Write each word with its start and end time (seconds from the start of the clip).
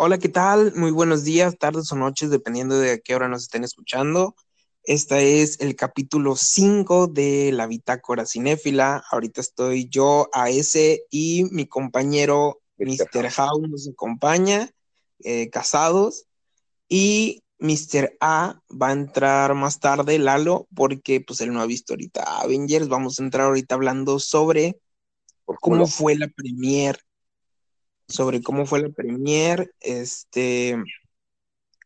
hola, 0.00 0.18
¿qué 0.18 0.28
tal? 0.28 0.72
Muy 0.76 0.92
buenos 0.92 1.24
días, 1.24 1.58
tardes 1.58 1.90
o 1.90 1.96
noches, 1.96 2.30
dependiendo 2.30 2.78
de 2.78 2.92
a 2.92 2.98
qué 2.98 3.16
hora 3.16 3.28
nos 3.28 3.42
estén 3.42 3.64
escuchando. 3.64 4.36
Este 4.84 5.42
es 5.42 5.58
el 5.58 5.74
capítulo 5.74 6.36
5 6.36 7.08
de 7.08 7.50
la 7.52 7.66
bitácora 7.66 8.24
cinéfila. 8.24 9.02
Ahorita 9.10 9.40
estoy 9.40 9.88
yo, 9.88 10.28
AS, 10.32 10.78
y 11.10 11.46
mi 11.50 11.66
compañero 11.66 12.60
Mr. 12.78 13.28
House 13.28 13.68
nos 13.68 13.88
acompaña, 13.88 14.70
eh, 15.24 15.50
casados. 15.50 16.26
Y 16.88 17.42
Mr. 17.58 18.16
A 18.20 18.60
va 18.70 18.90
a 18.90 18.92
entrar 18.92 19.52
más 19.54 19.80
tarde, 19.80 20.20
Lalo, 20.20 20.68
porque 20.76 21.20
pues 21.20 21.40
él 21.40 21.52
no 21.52 21.60
ha 21.60 21.66
visto 21.66 21.94
ahorita 21.94 22.40
Avengers. 22.40 22.86
Vamos 22.86 23.18
a 23.18 23.24
entrar 23.24 23.46
ahorita 23.46 23.74
hablando 23.74 24.20
sobre 24.20 24.78
cómo 25.44 25.88
fue 25.88 26.14
la 26.14 26.28
premier 26.28 27.00
sobre 28.08 28.42
cómo 28.42 28.66
fue 28.66 28.80
la 28.80 28.88
premier, 28.88 29.72
este, 29.80 30.76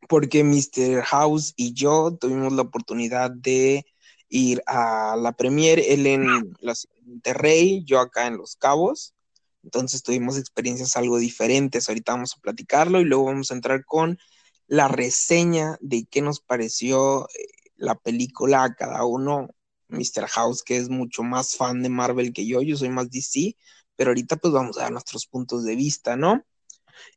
porque 0.09 0.45
Mr. 0.45 1.03
House 1.03 1.53
y 1.57 1.75
yo 1.75 2.17
tuvimos 2.21 2.53
la 2.53 2.63
oportunidad 2.63 3.31
de 3.31 3.85
ir 4.29 4.63
a 4.67 5.17
la 5.17 5.33
premier, 5.33 5.79
él 5.81 6.07
en 6.07 6.55
la 6.61 6.75
Monterrey, 7.05 7.85
yo 7.85 8.01
acá 8.01 8.27
en 8.27 8.39
Los 8.39 8.57
Cabos. 8.57 9.15
Entonces 9.63 10.03
tuvimos 10.03 10.39
experiencias 10.39 10.97
algo 10.97 11.19
diferentes. 11.19 11.89
Ahorita 11.89 12.13
vamos 12.13 12.35
a 12.37 12.41
platicarlo 12.41 13.01
y 13.01 13.05
luego 13.05 13.27
vamos 13.27 13.51
a 13.51 13.55
entrar 13.55 13.85
con 13.85 14.19
la 14.67 14.89
reseña 14.89 15.77
de 15.81 16.07
qué 16.11 16.23
nos 16.23 16.41
pareció 16.41 17.29
eh, 17.29 17.47
la 17.77 17.95
película 17.95 18.65
a 18.65 18.75
cada 18.75 19.05
uno. 19.05 19.49
Mr. 19.89 20.27
House, 20.27 20.63
que 20.63 20.79
es 20.79 20.89
mucho 20.89 21.23
más 21.23 21.55
fan 21.55 21.83
de 21.83 21.91
Marvel 21.91 22.33
que 22.33 22.47
yo, 22.47 22.63
yo 22.63 22.79
soy 22.79 22.89
más 22.89 23.11
DC, 23.11 23.57
pero 23.97 24.11
ahorita 24.11 24.37
pues 24.37 24.53
vamos 24.53 24.79
a 24.79 24.83
dar 24.83 24.93
nuestros 24.93 25.27
puntos 25.27 25.65
de 25.65 25.77
vista, 25.77 26.17
¿no? 26.17 26.45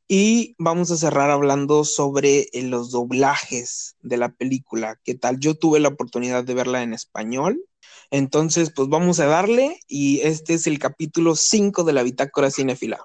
Y 0.08 0.56
vamos 0.58 0.92
a 0.92 0.98
cerrar 0.98 1.32
hablando 1.32 1.84
sobre 1.84 2.48
eh, 2.54 2.64
los 2.64 2.92
doblajes 2.92 3.96
de 4.02 4.18
la 4.18 4.30
película. 4.30 5.00
¿Qué 5.04 5.16
tal? 5.16 5.40
Yo 5.40 5.56
tuve 5.56 5.80
la 5.80 5.90
oportunidad 5.90 6.44
de 6.44 6.54
verla 6.54 6.84
en 6.84 6.94
español. 6.94 7.64
Entonces, 8.12 8.72
pues 8.76 8.88
vamos 8.88 9.20
a 9.20 9.26
darle 9.26 9.80
y 9.88 10.22
este 10.22 10.56
es 10.56 10.68
el 10.68 10.80
capítulo 10.80 11.36
5 11.36 11.84
de 11.84 11.94
la 11.94 12.04
Bitácora 12.04 12.52
Cinefila. 12.52 13.00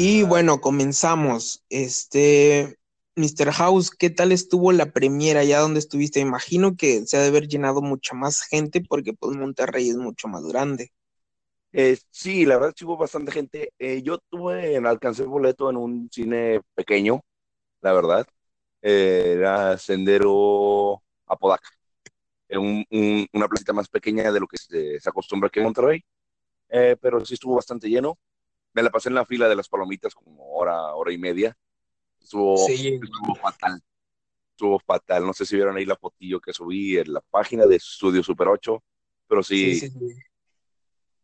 Y 0.00 0.22
bueno, 0.22 0.60
comenzamos. 0.60 1.64
Este, 1.70 2.77
Mr. 3.18 3.50
House, 3.52 3.90
¿qué 3.90 4.10
tal 4.10 4.30
estuvo 4.30 4.70
la 4.70 4.92
premiera 4.92 5.40
allá 5.40 5.58
donde 5.58 5.80
estuviste? 5.80 6.20
Imagino 6.20 6.76
que 6.76 7.04
se 7.04 7.16
ha 7.16 7.20
de 7.20 7.28
haber 7.28 7.48
llenado 7.48 7.82
mucha 7.82 8.14
más 8.14 8.42
gente 8.42 8.80
porque 8.80 9.12
pues 9.12 9.36
Monterrey 9.36 9.90
es 9.90 9.96
mucho 9.96 10.28
más 10.28 10.44
grande. 10.44 10.92
Eh, 11.72 11.98
sí, 12.10 12.46
la 12.46 12.56
verdad 12.58 12.74
sí 12.76 12.84
hubo 12.84 12.96
bastante 12.96 13.32
gente. 13.32 13.72
Eh, 13.78 14.02
yo 14.02 14.18
tuve, 14.30 14.76
alcancé 14.76 15.24
boleto 15.24 15.68
en 15.70 15.76
un 15.76 16.08
cine 16.12 16.60
pequeño, 16.74 17.22
la 17.80 17.92
verdad. 17.92 18.26
Eh, 18.82 19.34
era 19.38 19.78
Sendero 19.78 21.02
Apodaca. 21.26 21.70
Un, 22.50 22.84
una 23.32 23.48
placita 23.48 23.72
más 23.72 23.88
pequeña 23.88 24.32
de 24.32 24.40
lo 24.40 24.46
que 24.46 24.58
se, 24.58 24.98
acostumbra 25.08 25.48
aquí 25.48 25.60
Monterrey. 25.60 26.04
pero 27.00 27.24
sí 27.24 27.34
estuvo 27.34 27.56
bastante 27.56 27.88
lleno. 27.88 28.18
Me 28.74 28.82
la 28.82 28.90
pasé 28.90 29.08
en 29.08 29.16
la 29.16 29.26
fila 29.26 29.48
de 29.48 29.56
las 29.56 29.68
palomitas 29.68 30.14
como 30.14 30.52
hora, 30.54 30.94
hora 30.94 31.12
y 31.12 31.18
media 31.18 31.56
Estuvo, 32.28 33.34
fatal. 33.40 33.80
Estuvo 34.50 34.78
fatal. 34.80 35.24
No 35.24 35.32
sé 35.32 35.46
si 35.46 35.56
vieron 35.56 35.76
ahí 35.78 35.86
la 35.86 35.96
fotillo 35.96 36.40
que 36.40 36.52
subí 36.52 36.98
en 36.98 37.10
la 37.14 37.22
página 37.22 37.64
de 37.64 37.80
Studio 37.80 38.22
Super 38.22 38.48
8, 38.48 38.82
pero 39.26 39.42
sí, 39.42 39.80
sí, 39.80 39.90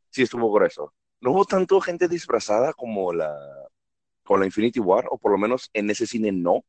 sí, 0.09 0.23
estuvo 0.23 0.51
grueso. 0.51 0.95
No 1.21 1.33
hubo 1.33 1.45
tanto 1.45 1.79
gente 1.83 2.09
disfrazada 2.09 2.73
como 2.73 3.13
la, 3.13 3.37
con 4.23 4.41
la 4.41 4.47
Infinity 4.47 4.81
War, 4.81 5.05
o 5.11 5.19
por 5.19 5.33
lo 5.33 5.37
menos 5.37 5.69
en 5.75 5.91
ese 5.91 6.07
cine 6.07 6.33
no. 6.33 6.65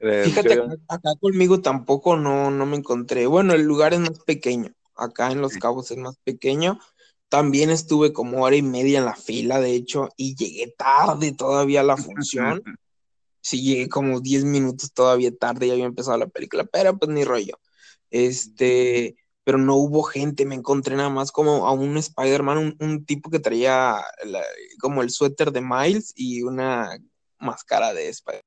Eh, 0.00 0.24
Fíjate, 0.24 0.60
acá, 0.88 1.10
conmigo 1.20 1.60
tampoco 1.60 2.16
no, 2.16 2.50
no 2.50 2.66
me 2.66 2.78
encontré. 2.78 3.26
Bueno, 3.26 3.54
el 3.54 3.62
lugar 3.62 3.94
es 3.94 4.00
más 4.00 4.18
pequeño. 4.24 4.72
Acá 4.96 5.30
en 5.30 5.40
Los 5.40 5.56
Cabos 5.56 5.92
es 5.92 5.98
más 5.98 6.16
pequeño. 6.24 6.80
También 7.28 7.70
estuve 7.70 8.12
como 8.12 8.42
hora 8.42 8.56
y 8.56 8.62
media 8.62 8.98
en 8.98 9.04
la 9.04 9.14
fila, 9.14 9.60
de 9.60 9.72
hecho, 9.72 10.08
y 10.16 10.34
llegué 10.34 10.74
tarde 10.76 11.32
todavía 11.32 11.82
a 11.82 11.84
la 11.84 11.96
función. 11.96 12.60
sí 13.40 13.62
llegué 13.62 13.88
como 13.88 14.20
10 14.20 14.44
minutos 14.44 14.92
todavía 14.92 15.34
tarde, 15.36 15.66
ya 15.68 15.74
había 15.74 15.86
empezado 15.86 16.18
la 16.18 16.28
película, 16.28 16.64
pero 16.64 16.98
pues 16.98 17.10
ni 17.10 17.24
rollo. 17.24 17.58
Este, 18.10 19.16
pero 19.44 19.58
no 19.58 19.76
hubo 19.76 20.02
gente, 20.02 20.46
me 20.46 20.54
encontré 20.54 20.96
nada 20.96 21.10
más 21.10 21.32
como 21.32 21.66
a 21.66 21.72
un 21.72 21.96
Spider-Man, 21.96 22.76
un, 22.80 23.04
tipo 23.04 23.30
que 23.30 23.40
traía 23.40 23.96
como 24.80 25.02
el 25.02 25.10
suéter 25.10 25.52
de 25.52 25.60
Miles 25.62 26.12
y 26.16 26.42
una 26.42 26.98
máscara 27.38 27.94
de 27.94 28.08
Spider-Man. 28.08 28.44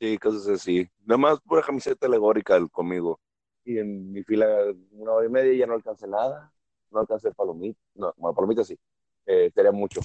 Sí, 0.00 0.16
cosas 0.18 0.46
así. 0.48 0.88
Nada 1.04 1.18
más 1.18 1.40
pura 1.40 1.62
camiseta 1.62 2.06
alegórica 2.06 2.58
conmigo. 2.68 3.20
Y 3.64 3.78
en 3.78 4.12
mi 4.12 4.22
fila, 4.22 4.46
una 4.92 5.12
hora 5.12 5.26
y 5.26 5.30
media, 5.30 5.52
ya 5.54 5.66
no 5.66 5.74
alcancé 5.74 6.06
nada. 6.06 6.52
No 6.90 7.00
alcancé 7.00 7.32
palomitas. 7.32 7.82
No, 7.94 8.14
bueno, 8.16 8.34
palomitas 8.34 8.68
sí. 8.68 8.78
Eh, 9.26 9.50
sería 9.52 9.72
mucho. 9.72 10.00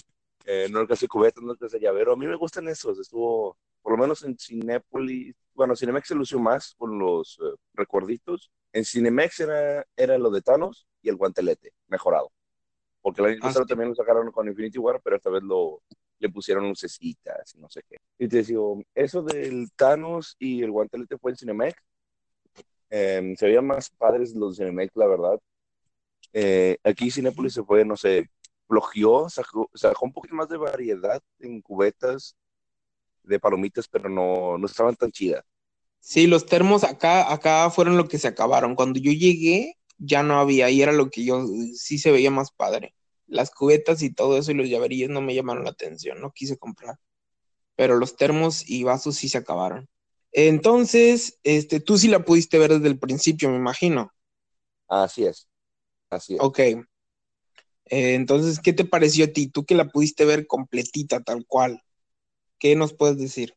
Eh, 0.46 0.68
no 0.72 0.80
alcancé 0.80 1.08
cubeta, 1.08 1.42
no 1.42 1.52
alcancé 1.52 1.80
llavero. 1.80 2.14
A 2.14 2.16
mí 2.16 2.26
me 2.26 2.36
gustan 2.36 2.68
esos. 2.68 3.00
Estuvo, 3.00 3.58
por 3.84 3.92
lo 3.92 3.98
menos 3.98 4.24
en 4.24 4.38
Cinépolis, 4.40 5.36
bueno, 5.54 5.76
Cinemex 5.76 6.08
se 6.08 6.16
lució 6.16 6.40
más 6.40 6.74
con 6.76 6.98
los 6.98 7.38
eh, 7.44 7.56
recuerditos. 7.74 8.50
En 8.72 8.86
Cinemex 8.86 9.42
era, 9.42 9.86
era 9.96 10.18
lo 10.18 10.32
de 10.32 10.42
Thanos 10.42 10.88
y 11.02 11.10
el 11.10 11.18
guantelete, 11.18 11.74
mejorado. 11.88 12.32
Porque 13.02 13.22
el 13.22 13.28
año 13.28 13.38
ah, 13.42 13.48
pasado 13.48 13.66
también 13.66 13.90
lo 13.90 13.96
sacaron 13.96 14.32
con 14.32 14.48
Infinity 14.48 14.80
War, 14.80 15.02
pero 15.04 15.18
esta 15.18 15.30
vez 15.30 15.44
lo, 15.44 15.84
le 16.18 16.30
pusieron 16.30 16.68
lucecitas 16.68 17.54
y 17.54 17.60
no 17.60 17.70
sé 17.70 17.84
qué. 17.88 17.98
Y 18.18 18.28
te 18.30 18.42
digo, 18.42 18.82
eso 18.96 19.22
del 19.22 19.70
Thanos 19.76 20.38
y 20.40 20.64
el 20.64 20.72
guantelete 20.72 21.18
fue 21.18 21.32
en 21.32 21.38
Cinemex. 21.38 21.76
Em, 22.90 23.36
se 23.36 23.48
veían 23.48 23.68
más 23.68 23.90
padres 23.90 24.34
los 24.34 24.56
Cinemex, 24.56 24.96
la 24.96 25.08
verdad. 25.08 25.40
Eh, 26.32 26.78
aquí 26.84 27.12
Cinépolis 27.12 27.54
se 27.54 27.64
fue, 27.64 27.84
no 27.84 27.98
sé, 27.98 28.30
flogió, 28.68 29.28
sacó, 29.30 29.70
sacó 29.74 30.06
un 30.06 30.14
poquito 30.14 30.36
más 30.36 30.48
de 30.48 30.58
variedad 30.58 31.22
en 31.40 31.62
cubetas 31.62 32.38
de 33.24 33.40
palomitas, 33.40 33.88
pero 33.88 34.10
no, 34.10 34.58
no 34.58 34.66
estaban 34.66 34.96
tan 34.96 35.12
chidas. 35.12 35.44
Sí, 36.00 36.28
los 36.28 36.46
termos 36.46 36.84
acá, 36.84 37.32
acá 37.32 37.70
fueron 37.70 37.98
lo 37.98 38.08
que 38.08 38.18
se 38.18 38.28
acabaron. 38.28 38.76
Cuando 38.76 39.00
yo 39.00 39.12
llegué, 39.12 39.78
ya 39.98 40.22
no 40.22 40.38
había, 40.40 40.70
y 40.70 40.82
era 40.82 40.92
lo 40.92 41.10
que 41.10 41.24
yo 41.24 41.46
sí 41.76 41.98
se 41.98 42.12
veía 42.12 42.30
más 42.30 42.52
padre. 42.52 42.94
Las 43.26 43.52
cubetas 43.52 44.02
y 44.02 44.14
todo 44.14 44.38
eso 44.38 44.52
y 44.52 44.56
los 44.56 44.70
llaverillos 44.70 45.10
no 45.10 45.22
me 45.22 45.34
llamaron 45.34 45.64
la 45.64 45.70
atención, 45.72 46.20
no 46.20 46.32
quise 46.32 46.58
comprar. 46.58 46.98
Pero 47.76 47.96
los 47.96 48.18
termos 48.18 48.70
y 48.70 48.84
vasos 48.84 49.16
sí 49.16 49.30
se 49.30 49.38
acabaron. 49.40 49.90
Entonces, 50.34 51.40
este, 51.44 51.80
tú 51.80 51.98
sí 51.98 52.08
la 52.08 52.26
pudiste 52.26 52.58
ver 52.58 52.74
desde 52.74 52.88
el 52.88 53.00
principio, 53.00 53.50
me 53.50 53.58
imagino. 53.58 54.12
Así 54.88 55.26
es. 55.26 55.48
Así 56.10 56.36
es. 56.36 56.40
Ok. 56.42 56.60
Eh, 56.60 58.16
entonces, 58.16 58.60
¿qué 58.60 58.74
te 58.74 58.86
pareció 58.86 59.26
a 59.26 59.28
ti? 59.30 59.48
Tú 59.48 59.66
que 59.66 59.76
la 59.76 59.90
pudiste 59.90 60.26
ver 60.26 60.48
completita, 60.48 61.22
tal 61.22 61.46
cual. 61.46 61.82
¿Qué 62.64 62.78
nos 62.78 62.94
puedes 62.94 63.18
decir? 63.18 63.54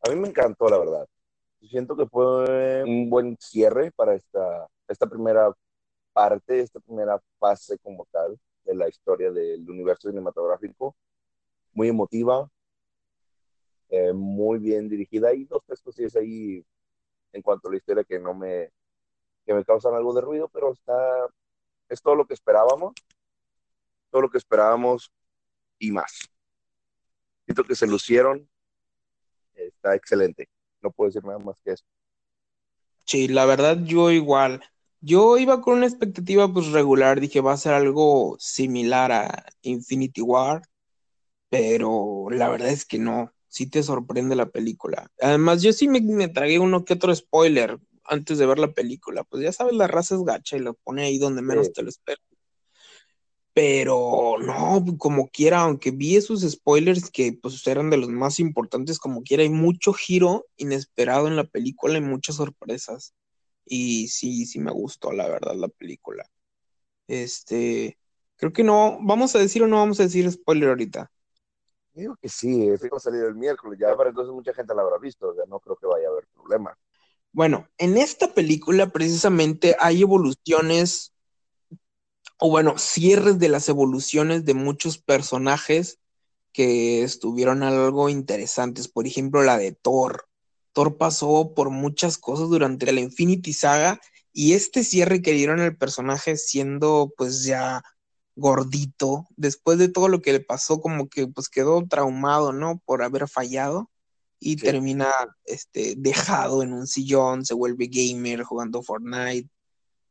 A 0.00 0.08
mí 0.08 0.16
me 0.16 0.28
encantó, 0.28 0.70
la 0.70 0.78
verdad. 0.78 1.06
Siento 1.60 1.98
que 1.98 2.06
fue 2.06 2.82
un 2.82 3.10
buen 3.10 3.36
cierre 3.38 3.92
para 3.92 4.14
esta, 4.14 4.66
esta 4.88 5.06
primera 5.06 5.54
parte, 6.14 6.60
esta 6.60 6.80
primera 6.80 7.20
fase 7.38 7.78
como 7.80 8.06
tal 8.10 8.40
de 8.64 8.74
la 8.74 8.88
historia 8.88 9.30
del 9.30 9.68
universo 9.68 10.08
cinematográfico. 10.08 10.96
Muy 11.74 11.88
emotiva, 11.88 12.50
eh, 13.90 14.14
muy 14.14 14.58
bien 14.60 14.88
dirigida. 14.88 15.28
Hay 15.28 15.44
dos 15.44 15.62
tres 15.66 15.82
cosillas 15.82 16.16
ahí 16.16 16.64
en 17.34 17.42
cuanto 17.42 17.68
a 17.68 17.72
la 17.72 17.76
historia 17.76 18.02
que 18.02 18.18
no 18.18 18.32
me, 18.32 18.72
que 19.44 19.52
me 19.52 19.62
causan 19.62 19.92
algo 19.92 20.14
de 20.14 20.22
ruido, 20.22 20.48
pero 20.48 20.72
está, 20.72 21.28
es 21.90 22.00
todo 22.00 22.14
lo 22.14 22.26
que 22.26 22.32
esperábamos, 22.32 22.94
todo 24.10 24.22
lo 24.22 24.30
que 24.30 24.38
esperábamos 24.38 25.12
y 25.78 25.92
más. 25.92 26.30
Siento 27.48 27.64
que 27.64 27.74
se 27.74 27.86
lucieron. 27.86 28.46
Está 29.54 29.94
excelente. 29.94 30.50
No 30.82 30.90
puedo 30.90 31.08
decir 31.08 31.24
nada 31.24 31.38
más 31.38 31.58
que 31.64 31.72
eso. 31.72 31.84
Sí, 33.06 33.26
la 33.26 33.46
verdad 33.46 33.78
yo 33.84 34.10
igual. 34.10 34.62
Yo 35.00 35.38
iba 35.38 35.62
con 35.62 35.78
una 35.78 35.86
expectativa 35.86 36.52
pues 36.52 36.72
regular, 36.72 37.20
dije 37.20 37.40
va 37.40 37.54
a 37.54 37.56
ser 37.56 37.72
algo 37.72 38.36
similar 38.38 39.12
a 39.12 39.46
Infinity 39.62 40.20
War, 40.20 40.60
pero 41.48 42.26
la 42.30 42.50
verdad 42.50 42.68
es 42.68 42.84
que 42.84 42.98
no, 42.98 43.32
sí 43.48 43.70
te 43.70 43.82
sorprende 43.82 44.36
la 44.36 44.50
película. 44.50 45.10
Además 45.18 45.62
yo 45.62 45.72
sí 45.72 45.88
me, 45.88 46.28
tragué 46.28 46.58
uno 46.58 46.84
que 46.84 46.92
otro 46.92 47.14
spoiler 47.14 47.78
antes 48.04 48.36
de 48.36 48.44
ver 48.44 48.58
la 48.58 48.74
película, 48.74 49.24
pues 49.24 49.42
ya 49.42 49.52
sabes, 49.52 49.74
la 49.74 49.86
raza 49.86 50.16
es 50.16 50.22
gacha 50.22 50.58
y 50.58 50.60
lo 50.60 50.74
pone 50.74 51.04
ahí 51.04 51.16
donde 51.16 51.40
menos 51.40 51.72
te 51.72 51.82
lo 51.82 51.88
esperas. 51.88 52.27
Pero 53.60 54.36
no, 54.38 54.84
como 54.98 55.26
quiera, 55.30 55.62
aunque 55.62 55.90
vi 55.90 56.14
esos 56.14 56.42
spoilers 56.48 57.10
que 57.10 57.36
pues 57.42 57.66
eran 57.66 57.90
de 57.90 57.96
los 57.96 58.08
más 58.08 58.38
importantes, 58.38 59.00
como 59.00 59.24
quiera, 59.24 59.42
hay 59.42 59.48
mucho 59.48 59.92
giro 59.92 60.46
inesperado 60.56 61.26
en 61.26 61.34
la 61.34 61.42
película 61.42 61.98
y 61.98 62.00
muchas 62.00 62.36
sorpresas. 62.36 63.14
y 63.64 64.06
sí, 64.06 64.46
sí 64.46 64.60
me 64.60 64.70
gustó, 64.70 65.10
la 65.10 65.28
verdad, 65.28 65.56
la 65.56 65.66
película. 65.66 66.24
Este, 67.08 67.98
creo 68.36 68.52
que 68.52 68.62
no, 68.62 69.00
vamos 69.02 69.34
a 69.34 69.40
decir 69.40 69.60
o 69.64 69.66
no 69.66 69.78
vamos 69.78 69.98
a 69.98 70.04
decir 70.04 70.30
spoiler 70.30 70.68
ahorita. 70.68 71.10
Digo 71.94 72.14
que 72.22 72.28
sí, 72.28 72.70
va 72.70 72.96
a 72.96 73.00
salir 73.00 73.24
el 73.24 73.34
miércoles, 73.34 73.76
ya 73.80 73.96
para 73.96 74.10
entonces 74.10 74.32
mucha 74.32 74.54
gente 74.54 74.72
la 74.72 74.82
habrá 74.82 74.98
visto, 74.98 75.34
ya 75.36 75.46
no 75.48 75.58
creo 75.58 75.74
que 75.74 75.88
vaya 75.88 76.06
a 76.06 76.12
haber 76.12 76.28
problema. 76.32 76.78
Bueno, 77.32 77.66
en 77.76 77.96
esta 77.96 78.32
película 78.32 78.92
precisamente 78.92 79.74
hay 79.80 80.02
evoluciones, 80.02 81.12
o 82.38 82.50
bueno, 82.50 82.78
cierres 82.78 83.38
de 83.38 83.48
las 83.48 83.68
evoluciones 83.68 84.44
de 84.44 84.54
muchos 84.54 84.98
personajes 84.98 85.98
que 86.52 87.02
estuvieron 87.02 87.62
algo 87.62 88.08
interesantes. 88.08 88.88
Por 88.88 89.06
ejemplo, 89.06 89.42
la 89.42 89.58
de 89.58 89.72
Thor. 89.72 90.28
Thor 90.72 90.96
pasó 90.96 91.52
por 91.54 91.70
muchas 91.70 92.18
cosas 92.18 92.48
durante 92.48 92.92
la 92.92 93.00
Infinity 93.00 93.52
Saga 93.52 94.00
y 94.32 94.54
este 94.54 94.84
cierre 94.84 95.22
que 95.22 95.32
dieron 95.32 95.60
al 95.60 95.76
personaje 95.76 96.36
siendo 96.36 97.12
pues 97.16 97.44
ya 97.44 97.82
gordito, 98.36 99.26
después 99.36 99.78
de 99.78 99.88
todo 99.88 100.06
lo 100.08 100.22
que 100.22 100.32
le 100.32 100.40
pasó, 100.40 100.80
como 100.80 101.08
que 101.08 101.26
pues 101.26 101.48
quedó 101.48 101.84
traumado, 101.88 102.52
¿no? 102.52 102.80
Por 102.84 103.02
haber 103.02 103.28
fallado 103.28 103.90
y 104.38 104.54
termina 104.56 105.12
este, 105.44 105.94
dejado 105.96 106.62
en 106.62 106.72
un 106.72 106.86
sillón, 106.86 107.44
se 107.44 107.54
vuelve 107.54 107.88
gamer 107.88 108.44
jugando 108.44 108.82
Fortnite 108.82 109.50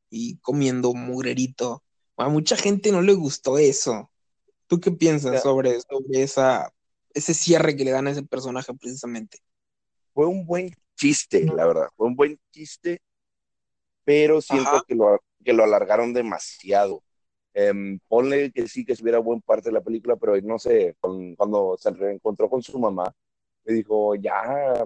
y 0.10 0.38
comiendo 0.40 0.94
mugrerito. 0.94 1.84
A 2.18 2.30
mucha 2.30 2.58
gente 2.58 2.92
no 2.92 3.02
le 3.02 3.14
gustó 3.14 3.58
eso. 3.58 4.10
¿Tú 4.68 4.80
qué 4.80 4.92
piensas 4.92 5.42
sobre, 5.42 5.80
sobre 5.82 6.24
esa, 6.24 6.74
ese 7.14 7.34
cierre 7.34 7.76
que 7.76 7.86
le 7.86 7.92
dan 7.92 8.08
a 8.08 8.12
ese 8.12 8.24
personaje 8.24 8.74
precisamente? 8.74 9.40
Fue 10.14 10.26
un 10.26 10.46
buen 10.46 10.76
chiste, 10.96 11.46
la 11.46 11.68
verdad. 11.68 11.88
Fue 11.96 12.08
un 12.08 12.16
buen 12.16 12.40
chiste, 12.52 13.02
pero 14.04 14.42
siento 14.42 14.84
que 14.88 14.96
lo, 14.96 15.22
que 15.46 15.54
lo 15.54 15.64
alargaron 15.64 16.14
demasiado. 16.14 17.04
Eh, 17.54 17.74
ponle 18.08 18.52
que 18.52 18.68
sí, 18.68 18.84
que 18.84 18.94
estuviera 18.94 19.20
buena 19.20 19.42
parte 19.46 19.70
de 19.70 19.74
la 19.74 19.82
película, 19.82 20.16
pero 20.16 20.40
no 20.42 20.60
sé, 20.60 20.96
cuando 21.00 21.78
se 21.78 21.92
reencontró 21.92 22.50
con 22.50 22.62
su 22.62 22.78
mamá, 22.80 23.14
le 23.64 23.74
dijo, 23.74 24.16
ya, 24.16 24.86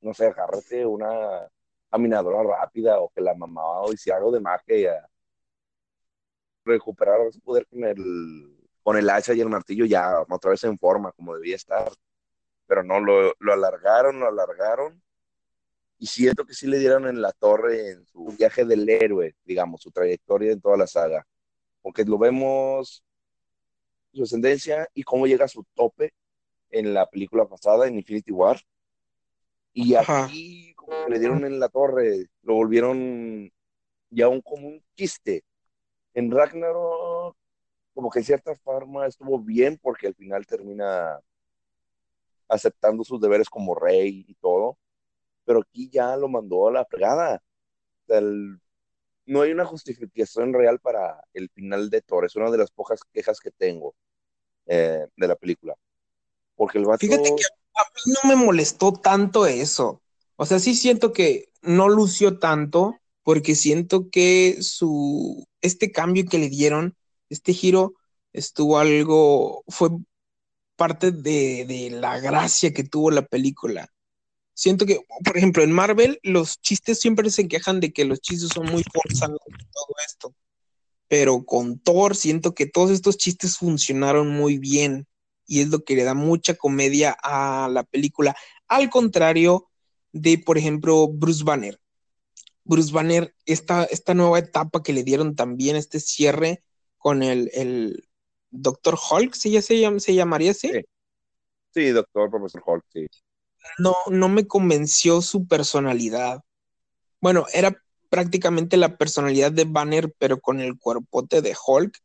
no 0.00 0.14
sé, 0.14 0.26
agárrate 0.26 0.84
una 0.86 1.48
caminadora 1.90 2.42
rápida 2.42 3.00
o 3.00 3.10
que 3.10 3.20
la 3.20 3.34
mamá 3.34 3.82
hiciera 3.92 4.18
algo 4.18 4.32
de 4.32 4.40
magia 4.40 5.09
recuperar 6.64 7.18
su 7.32 7.40
poder 7.40 7.66
con 7.66 7.84
el, 7.84 8.56
con 8.82 8.96
el 8.96 9.08
hacha 9.10 9.34
y 9.34 9.40
el 9.40 9.48
martillo 9.48 9.84
ya 9.84 10.24
otra 10.28 10.50
vez 10.52 10.64
en 10.64 10.78
forma, 10.78 11.12
como 11.12 11.34
debía 11.34 11.56
estar. 11.56 11.92
Pero 12.66 12.82
no, 12.84 13.00
lo, 13.00 13.34
lo 13.38 13.52
alargaron, 13.52 14.20
lo 14.20 14.28
alargaron. 14.28 15.02
Y 15.98 16.06
siento 16.06 16.46
que 16.46 16.54
sí 16.54 16.66
le 16.66 16.78
dieron 16.78 17.06
en 17.06 17.20
la 17.20 17.32
torre 17.32 17.90
en 17.90 18.06
su 18.06 18.24
viaje 18.38 18.64
del 18.64 18.88
héroe, 18.88 19.34
digamos, 19.44 19.82
su 19.82 19.90
trayectoria 19.90 20.52
en 20.52 20.60
toda 20.60 20.76
la 20.76 20.86
saga 20.86 21.26
porque 21.82 22.04
lo 22.04 22.18
vemos 22.18 23.04
su 24.12 24.22
ascendencia 24.22 24.88
y 24.94 25.02
cómo 25.02 25.26
llega 25.26 25.44
a 25.44 25.48
su 25.48 25.64
tope 25.74 26.12
en 26.70 26.94
la 26.94 27.06
película 27.08 27.46
pasada, 27.46 27.86
en 27.86 27.96
Infinity 27.96 28.32
War. 28.32 28.60
Y 29.72 29.94
aquí 29.94 30.74
como 30.74 31.04
que 31.04 31.10
le 31.10 31.18
dieron 31.18 31.44
en 31.44 31.60
la 31.60 31.68
torre, 31.68 32.26
lo 32.42 32.54
volvieron 32.54 33.50
ya 34.10 34.28
un, 34.28 34.40
como 34.40 34.68
un 34.68 34.82
chiste. 34.96 35.44
En 36.14 36.30
Ragnarok, 36.30 37.36
como 37.94 38.10
que 38.10 38.20
en 38.20 38.24
cierta 38.24 38.54
forma 38.56 39.06
estuvo 39.06 39.38
bien 39.38 39.78
porque 39.80 40.06
al 40.06 40.14
final 40.14 40.46
termina 40.46 41.20
aceptando 42.48 43.04
sus 43.04 43.20
deberes 43.20 43.48
como 43.48 43.74
rey 43.74 44.24
y 44.26 44.34
todo, 44.34 44.78
pero 45.44 45.60
aquí 45.60 45.88
ya 45.88 46.16
lo 46.16 46.28
mandó 46.28 46.68
a 46.68 46.72
la 46.72 46.84
fregada. 46.84 47.42
No 49.26 49.42
hay 49.42 49.52
una 49.52 49.64
justificación 49.64 50.52
real 50.52 50.80
para 50.80 51.22
el 51.32 51.48
final 51.50 51.90
de 51.90 52.02
Thor. 52.02 52.24
Es 52.24 52.34
una 52.34 52.50
de 52.50 52.58
las 52.58 52.70
pocas 52.72 53.00
quejas 53.12 53.38
que 53.38 53.52
tengo 53.52 53.94
eh, 54.66 55.06
de 55.16 55.28
la 55.28 55.36
película. 55.36 55.74
Porque 56.56 56.78
el 56.78 56.84
vato... 56.84 56.98
Fíjate 56.98 57.34
que 57.36 57.44
a 57.76 57.84
mí 57.84 58.14
no 58.22 58.28
me 58.28 58.44
molestó 58.44 58.92
tanto 58.92 59.46
eso. 59.46 60.02
O 60.36 60.46
sea, 60.46 60.58
sí 60.58 60.74
siento 60.74 61.12
que 61.12 61.52
no 61.62 61.88
lució 61.88 62.38
tanto 62.38 62.96
porque 63.22 63.54
siento 63.54 64.10
que 64.10 64.56
su 64.62 65.46
este 65.62 65.92
cambio 65.92 66.26
que 66.26 66.38
le 66.38 66.48
dieron, 66.48 66.96
este 67.28 67.52
giro 67.52 67.94
estuvo 68.32 68.78
algo 68.78 69.64
fue 69.68 69.90
parte 70.76 71.12
de, 71.12 71.88
la 71.92 72.18
gracia 72.20 72.72
que 72.72 72.84
tuvo 72.84 73.10
la 73.10 73.22
película 73.22 73.90
siento 74.60 74.84
que, 74.84 75.00
por 75.24 75.38
ejemplo, 75.38 75.62
en 75.62 75.72
Marvel 75.72 76.20
los 76.22 76.60
chistes 76.60 77.00
siempre 77.00 77.30
se 77.30 77.48
quejan 77.48 77.80
de 77.80 77.94
que 77.94 78.04
los 78.04 78.20
chistes 78.20 78.50
son 78.52 78.66
muy 78.66 78.84
forzados 78.92 79.40
y 79.48 79.64
todo 79.72 79.94
esto. 80.06 80.34
Pero 81.08 81.44
con 81.46 81.78
Thor 81.78 82.14
siento 82.14 82.54
que 82.54 82.66
todos 82.66 82.90
estos 82.90 83.16
chistes 83.16 83.56
funcionaron 83.56 84.28
muy 84.28 84.58
bien 84.58 85.06
y 85.46 85.60
es 85.60 85.68
lo 85.68 85.82
que 85.82 85.96
le 85.96 86.04
da 86.04 86.12
mucha 86.12 86.54
comedia 86.54 87.16
a 87.22 87.70
la 87.72 87.84
película. 87.84 88.36
Al 88.68 88.90
contrario 88.90 89.70
de, 90.12 90.36
por 90.36 90.58
ejemplo, 90.58 91.08
Bruce 91.08 91.42
Banner. 91.42 91.80
Bruce 92.70 92.92
Banner, 92.92 93.34
esta, 93.44 93.84
esta 93.84 94.14
nueva 94.14 94.38
etapa 94.38 94.82
que 94.82 94.92
le 94.92 95.02
dieron 95.02 95.36
también, 95.36 95.76
este 95.76 96.00
cierre 96.00 96.62
con 96.98 97.22
el, 97.22 97.50
el 97.52 98.08
Doctor 98.50 98.96
Hulk, 98.96 99.34
¿sí 99.34 99.50
ya 99.50 99.62
se, 99.62 100.00
se 100.00 100.14
llamaría 100.14 100.52
así? 100.52 100.68
Sí. 100.68 100.80
sí, 101.74 101.88
Doctor 101.90 102.30
Profesor 102.30 102.62
Hulk, 102.64 102.84
sí 102.92 103.06
no, 103.78 103.96
no 104.10 104.28
me 104.28 104.46
convenció 104.46 105.22
su 105.22 105.46
personalidad. 105.46 106.42
Bueno, 107.20 107.46
era 107.52 107.82
prácticamente 108.08 108.76
la 108.76 108.96
personalidad 108.96 109.52
de 109.52 109.64
Banner, 109.64 110.12
pero 110.18 110.40
con 110.40 110.60
el 110.60 110.78
cuerpote 110.78 111.42
de 111.42 111.56
Hulk. 111.66 111.98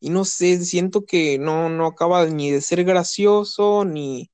Y 0.00 0.10
no 0.10 0.24
sé, 0.24 0.64
siento 0.64 1.04
que 1.04 1.38
no, 1.38 1.68
no 1.68 1.86
acaba 1.86 2.26
ni 2.26 2.50
de 2.50 2.60
ser 2.60 2.84
gracioso, 2.84 3.84
ni. 3.84 4.30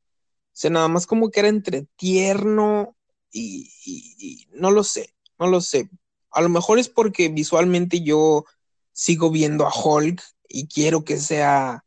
O 0.52 0.60
sea, 0.60 0.70
nada 0.70 0.88
más 0.88 1.06
como 1.06 1.30
que 1.30 1.40
era 1.40 1.48
entre 1.48 1.86
tierno 1.96 2.96
y, 3.30 3.70
y 3.84 4.48
no 4.52 4.70
lo 4.70 4.82
sé, 4.84 5.14
no 5.38 5.46
lo 5.46 5.60
sé. 5.60 5.90
A 6.30 6.42
lo 6.42 6.48
mejor 6.48 6.78
es 6.78 6.88
porque 6.88 7.28
visualmente 7.28 8.02
yo 8.02 8.44
sigo 8.92 9.30
viendo 9.30 9.66
a 9.66 9.72
Hulk 9.72 10.22
y 10.48 10.68
quiero 10.68 11.04
que 11.04 11.18
sea 11.18 11.84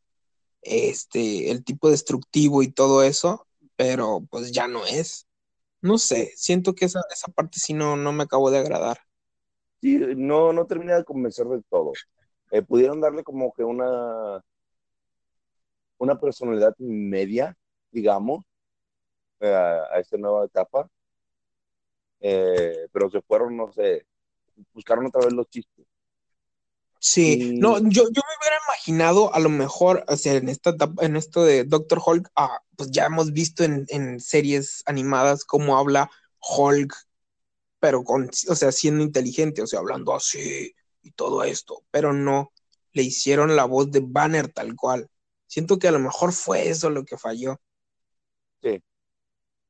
este 0.62 1.52
el 1.52 1.64
tipo 1.64 1.90
destructivo 1.90 2.64
y 2.64 2.72
todo 2.72 3.04
eso, 3.04 3.48
pero 3.76 4.22
pues 4.30 4.52
ya 4.52 4.68
no 4.68 4.86
es. 4.86 5.28
No 5.82 5.98
sé, 5.98 6.32
siento 6.36 6.76
que 6.76 6.86
esa, 6.86 7.02
esa 7.12 7.32
parte 7.32 7.60
sí 7.60 7.74
no, 7.74 7.96
no 7.98 8.14
me 8.14 8.24
acabó 8.24 8.52
de 8.52 8.60
agradar. 8.60 9.00
Sí, 9.82 9.98
no, 10.16 10.54
no 10.54 10.68
termina 10.68 10.96
de 10.96 11.04
convencer 11.04 11.48
del 11.48 11.64
todo. 11.64 11.94
Eh, 12.52 12.62
pudieron 12.62 13.02
darle 13.02 13.24
como 13.24 13.52
que 13.54 13.64
una, 13.64 14.44
una 15.98 16.20
personalidad 16.20 16.76
media, 16.78 17.58
digamos, 17.92 18.44
eh, 19.40 19.52
a, 19.52 20.00
esta 20.00 20.18
nueva 20.18 20.46
etapa, 20.46 20.88
eh, 22.22 22.88
pero 22.92 23.10
se 23.10 23.22
fueron, 23.22 23.58
no 23.58 23.72
sé, 23.74 24.06
buscaron 24.74 25.08
otra 25.08 25.22
vez 25.22 25.34
los 25.34 25.50
chistes. 25.50 25.86
Sí, 27.04 27.54
no, 27.58 27.80
yo, 27.80 28.04
yo 28.04 28.22
me 28.22 28.38
hubiera 28.40 28.60
imaginado 28.68 29.34
a 29.34 29.40
lo 29.40 29.50
mejor, 29.50 30.06
o 30.08 30.16
sea, 30.16 30.36
en 30.36 30.50
esta 30.50 30.76
en 31.00 31.16
esto 31.16 31.44
de 31.44 31.64
Doctor 31.64 32.00
Hulk, 32.06 32.30
ah, 32.36 32.60
pues 32.76 32.92
ya 32.92 33.06
hemos 33.06 33.34
visto 33.34 33.64
en, 33.64 33.86
en, 33.90 34.20
series 34.20 34.84
animadas 34.86 35.44
cómo 35.44 35.80
habla 35.80 36.12
Hulk, 36.40 36.94
pero 37.80 38.04
con, 38.04 38.30
o 38.50 38.56
sea, 38.56 38.72
siendo 38.72 39.04
inteligente, 39.04 39.64
o 39.64 39.68
sea, 39.68 39.80
hablando 39.80 40.14
así 40.14 40.76
y 41.02 41.12
todo 41.12 41.44
esto, 41.44 41.84
pero 41.90 42.14
no, 42.14 42.52
le 42.94 43.02
hicieron 43.02 43.56
la 43.56 43.66
voz 43.66 43.92
de 43.92 44.02
Banner 44.06 44.48
tal 44.50 44.76
cual. 44.76 45.10
Siento 45.48 45.80
que 45.80 45.88
a 45.88 45.92
lo 45.92 46.00
mejor 46.00 46.34
fue 46.34 46.70
eso 46.70 46.90
lo 46.90 47.04
que 47.04 47.18
falló. 47.18 47.60
Sí. 48.62 48.82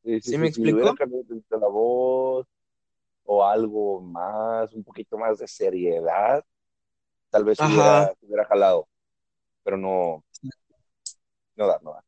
Sí, 0.04 0.22
sí, 0.22 0.38
me 0.38 0.48
explico? 0.48 0.80
la 0.80 1.68
voz 1.68 2.21
o 3.34 3.46
algo 3.46 4.02
más, 4.02 4.74
un 4.74 4.84
poquito 4.84 5.18
más 5.18 5.40
de 5.40 5.48
seriedad, 5.48 6.44
tal 7.30 7.46
vez 7.46 7.58
hubiera, 7.62 8.14
hubiera, 8.20 8.46
jalado, 8.46 8.90
pero 9.64 9.78
no, 9.78 10.26
no 11.56 11.68
da, 11.68 11.80
no 11.82 11.94
da. 11.94 12.04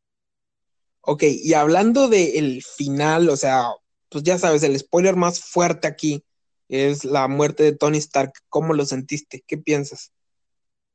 Ok, 1.00 1.24
y 1.24 1.54
hablando 1.54 2.10
del 2.10 2.62
final, 2.62 3.30
o 3.30 3.38
sea, 3.38 3.70
pues 4.10 4.26
ya 4.26 4.38
sabes, 4.38 4.64
el 4.64 4.78
spoiler 4.78 5.16
más 5.16 5.40
fuerte 5.40 5.88
aquí 5.88 6.26
es 6.68 7.06
la 7.06 7.30
muerte 7.30 7.64
de 7.64 7.72
Tony 7.74 8.00
Stark. 8.00 8.34
¿Cómo 8.50 8.74
lo 8.74 8.86
sentiste? 8.86 9.46
¿Qué 9.48 9.58
piensas? 9.58 10.12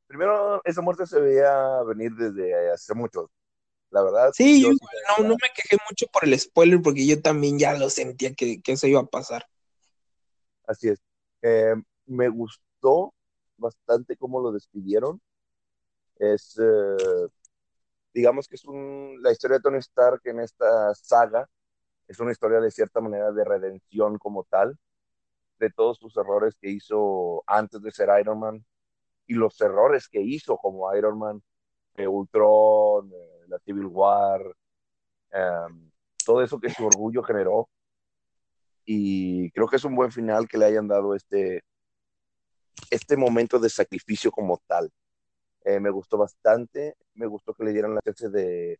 Primero, 0.05 0.61
esa 0.63 0.81
muerte 0.81 1.07
se 1.07 1.19
veía 1.19 1.81
venir 1.87 2.11
desde 2.13 2.71
hace 2.71 2.93
mucho. 2.93 3.31
La 3.89 4.03
verdad. 4.03 4.29
Sí, 4.33 4.61
yo, 4.61 4.69
no, 4.69 5.23
no, 5.23 5.29
me 5.41 5.49
quejé 5.55 5.77
mucho 5.89 6.05
por 6.13 6.25
el 6.25 6.39
spoiler 6.39 6.83
porque 6.83 7.07
yo 7.07 7.19
también 7.19 7.57
ya 7.57 7.73
lo 7.73 7.89
sentía 7.89 8.35
que, 8.35 8.61
que 8.61 8.73
eso 8.73 8.85
iba 8.85 8.99
a 8.99 9.07
pasar. 9.07 9.47
Así 10.69 10.89
es. 10.89 10.99
Eh, 11.41 11.75
me 12.05 12.29
gustó 12.29 13.13
bastante 13.57 14.15
cómo 14.17 14.39
lo 14.41 14.51
despidieron. 14.51 15.21
Es, 16.17 16.57
eh, 16.59 17.27
digamos 18.13 18.47
que 18.47 18.55
es 18.55 18.65
un, 18.65 19.17
la 19.21 19.31
historia 19.31 19.57
de 19.57 19.63
Tony 19.63 19.77
Stark 19.79 20.21
en 20.25 20.39
esta 20.41 20.93
saga, 20.95 21.49
es 22.07 22.19
una 22.19 22.31
historia 22.33 22.61
de 22.61 22.71
cierta 22.71 23.01
manera 23.01 23.31
de 23.31 23.43
redención 23.45 24.17
como 24.19 24.43
tal. 24.45 24.77
de 25.59 25.69
todos 25.71 25.97
sus 25.99 26.15
errores 26.17 26.55
que 26.61 26.69
hizo 26.71 27.43
antes 27.47 27.81
de 27.81 27.91
ser 27.91 28.09
Iron 28.21 28.39
Man 28.39 28.65
y 29.27 29.35
los 29.35 29.59
errores 29.61 30.09
que 30.09 30.21
hizo 30.21 30.57
como 30.57 30.93
Iron 30.95 31.19
Man, 31.19 31.43
eh, 31.95 32.07
Ultron, 32.07 33.11
la 33.47 33.59
Civil 33.59 33.87
War, 33.87 34.41
em, 35.31 35.91
todo 36.25 36.41
eso 36.43 36.59
que 36.59 36.69
su 36.71 36.85
orgullo 36.85 37.23
generó. 37.23 37.69
Y 38.91 39.51
creo 39.51 39.67
que 39.67 39.75
es 39.75 39.83
un 39.85 39.95
buen 39.95 40.11
final 40.11 40.47
que 40.47 40.57
le 40.57 40.65
hayan 40.65 40.87
dado 40.87 41.13
este, 41.13 41.63
este 42.89 43.15
momento 43.17 43.59
de 43.59 43.69
sacrificio 43.69 44.31
como 44.31 44.59
tal. 44.65 44.91
Eh, 45.63 45.79
me 45.79 45.91
gustó 45.91 46.17
bastante, 46.17 46.95
me 47.13 47.27
gustó 47.27 47.53
que 47.53 47.65
le 47.65 47.71
dieran 47.71 47.93
la 47.93 48.01
chance 48.01 48.29
de 48.29 48.79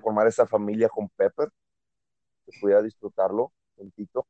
formar 0.00 0.26
esa 0.26 0.48
familia 0.48 0.88
con 0.88 1.08
Pepper, 1.10 1.48
que 2.44 2.58
pudiera 2.60 2.82
disfrutarlo 2.82 3.52
tantito. 3.76 4.26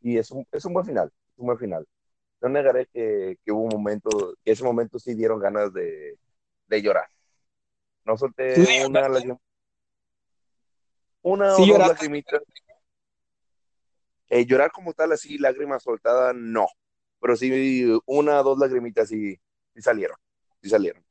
Y 0.00 0.16
es 0.16 0.30
un, 0.30 0.46
es 0.52 0.64
un 0.64 0.72
buen 0.72 0.86
final, 0.86 1.08
es 1.32 1.38
un 1.38 1.46
buen 1.46 1.58
final. 1.58 1.84
No 2.40 2.50
negaré 2.50 2.86
que, 2.86 3.36
que 3.44 3.50
hubo 3.50 3.64
un 3.64 3.72
momento, 3.72 4.10
que 4.44 4.52
ese 4.52 4.62
momento 4.62 5.00
sí 5.00 5.14
dieron 5.14 5.40
ganas 5.40 5.72
de, 5.72 6.20
de 6.68 6.82
llorar. 6.82 7.08
No 8.04 8.16
solté 8.16 8.86
una 8.86 9.08
lágrima. 9.08 9.40
Una 11.22 11.56
o 11.56 11.66
dos. 11.66 11.98
Eh, 14.30 14.46
llorar 14.46 14.70
como 14.72 14.94
tal, 14.94 15.12
así, 15.12 15.36
lágrima 15.38 15.78
soltada, 15.78 16.32
no. 16.32 16.66
Pero 17.20 17.36
sí, 17.36 17.84
una 18.06 18.40
o 18.40 18.44
dos 18.44 18.58
lagrimitas 18.58 19.12
y 19.12 19.34
sí 19.74 19.82
salieron 19.82 20.16
salieron. 20.68 21.02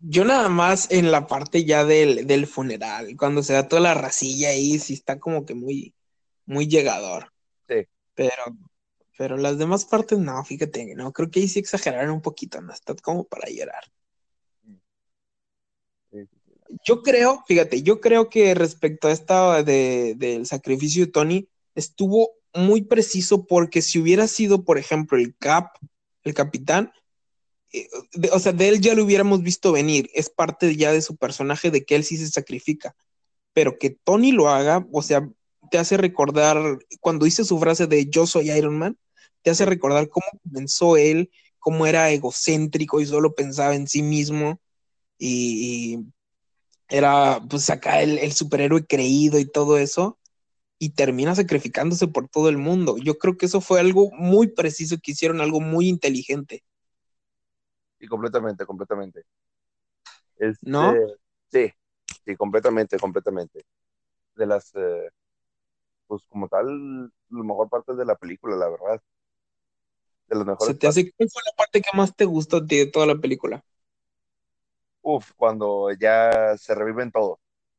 Yo, 0.00 0.24
nada 0.24 0.48
más 0.48 0.90
en 0.90 1.10
la 1.10 1.26
parte 1.26 1.64
ya 1.64 1.84
del, 1.84 2.26
del, 2.26 2.46
funeral, 2.46 3.16
cuando 3.16 3.42
se 3.42 3.52
da 3.52 3.68
toda 3.68 3.82
la 3.82 3.94
racilla 3.94 4.50
ahí, 4.50 4.78
sí 4.78 4.94
está 4.94 5.18
como 5.18 5.44
que 5.44 5.54
muy, 5.54 5.94
muy 6.46 6.68
llegador. 6.68 7.32
Sí. 7.68 7.86
Pero, 8.14 8.42
pero 9.16 9.36
las 9.36 9.58
demás 9.58 9.84
partes 9.84 10.18
no, 10.18 10.42
fíjate, 10.44 10.94
no, 10.94 11.12
creo 11.12 11.30
que 11.30 11.40
ahí 11.40 11.48
sí 11.48 11.58
exageraron 11.58 12.10
un 12.10 12.22
poquito, 12.22 12.60
no 12.60 12.72
está 12.72 12.94
como 12.94 13.24
para 13.24 13.50
llorar. 13.50 13.84
Yo 16.84 17.02
creo, 17.02 17.42
fíjate, 17.46 17.82
yo 17.82 18.00
creo 18.00 18.28
que 18.28 18.54
respecto 18.54 19.08
a 19.08 19.12
esta 19.12 19.62
de, 19.62 20.14
del 20.16 20.46
sacrificio 20.46 21.06
de 21.06 21.12
Tony, 21.12 21.48
estuvo 21.74 22.37
muy 22.54 22.82
preciso 22.82 23.46
porque 23.46 23.82
si 23.82 23.98
hubiera 23.98 24.26
sido, 24.28 24.64
por 24.64 24.78
ejemplo, 24.78 25.18
el 25.18 25.36
Cap, 25.36 25.76
el 26.22 26.34
capitán, 26.34 26.92
eh, 27.72 27.88
o 28.32 28.38
sea, 28.38 28.52
de 28.52 28.68
él 28.68 28.80
ya 28.80 28.94
lo 28.94 29.04
hubiéramos 29.04 29.42
visto 29.42 29.72
venir, 29.72 30.10
es 30.14 30.30
parte 30.30 30.74
ya 30.76 30.92
de 30.92 31.02
su 31.02 31.16
personaje 31.16 31.70
de 31.70 31.84
que 31.84 31.96
él 31.96 32.04
sí 32.04 32.16
se 32.16 32.28
sacrifica, 32.28 32.96
pero 33.52 33.78
que 33.78 33.90
Tony 33.90 34.32
lo 34.32 34.48
haga, 34.48 34.86
o 34.92 35.02
sea, 35.02 35.28
te 35.70 35.78
hace 35.78 35.96
recordar, 35.96 36.78
cuando 37.00 37.24
dice 37.24 37.44
su 37.44 37.58
frase 37.58 37.86
de 37.86 38.06
yo 38.08 38.26
soy 38.26 38.50
Iron 38.50 38.78
Man, 38.78 38.98
te 39.42 39.50
hace 39.50 39.66
recordar 39.66 40.08
cómo 40.08 40.26
comenzó 40.42 40.96
él, 40.96 41.30
cómo 41.58 41.86
era 41.86 42.10
egocéntrico 42.10 43.00
y 43.00 43.06
solo 43.06 43.34
pensaba 43.34 43.74
en 43.74 43.86
sí 43.88 44.02
mismo. 44.02 44.60
Y, 45.18 46.00
era 46.88 47.42
pues 47.48 47.68
acá 47.70 48.02
el, 48.02 48.18
el 48.18 48.32
superhéroe 48.32 48.86
creído 48.86 49.38
y 49.38 49.44
todo 49.44 49.76
eso 49.76 50.17
y 50.78 50.90
termina 50.90 51.34
sacrificándose 51.34 52.06
por 52.06 52.28
todo 52.28 52.48
el 52.48 52.58
mundo. 52.58 52.96
Yo 52.98 53.18
creo 53.18 53.36
que 53.36 53.46
eso 53.46 53.60
fue 53.60 53.80
algo 53.80 54.10
muy 54.12 54.48
preciso 54.48 54.96
que 55.02 55.12
hicieron, 55.12 55.40
algo 55.40 55.60
muy 55.60 55.88
inteligente. 55.88 56.62
Y 57.98 58.06
completamente, 58.06 58.64
completamente. 58.64 59.24
Este, 60.36 60.70
¿No? 60.70 60.94
Sí, 61.50 61.72
sí, 62.24 62.36
completamente, 62.36 62.98
completamente. 62.98 63.64
De 64.36 64.46
las, 64.46 64.72
eh, 64.76 65.10
pues 66.06 66.22
como 66.28 66.48
tal, 66.48 67.06
la 67.06 67.42
mejor 67.42 67.68
parte 67.68 67.94
de 67.94 68.04
la 68.04 68.14
película, 68.14 68.54
la 68.56 68.68
verdad. 68.68 69.02
De 70.28 70.36
las 70.36 70.46
mejores. 70.46 70.74
¿Se 70.74 70.78
te 70.78 70.86
hace, 70.86 71.12
¿Cuál 71.12 71.28
fue 71.28 71.42
la 71.44 71.56
parte 71.56 71.80
que 71.80 71.96
más 71.96 72.14
te 72.14 72.24
gustó 72.24 72.60
de 72.60 72.86
toda 72.86 73.06
la 73.06 73.16
película? 73.16 73.64
Uf, 75.02 75.32
cuando 75.36 75.90
ya 75.92 76.56
se 76.56 76.74
reviven 76.74 77.10
todos. 77.10 77.38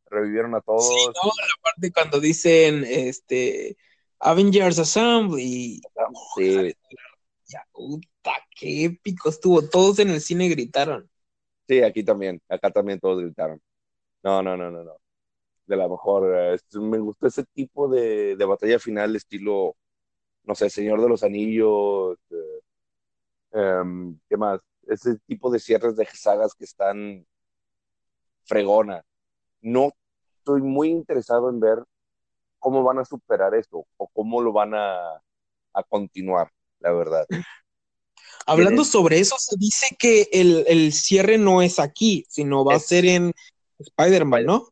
Revivieron 0.10 0.56
a 0.56 0.62
todos. 0.62 0.88
Sí, 0.88 1.06
no, 1.08 1.30
la 1.30 1.62
parte 1.62 1.92
cuando 1.92 2.20
dicen, 2.20 2.84
este, 2.88 3.78
Avengers 4.20 4.80
Assembly. 4.80 5.82
Sí. 6.36 6.76
Ya, 7.48 7.66
puta, 7.72 8.32
qué 8.56 8.86
épico 8.86 9.30
estuvo. 9.30 9.68
Todos 9.68 10.00
en 10.00 10.10
el 10.10 10.22
cine 10.22 10.50
gritaron. 10.50 11.10
Sí, 11.68 11.82
aquí 11.82 12.04
también. 12.04 12.42
Acá 12.48 12.72
también 12.72 13.00
todos 13.00 13.22
gritaron. 13.22 13.62
No, 14.24 14.44
no, 14.44 14.56
no, 14.58 14.70
no, 14.70 14.84
no. 14.84 14.98
De 15.66 15.76
la 15.76 15.88
mejor. 15.88 16.32
Eh, 16.36 16.60
me 16.80 17.00
gustó 17.00 17.28
ese 17.28 17.44
tipo 17.46 17.88
de, 17.88 18.36
de, 18.36 18.46
batalla 18.46 18.80
final, 18.80 19.16
estilo, 19.16 19.76
no 20.44 20.56
sé, 20.56 20.70
Señor 20.70 21.02
de 21.02 21.10
los 21.10 21.24
Anillos. 21.24 22.18
Eh, 22.32 22.62
em, 23.54 24.20
¿Qué 24.30 24.38
más? 24.38 24.60
Ese 24.88 25.18
tipo 25.28 25.52
de 25.52 25.60
cierres 25.60 25.96
de 25.96 26.06
sagas 26.06 26.54
que 26.56 26.66
están 26.66 27.26
fregona. 28.44 29.04
No 29.62 29.92
estoy 30.50 30.62
muy 30.62 30.90
interesado 30.90 31.50
en 31.50 31.60
ver 31.60 31.84
cómo 32.60 32.84
van 32.84 33.00
a 33.00 33.06
superar 33.06 33.54
esto 33.56 33.86
o 33.98 34.08
cómo 34.08 34.42
lo 34.42 34.52
van 34.52 34.74
a, 34.74 35.22
a 35.74 35.84
continuar 35.88 36.52
la 36.80 36.92
verdad. 36.92 37.26
Hablando 38.46 38.84
sobre 38.84 39.20
eso, 39.20 39.36
se 39.38 39.56
dice 39.58 39.96
que 39.98 40.28
el, 40.32 40.94
cierre 40.94 41.38
no 41.38 41.62
es 41.62 41.80
aquí, 41.80 42.26
sino 42.30 42.66
va 42.66 42.76
a 42.76 42.80
ser 42.80 43.06
en 43.06 43.34
Spider-Man, 43.78 44.46
¿no? 44.46 44.68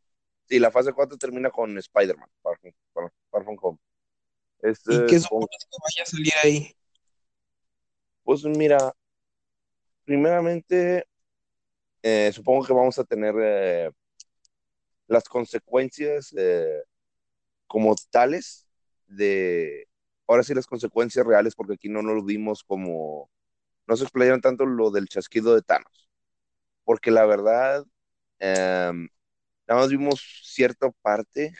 Sí, 0.49 0.59
la 0.59 0.71
fase 0.71 0.93
4 0.93 1.17
termina 1.17 1.51
con 1.51 1.77
Spider-Man, 1.77 2.29
Far, 2.41 2.59
From 3.29 3.57
Home. 3.61 3.77
¿Y 4.63 5.05
qué 5.05 5.19
supones 5.19 5.67
que 5.69 5.77
vaya 5.83 6.03
a 6.03 6.05
salir 6.05 6.33
ahí? 6.43 6.73
Pues 8.23 8.43
mira, 8.45 8.93
primeramente, 10.05 11.05
eh, 12.01 12.31
supongo 12.33 12.65
que 12.65 12.73
vamos 12.73 12.97
a 12.97 13.03
tener 13.03 13.35
eh, 13.39 13.91
las 15.07 15.25
consecuencias 15.29 16.33
eh, 16.37 16.83
como 17.67 17.95
tales 18.11 18.67
de, 19.07 19.87
ahora 20.27 20.43
sí 20.43 20.53
las 20.53 20.67
consecuencias 20.67 21.25
reales, 21.25 21.55
porque 21.55 21.73
aquí 21.75 21.89
no 21.89 22.01
nos 22.01 22.25
vimos 22.25 22.63
como, 22.63 23.29
no 23.87 23.97
se 23.97 24.03
explayaron 24.03 24.41
tanto 24.41 24.65
lo 24.65 24.91
del 24.91 25.07
chasquido 25.07 25.55
de 25.55 25.61
Thanos, 25.61 26.09
porque 26.85 27.11
la 27.11 27.25
verdad, 27.25 27.85
em, 28.39 29.09
nada 29.67 29.81
más 29.81 29.89
vimos 29.89 30.21
cierta 30.43 30.91
parte, 31.01 31.53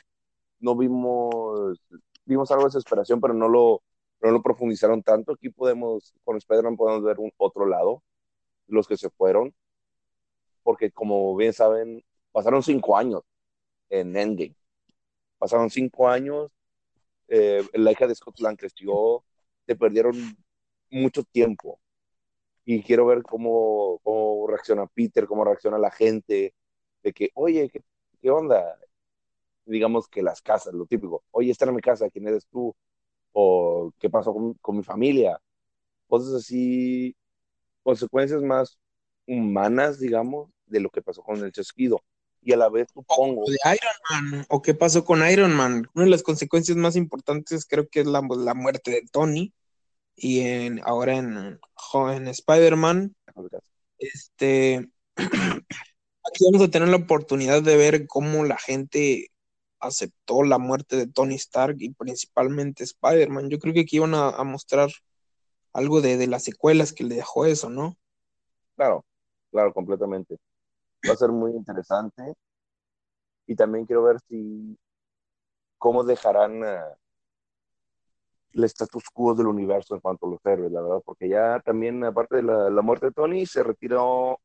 no 0.60 0.76
vimos, 0.76 1.80
vimos 2.24 2.50
algo 2.50 2.64
de 2.64 2.68
desesperación, 2.68 3.20
pero 3.20 3.34
no 3.34 3.48
lo, 3.48 3.82
no 4.20 4.30
lo 4.30 4.42
profundizaron 4.42 5.02
tanto. 5.02 5.32
Aquí 5.32 5.50
podemos, 5.50 6.14
con 6.24 6.36
Spider-Man 6.36 6.76
podemos 6.76 7.02
ver 7.04 7.18
un 7.20 7.32
otro 7.38 7.66
lado, 7.66 8.02
los 8.68 8.88
que 8.88 8.96
se 8.96 9.10
fueron, 9.10 9.54
porque 10.62 10.90
como 10.92 11.34
bien 11.36 11.52
saben, 11.52 12.04
pasaron 12.32 12.62
cinco 12.62 12.96
años 12.96 13.22
en 13.90 14.16
Endgame. 14.16 14.56
Pasaron 15.38 15.70
cinco 15.70 16.08
años 16.08 16.52
eh, 17.28 17.62
la 17.74 17.92
hija 17.92 18.06
de 18.06 18.14
Scotland 18.14 18.58
creció, 18.58 19.24
te 19.66 19.76
perdieron 19.76 20.16
mucho 20.90 21.24
tiempo. 21.24 21.80
Y 22.64 22.82
quiero 22.82 23.06
ver 23.06 23.22
cómo, 23.22 24.00
cómo 24.04 24.46
reacciona 24.48 24.86
Peter, 24.86 25.26
cómo 25.26 25.44
reacciona 25.44 25.78
la 25.78 25.90
gente, 25.90 26.54
de 27.02 27.12
que, 27.12 27.30
oye, 27.34 27.68
¿qué, 27.70 27.82
qué 28.20 28.30
onda? 28.30 28.78
Digamos 29.66 30.08
que 30.08 30.22
las 30.22 30.42
casas, 30.42 30.74
lo 30.74 30.86
típico, 30.86 31.24
oye, 31.30 31.50
está 31.52 31.66
en 31.66 31.74
mi 31.76 31.82
casa, 31.82 32.10
¿quién 32.10 32.28
eres 32.28 32.46
tú? 32.46 32.74
O 33.32 33.92
qué 34.00 34.10
pasó 34.10 34.32
con, 34.34 34.54
con 34.56 34.76
mi 34.78 34.82
familia. 34.84 35.40
Cosas 36.08 36.34
así, 36.34 37.16
consecuencias 37.82 38.42
más 38.42 38.78
humanas, 39.26 40.00
digamos, 40.00 40.50
de 40.66 40.80
lo 40.80 40.90
que 40.90 41.02
pasó 41.02 41.22
con 41.22 41.38
el 41.44 41.52
chasquido 41.52 42.02
y 42.42 42.52
a 42.52 42.56
la 42.56 42.68
vez 42.68 42.88
supongo. 42.92 43.44
De 43.46 43.56
Iron 43.64 44.30
Man, 44.30 44.46
o 44.48 44.62
qué 44.62 44.74
pasó 44.74 45.04
con 45.04 45.28
Iron 45.28 45.54
Man. 45.54 45.88
Una 45.94 46.04
de 46.04 46.10
las 46.10 46.22
consecuencias 46.22 46.76
más 46.76 46.96
importantes 46.96 47.66
creo 47.66 47.88
que 47.88 48.00
es 48.00 48.06
la, 48.06 48.22
la 48.36 48.54
muerte 48.54 48.90
de 48.90 49.02
Tony. 49.10 49.52
Y 50.16 50.40
en, 50.40 50.80
ahora 50.84 51.16
en, 51.16 51.60
en 51.94 52.28
Spider-Man, 52.28 53.14
este, 53.98 54.88
aquí 55.16 56.44
vamos 56.50 56.66
a 56.66 56.70
tener 56.70 56.88
la 56.88 56.96
oportunidad 56.96 57.62
de 57.62 57.76
ver 57.76 58.06
cómo 58.06 58.44
la 58.44 58.56
gente 58.56 59.30
aceptó 59.80 60.42
la 60.42 60.58
muerte 60.58 60.96
de 60.96 61.06
Tony 61.06 61.36
Stark 61.36 61.76
y 61.78 61.90
principalmente 61.90 62.82
Spider-Man. 62.82 63.48
Yo 63.48 63.58
creo 63.58 63.74
que 63.74 63.80
aquí 63.80 63.96
iban 63.96 64.14
a, 64.14 64.30
a 64.30 64.42
mostrar 64.42 64.90
algo 65.72 66.00
de, 66.00 66.16
de, 66.16 66.26
las 66.26 66.42
secuelas 66.42 66.92
que 66.92 67.04
le 67.04 67.14
dejó 67.14 67.46
eso, 67.46 67.70
¿no? 67.70 67.96
Claro, 68.74 69.04
claro, 69.52 69.72
completamente 69.72 70.38
va 71.06 71.12
a 71.12 71.16
ser 71.16 71.30
muy 71.30 71.52
interesante. 71.52 72.34
Y 73.46 73.54
también 73.56 73.86
quiero 73.86 74.04
ver 74.04 74.18
si 74.28 74.78
cómo 75.78 76.04
dejarán 76.04 76.62
uh, 76.62 76.96
el 78.52 78.64
status 78.64 79.04
quo 79.12 79.34
del 79.34 79.46
universo 79.46 79.94
en 79.94 80.00
cuanto 80.00 80.26
a 80.26 80.30
los 80.30 80.46
héroes, 80.46 80.72
la 80.72 80.82
verdad, 80.82 81.02
porque 81.04 81.28
ya 81.28 81.60
también, 81.60 82.04
aparte 82.04 82.36
de 82.36 82.42
la, 82.42 82.70
la 82.70 82.82
muerte 82.82 83.06
de 83.06 83.12
Tony, 83.12 83.46
se 83.46 83.62
retiró 83.62 84.40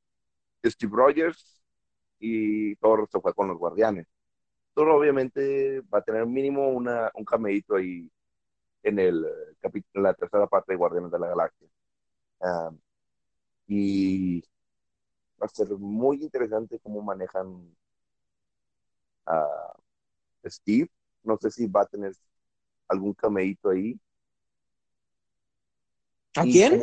Steve 0.63 0.93
Rogers 0.95 1.63
y 2.19 2.75
Thor 2.77 3.07
se 3.11 3.19
fue 3.19 3.33
con 3.33 3.47
los 3.49 3.57
guardianes. 3.57 4.07
Thor 4.73 4.89
obviamente 4.89 5.81
va 5.93 5.99
a 5.99 6.03
tener 6.03 6.25
mínimo 6.25 6.69
una, 6.69 7.11
un 7.15 7.25
cameíto 7.25 7.75
ahí 7.75 8.09
en 8.83 8.99
el 8.99 9.25
capítulo, 9.59 10.03
la 10.03 10.13
tercera 10.13 10.47
parte 10.47 10.73
de 10.73 10.77
Guardianes 10.77 11.11
de 11.11 11.19
la 11.19 11.27
Galaxia. 11.27 11.67
Um, 12.39 12.79
y 13.67 14.43
va 15.43 15.45
a 15.45 15.49
ser 15.49 15.67
muy 15.77 16.23
interesante 16.23 16.79
cómo 16.79 17.01
manejan 17.01 17.75
a 19.25 19.73
Steve. 20.45 20.89
No 21.23 21.37
sé 21.37 21.51
si 21.51 21.67
va 21.67 21.81
a 21.81 21.85
tener 21.85 22.13
algún 22.87 23.13
cameíto 23.13 23.69
ahí. 23.69 23.99
¿A 26.35 26.43
quién? 26.43 26.81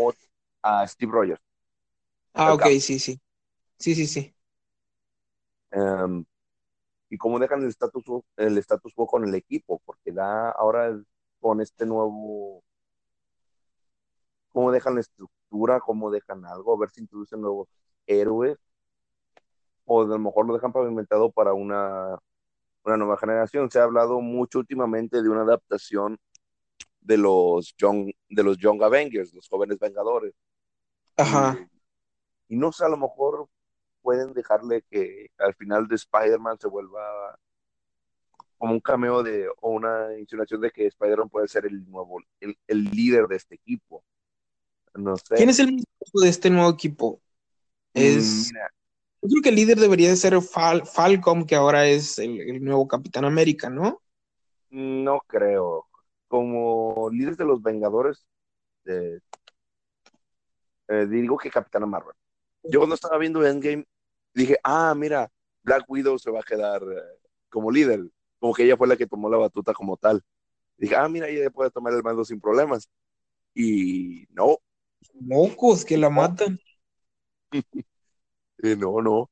a 0.62 0.86
Steve 0.86 1.10
Rogers. 1.10 1.40
Ah, 2.34 2.52
ok, 2.52 2.66
sí, 2.80 2.98
sí. 2.98 3.18
Sí, 3.78 3.94
sí, 3.94 4.06
sí. 4.06 4.34
Um, 5.72 6.24
y 7.08 7.16
cómo 7.16 7.38
dejan 7.38 7.62
el 7.62 7.68
status 7.68 8.04
el 8.36 8.58
status 8.58 8.92
quo 8.94 9.06
con 9.06 9.24
el 9.24 9.34
equipo, 9.34 9.80
porque 9.86 10.12
da 10.12 10.50
ahora 10.50 11.00
con 11.40 11.60
este 11.60 11.86
nuevo 11.86 12.62
cómo 14.52 14.70
dejan 14.70 14.96
la 14.96 15.00
estructura, 15.00 15.80
cómo 15.80 16.10
dejan 16.10 16.44
algo, 16.44 16.74
a 16.74 16.78
ver 16.78 16.90
si 16.90 17.00
introducen 17.00 17.40
nuevos 17.40 17.68
héroes, 18.10 18.58
o 19.84 20.02
a 20.02 20.06
lo 20.06 20.18
mejor 20.18 20.46
lo 20.46 20.54
dejan 20.54 20.72
pavimentado 20.72 21.30
para 21.30 21.52
una, 21.52 22.18
una 22.84 22.96
nueva 22.96 23.16
generación. 23.16 23.70
Se 23.70 23.78
ha 23.78 23.84
hablado 23.84 24.20
mucho 24.20 24.58
últimamente 24.58 25.22
de 25.22 25.28
una 25.28 25.42
adaptación 25.42 26.18
de 27.00 27.16
los 27.16 27.74
Young, 27.76 28.12
de 28.28 28.42
los 28.42 28.58
Young 28.58 28.82
Avengers, 28.82 29.32
los 29.34 29.48
jóvenes 29.48 29.78
Vengadores. 29.78 30.34
Ajá. 31.16 31.58
Y, 32.48 32.54
y 32.54 32.58
no 32.58 32.72
sé, 32.72 32.84
a 32.84 32.88
lo 32.88 32.96
mejor 32.96 33.48
pueden 34.02 34.32
dejarle 34.32 34.82
que 34.90 35.28
al 35.38 35.54
final 35.54 35.86
de 35.88 35.96
Spider-Man 35.96 36.58
se 36.58 36.68
vuelva 36.68 37.38
como 38.60 38.74
un 38.74 38.80
cameo 38.80 39.22
de, 39.22 39.48
o 39.60 39.70
una 39.70 40.18
insinuación 40.18 40.60
de 40.60 40.70
que 40.70 40.86
Spider-Man 40.86 41.30
puede 41.30 41.48
ser 41.48 41.64
el 41.64 41.90
nuevo, 41.90 42.18
el, 42.40 42.56
el, 42.66 42.84
líder 42.84 43.26
de 43.26 43.36
este 43.36 43.54
equipo. 43.54 44.04
No 44.94 45.16
sé. 45.16 45.36
¿Quién 45.36 45.48
es 45.48 45.60
el 45.60 45.76
de 45.78 46.28
este 46.28 46.50
nuevo 46.50 46.68
equipo? 46.68 47.22
Es. 47.94 48.50
Mira, 48.52 48.70
yo 49.22 49.28
creo 49.28 49.42
que 49.42 49.48
el 49.50 49.54
líder 49.56 49.78
debería 49.78 50.08
de 50.08 50.16
ser 50.16 50.40
Fal 50.40 50.86
Falcom, 50.86 51.44
que 51.44 51.54
ahora 51.54 51.86
es 51.86 52.18
el, 52.18 52.40
el, 52.40 52.64
nuevo 52.64 52.88
Capitán 52.88 53.24
América, 53.24 53.68
¿no? 53.68 54.00
No 54.70 55.20
creo. 55.26 55.86
Como 56.28 57.10
líder 57.10 57.36
de 57.36 57.44
los 57.44 57.62
Vengadores, 57.62 58.24
eh, 58.86 59.18
eh, 60.88 61.06
digo 61.06 61.36
que 61.36 61.50
Capitana 61.50 61.86
Marvel. 61.86 62.14
Yo 62.62 62.80
cuando 62.80 62.94
estaba 62.94 63.18
viendo 63.18 63.44
Endgame, 63.44 63.84
dije, 64.32 64.58
ah, 64.62 64.94
mira, 64.96 65.30
Black 65.62 65.84
Widow 65.88 66.18
se 66.18 66.30
va 66.30 66.40
a 66.40 66.44
quedar 66.44 66.82
eh, 66.82 67.28
como 67.48 67.70
líder, 67.70 68.00
como 68.38 68.54
que 68.54 68.64
ella 68.64 68.76
fue 68.76 68.88
la 68.88 68.96
que 68.96 69.06
tomó 69.06 69.28
la 69.28 69.36
batuta 69.36 69.72
como 69.74 69.96
tal. 69.96 70.22
Dije, 70.78 70.96
ah, 70.96 71.08
mira, 71.08 71.28
ella 71.28 71.50
puede 71.50 71.70
tomar 71.70 71.92
el 71.92 72.02
mando 72.02 72.24
sin 72.24 72.40
problemas. 72.40 72.88
Y 73.54 74.26
no. 74.30 74.58
Mocos, 75.14 75.84
que 75.84 75.98
la 75.98 76.08
matan. 76.08 76.58
y 78.58 78.76
no, 78.76 79.00
no. 79.02 79.30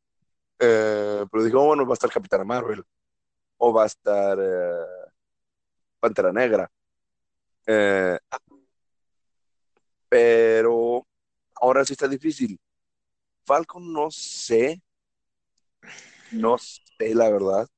Eh, 0.59 1.25
pero 1.31 1.45
dijo, 1.45 1.65
bueno, 1.65 1.87
va 1.87 1.93
a 1.93 1.95
estar 1.95 2.11
Capitana 2.11 2.45
Marvel. 2.45 2.85
O 3.59 3.73
va 3.73 3.85
a 3.85 3.87
estar 3.87 4.39
eh, 4.41 5.11
Pantera 6.01 6.33
Negra. 6.33 6.71
Eh, 7.67 8.19
pero 10.09 11.07
ahora 11.61 11.85
sí 11.85 11.93
está 11.93 12.09
difícil. 12.09 12.59
Falcon 13.45 13.93
no 13.93 14.11
sé, 14.11 14.83
no 16.33 16.59
sé 16.59 17.15
la 17.15 17.31
verdad. 17.31 17.69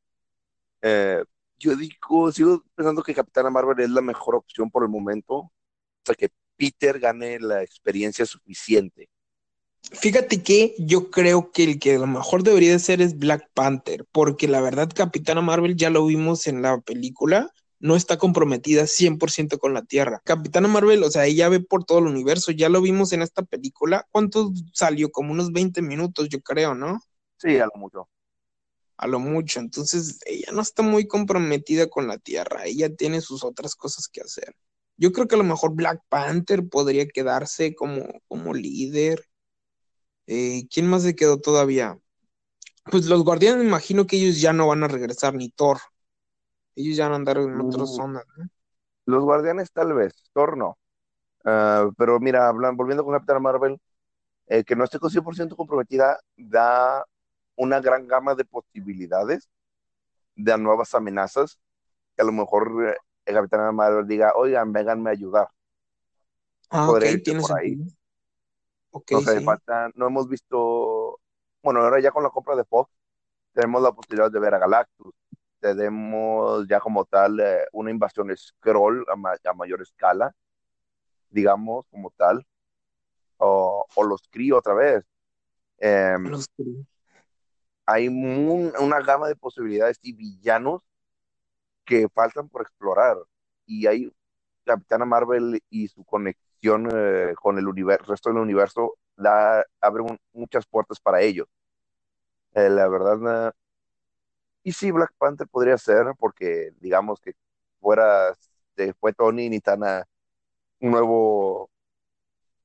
Yo 1.59 1.77
digo, 1.77 2.33
sigo 2.33 2.65
pensando 2.75 3.03
que 3.03 3.15
Capitana 3.15 3.51
Marvel 3.51 3.81
es 3.81 3.91
la 3.91 4.01
mejor 4.01 4.35
opción 4.35 4.71
por 4.71 4.83
el 4.83 4.89
momento, 4.89 5.53
hasta 5.99 6.15
que 6.15 6.31
Peter 6.57 6.99
gane 6.99 7.39
la 7.39 7.63
experiencia 7.63 8.25
suficiente. 8.25 9.11
Fíjate 9.83 10.43
que 10.43 10.75
yo 10.79 11.11
creo 11.11 11.51
que 11.51 11.65
el 11.65 11.79
que 11.79 11.95
a 11.95 11.99
lo 11.99 12.07
mejor 12.07 12.43
debería 12.43 12.73
de 12.73 12.78
ser 12.78 13.00
es 13.00 13.19
Black 13.19 13.49
Panther, 13.54 14.04
porque 14.13 14.47
la 14.47 14.61
verdad 14.61 14.91
Capitana 14.95 15.41
Marvel 15.41 15.76
ya 15.76 15.91
lo 15.91 16.07
vimos 16.07 16.47
en 16.47 16.63
la 16.63 16.81
película 16.81 17.52
no 17.81 17.97
está 17.97 18.19
comprometida 18.19 18.87
100% 18.87 19.59
con 19.59 19.75
la 19.75 19.83
Tierra. 19.83 20.21
Capitana 20.25 20.69
Marvel, 20.69 21.02
o 21.02 21.11
sea, 21.11 21.25
ella 21.25 21.49
ve 21.49 21.61
por 21.61 21.85
todo 21.85 21.99
el 21.99 22.07
universo, 22.07 22.52
ya 22.52 22.69
lo 22.69 22.83
vimos 22.83 23.13
en 23.13 23.23
esta 23.23 23.43
película. 23.43 24.07
¿Cuánto 24.13 24.52
salió? 24.73 25.11
Como 25.11 25.33
unos 25.33 25.50
20 25.50 25.81
minutos, 25.83 26.28
yo 26.28 26.41
creo, 26.43 26.75
¿no? 26.75 27.00
Sí, 27.39 27.59
a 27.59 27.65
lo 27.65 27.73
mucho. 27.76 28.09
A 28.99 29.07
lo 29.07 29.19
mucho. 29.19 29.61
Entonces, 29.61 30.19
ella 30.26 30.52
no 30.52 30.61
está 30.61 30.83
muy 30.83 31.09
comprometida 31.09 31.89
con 31.89 32.07
la 32.07 32.19
Tierra, 32.19 32.67
ella 32.67 32.95
tiene 32.95 33.23
sus 33.23 33.43
otras 33.43 33.75
cosas 33.75 34.09
que 34.09 34.21
hacer. 34.21 34.54
Yo 34.99 35.13
creo 35.13 35.26
que 35.26 35.37
a 35.37 35.39
lo 35.39 35.45
mejor 35.45 35.75
Black 35.75 36.02
Panther 36.11 36.69
podría 36.69 37.09
quedarse 37.09 37.75
como, 37.75 38.07
como 38.28 38.52
líder. 38.52 39.25
Eh, 40.32 40.69
¿Quién 40.73 40.86
más 40.86 41.02
se 41.02 41.16
quedó 41.16 41.40
todavía? 41.40 41.99
Pues 42.84 43.06
los 43.06 43.25
guardianes, 43.25 43.64
me 43.64 43.69
imagino 43.69 44.06
que 44.06 44.16
ellos 44.16 44.40
ya 44.40 44.52
no 44.52 44.69
van 44.69 44.84
a 44.84 44.88
regresar, 44.88 45.34
ni 45.34 45.50
Thor. 45.50 45.78
Ellos 46.76 46.97
ya 46.97 47.06
van 47.06 47.14
a 47.14 47.16
andar 47.16 47.38
en 47.38 47.60
otras 47.60 47.97
zonas, 47.97 48.25
¿no? 48.36 48.49
Los 49.06 49.25
guardianes 49.25 49.73
tal 49.73 49.93
vez, 49.93 50.14
Thor 50.32 50.56
no. 50.56 50.78
Uh, 51.45 51.93
pero 51.99 52.21
mira, 52.21 52.47
hablan, 52.47 52.76
volviendo 52.76 53.04
con 53.04 53.14
Capitán 53.14 53.43
Marvel, 53.43 53.80
eh, 54.47 54.62
que 54.62 54.76
no 54.76 54.84
esté 54.84 55.00
con 55.00 55.10
100% 55.10 55.56
comprometida 55.56 56.21
da 56.36 57.04
una 57.56 57.80
gran 57.80 58.06
gama 58.06 58.36
de 58.36 58.45
posibilidades 58.45 59.50
de 60.36 60.56
nuevas 60.58 60.95
amenazas 60.95 61.58
que 62.14 62.23
a 62.23 62.25
lo 62.25 62.30
mejor 62.30 62.86
eh, 62.86 62.97
el 63.25 63.34
Capitán 63.34 63.75
Marvel 63.75 64.06
diga, 64.06 64.32
oigan, 64.36 64.73
venganme 64.73 65.10
a 65.10 65.12
ayudar. 65.12 65.49
Ah, 66.69 66.88
ok, 66.88 67.00
tiene 67.25 67.43
sentido. 67.43 67.86
Okay, 68.91 69.17
no, 69.17 69.33
sí. 69.33 69.45
falta, 69.45 69.91
no 69.95 70.07
hemos 70.07 70.29
visto, 70.29 71.21
bueno, 71.63 71.81
ahora 71.81 72.00
ya 72.00 72.11
con 72.11 72.23
la 72.23 72.31
compra 72.31 72.57
de 72.57 72.65
Fox, 72.65 72.91
tenemos 73.53 73.83
la 73.83 73.93
posibilidad 73.93 74.31
de 74.31 74.41
ver 74.41 74.55
a 74.55 74.59
Galactus, 74.59 75.15
tenemos 75.61 76.67
ya 76.67 76.81
como 76.81 77.05
tal 77.05 77.39
eh, 77.41 77.67
una 77.73 77.91
invasión 77.91 78.35
scroll 78.37 79.05
a, 79.09 79.17
ma 79.17 79.35
a, 79.45 79.53
mayor 79.55 79.83
escala, 79.83 80.35
digamos, 81.29 81.87
como 81.91 82.11
tal, 82.11 82.45
o, 83.37 83.87
o 83.95 84.05
los 84.05 84.23
Kree 84.31 84.53
otra 84.53 84.75
vez. 84.75 85.05
Eh, 85.79 86.17
los 86.19 86.47
hay 87.91 88.07
un, 88.07 88.73
una 88.79 89.00
gama 89.00 89.26
de 89.26 89.35
posibilidades 89.35 89.99
y 90.03 90.13
villanos 90.13 90.83
que 91.85 92.09
faltan 92.09 92.49
por 92.49 92.63
explorar. 92.63 93.17
Y 93.67 93.87
hay 93.87 94.13
Capitana 94.75 95.04
Marvel 95.04 95.63
y 95.71 95.89
su 95.89 96.04
conexión 96.04 96.89
eh, 96.93 97.35
con 97.41 97.59
el 97.59 97.69
universo, 97.69 98.13
resto 98.13 98.30
del 98.30 98.39
universo 98.39 98.97
da, 99.17 99.65
abre 99.80 100.02
un, 100.02 100.19
muchas 100.33 100.67
puertas 100.67 101.00
para 101.00 101.21
ellos. 101.23 101.47
Eh, 102.54 102.69
la 102.69 102.89
verdad, 102.89 103.52
y 104.63 104.73
sí, 104.73 104.91
Black 104.91 105.13
Panther 105.19 105.49
podría 105.49 105.78
ser, 105.78 106.06
porque 106.19 106.73
digamos 106.80 107.21
que 107.21 107.33
fuera, 107.80 108.35
fue 108.99 109.13
Tony 109.13 109.49
ni 109.49 109.61
Tana 109.61 110.06
un 110.80 110.91
nuevo, 110.91 111.71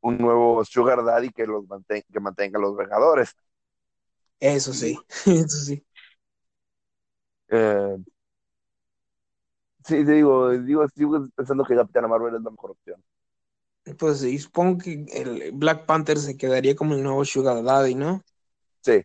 un 0.02 0.18
nuevo 0.18 0.63
Sugar 0.65 1.04
Daddy 1.04 1.30
que 1.30 1.46
los 1.46 1.68
mantenga, 1.68 2.06
que 2.12 2.20
mantenga 2.20 2.60
los 2.60 2.76
Vengadores. 2.76 3.36
Eso 4.39 4.74
sí, 4.74 5.00
eso 5.26 5.58
sí. 5.58 5.86
Eh, 7.50 7.98
sí, 9.86 10.04
digo, 10.04 10.52
digo, 10.52 10.88
sigo 10.89 11.28
pensando 11.36 11.63
que 11.63 11.76
Capitana 11.76 12.08
Marvel 12.08 12.36
es 12.36 12.41
la 12.41 12.50
mejor 12.50 12.71
opción. 12.71 13.04
Pues 13.98 14.19
sí, 14.19 14.38
supongo 14.39 14.80
que 14.80 15.06
el 15.13 15.52
Black 15.54 15.86
Panther 15.86 16.17
se 16.17 16.38
quedaría 16.38 16.76
como 16.76 16.95
el 16.95 17.04
nuevo 17.04 17.24
Sugar 17.24 17.63
Daddy, 17.63 17.95
¿no? 17.95 18.24
Sí. 18.82 19.04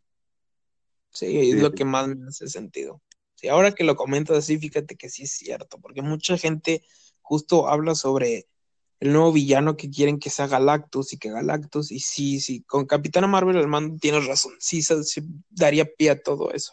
Sí, 1.10 1.50
es 1.50 1.56
sí, 1.56 1.60
lo 1.60 1.68
sí. 1.68 1.74
que 1.74 1.84
más 1.84 2.08
me 2.08 2.28
hace 2.28 2.48
sentido. 2.48 3.02
Sí, 3.34 3.48
ahora 3.48 3.72
que 3.72 3.84
lo 3.84 3.96
comentas 3.96 4.38
así, 4.38 4.58
fíjate 4.58 4.96
que 4.96 5.10
sí 5.10 5.24
es 5.24 5.32
cierto, 5.32 5.78
porque 5.80 6.02
mucha 6.02 6.38
gente 6.38 6.82
justo 7.20 7.68
habla 7.68 7.94
sobre 7.94 8.46
el 9.00 9.12
nuevo 9.12 9.32
villano 9.32 9.76
que 9.76 9.90
quieren 9.90 10.18
que 10.18 10.30
sea 10.30 10.46
Galactus 10.46 11.12
y 11.12 11.18
que 11.18 11.30
Galactus, 11.30 11.90
y 11.90 12.00
sí, 12.00 12.40
sí, 12.40 12.62
con 12.62 12.86
Capitana 12.86 13.26
Marvel 13.26 13.56
al 13.56 13.68
mando 13.68 13.96
tienes 13.98 14.26
razón, 14.26 14.52
sí 14.60 14.82
se, 14.82 15.02
se 15.04 15.22
daría 15.48 15.86
pie 15.86 16.10
a 16.10 16.22
todo 16.22 16.52
eso. 16.52 16.72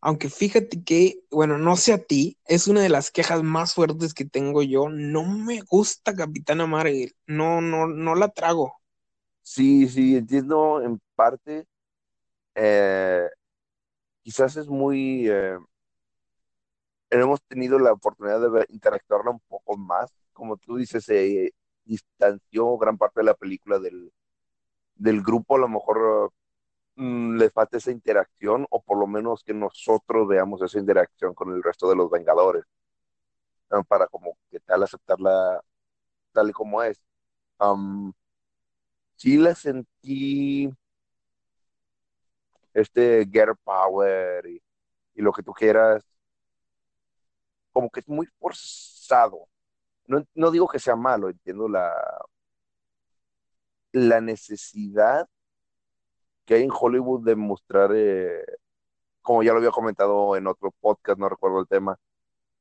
Aunque 0.00 0.30
fíjate 0.30 0.82
que, 0.84 1.20
bueno, 1.30 1.58
no 1.58 1.76
sé 1.76 1.92
a 1.92 1.98
ti, 1.98 2.38
es 2.46 2.68
una 2.68 2.80
de 2.82 2.88
las 2.88 3.10
quejas 3.10 3.42
más 3.42 3.74
fuertes 3.74 4.14
que 4.14 4.24
tengo 4.24 4.62
yo. 4.62 4.88
No 4.88 5.24
me 5.24 5.60
gusta 5.62 6.14
Capitana 6.14 6.66
Marvel, 6.66 7.14
no, 7.26 7.60
no, 7.60 7.86
no 7.86 8.14
la 8.14 8.28
trago. 8.28 8.74
Sí, 9.42 9.88
sí, 9.88 10.16
entiendo 10.16 10.82
en 10.82 11.00
parte 11.16 11.66
eh, 12.54 13.28
quizás 14.22 14.56
es 14.56 14.68
muy... 14.68 15.28
Eh, 15.28 15.58
hemos 17.10 17.42
tenido 17.42 17.78
la 17.78 17.92
oportunidad 17.92 18.40
de 18.50 18.66
interactuarla 18.68 19.30
un 19.30 19.40
poco 19.48 19.76
más. 19.76 20.12
Como 20.32 20.56
tú 20.56 20.76
dices, 20.76 21.04
se 21.04 21.52
distanció 21.84 22.76
gran 22.78 22.98
parte 22.98 23.20
de 23.20 23.24
la 23.24 23.34
película 23.34 23.78
del, 23.78 24.12
del 24.96 25.22
grupo. 25.22 25.56
A 25.56 25.60
lo 25.60 25.68
mejor 25.68 26.32
mm, 26.98 27.38
le 27.38 27.50
falta 27.50 27.78
esa 27.78 27.90
interacción, 27.90 28.66
o 28.70 28.82
por 28.82 28.98
lo 28.98 29.06
menos 29.06 29.42
que 29.44 29.54
nosotros 29.54 30.28
veamos 30.28 30.62
esa 30.62 30.78
interacción 30.78 31.34
con 31.34 31.52
el 31.52 31.62
resto 31.62 31.88
de 31.88 31.96
los 31.96 32.10
Vengadores. 32.10 32.64
para 33.88 34.06
como 34.06 34.36
que 34.50 34.60
tal 34.60 34.82
aceptarla 34.82 35.62
tal 36.32 36.50
y 36.50 36.52
como 36.52 36.82
es. 36.82 37.00
Sí 39.16 39.36
la 39.36 39.54
sentí 39.54 40.70
este 42.74 43.26
Get 43.30 43.48
Power 43.64 44.46
y, 44.46 44.62
y, 45.14 45.22
lo 45.22 45.32
que 45.32 45.42
tú 45.42 45.52
quieras, 45.52 46.04
como 47.72 47.90
que 47.90 48.00
es 48.00 48.08
muy 48.08 48.26
forzado. 48.38 49.48
No, 50.06 50.24
no 50.34 50.50
digo 50.50 50.68
que 50.68 50.78
sea 50.80 50.96
malo, 50.96 51.30
entiendo 51.30 51.68
la, 51.68 51.92
la 53.92 54.20
necesidad 54.20 55.28
que 56.48 56.54
hay 56.54 56.62
en 56.62 56.70
Hollywood 56.72 57.26
de 57.26 57.36
mostrar, 57.36 57.90
eh, 57.94 58.42
como 59.20 59.42
ya 59.42 59.52
lo 59.52 59.58
había 59.58 59.70
comentado 59.70 60.34
en 60.34 60.46
otro 60.46 60.72
podcast, 60.80 61.18
no 61.18 61.28
recuerdo 61.28 61.60
el 61.60 61.68
tema, 61.68 62.00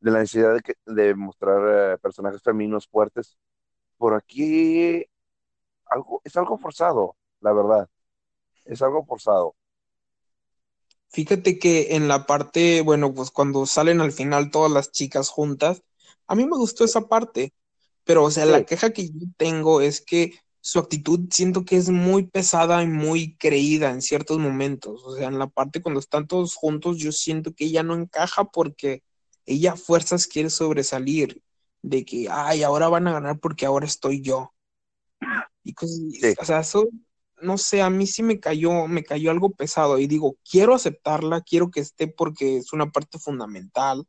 de 0.01 0.11
la 0.11 0.19
necesidad 0.19 0.55
de, 0.55 0.59
que, 0.59 0.73
de 0.85 1.15
mostrar 1.15 1.93
eh, 1.93 1.97
personajes 1.97 2.43
femeninos 2.43 2.85
fuertes. 2.85 3.37
Por 3.97 4.13
aquí 4.13 5.05
algo, 5.85 6.21
es 6.25 6.35
algo 6.35 6.57
forzado, 6.57 7.15
la 7.39 7.53
verdad. 7.53 7.89
Es 8.65 8.81
algo 8.81 9.05
forzado. 9.05 9.55
Fíjate 11.07 11.57
que 11.57 11.95
en 11.95 12.09
la 12.09 12.25
parte, 12.25 12.81
bueno, 12.81 13.13
pues 13.13 13.31
cuando 13.31 13.65
salen 13.65 14.01
al 14.01 14.11
final 14.11 14.51
todas 14.51 14.69
las 14.69 14.91
chicas 14.91 15.29
juntas, 15.29 15.81
a 16.27 16.35
mí 16.35 16.43
me 16.45 16.57
gustó 16.57 16.83
esa 16.83 17.07
parte, 17.07 17.53
pero 18.03 18.25
o 18.25 18.31
sea, 18.31 18.43
sí. 18.43 18.51
la 18.51 18.65
queja 18.65 18.91
que 18.91 19.07
yo 19.07 19.27
tengo 19.37 19.79
es 19.79 20.01
que 20.01 20.33
su 20.67 20.79
actitud 20.79 21.29
siento 21.31 21.63
que 21.63 21.77
es 21.77 21.87
muy 21.87 22.23
pesada 22.23 22.83
y 22.83 22.87
muy 22.87 23.37
creída 23.37 23.89
en 23.91 24.01
ciertos 24.01 24.37
momentos. 24.37 25.01
O 25.05 25.15
sea, 25.15 25.29
en 25.29 25.39
la 25.39 25.47
parte 25.47 25.81
cuando 25.81 26.01
están 26.01 26.27
todos 26.27 26.55
juntos, 26.55 26.97
yo 26.97 27.13
siento 27.13 27.53
que 27.53 27.63
ella 27.63 27.83
no 27.83 27.95
encaja 27.95 28.43
porque 28.43 29.01
ella 29.45 29.71
a 29.71 29.77
fuerzas 29.77 30.27
quiere 30.27 30.49
sobresalir, 30.49 31.41
de 31.81 32.03
que, 32.03 32.27
ay, 32.29 32.63
ahora 32.63 32.89
van 32.89 33.07
a 33.07 33.13
ganar 33.13 33.39
porque 33.39 33.65
ahora 33.65 33.85
estoy 33.85 34.21
yo. 34.21 34.53
Y 35.63 35.73
cosas, 35.73 35.99
sí. 36.19 36.33
o 36.37 36.43
sea, 36.43 36.59
eso, 36.59 36.89
no 37.41 37.57
sé, 37.57 37.81
a 37.81 37.89
mí 37.89 38.05
sí 38.05 38.21
me 38.21 38.41
cayó, 38.41 38.87
me 38.87 39.05
cayó 39.05 39.31
algo 39.31 39.51
pesado 39.51 39.97
y 39.99 40.07
digo, 40.07 40.35
quiero 40.43 40.75
aceptarla, 40.75 41.43
quiero 41.43 41.71
que 41.71 41.79
esté 41.79 42.09
porque 42.09 42.57
es 42.57 42.73
una 42.73 42.91
parte 42.91 43.19
fundamental 43.19 44.05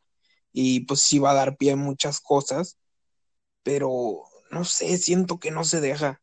y 0.53 0.81
pues 0.81 1.03
sí 1.03 1.21
va 1.21 1.31
a 1.31 1.35
dar 1.35 1.57
pie 1.57 1.73
a 1.73 1.77
muchas 1.77 2.18
cosas, 2.21 2.79
pero 3.62 4.25
no 4.51 4.64
sé, 4.64 4.99
siento 4.99 5.38
que 5.38 5.53
no 5.53 5.62
se 5.62 5.81
deja. 5.81 6.21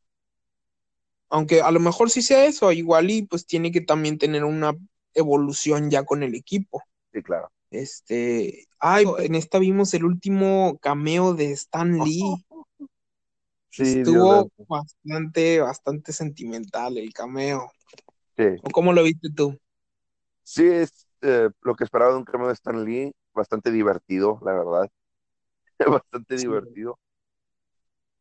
Aunque 1.30 1.62
a 1.62 1.72
lo 1.72 1.80
mejor 1.80 2.10
sí 2.10 2.22
sea 2.22 2.46
eso, 2.46 2.72
igual 2.72 3.10
y 3.12 3.24
pues 3.24 3.46
tiene 3.46 3.72
que 3.72 3.82
también 3.82 4.18
tener 4.18 4.44
una 4.44 4.76
evolución 5.14 5.90
ya 5.90 6.04
con 6.04 6.24
el 6.24 6.36
equipo. 6.36 6.84
Sí, 7.12 7.22
claro. 7.24 7.52
Este, 7.72 8.68
ay, 8.80 9.06
en 9.20 9.36
esta 9.36 9.60
vimos 9.60 9.94
el 9.94 10.06
último 10.06 10.78
cameo 10.82 11.34
de 11.34 11.52
Stan 11.52 11.98
Lee. 12.00 12.46
Sí, 13.70 14.00
Estuvo 14.00 14.50
bastante, 14.70 15.60
bastante 15.60 16.14
sentimental 16.14 16.98
el 16.98 17.12
cameo. 17.12 17.70
Sí. 18.38 18.44
¿O 18.64 18.70
¿Cómo 18.70 18.94
lo 18.94 19.04
viste 19.04 19.28
tú? 19.36 19.60
Sí, 20.44 20.66
es 20.66 21.06
eh, 21.22 21.50
lo 21.62 21.76
que 21.76 21.84
esperaba 21.84 22.12
de 22.12 22.18
un 22.20 22.24
cameo 22.24 22.48
de 22.48 22.54
Stan 22.54 22.86
Lee, 22.86 23.12
bastante 23.34 23.72
divertido, 23.72 24.40
la 24.46 24.54
verdad. 24.54 24.90
bastante 26.04 26.38
sí. 26.38 26.46
divertido. 26.48 26.98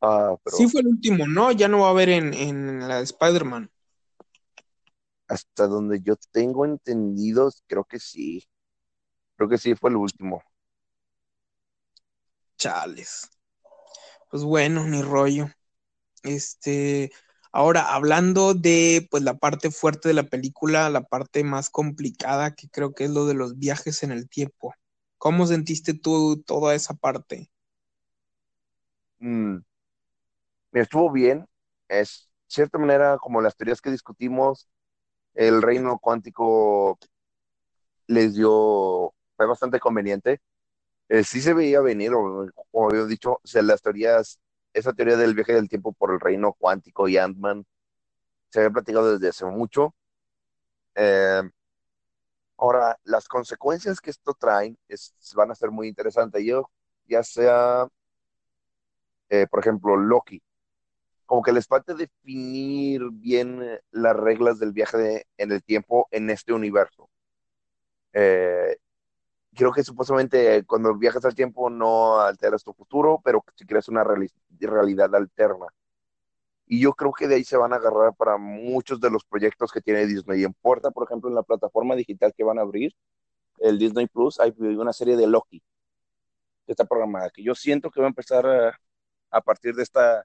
Ah, 0.00 0.36
pero... 0.42 0.56
Sí 0.56 0.68
fue 0.68 0.80
el 0.82 0.88
último, 0.88 1.26
¿no? 1.26 1.52
Ya 1.52 1.68
no 1.68 1.80
va 1.80 1.88
a 1.88 1.90
haber 1.90 2.08
en, 2.10 2.34
en 2.34 2.86
la 2.86 2.98
de 2.98 3.04
Spider-Man. 3.04 3.70
Hasta 5.28 5.66
donde 5.66 6.00
yo 6.02 6.16
tengo 6.32 6.64
entendido, 6.64 7.50
creo 7.66 7.84
que 7.84 7.98
sí. 7.98 8.46
Creo 9.36 9.48
que 9.48 9.58
sí 9.58 9.74
fue 9.74 9.90
el 9.90 9.96
último. 9.96 10.42
Chales. 12.56 13.30
Pues 14.30 14.44
bueno, 14.44 14.84
ni 14.84 15.02
rollo. 15.02 15.48
Este, 16.22 17.12
ahora 17.52 17.94
hablando 17.94 18.54
de 18.54 19.06
pues 19.10 19.22
la 19.22 19.38
parte 19.38 19.70
fuerte 19.70 20.08
de 20.08 20.14
la 20.14 20.24
película, 20.24 20.90
la 20.90 21.02
parte 21.04 21.44
más 21.44 21.70
complicada 21.70 22.54
que 22.54 22.68
creo 22.68 22.94
que 22.94 23.04
es 23.04 23.10
lo 23.10 23.26
de 23.26 23.34
los 23.34 23.58
viajes 23.58 24.02
en 24.02 24.12
el 24.12 24.28
tiempo. 24.28 24.74
¿Cómo 25.18 25.46
sentiste 25.46 25.94
tú 25.94 26.42
toda 26.44 26.74
esa 26.74 26.94
parte? 26.94 27.50
Mm. 29.20 29.58
Estuvo 30.74 31.10
bien. 31.10 31.46
Es 31.88 32.30
cierta 32.48 32.78
manera 32.78 33.18
como 33.18 33.40
las 33.40 33.56
teorías 33.56 33.80
que 33.80 33.90
discutimos, 33.90 34.68
el 35.34 35.62
reino 35.62 35.98
cuántico 36.00 36.98
les 38.06 38.34
dio 38.34 39.14
fue 39.36 39.46
bastante 39.46 39.80
conveniente. 39.80 40.40
Eh, 41.08 41.24
sí 41.24 41.40
se 41.42 41.54
veía 41.54 41.80
venir, 41.80 42.12
o, 42.14 42.48
como 42.72 42.90
había 42.90 43.04
dicho, 43.06 43.40
o 43.42 43.62
las 43.62 43.82
teorías, 43.82 44.40
esa 44.72 44.92
teoría 44.94 45.16
del 45.16 45.34
viaje 45.34 45.54
del 45.54 45.68
tiempo 45.68 45.92
por 45.92 46.12
el 46.12 46.20
reino 46.20 46.54
cuántico 46.54 47.08
y 47.08 47.18
Ant-Man 47.18 47.66
se 48.50 48.60
había 48.60 48.70
platicado 48.72 49.14
desde 49.14 49.30
hace 49.30 49.46
mucho. 49.46 49.94
Eh, 50.94 51.42
ahora, 52.56 52.98
las 53.04 53.28
consecuencias 53.28 54.00
que 54.00 54.10
esto 54.10 54.34
trae 54.34 54.76
van 55.36 55.50
a 55.50 55.54
ser 55.54 55.70
muy 55.70 55.88
interesantes. 55.88 56.44
Yo, 56.44 56.70
ya 57.06 57.22
sea, 57.22 57.86
eh, 59.28 59.46
por 59.50 59.60
ejemplo, 59.60 59.96
Loki, 59.96 60.42
como 61.26 61.42
que 61.42 61.52
les 61.52 61.66
falta 61.66 61.94
definir 61.94 63.02
bien 63.12 63.80
las 63.90 64.16
reglas 64.16 64.58
del 64.58 64.72
viaje 64.72 64.98
de, 64.98 65.26
en 65.38 65.52
el 65.52 65.62
tiempo 65.62 66.08
en 66.10 66.30
este 66.30 66.52
universo. 66.52 67.08
Eh, 68.12 68.76
creo 69.54 69.72
que 69.72 69.84
supuestamente 69.84 70.64
cuando 70.64 70.94
viajas 70.96 71.24
al 71.24 71.34
tiempo 71.34 71.70
no 71.70 72.20
alteras 72.20 72.64
tu 72.64 72.72
futuro, 72.72 73.20
pero 73.24 73.44
si 73.56 73.66
creas 73.66 73.88
una 73.88 74.04
reali 74.04 74.28
realidad 74.60 75.14
alterna. 75.14 75.66
Y 76.66 76.80
yo 76.80 76.94
creo 76.94 77.12
que 77.12 77.28
de 77.28 77.36
ahí 77.36 77.44
se 77.44 77.56
van 77.56 77.72
a 77.72 77.76
agarrar 77.76 78.14
para 78.14 78.38
muchos 78.38 79.00
de 79.00 79.10
los 79.10 79.24
proyectos 79.24 79.70
que 79.70 79.82
tiene 79.82 80.06
Disney. 80.06 80.44
En 80.44 80.54
puerta, 80.54 80.90
por 80.90 81.04
ejemplo, 81.04 81.28
en 81.28 81.34
la 81.34 81.42
plataforma 81.42 81.94
digital 81.94 82.32
que 82.34 82.44
van 82.44 82.58
a 82.58 82.62
abrir, 82.62 82.94
el 83.58 83.78
Disney 83.78 84.06
Plus, 84.06 84.40
hay 84.40 84.52
una 84.58 84.92
serie 84.92 85.16
de 85.16 85.26
Loki 85.26 85.62
que 86.66 86.72
está 86.72 86.84
programada, 86.86 87.30
que 87.30 87.42
yo 87.42 87.54
siento 87.54 87.90
que 87.90 88.00
va 88.00 88.06
a 88.06 88.08
empezar 88.08 88.46
a, 88.46 88.80
a 89.30 89.40
partir 89.42 89.74
de 89.74 89.82
esta 89.82 90.24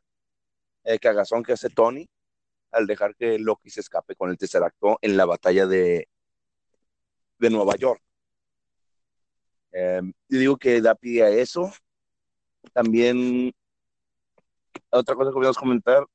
eh, 0.89 0.99
cagazón 0.99 1.43
que 1.43 1.53
hace 1.53 1.69
Tony 1.69 2.09
al 2.71 2.87
dejar 2.87 3.15
que 3.15 3.37
Loki 3.37 3.69
se 3.69 3.81
escape 3.81 4.15
con 4.15 4.31
el 4.31 4.37
tercer 4.37 4.63
acto 4.63 4.97
en 5.01 5.17
la 5.17 5.25
batalla 5.25 5.67
de, 5.67 6.09
de 7.37 7.49
Nueva 7.49 7.75
York. 7.75 8.01
Eh, 9.71 10.01
yo 10.27 10.39
digo 10.39 10.57
que 10.57 10.81
da 10.81 10.95
pie 10.95 11.23
a 11.23 11.29
eso. 11.29 11.71
También, 12.73 13.51
otra 14.89 15.15
cosa 15.15 15.31
que 15.31 15.47
a 15.47 15.53
comentar, 15.53 16.05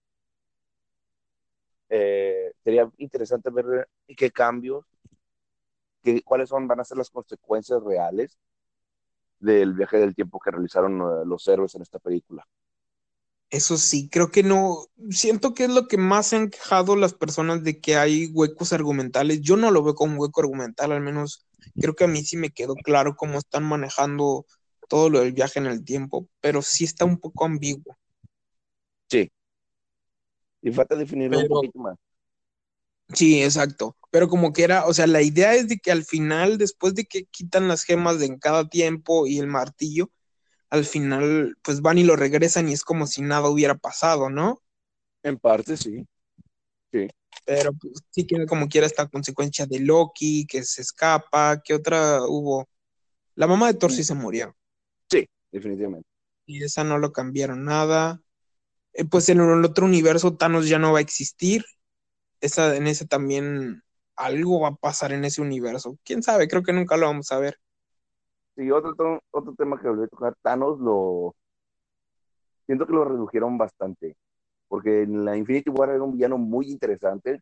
eh, 1.88 2.52
sería 2.64 2.90
interesante 2.98 3.50
ver 3.50 3.88
qué 4.16 4.30
cambios, 4.30 4.84
qué, 6.02 6.20
cuáles 6.22 6.48
son, 6.48 6.66
van 6.66 6.80
a 6.80 6.84
ser 6.84 6.98
las 6.98 7.10
consecuencias 7.10 7.80
reales 7.82 8.38
del 9.38 9.74
viaje 9.74 9.98
del 9.98 10.14
tiempo 10.14 10.40
que 10.40 10.50
realizaron 10.50 11.00
uh, 11.00 11.24
los 11.24 11.46
héroes 11.46 11.74
en 11.76 11.82
esta 11.82 12.00
película. 12.00 12.44
Eso 13.54 13.78
sí, 13.78 14.08
creo 14.08 14.32
que 14.32 14.42
no, 14.42 14.88
siento 15.10 15.54
que 15.54 15.62
es 15.66 15.70
lo 15.70 15.86
que 15.86 15.96
más 15.96 16.26
se 16.26 16.34
han 16.34 16.50
quejado 16.50 16.96
las 16.96 17.14
personas 17.14 17.62
de 17.62 17.80
que 17.80 17.94
hay 17.94 18.26
huecos 18.32 18.72
argumentales. 18.72 19.42
Yo 19.42 19.56
no 19.56 19.70
lo 19.70 19.84
veo 19.84 19.94
como 19.94 20.14
un 20.14 20.18
hueco 20.18 20.40
argumental, 20.40 20.90
al 20.90 21.00
menos 21.00 21.46
creo 21.80 21.94
que 21.94 22.02
a 22.02 22.08
mí 22.08 22.24
sí 22.24 22.36
me 22.36 22.50
quedó 22.50 22.74
claro 22.74 23.14
cómo 23.14 23.38
están 23.38 23.62
manejando 23.62 24.44
todo 24.88 25.08
lo 25.08 25.20
del 25.20 25.34
viaje 25.34 25.60
en 25.60 25.66
el 25.66 25.84
tiempo, 25.84 26.28
pero 26.40 26.62
sí 26.62 26.82
está 26.82 27.04
un 27.04 27.16
poco 27.16 27.44
ambiguo. 27.44 27.96
Sí. 29.08 29.30
Y 30.60 30.72
falta 30.72 30.96
definirlo 30.96 31.36
pero, 31.36 31.54
un 31.54 31.60
poquito 31.60 31.78
más. 31.78 31.96
Sí, 33.12 33.40
exacto. 33.40 33.96
Pero 34.10 34.28
como 34.28 34.52
que 34.52 34.64
era, 34.64 34.84
o 34.86 34.92
sea, 34.92 35.06
la 35.06 35.22
idea 35.22 35.54
es 35.54 35.68
de 35.68 35.78
que 35.78 35.92
al 35.92 36.04
final, 36.04 36.58
después 36.58 36.96
de 36.96 37.04
que 37.04 37.26
quitan 37.26 37.68
las 37.68 37.84
gemas 37.84 38.18
de 38.18 38.26
en 38.26 38.40
cada 38.40 38.68
tiempo 38.68 39.28
y 39.28 39.38
el 39.38 39.46
martillo, 39.46 40.10
al 40.74 40.84
final, 40.84 41.56
pues 41.62 41.80
van 41.80 41.98
y 41.98 42.02
lo 42.02 42.16
regresan 42.16 42.68
y 42.68 42.72
es 42.72 42.82
como 42.82 43.06
si 43.06 43.22
nada 43.22 43.48
hubiera 43.48 43.76
pasado, 43.76 44.28
¿no? 44.28 44.60
En 45.22 45.38
parte, 45.38 45.76
sí. 45.76 46.04
Sí. 46.90 47.08
Pero 47.44 47.72
pues, 47.74 48.02
sí 48.10 48.26
que 48.26 48.44
como 48.46 48.68
quiera 48.68 48.86
esta 48.86 49.06
consecuencia 49.06 49.66
de 49.66 49.78
Loki, 49.78 50.46
que 50.46 50.64
se 50.64 50.82
escapa, 50.82 51.62
¿qué 51.64 51.74
otra 51.74 52.22
hubo? 52.26 52.68
La 53.36 53.46
mamá 53.46 53.68
de 53.68 53.78
Thor 53.78 53.92
sí 53.92 54.02
se 54.02 54.14
murió. 54.14 54.56
Sí, 55.08 55.28
definitivamente. 55.52 56.08
Y 56.44 56.64
esa 56.64 56.82
no 56.82 56.98
lo 56.98 57.12
cambiaron 57.12 57.64
nada. 57.64 58.20
Eh, 58.94 59.04
pues 59.04 59.28
en 59.28 59.40
el 59.40 59.64
otro 59.64 59.86
universo 59.86 60.36
Thanos 60.36 60.68
ya 60.68 60.80
no 60.80 60.92
va 60.92 60.98
a 60.98 61.02
existir. 61.02 61.64
Esa, 62.40 62.74
en 62.76 62.88
ese 62.88 63.06
también 63.06 63.84
algo 64.16 64.60
va 64.60 64.68
a 64.68 64.74
pasar 64.74 65.12
en 65.12 65.24
ese 65.24 65.40
universo. 65.40 65.98
¿Quién 66.02 66.24
sabe? 66.24 66.48
Creo 66.48 66.64
que 66.64 66.72
nunca 66.72 66.96
lo 66.96 67.06
vamos 67.06 67.30
a 67.30 67.38
ver. 67.38 67.60
Sí, 68.56 68.70
otro, 68.70 69.22
otro 69.30 69.54
tema 69.54 69.80
que 69.80 69.88
volví 69.88 70.04
a 70.04 70.08
tocar, 70.08 70.34
Thanos 70.42 70.78
lo... 70.78 71.34
Siento 72.66 72.86
que 72.86 72.92
lo 72.92 73.04
redujeron 73.04 73.58
bastante 73.58 74.16
porque 74.74 75.02
en 75.02 75.24
la 75.24 75.36
Infinity 75.36 75.70
War 75.70 75.90
era 75.90 76.02
un 76.02 76.12
villano 76.12 76.36
muy 76.36 76.68
interesante 76.68 77.40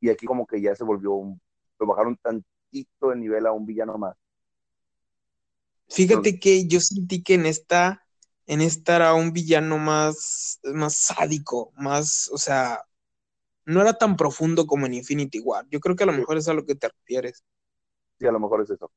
y 0.00 0.08
aquí 0.08 0.24
como 0.24 0.46
que 0.46 0.62
ya 0.62 0.74
se 0.74 0.82
volvió 0.82 1.12
un, 1.12 1.38
lo 1.78 1.86
bajaron 1.86 2.16
tantito 2.16 3.10
de 3.10 3.16
nivel 3.16 3.46
a 3.46 3.52
un 3.52 3.66
villano 3.66 3.98
más. 3.98 4.16
Fíjate 5.88 6.40
que 6.40 6.66
yo 6.66 6.80
sentí 6.80 7.22
que 7.22 7.34
en 7.34 7.44
esta, 7.44 8.02
en 8.46 8.62
esta 8.62 8.96
era 8.96 9.12
un 9.12 9.34
villano 9.34 9.76
más, 9.76 10.58
más 10.64 10.94
sádico, 10.94 11.72
más, 11.76 12.30
o 12.32 12.38
sea, 12.38 12.82
no 13.66 13.82
era 13.82 13.92
tan 13.92 14.16
profundo 14.16 14.66
como 14.66 14.86
en 14.86 14.94
Infinity 14.94 15.40
War. 15.40 15.66
Yo 15.70 15.80
creo 15.80 15.96
que 15.96 16.04
a 16.04 16.06
lo 16.06 16.12
mejor 16.14 16.38
es 16.38 16.48
a 16.48 16.54
lo 16.54 16.64
que 16.64 16.74
te 16.74 16.88
refieres. 16.88 17.44
Sí, 18.18 18.26
a 18.26 18.32
lo 18.32 18.40
mejor 18.40 18.62
es 18.62 18.70
eso. 18.70 18.90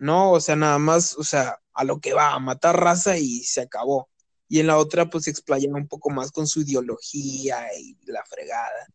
No, 0.00 0.32
o 0.32 0.40
sea, 0.40 0.56
nada 0.56 0.78
más, 0.78 1.14
o 1.18 1.22
sea, 1.22 1.60
a 1.74 1.84
lo 1.84 2.00
que 2.00 2.14
va, 2.14 2.32
a 2.32 2.38
matar 2.38 2.80
raza 2.80 3.18
y 3.18 3.40
se 3.44 3.60
acabó. 3.60 4.08
Y 4.48 4.58
en 4.58 4.66
la 4.66 4.78
otra, 4.78 5.10
pues 5.10 5.24
se 5.24 5.30
explayaba 5.30 5.76
un 5.76 5.88
poco 5.88 6.08
más 6.08 6.32
con 6.32 6.46
su 6.46 6.62
ideología 6.62 7.66
y 7.78 7.96
la 8.06 8.24
fregada. 8.24 8.88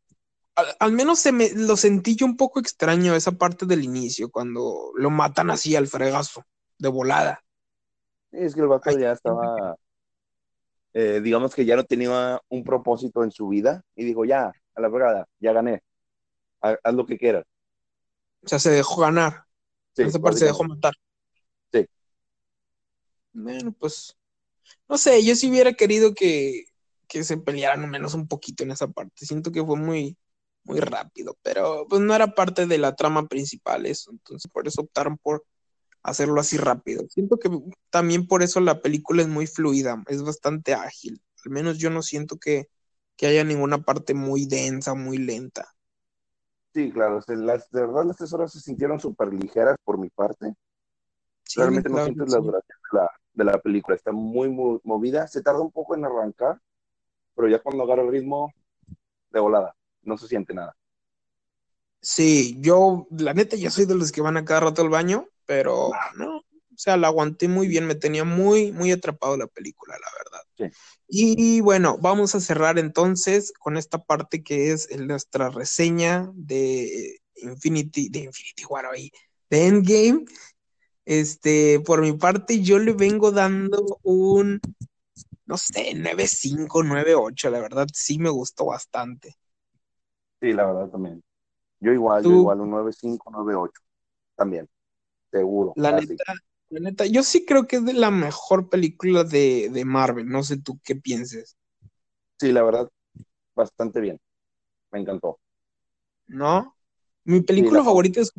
Al, 0.79 0.91
menos 0.93 1.19
se 1.19 1.31
me 1.31 1.51
lo 1.51 1.77
sentí 1.77 2.15
yo 2.15 2.25
un 2.25 2.37
poco 2.37 2.59
extraño 2.59 3.15
esa 3.15 3.33
parte 3.33 3.67
del 3.67 3.83
inicio, 3.83 4.31
cuando 4.31 4.91
lo 4.95 5.11
matan 5.11 5.51
así 5.51 5.75
al 5.75 5.85
fregazo, 5.85 6.43
de 6.79 6.89
volada. 6.89 7.43
Es 8.31 8.55
que 8.55 8.61
el 8.61 8.67
vato 8.67 8.97
ya 8.97 9.11
estaba, 9.11 9.75
eh, 10.93 11.21
digamos 11.21 11.53
que 11.53 11.65
ya 11.65 11.75
no 11.75 11.83
tenía 11.83 12.41
un 12.49 12.63
propósito 12.63 13.23
en 13.23 13.31
su 13.31 13.47
vida 13.47 13.83
y 13.95 14.05
dijo, 14.05 14.25
ya, 14.25 14.51
a 14.73 14.81
la 14.81 14.89
fregada, 14.89 15.27
ya 15.39 15.53
gané, 15.53 15.83
haz, 16.61 16.93
lo 16.93 17.05
que 17.05 17.17
quieras. 17.17 17.45
O 18.43 18.47
sea, 18.47 18.57
se 18.57 18.71
dejó 18.71 19.01
ganar. 19.01 19.44
Sí, 19.95 20.03
esa 20.03 20.19
parte 20.19 20.39
se 20.39 20.45
dejó 20.45 20.63
matar. 20.63 20.93
Sí. 21.71 21.85
Bueno, 23.33 23.71
pues, 23.73 24.15
no 24.89 24.97
sé, 24.97 25.23
yo 25.25 25.35
sí 25.35 25.49
hubiera 25.49 25.73
querido 25.73 26.13
que, 26.13 26.65
que 27.07 27.23
se 27.23 27.37
pelearan 27.37 27.83
al 27.83 27.89
menos 27.91 28.13
un 28.13 28.27
poquito 28.27 28.63
en 28.63 28.71
esa 28.71 28.87
parte. 28.87 29.25
Siento 29.25 29.51
que 29.51 29.63
fue 29.63 29.77
muy, 29.77 30.17
muy 30.63 30.79
rápido, 30.79 31.37
pero 31.41 31.87
pues 31.89 32.01
no 32.01 32.15
era 32.15 32.35
parte 32.35 32.65
de 32.67 32.77
la 32.77 32.95
trama 32.95 33.27
principal 33.27 33.85
eso, 33.85 34.11
entonces 34.11 34.51
por 34.51 34.67
eso 34.67 34.81
optaron 34.81 35.17
por 35.17 35.45
hacerlo 36.03 36.41
así 36.41 36.57
rápido. 36.57 37.05
Siento 37.09 37.37
que 37.37 37.49
también 37.89 38.27
por 38.27 38.43
eso 38.43 38.59
la 38.61 38.81
película 38.81 39.21
es 39.23 39.27
muy 39.27 39.47
fluida, 39.47 40.03
es 40.07 40.23
bastante 40.23 40.73
ágil. 40.73 41.21
Al 41.45 41.51
menos 41.51 41.77
yo 41.79 41.89
no 41.89 42.01
siento 42.01 42.37
que, 42.37 42.67
que 43.17 43.27
haya 43.27 43.43
ninguna 43.43 43.83
parte 43.83 44.13
muy 44.13 44.45
densa, 44.47 44.95
muy 44.95 45.17
lenta. 45.19 45.74
Sí, 46.75 46.91
claro, 46.91 47.21
las, 47.25 47.71
de 47.71 47.79
verdad 47.79 48.03
las 48.03 48.17
tres 48.17 48.33
horas 48.33 48.51
se 48.51 48.59
sintieron 48.59 48.99
súper 48.99 49.33
ligeras 49.33 49.77
por 49.85 49.97
mi 49.97 50.09
parte. 50.09 50.53
Realmente 51.55 51.87
no 51.87 52.03
sientes 52.03 52.29
la 52.29 52.39
duración 52.39 52.77
de 52.91 52.97
la, 52.97 53.09
de 53.31 53.43
la, 53.45 53.57
película, 53.59 53.95
está 53.95 54.11
muy, 54.11 54.49
muy 54.49 54.81
movida, 54.83 55.25
se 55.25 55.41
tarda 55.41 55.61
un 55.61 55.71
poco 55.71 55.95
en 55.95 56.03
arrancar, 56.03 56.59
pero 57.33 57.47
ya 57.47 57.59
cuando 57.59 57.83
agarra 57.83 58.01
el 58.01 58.11
ritmo, 58.11 58.53
de 59.31 59.39
volada, 59.39 59.73
no 60.01 60.17
se 60.17 60.27
siente 60.27 60.53
nada. 60.53 60.75
Sí, 62.01 62.57
yo, 62.59 63.07
la 63.09 63.33
neta, 63.33 63.55
ya 63.55 63.69
soy 63.69 63.85
de 63.85 63.95
los 63.95 64.11
que 64.11 64.19
van 64.19 64.35
a 64.35 64.43
cada 64.43 64.59
rato 64.59 64.81
al 64.81 64.89
baño, 64.89 65.29
pero 65.45 65.91
no, 66.17 66.34
o 66.75 66.77
sea, 66.77 66.97
la 66.97 67.07
aguanté 67.07 67.47
muy 67.47 67.67
bien, 67.67 67.87
me 67.87 67.95
tenía 67.95 68.25
muy, 68.25 68.71
muy 68.73 68.91
atrapado 68.91 69.37
la 69.37 69.47
película, 69.47 69.95
la 69.97 70.07
verdad. 70.17 70.41
Sí. 70.57 70.77
Y 71.07 71.61
bueno, 71.61 71.97
vamos 72.01 72.35
a 72.35 72.41
cerrar 72.41 72.77
entonces 72.77 73.53
con 73.59 73.77
esta 73.77 74.03
parte 74.03 74.43
que 74.43 74.71
es 74.71 74.89
nuestra 74.99 75.49
reseña 75.49 76.29
de 76.33 77.19
Infinity, 77.37 78.09
de 78.09 78.19
Infinity 78.19 78.65
War 78.67 78.85
ahí, 78.87 79.11
de 79.49 79.67
Endgame. 79.67 80.25
Este, 81.05 81.79
por 81.79 82.01
mi 82.01 82.13
parte, 82.13 82.61
yo 82.61 82.79
le 82.79 82.93
vengo 82.93 83.31
dando 83.31 83.99
un, 84.03 84.59
no 85.45 85.57
sé, 85.57 85.93
9.5, 85.95 86.83
9.8, 86.83 87.49
la 87.49 87.59
verdad 87.61 87.87
sí 87.93 88.17
me 88.17 88.29
gustó 88.29 88.65
bastante. 88.65 89.35
Sí, 90.41 90.51
la 90.51 90.65
verdad 90.65 90.89
también. 90.89 91.23
Yo 91.79 91.93
igual, 91.93 92.23
yo 92.23 92.31
igual, 92.31 92.61
un 92.61 92.71
9.5, 92.71 93.31
9.8, 93.31 93.71
también, 94.35 94.67
seguro. 95.29 95.73
La 95.75 95.91
neta, 95.91 96.33
la 96.75 96.89
neta, 96.89 97.05
yo 97.05 97.23
sí 97.23 97.45
creo 97.45 97.67
que 97.67 97.77
es 97.77 97.85
de 97.85 97.93
la 97.93 98.11
mejor 98.11 98.69
película 98.69 99.23
de, 99.23 99.69
de 99.71 99.85
Marvel. 99.85 100.27
No 100.27 100.43
sé 100.43 100.57
tú 100.57 100.77
qué 100.83 100.95
pienses. 100.95 101.55
Sí, 102.37 102.51
la 102.51 102.63
verdad, 102.63 102.89
bastante 103.55 104.01
bien. 104.01 104.19
Me 104.91 104.99
encantó. 104.99 105.39
¿No? 106.27 106.75
Mi 107.23 107.41
película 107.41 107.81
favorita 107.81 108.19
es. 108.19 108.31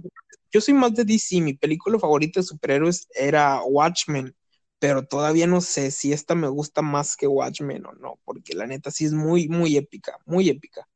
Yo 0.52 0.60
soy 0.60 0.74
más 0.74 0.94
de 0.94 1.04
DC. 1.04 1.40
Mi 1.40 1.54
película 1.54 1.98
favorita 1.98 2.40
de 2.40 2.44
superhéroes 2.44 3.08
era 3.14 3.62
Watchmen. 3.62 4.36
Pero 4.78 5.06
todavía 5.06 5.46
no 5.46 5.62
sé 5.62 5.90
si 5.90 6.12
esta 6.12 6.34
me 6.34 6.48
gusta 6.48 6.82
más 6.82 7.16
que 7.16 7.26
Watchmen 7.26 7.86
o 7.86 7.92
no. 7.94 8.18
Porque 8.24 8.54
la 8.54 8.66
neta 8.66 8.90
sí 8.90 9.06
es 9.06 9.14
muy, 9.14 9.48
muy 9.48 9.78
épica. 9.78 10.18
Muy 10.26 10.50
épica. 10.50 10.86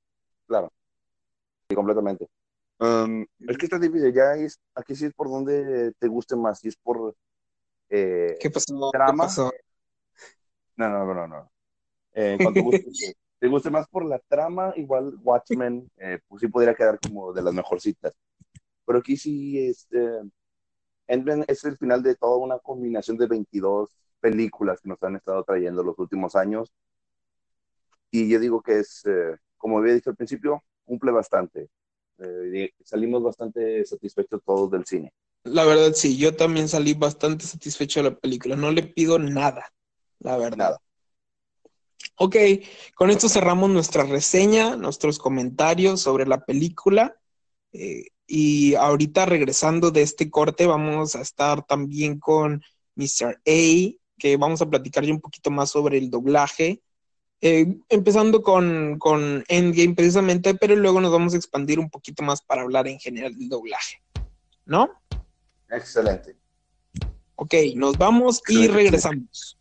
Claro. 0.46 0.70
Sí, 1.70 1.74
completamente. 1.74 2.28
Um, 2.80 3.26
es 3.40 3.58
que 3.58 3.66
está 3.66 3.78
difícil, 3.78 4.10
ya 4.14 4.34
es, 4.36 4.58
aquí 4.74 4.94
sí 4.94 5.04
es 5.04 5.12
por 5.12 5.28
donde 5.28 5.92
te 5.98 6.08
guste 6.08 6.34
más, 6.34 6.60
si 6.60 6.68
es 6.68 6.76
por 6.76 7.14
eh, 7.90 8.36
¿Qué 8.40 8.50
pasó? 8.50 8.90
trama. 8.90 9.28
No, 10.76 10.88
no, 10.88 11.14
no, 11.14 11.26
no. 11.26 11.52
Eh, 12.12 12.38
te 13.38 13.48
guste 13.48 13.70
más 13.70 13.88
por 13.88 14.04
la 14.04 14.18
trama, 14.18 14.72
igual 14.76 15.14
Watchmen, 15.22 15.90
eh, 15.96 16.18
pues 16.28 16.40
sí 16.40 16.48
podría 16.48 16.74
quedar 16.74 16.98
como 17.00 17.32
de 17.32 17.42
las 17.42 17.54
mejorcitas. 17.54 18.14
Pero 18.84 18.98
aquí 18.98 19.16
sí, 19.16 19.68
este, 19.68 20.20
es 21.06 21.64
el 21.64 21.76
final 21.78 22.02
de 22.02 22.14
toda 22.14 22.36
una 22.38 22.58
combinación 22.58 23.16
de 23.16 23.26
22 23.26 23.90
películas 24.20 24.80
que 24.80 24.88
nos 24.88 25.02
han 25.02 25.16
estado 25.16 25.42
trayendo 25.44 25.82
los 25.82 25.98
últimos 25.98 26.36
años. 26.36 26.72
Y 28.10 28.28
yo 28.28 28.38
digo 28.38 28.60
que 28.62 28.80
es, 28.80 29.02
eh, 29.06 29.36
como 29.56 29.78
había 29.78 29.94
dicho 29.94 30.10
al 30.10 30.16
principio, 30.16 30.62
cumple 30.84 31.12
bastante. 31.12 31.70
Eh, 32.18 32.70
salimos 32.84 33.22
bastante 33.22 33.84
satisfechos 33.84 34.42
todos 34.44 34.70
del 34.70 34.84
cine. 34.84 35.12
La 35.44 35.64
verdad, 35.64 35.92
sí, 35.94 36.16
yo 36.16 36.36
también 36.36 36.68
salí 36.68 36.94
bastante 36.94 37.46
satisfecho 37.46 38.02
de 38.02 38.10
la 38.10 38.16
película. 38.16 38.56
No 38.56 38.70
le 38.70 38.82
pido 38.82 39.18
nada, 39.18 39.72
la 40.18 40.36
verdad. 40.36 40.76
Ok, 42.16 42.36
con 42.94 43.10
esto 43.10 43.28
cerramos 43.28 43.70
nuestra 43.70 44.04
reseña, 44.04 44.76
nuestros 44.76 45.18
comentarios 45.18 46.00
sobre 46.02 46.26
la 46.26 46.44
película. 46.44 47.16
Eh, 47.72 48.06
y 48.26 48.74
ahorita 48.74 49.26
regresando 49.26 49.90
de 49.90 50.02
este 50.02 50.30
corte, 50.30 50.66
vamos 50.66 51.16
a 51.16 51.22
estar 51.22 51.64
también 51.64 52.20
con 52.20 52.62
Mr. 52.96 53.40
A, 53.46 53.96
que 54.18 54.36
vamos 54.36 54.60
a 54.60 54.68
platicar 54.68 55.04
ya 55.04 55.12
un 55.12 55.20
poquito 55.20 55.50
más 55.50 55.70
sobre 55.70 55.98
el 55.98 56.10
doblaje 56.10 56.82
eh, 57.42 57.74
empezando 57.88 58.42
con, 58.42 58.98
con, 58.98 59.44
Endgame 59.48 59.94
precisamente, 59.94 60.54
pero 60.54 60.76
luego 60.76 61.00
nos 61.00 61.10
vamos 61.10 61.32
a 61.32 61.38
expandir 61.38 61.78
un 61.78 61.88
poquito 61.88 62.22
más 62.22 62.42
para 62.42 62.62
hablar 62.62 62.86
en 62.86 63.00
general 63.00 63.34
del 63.34 63.48
doblaje. 63.48 64.02
¿No? 64.66 64.90
Excelente. 65.70 66.36
Ok, 67.36 67.54
nos 67.74 67.96
vamos 67.96 68.42
y 68.48 68.68
regresamos. 68.68 69.58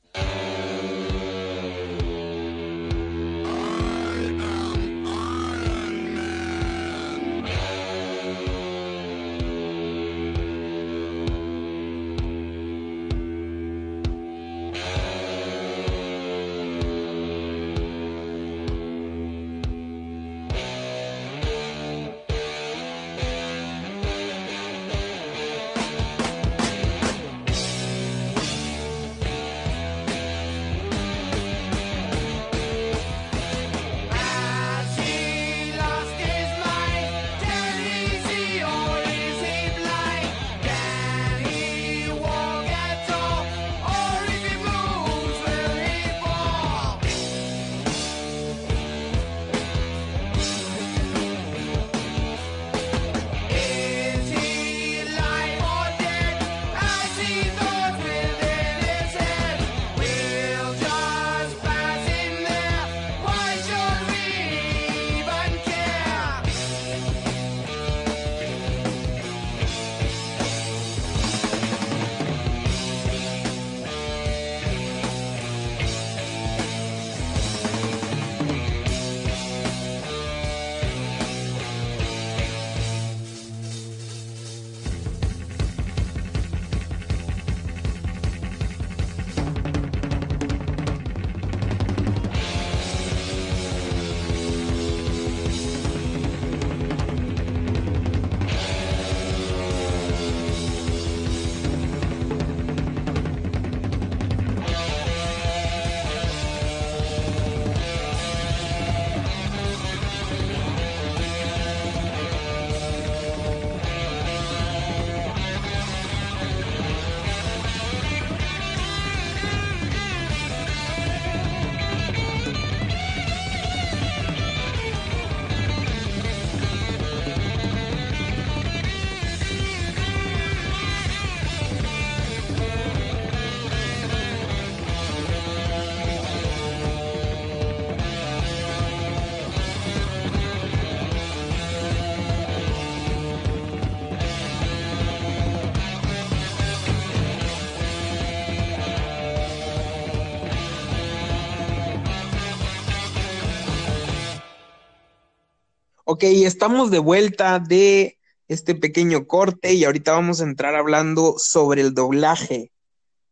Ok, 156.20 156.26
estamos 156.26 156.92
de 156.92 157.00
vuelta 157.00 157.60
de 157.60 158.18
este 158.50 158.76
pequeño 158.76 159.26
corte 159.26 159.74
y 159.74 159.86
ahorita 159.86 160.12
vamos 160.12 160.42
a 160.42 160.44
entrar 160.44 160.76
hablando 160.76 161.36
sobre 161.38 161.80
el 161.80 161.94
doblaje. 161.94 162.74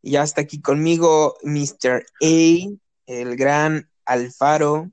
Ya 0.02 0.24
está 0.24 0.40
aquí 0.40 0.62
conmigo 0.62 1.36
Mr. 1.44 2.06
A, 2.24 2.78
el 3.08 3.36
gran 3.36 3.90
Alfaro. 4.06 4.90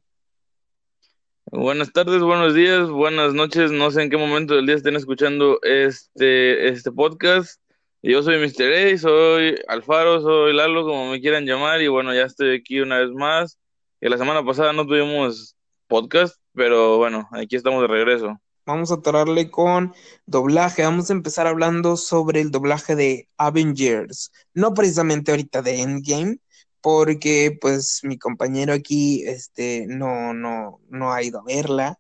Buenas 1.53 1.93
tardes, 1.93 2.21
buenos 2.21 2.53
días, 2.53 2.91
buenas 2.91 3.33
noches. 3.33 3.71
No 3.71 3.93
sé 3.93 4.03
en 4.03 4.11
qué 4.11 4.17
momento 4.17 4.57
del 4.57 4.67
día 4.67 4.75
estén 4.75 4.97
escuchando 4.97 5.61
este, 5.63 6.71
este 6.71 6.91
podcast. 6.91 7.61
Yo 8.03 8.25
soy 8.25 8.39
Mr. 8.39 8.73
A, 8.73 8.99
soy 8.99 9.55
Alfaro, 9.69 10.21
soy 10.21 10.53
Lalo, 10.53 10.83
como 10.83 11.13
me 11.13 11.21
quieran 11.21 11.47
llamar. 11.47 11.81
Y 11.81 11.87
bueno, 11.87 12.13
ya 12.13 12.25
estoy 12.25 12.57
aquí 12.57 12.81
una 12.81 12.99
vez 12.99 13.11
más. 13.11 13.61
Y 14.01 14.09
la 14.09 14.19
semana 14.19 14.45
pasada 14.45 14.73
no 14.73 14.85
tuvimos 14.85 15.55
podcast, 15.87 16.41
pero 16.55 16.99
bueno, 16.99 17.29
aquí 17.33 17.57
estamos 17.57 17.83
de 17.83 17.89
regreso. 17.89 18.41
Vamos 18.67 18.91
a 18.91 18.95
atorarle 18.95 19.51
con 19.51 19.93
doblaje. 20.25 20.83
Vamos 20.85 21.11
a 21.11 21.13
empezar 21.13 21.47
hablando 21.47 21.97
sobre 21.97 22.41
el 22.41 22.51
doblaje 22.51 22.97
de 22.97 23.29
Avengers. 23.37 24.33
No 24.55 24.73
precisamente 24.73 25.33
ahorita 25.33 25.61
de 25.61 25.83
Endgame, 25.83 26.39
porque 26.81 27.57
pues 27.61 28.01
mi 28.05 28.19
compañero 28.19 28.73
aquí 28.73 29.23
este, 29.27 29.87
no, 29.87 30.33
no, 30.33 30.81
no 30.89 31.13
ha 31.13 31.23
ido 31.23 31.41
a 31.41 31.45
verla. 31.45 31.99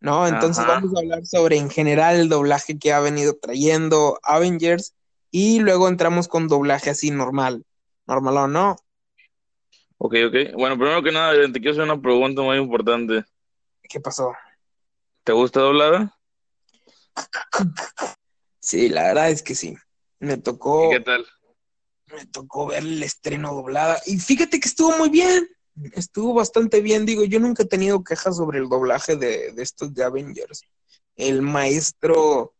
¿No? 0.00 0.26
Entonces 0.28 0.64
Ajá. 0.64 0.74
vamos 0.74 0.94
a 0.94 1.00
hablar 1.00 1.26
sobre 1.26 1.56
en 1.56 1.70
general 1.70 2.16
el 2.16 2.28
doblaje 2.28 2.78
que 2.78 2.92
ha 2.92 3.00
venido 3.00 3.34
trayendo 3.34 4.18
Avengers 4.22 4.94
y 5.30 5.60
luego 5.60 5.88
entramos 5.88 6.28
con 6.28 6.48
doblaje 6.48 6.90
así 6.90 7.10
normal. 7.10 7.64
Normal 8.06 8.36
o 8.36 8.48
no. 8.48 8.76
Ok, 9.98 10.14
ok. 10.26 10.54
Bueno, 10.54 10.76
primero 10.76 11.02
que 11.02 11.12
nada, 11.12 11.34
te 11.52 11.60
quiero 11.60 11.72
hacer 11.72 11.84
una 11.84 12.00
pregunta 12.00 12.42
muy 12.42 12.56
importante. 12.56 13.24
¿Qué 13.82 14.00
pasó? 14.00 14.32
¿Te 15.24 15.32
gusta 15.32 15.60
doblada? 15.60 16.16
Sí, 18.60 18.88
la 18.88 19.04
verdad 19.04 19.30
es 19.30 19.42
que 19.42 19.54
sí. 19.54 19.76
Me 20.20 20.36
tocó. 20.36 20.86
¿Y 20.86 20.96
qué 20.96 21.00
tal? 21.00 21.26
me 22.14 22.26
tocó 22.26 22.66
ver 22.68 22.82
el 22.82 23.02
estreno 23.02 23.54
doblada 23.54 24.00
y 24.06 24.18
fíjate 24.18 24.60
que 24.60 24.68
estuvo 24.68 24.96
muy 24.96 25.08
bien, 25.10 25.48
estuvo 25.92 26.34
bastante 26.34 26.80
bien, 26.80 27.06
digo, 27.06 27.24
yo 27.24 27.40
nunca 27.40 27.62
he 27.62 27.66
tenido 27.66 28.02
quejas 28.02 28.36
sobre 28.36 28.58
el 28.58 28.68
doblaje 28.68 29.16
de, 29.16 29.52
de 29.52 29.62
estos 29.62 29.94
de 29.94 30.04
Avengers. 30.04 30.62
El 31.16 31.42
maestro 31.42 32.54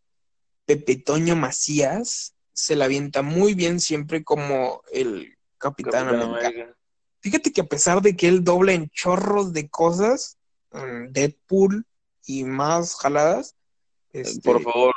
Pepe 0.67 0.97
Toño 0.97 1.37
Macías 1.37 2.35
se 2.53 2.77
la 2.77 2.87
avienta 2.87 3.23
muy 3.23 3.55
bien 3.55 3.81
siempre 3.81 4.25
como 4.25 4.83
el 4.93 5.37
Capitán, 5.57 6.07
Capitán 6.07 6.23
América. 6.23 6.49
América. 6.49 6.78
Fíjate 7.21 7.53
que 7.53 7.61
a 7.61 7.67
pesar 7.67 8.01
de 8.03 8.17
que 8.17 8.29
él 8.29 8.45
dobla 8.45 8.73
en 8.73 8.89
chorros 8.91 9.53
de 9.53 9.69
cosas, 9.69 10.39
mm, 10.73 11.11
Deadpool 11.11 11.85
y 12.27 12.45
más 12.45 12.95
jaladas, 12.97 13.57
este, 14.13 14.41
Por 14.41 14.63
favor, 14.63 14.95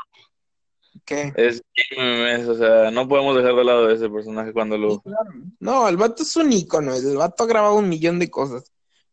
¿qué? 1.06 1.34
es 1.36 1.62
es, 1.98 2.48
o 2.48 2.56
sea, 2.58 2.92
no 2.92 3.08
podemos 3.08 3.36
dejar 3.36 3.56
de 3.56 3.64
lado 3.64 3.90
ese 3.90 4.10
personaje 4.10 4.54
cuando 4.54 4.76
Sí, 4.76 4.82
lo... 4.82 5.00
claro. 5.02 5.32
No, 5.60 5.88
el 5.88 5.98
vato 5.98 6.24
es 6.24 6.36
un 6.36 6.52
ícono, 6.52 6.96
el 6.96 7.18
vato 7.18 7.44
ha 7.44 7.48
grabado 7.48 7.76
un 7.76 7.90
millón 7.90 8.20
de 8.20 8.30
cosas, 8.30 8.72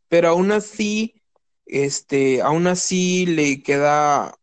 pero 0.08 0.28
aún 0.28 0.52
así, 0.52 1.22
este, 1.66 2.42
aún 2.42 2.66
así 2.66 3.26
le 3.26 3.62
queda, 3.62 4.36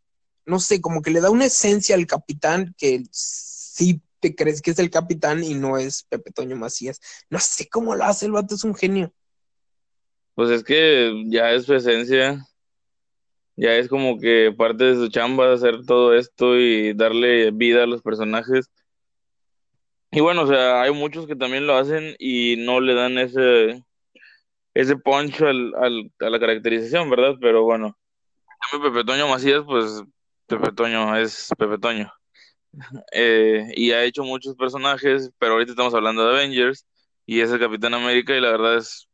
no 0.45 0.59
sé, 0.59 0.81
como 0.81 1.01
que 1.01 1.11
le 1.11 1.21
da 1.21 1.29
una 1.29 1.45
esencia 1.45 1.95
al 1.95 2.05
capitán 2.07 2.75
que 2.77 3.03
sí 3.11 4.01
crees 4.33 4.61
que 4.61 4.71
es 4.71 4.79
el 4.79 4.89
capitán 4.89 5.43
y 5.43 5.53
no 5.53 5.77
es 5.77 6.03
Pepe 6.09 6.31
Toño 6.31 6.55
Macías. 6.55 6.99
No 7.29 7.37
sé 7.39 7.67
cómo 7.69 7.93
lo 7.95 8.05
hace, 8.05 8.25
el 8.25 8.31
vato 8.31 8.55
es 8.55 8.63
un 8.63 8.73
genio. 8.73 9.13
Pues 10.33 10.49
es 10.49 10.63
que 10.63 11.23
ya 11.27 11.51
es 11.51 11.65
su 11.65 11.75
esencia, 11.75 12.45
ya 13.55 13.75
es 13.75 13.87
como 13.87 14.19
que 14.19 14.53
parte 14.57 14.83
de 14.85 14.95
su 14.95 15.09
chamba 15.09 15.53
hacer 15.53 15.85
todo 15.85 16.13
esto 16.13 16.57
y 16.57 16.93
darle 16.93 17.51
vida 17.51 17.83
a 17.83 17.87
los 17.87 18.01
personajes. 18.01 18.69
Y 20.11 20.21
bueno, 20.21 20.43
o 20.43 20.47
sea, 20.47 20.81
hay 20.81 20.91
muchos 20.93 21.27
que 21.27 21.35
también 21.35 21.67
lo 21.67 21.75
hacen 21.77 22.15
y 22.19 22.55
no 22.57 22.79
le 22.79 22.93
dan 22.93 23.17
ese, 23.17 23.83
ese 24.73 24.95
punch 24.97 25.41
al, 25.41 25.73
al- 25.75 26.11
a 26.19 26.29
la 26.29 26.39
caracterización, 26.39 27.09
¿verdad? 27.09 27.35
Pero 27.39 27.63
bueno, 27.63 27.97
Pepe 28.71 29.03
Toño 29.05 29.27
Macías, 29.27 29.63
pues 29.65 30.01
Pepe 30.47 30.71
Toño 30.73 31.15
es 31.17 31.49
Pepe 31.57 31.77
Toño. 31.77 32.11
Eh, 33.11 33.71
y 33.75 33.91
ha 33.91 34.03
hecho 34.03 34.23
muchos 34.23 34.55
personajes, 34.55 35.31
pero 35.39 35.53
ahorita 35.53 35.71
estamos 35.71 35.93
hablando 35.93 36.25
de 36.25 36.35
Avengers 36.35 36.85
y 37.25 37.41
es 37.41 37.51
el 37.51 37.59
Capitán 37.59 37.93
América 37.93 38.35
y 38.35 38.41
la 38.41 38.51
verdad 38.51 38.77
es 38.77 39.07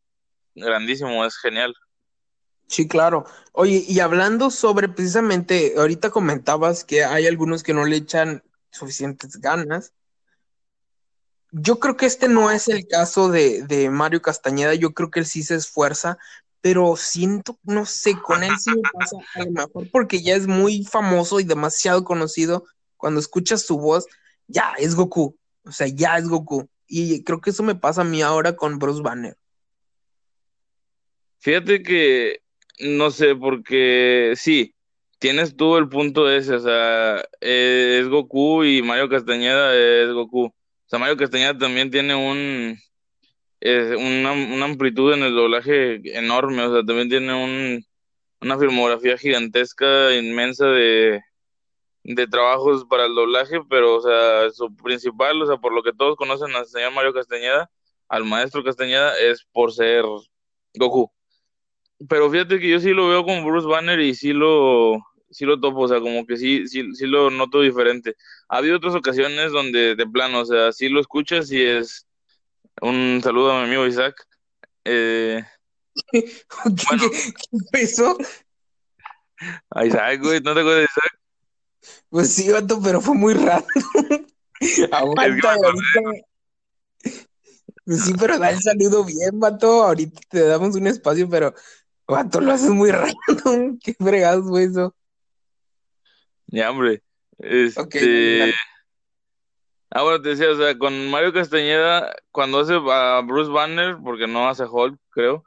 grandísimo, 0.56 1.26
es 1.26 1.38
genial. 1.38 1.74
Sí, 2.68 2.88
claro. 2.88 3.26
Oye, 3.52 3.84
y 3.88 4.00
hablando 4.00 4.50
sobre 4.50 4.88
precisamente, 4.88 5.74
ahorita 5.78 6.10
comentabas 6.10 6.86
que 6.86 7.04
hay 7.04 7.28
algunos 7.28 7.64
que 7.64 7.74
no 7.74 7.86
le 7.86 7.98
echan 7.98 8.44
suficientes 8.72 9.38
ganas. 9.38 9.94
Yo 11.52 11.80
creo 11.80 11.98
que 11.98 12.06
este 12.06 12.30
no 12.30 12.50
es 12.50 12.70
el 12.70 12.88
caso 12.88 13.30
de, 13.30 13.64
de 13.64 13.90
Mario 13.90 14.22
Castañeda, 14.22 14.74
yo 14.74 14.94
creo 14.94 15.12
que 15.12 15.20
él 15.20 15.26
sí 15.26 15.44
se 15.44 15.56
esfuerza, 15.56 16.18
pero 16.62 16.96
siento, 16.96 17.60
no 17.64 17.86
sé, 17.86 18.18
con 18.22 18.44
él 18.44 18.54
sí 18.58 18.70
me 18.70 18.82
pasa 18.94 19.18
a 19.36 19.44
lo 19.44 19.52
mejor 19.52 19.90
porque 19.92 20.22
ya 20.22 20.36
es 20.36 20.48
muy 20.48 20.86
famoso 20.86 21.40
y 21.40 21.44
demasiado 21.44 22.06
conocido. 22.06 22.64
Cuando 23.02 23.20
escuchas 23.20 23.64
su 23.64 23.80
voz, 23.80 24.06
ya 24.46 24.76
es 24.78 24.94
Goku, 24.94 25.36
o 25.66 25.72
sea, 25.72 25.88
ya 25.88 26.20
es 26.20 26.30
Goku. 26.30 26.70
Y 26.88 27.24
creo 27.24 27.42
que 27.42 27.50
eso 27.50 27.64
me 27.64 27.74
pasa 27.74 28.02
a 28.02 28.06
mí 28.06 28.22
ahora 28.22 28.56
con 28.56 28.78
Bruce 28.78 29.02
Banner. 29.02 29.36
Fíjate 31.40 31.82
que 31.82 32.44
no 32.80 33.10
sé, 33.10 33.36
porque 33.36 34.34
sí, 34.36 34.76
tienes 35.18 35.56
tú 35.56 35.78
el 35.78 35.90
punto 35.90 36.30
ese, 36.30 36.54
o 36.54 36.60
sea, 36.60 37.24
es 37.40 38.08
Goku 38.08 38.64
y 38.64 38.84
Mario 38.84 39.10
Castañeda 39.10 39.76
es 39.76 40.14
Goku. 40.14 40.46
O 40.46 40.54
sea, 40.86 41.00
Mario 41.00 41.18
Castañeda 41.18 41.58
también 41.58 41.90
tiene 41.90 42.14
un 42.14 42.78
una, 43.64 44.32
una 44.32 44.66
amplitud 44.66 45.14
en 45.14 45.24
el 45.24 45.34
doblaje 45.34 46.02
enorme, 46.18 46.64
o 46.64 46.74
sea, 46.74 46.84
también 46.84 47.10
tiene 47.10 47.34
un, 47.34 47.84
una 48.42 48.60
filmografía 48.60 49.18
gigantesca, 49.18 50.16
inmensa 50.16 50.68
de, 50.68 51.22
de 52.04 52.28
trabajos 52.28 52.86
para 52.86 53.06
el 53.06 53.14
doblaje, 53.16 53.60
pero, 53.70 53.96
o 53.98 54.02
sea, 54.02 54.50
su 54.52 54.76
principal, 54.76 55.42
o 55.42 55.46
sea, 55.46 55.58
por 55.58 55.74
lo 55.74 55.84
que 55.84 55.94
todos 55.94 56.16
conocen 56.16 56.56
al 56.56 56.66
señor 56.66 56.94
Mario 56.94 57.14
Castañeda, 57.14 57.70
al 58.10 58.26
maestro 58.26 58.64
Castañeda, 58.64 59.18
es 59.20 59.46
por 59.52 59.72
ser 59.74 60.04
Goku. 60.76 61.12
Pero 62.10 62.30
fíjate 62.32 62.60
que 62.60 62.70
yo 62.70 62.80
sí 62.80 62.90
lo 62.92 63.08
veo 63.10 63.24
como 63.24 63.46
Bruce 63.46 63.68
Banner 63.68 64.00
y 64.00 64.16
sí 64.16 64.34
lo, 64.34 64.98
sí 65.30 65.46
lo 65.46 65.60
topo, 65.60 65.82
o 65.82 65.88
sea, 65.88 66.00
como 66.00 66.26
que 66.26 66.36
sí, 66.38 66.68
sí, 66.68 66.94
sí 66.96 67.06
lo 67.06 67.30
noto 67.30 67.62
diferente. 67.62 68.16
Ha 68.50 68.58
habido 68.58 68.78
otras 68.78 68.96
ocasiones 68.96 69.52
donde 69.52 69.96
de 69.96 70.08
plano, 70.08 70.40
o 70.40 70.46
sea, 70.46 70.72
sí 70.72 70.90
lo 70.90 71.00
escuchas 71.00 71.52
y 71.52 71.62
es 71.64 72.08
un 72.82 73.22
saludo 73.24 73.52
a 73.52 73.60
mi 73.62 73.68
amigo 73.68 73.86
Isaac. 73.86 74.16
Eh, 74.86 75.44
¿Qué, 76.12 76.26
Bueno. 76.90 77.04
qué- 77.72 77.82
Isaac, 79.86 80.20
güey, 80.22 80.40
¿no 80.42 80.54
te 80.54 80.60
acuerdas 80.62 80.78
de 80.80 80.84
Isaac? 80.86 81.21
Pues 82.10 82.34
sí, 82.34 82.52
vato, 82.52 82.80
pero 82.82 83.02
fue 83.02 83.16
muy 83.16 83.34
raro. 83.34 83.66
Aguanta, 84.92 85.54
ahorita. 85.54 86.00
Pues 87.86 88.04
sí, 88.06 88.14
pero 88.20 88.38
da 88.38 88.52
el 88.52 88.60
saludo 88.62 89.04
bien, 89.04 89.40
vato. 89.40 89.84
Ahorita 89.84 90.22
te 90.30 90.42
damos 90.46 90.76
un 90.76 90.88
espacio, 90.88 91.28
pero, 91.30 91.54
vato, 92.08 92.42
lo 92.42 92.52
haces 92.52 92.70
muy 92.70 92.92
raro. 92.92 93.14
Qué 93.84 93.96
fregados 94.00 94.48
fue 94.48 94.66
eso. 94.66 94.96
Ya, 96.48 96.70
hombre. 96.70 97.02
Este, 97.40 97.82
Ok, 97.82 97.96
dale, 97.96 98.38
dale. 98.38 98.54
Ah, 99.94 100.04
bueno, 100.04 100.22
te 100.22 100.30
decía, 100.30 100.50
o 100.50 100.56
sea, 100.56 100.78
con 100.78 101.10
Mario 101.10 101.34
Castañeda, 101.34 102.14
cuando 102.32 102.60
hace 102.60 102.76
a 102.76 103.22
Bruce 103.26 103.52
Banner, 103.52 103.98
porque 104.02 104.26
no 104.26 104.48
hace 104.48 104.64
Hulk, 104.64 104.98
creo, 105.10 105.44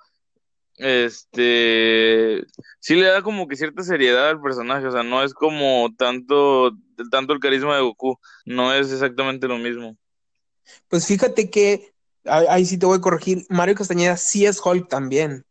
este, 0.76 2.44
sí 2.80 2.96
le 2.96 3.06
da 3.06 3.22
como 3.22 3.46
que 3.46 3.56
cierta 3.56 3.82
seriedad 3.82 4.30
al 4.30 4.40
personaje, 4.40 4.86
o 4.86 4.92
sea, 4.92 5.02
no 5.02 5.22
es 5.22 5.34
como 5.34 5.94
tanto, 5.96 6.72
tanto 7.10 7.32
el 7.32 7.40
carisma 7.40 7.76
de 7.76 7.82
Goku, 7.82 8.18
no 8.44 8.72
es 8.72 8.92
exactamente 8.92 9.46
lo 9.48 9.58
mismo. 9.58 9.96
Pues 10.88 11.06
fíjate 11.06 11.50
que, 11.50 11.92
ahí 12.24 12.66
sí 12.66 12.78
te 12.78 12.86
voy 12.86 12.98
a 12.98 13.00
corregir, 13.00 13.44
Mario 13.48 13.74
Castañeda 13.74 14.16
sí 14.16 14.46
es 14.46 14.60
Hulk 14.64 14.88
también. 14.88 15.44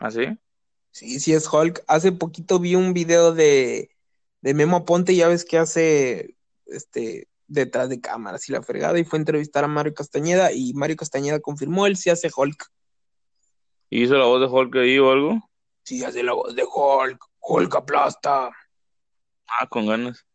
¿Así? 0.00 0.26
Sí, 0.90 1.20
sí 1.20 1.32
es 1.32 1.52
Hulk. 1.52 1.84
Hace 1.86 2.12
poquito 2.12 2.58
vi 2.58 2.74
un 2.74 2.92
video 2.94 3.32
de, 3.32 3.90
de 4.40 4.54
Memo 4.54 4.84
Ponte, 4.84 5.14
ya 5.14 5.28
ves 5.28 5.44
que 5.44 5.58
hace 5.58 6.36
este 6.66 7.28
detrás 7.46 7.88
de 7.88 8.00
cámaras 8.00 8.48
y 8.48 8.52
la 8.52 8.62
fregada, 8.62 8.98
y 8.98 9.04
fue 9.04 9.18
a 9.18 9.20
entrevistar 9.20 9.64
a 9.64 9.68
Mario 9.68 9.94
Castañeda, 9.94 10.52
y 10.52 10.74
Mario 10.74 10.96
Castañeda 10.96 11.40
confirmó, 11.40 11.86
él 11.86 11.96
sí 11.96 12.10
hace 12.10 12.30
Hulk. 12.34 12.70
¿Y 13.90 14.04
hizo 14.04 14.14
la 14.14 14.24
voz 14.26 14.40
de 14.40 14.46
Hulk 14.46 14.76
ahí 14.76 14.98
o 14.98 15.10
algo? 15.10 15.50
Sí, 15.82 16.04
hace 16.04 16.22
la 16.22 16.34
voz 16.34 16.54
de 16.54 16.64
Hulk. 16.64 17.18
Hulk 17.40 17.74
aplasta. 17.76 18.50
Ah, 19.46 19.66
con 19.68 19.86
ganas. 19.86 20.26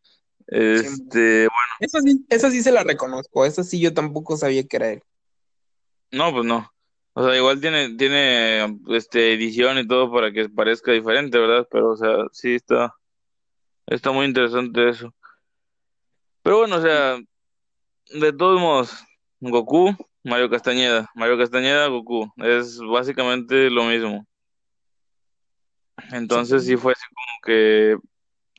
Este, 0.47 1.47
bueno, 1.47 1.73
Esa 1.79 2.01
sí, 2.01 2.25
esa 2.29 2.51
sí 2.51 2.61
se 2.63 2.71
la 2.71 2.83
reconozco. 2.83 3.45
Esa 3.45 3.63
sí 3.63 3.79
yo 3.79 3.93
tampoco 3.93 4.35
sabía 4.37 4.63
que 4.63 4.77
era 4.77 4.89
él. 4.91 5.03
no, 6.11 6.31
pues 6.31 6.45
no. 6.45 6.69
O 7.15 7.23
sea, 7.23 7.37
igual 7.37 7.61
tiene, 7.61 7.95
tiene 7.95 8.79
este 8.89 9.33
edición 9.33 9.77
y 9.77 9.87
todo 9.87 10.11
para 10.11 10.31
que 10.31 10.49
parezca 10.49 10.91
diferente, 10.91 11.37
¿verdad? 11.37 11.67
Pero, 11.69 11.91
o 11.91 11.97
sea, 11.97 12.09
sí 12.31 12.55
está, 12.55 12.95
está 13.85 14.11
muy 14.11 14.25
interesante 14.25 14.89
eso. 14.89 15.13
Pero 16.41 16.57
bueno, 16.59 16.77
o 16.77 16.81
sea, 16.81 17.19
de 18.19 18.33
todos 18.33 18.59
modos, 18.59 19.05
Goku, 19.39 19.95
Mario 20.23 20.49
Castañeda, 20.49 21.09
Mario 21.15 21.37
Castañeda, 21.37 21.87
Goku, 21.87 22.31
es 22.37 22.79
básicamente 22.79 23.69
lo 23.69 23.83
mismo. 23.85 24.25
Entonces 26.11 26.65
sí 26.65 26.75
fue 26.77 26.93
así 26.93 27.03
como 27.13 27.39
que 27.45 27.97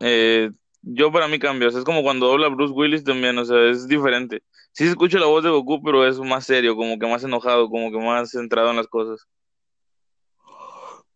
eh, 0.01 0.51
yo 0.83 1.11
para 1.11 1.29
mí 1.29 1.39
cambio, 1.39 1.69
o 1.69 1.71
sea, 1.71 1.81
es 1.81 1.85
como 1.85 2.03
cuando 2.03 2.29
dobla 2.29 2.49
Bruce 2.49 2.73
Willis 2.75 3.05
también, 3.05 3.39
o 3.39 3.45
sea, 3.45 3.71
es 3.71 3.89
diferente. 3.89 4.43
Sí 4.73 4.85
se 4.85 4.91
escucha 4.91 5.19
la 5.19 5.27
voz 5.27 5.43
de 5.43 5.51
Goku, 5.51 5.83
pero 5.83 6.07
es 6.07 6.19
más 6.19 6.45
serio, 6.45 6.77
como 6.77 6.99
que 6.99 7.07
más 7.07 7.25
enojado, 7.25 7.71
como 7.71 7.91
que 7.91 7.99
más 7.99 8.31
centrado 8.31 8.71
en 8.71 8.77
las 8.77 8.89
cosas. 8.89 9.27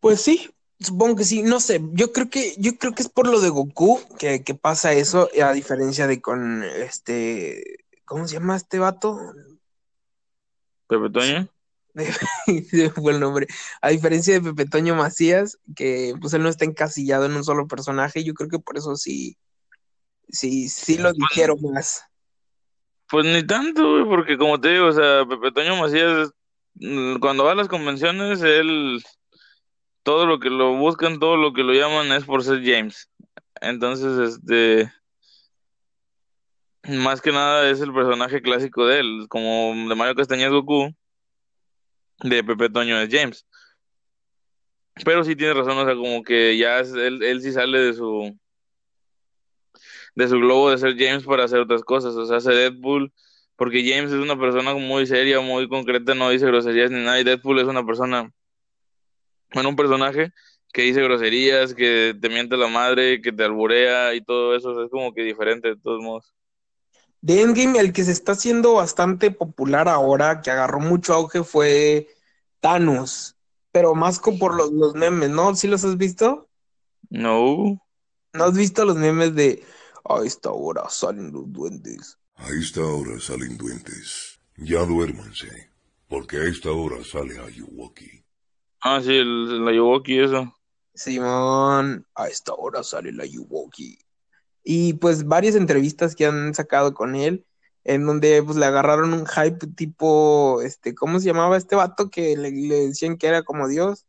Pues 0.00 0.20
sí, 0.20 0.48
supongo 0.80 1.16
que 1.16 1.24
sí, 1.24 1.42
no 1.42 1.60
sé, 1.60 1.80
yo 1.92 2.12
creo 2.12 2.30
que, 2.30 2.54
yo 2.58 2.76
creo 2.78 2.94
que 2.94 3.02
es 3.02 3.08
por 3.08 3.28
lo 3.28 3.40
de 3.40 3.50
Goku 3.50 4.00
que, 4.18 4.42
que 4.44 4.54
pasa 4.54 4.92
eso, 4.92 5.28
a 5.42 5.52
diferencia 5.52 6.06
de 6.06 6.20
con 6.20 6.62
este, 6.62 7.84
¿cómo 8.04 8.26
se 8.26 8.34
llama 8.34 8.56
este 8.56 8.78
vato? 8.78 9.18
Pepe 10.88 11.10
Toño. 11.10 11.48
fue 12.94 13.12
el 13.12 13.20
nombre. 13.20 13.46
A 13.80 13.90
diferencia 13.90 14.34
de 14.34 14.52
Pepe 14.52 14.68
Toño 14.68 14.94
Macías, 14.94 15.58
que 15.76 16.14
pues 16.20 16.32
él 16.34 16.42
no 16.42 16.48
está 16.48 16.64
encasillado 16.64 17.26
en 17.26 17.32
un 17.32 17.44
solo 17.44 17.66
personaje, 17.66 18.24
yo 18.24 18.34
creo 18.34 18.48
que 18.48 18.58
por 18.58 18.76
eso 18.76 18.96
sí, 18.96 19.36
sí, 20.28 20.68
sí 20.68 20.98
lo 20.98 21.12
dijeron 21.12 21.58
más. 21.72 22.04
Pues 23.10 23.24
ni 23.24 23.46
tanto, 23.46 23.90
güey, 23.90 24.04
porque 24.04 24.36
como 24.36 24.60
te 24.60 24.70
digo, 24.70 24.86
o 24.86 24.92
sea, 24.92 25.24
Pepe 25.26 25.52
Toño 25.52 25.76
Macías, 25.76 26.30
cuando 27.20 27.44
va 27.44 27.52
a 27.52 27.56
las 27.56 27.68
convenciones, 27.68 28.42
él, 28.42 29.02
todo 30.02 30.26
lo 30.26 30.38
que 30.38 30.50
lo 30.50 30.76
buscan, 30.76 31.18
todo 31.18 31.36
lo 31.36 31.52
que 31.52 31.62
lo 31.62 31.72
llaman 31.72 32.12
es 32.12 32.24
por 32.24 32.44
ser 32.44 32.62
James. 32.64 33.10
Entonces, 33.60 34.34
este, 34.34 34.92
más 36.84 37.20
que 37.20 37.32
nada 37.32 37.68
es 37.70 37.80
el 37.80 37.92
personaje 37.92 38.42
clásico 38.42 38.86
de 38.86 39.00
él, 39.00 39.26
como 39.28 39.74
de 39.88 39.94
Mario 39.94 40.14
Castañeda 40.14 40.50
Goku, 40.50 40.94
de 42.22 42.44
Pepe 42.44 42.70
Toño 42.70 43.00
es 43.00 43.08
James. 43.10 43.46
Pero 45.04 45.24
sí 45.24 45.36
tiene 45.36 45.54
razón, 45.54 45.78
o 45.78 45.84
sea, 45.84 45.94
como 45.94 46.22
que 46.22 46.56
ya 46.56 46.80
es, 46.80 46.92
él, 46.92 47.22
él 47.22 47.40
sí 47.40 47.52
sale 47.52 47.78
de 47.78 47.94
su 47.94 48.36
de 50.14 50.26
su 50.26 50.36
globo 50.36 50.70
de 50.70 50.78
ser 50.78 50.96
James 50.98 51.24
para 51.24 51.44
hacer 51.44 51.60
otras 51.60 51.82
cosas, 51.84 52.14
o 52.16 52.26
sea, 52.26 52.38
hace 52.38 52.50
Deadpool, 52.52 53.12
porque 53.54 53.88
James 53.88 54.10
es 54.10 54.18
una 54.18 54.36
persona 54.36 54.74
muy 54.74 55.06
seria, 55.06 55.40
muy 55.40 55.68
concreta, 55.68 56.12
no 56.14 56.30
dice 56.30 56.46
groserías 56.46 56.90
ni 56.90 57.04
nada, 57.04 57.20
y 57.20 57.24
Deadpool 57.24 57.60
es 57.60 57.68
una 57.68 57.86
persona, 57.86 58.28
bueno, 59.54 59.68
un 59.68 59.76
personaje 59.76 60.32
que 60.72 60.82
dice 60.82 61.02
groserías, 61.02 61.72
que 61.72 62.16
te 62.20 62.28
miente 62.28 62.56
la 62.56 62.66
madre, 62.66 63.22
que 63.22 63.30
te 63.30 63.44
alburea 63.44 64.12
y 64.14 64.20
todo 64.20 64.56
eso, 64.56 64.82
es 64.82 64.90
como 64.90 65.14
que 65.14 65.22
diferente 65.22 65.68
de 65.68 65.76
todos 65.76 66.02
modos. 66.02 66.34
De 67.20 67.42
Endgame, 67.42 67.78
el 67.80 67.92
que 67.92 68.04
se 68.04 68.12
está 68.12 68.32
haciendo 68.32 68.74
bastante 68.74 69.30
popular 69.30 69.88
ahora, 69.88 70.40
que 70.42 70.50
agarró 70.50 70.80
mucho 70.80 71.14
auge, 71.14 71.42
fue 71.44 72.08
Thanos, 72.60 73.36
pero 73.72 73.94
más 73.94 74.18
como 74.20 74.38
por 74.38 74.54
los, 74.54 74.72
los 74.72 74.94
memes, 74.94 75.30
¿no? 75.30 75.54
¿Sí 75.56 75.68
los 75.68 75.84
has 75.84 75.96
visto? 75.96 76.48
No. 77.10 77.80
¿No 78.32 78.44
has 78.44 78.56
visto 78.56 78.86
los 78.86 78.96
memes 78.96 79.34
de 79.34 79.62
a 80.08 80.22
esta 80.24 80.50
hora 80.50 80.88
salen 80.88 81.30
los 81.30 81.52
duendes? 81.52 82.18
A 82.44 82.48
esta 82.62 82.80
hora 82.82 83.20
salen 83.20 83.58
duendes. 83.58 84.40
Ya 84.56 84.82
duérmanse, 84.86 85.52
porque 86.08 86.38
a 86.38 86.44
esta 86.44 86.70
hora 86.72 87.04
sale 87.04 87.38
Ayuwoki. 87.38 88.24
Ah, 88.80 89.00
sí, 89.00 89.12
el, 89.16 89.48
el 89.52 89.68
Ayuwoki, 89.68 90.18
eso. 90.20 90.52
Simón, 90.94 92.06
a 92.14 92.28
esta 92.28 92.52
hora 92.52 92.82
sale 92.82 93.10
la 93.12 93.22
Ayuwoki. 93.24 93.98
Y 94.62 94.94
pues 94.94 95.26
varias 95.26 95.54
entrevistas 95.54 96.14
que 96.14 96.26
han 96.26 96.54
sacado 96.54 96.94
con 96.94 97.14
él, 97.14 97.46
en 97.84 98.04
donde 98.06 98.42
pues 98.42 98.56
le 98.56 98.66
agarraron 98.66 99.14
un 99.14 99.26
hype 99.26 99.66
tipo, 99.68 100.60
este, 100.62 100.94
¿cómo 100.94 101.20
se 101.20 101.26
llamaba 101.26 101.56
este 101.56 101.76
vato 101.76 102.10
que 102.10 102.36
le, 102.36 102.50
le 102.50 102.88
decían 102.88 103.16
que 103.16 103.28
era 103.28 103.42
como 103.42 103.68
Dios? 103.68 104.06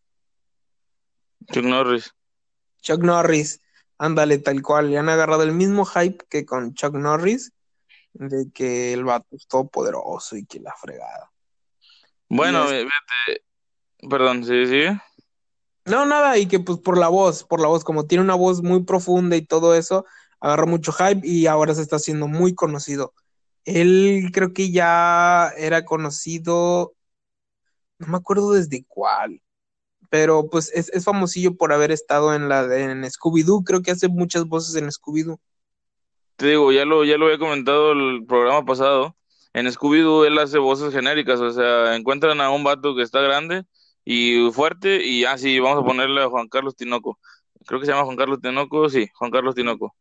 Chuck 1.51 1.63
Norris. 1.63 2.13
Chuck 2.81 3.01
Norris, 3.01 3.61
ándale, 3.97 4.37
tal 4.37 4.61
cual, 4.61 4.89
le 4.91 4.97
han 4.97 5.09
agarrado 5.09 5.43
el 5.43 5.53
mismo 5.53 5.85
hype 5.85 6.25
que 6.29 6.45
con 6.45 6.73
Chuck 6.73 6.95
Norris, 6.95 7.53
de 8.13 8.49
que 8.53 8.93
el 8.93 9.03
vato 9.05 9.27
es 9.31 9.47
todopoderoso 9.47 10.35
y 10.35 10.45
que 10.45 10.59
la 10.59 10.73
fregada. 10.75 11.31
Bueno, 12.27 12.65
es- 12.65 12.85
fíjate, 12.85 13.45
perdón, 14.09 14.43
sí, 14.43 14.65
sí. 14.65 14.83
No, 15.85 16.05
nada, 16.05 16.37
y 16.37 16.47
que 16.47 16.59
pues 16.59 16.77
por 16.79 16.97
la 16.97 17.07
voz, 17.07 17.43
por 17.43 17.59
la 17.59 17.67
voz, 17.67 17.83
como 17.83 18.05
tiene 18.05 18.23
una 18.23 18.35
voz 18.35 18.61
muy 18.61 18.83
profunda 18.83 19.35
y 19.35 19.41
todo 19.45 19.73
eso, 19.73 20.05
agarró 20.39 20.67
mucho 20.67 20.91
hype 20.91 21.21
y 21.23 21.47
ahora 21.47 21.75
se 21.75 21.81
está 21.81 21.97
haciendo 21.97 22.27
muy 22.27 22.55
conocido. 22.55 23.13
Él 23.65 24.29
creo 24.33 24.53
que 24.53 24.71
ya 24.71 25.49
era 25.57 25.85
conocido, 25.85 26.93
no 27.99 28.07
me 28.07 28.17
acuerdo 28.17 28.53
desde 28.53 28.85
cuál, 28.87 29.41
pero 30.09 30.49
pues 30.49 30.71
es, 30.73 31.03
famosillo 31.03 31.55
por 31.55 31.73
haber 31.73 31.91
estado 31.91 32.33
en 32.33 32.49
la 32.49 32.63
en 32.79 33.03
Scooby-Doo, 33.03 33.63
creo 33.63 33.81
que 33.81 33.91
hace 33.91 34.07
muchas 34.07 34.45
voces 34.45 34.75
en 34.75 34.89
Scooby-Doo. 34.89 35.39
Te 36.37 36.47
digo, 36.47 36.71
ya 36.71 36.85
lo, 36.85 37.03
ya 37.03 37.17
lo 37.17 37.25
había 37.25 37.37
comentado 37.37 37.91
el 37.91 38.25
programa 38.25 38.65
pasado. 38.65 39.15
En 39.53 39.67
Scooby-Doo 39.67 40.25
él 40.25 40.37
hace 40.39 40.57
voces 40.57 40.93
genéricas, 40.93 41.39
o 41.41 41.51
sea, 41.51 41.95
encuentran 41.95 42.39
a 42.41 42.49
un 42.49 42.63
vato 42.63 42.95
que 42.95 43.03
está 43.03 43.19
grande 43.21 43.65
y 44.05 44.49
fuerte 44.51 45.05
y 45.05 45.25
así 45.25 45.59
vamos 45.59 45.83
a 45.83 45.85
ponerle 45.85 46.23
a 46.23 46.29
Juan 46.29 46.47
Carlos 46.47 46.75
Tinoco. 46.75 47.19
Creo 47.65 47.79
que 47.79 47.85
se 47.85 47.91
llama 47.91 48.05
Juan 48.05 48.17
Carlos 48.17 48.39
Tinoco, 48.41 48.89
sí, 48.89 49.07
Juan 49.13 49.31
Carlos 49.31 49.53
Tinoco. 49.53 49.95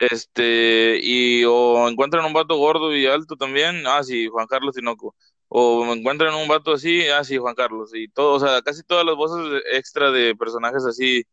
Este, 0.00 0.98
y 1.02 1.44
o 1.44 1.86
encuentran 1.86 2.24
un 2.24 2.32
vato 2.32 2.56
gordo 2.56 2.96
y 2.96 3.06
alto 3.06 3.36
también, 3.36 3.86
ah, 3.86 4.02
sí, 4.02 4.28
Juan 4.28 4.46
Carlos 4.46 4.74
Tinoco. 4.74 5.14
O 5.48 5.84
encuentran 5.92 6.34
un 6.34 6.48
vato 6.48 6.72
así, 6.72 7.06
ah, 7.08 7.22
sí, 7.22 7.36
Juan 7.36 7.54
Carlos. 7.54 7.90
Y 7.94 8.08
todo, 8.08 8.34
o 8.34 8.40
sea, 8.40 8.62
casi 8.62 8.82
todas 8.82 9.04
las 9.04 9.14
voces 9.14 9.62
extra 9.72 10.10
de 10.10 10.34
personajes 10.34 10.84
así 10.86 11.24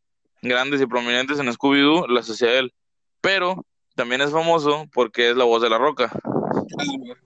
grandes 0.42 0.82
y 0.82 0.86
prominentes 0.86 1.40
en 1.40 1.48
Scooby-Doo 1.48 2.08
las 2.08 2.30
hacía 2.30 2.60
él. 2.60 2.74
Pero 3.22 3.66
también 3.96 4.22
es 4.22 4.32
famoso 4.32 4.86
porque 4.94 5.30
es 5.30 5.38
la 5.38 5.46
voz 5.46 5.62
de 5.62 5.70
La 5.70 5.78
Roca. 5.78 6.12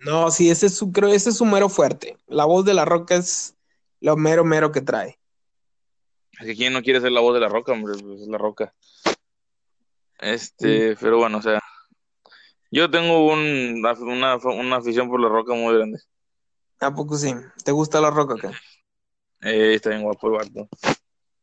No, 0.05 0.29
sí, 0.31 0.49
ese 0.49 0.67
es 0.67 0.75
su, 0.75 0.91
creo, 0.91 1.09
ese 1.09 1.31
es 1.31 1.37
su 1.37 1.45
mero 1.45 1.69
fuerte. 1.69 2.17
La 2.27 2.45
voz 2.45 2.65
de 2.65 2.73
la 2.73 2.85
roca 2.85 3.15
es 3.15 3.55
lo 3.99 4.15
mero 4.15 4.43
mero 4.43 4.71
que 4.71 4.81
trae. 4.81 5.19
Así 6.37 6.51
que 6.51 6.55
quién 6.55 6.73
no 6.73 6.81
quiere 6.81 7.01
ser 7.01 7.11
la 7.11 7.21
voz 7.21 7.35
de 7.35 7.39
La 7.39 7.49
Roca, 7.49 7.71
hombre, 7.71 7.93
pues 8.01 8.21
es 8.21 8.27
La 8.27 8.39
Roca. 8.39 8.73
Este, 10.21 10.95
pero 10.97 11.17
bueno, 11.17 11.39
o 11.39 11.41
sea, 11.41 11.59
yo 12.69 12.89
tengo 12.89 13.25
un, 13.33 13.83
una, 14.01 14.37
una 14.37 14.75
afición 14.77 15.09
por 15.09 15.19
La 15.19 15.27
Roca 15.27 15.53
muy 15.53 15.75
grande. 15.75 15.99
¿A 16.79 16.93
poco 16.95 17.17
sí? 17.17 17.33
¿Te 17.63 17.71
gusta 17.71 18.01
la 18.01 18.09
roca 18.09 18.35
acá? 18.35 18.51
Eh, 19.41 19.75
está 19.75 19.89
bien 19.89 20.03
guapo 20.03 20.27
el 20.27 20.33
vato. 20.33 20.69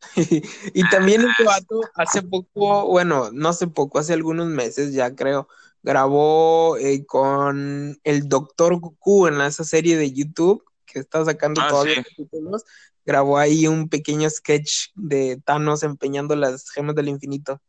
Y 0.75 0.89
también 0.91 1.23
este 1.29 1.45
vato 1.45 1.81
hace 1.95 2.23
poco, 2.23 2.87
bueno, 2.87 3.31
no 3.33 3.49
hace 3.49 3.67
poco, 3.69 3.99
hace 3.99 4.15
algunos 4.15 4.47
meses 4.49 4.93
ya 4.93 5.15
creo, 5.15 5.49
grabó 5.83 6.77
eh, 6.79 7.05
con 7.07 7.99
el 8.03 8.29
Doctor 8.29 8.81
Goku 8.81 9.27
en 9.29 9.41
esa 9.41 9.65
serie 9.65 9.97
de 9.97 10.13
YouTube 10.13 10.65
que 10.87 11.01
está 11.01 11.25
sacando 11.25 11.61
Ah, 11.61 11.69
todos 11.69 11.85
sí. 11.85 11.95
los 11.97 12.05
capítulos. 12.07 12.65
Grabó 13.05 13.39
ahí 13.39 13.67
un 13.67 13.89
pequeño 13.89 14.29
sketch 14.31 14.89
de 14.95 15.41
Thanos 15.45 15.83
empeñando 15.83 16.35
las 16.37 16.71
gemas 16.71 16.95
del 16.95 17.09
infinito. 17.09 17.61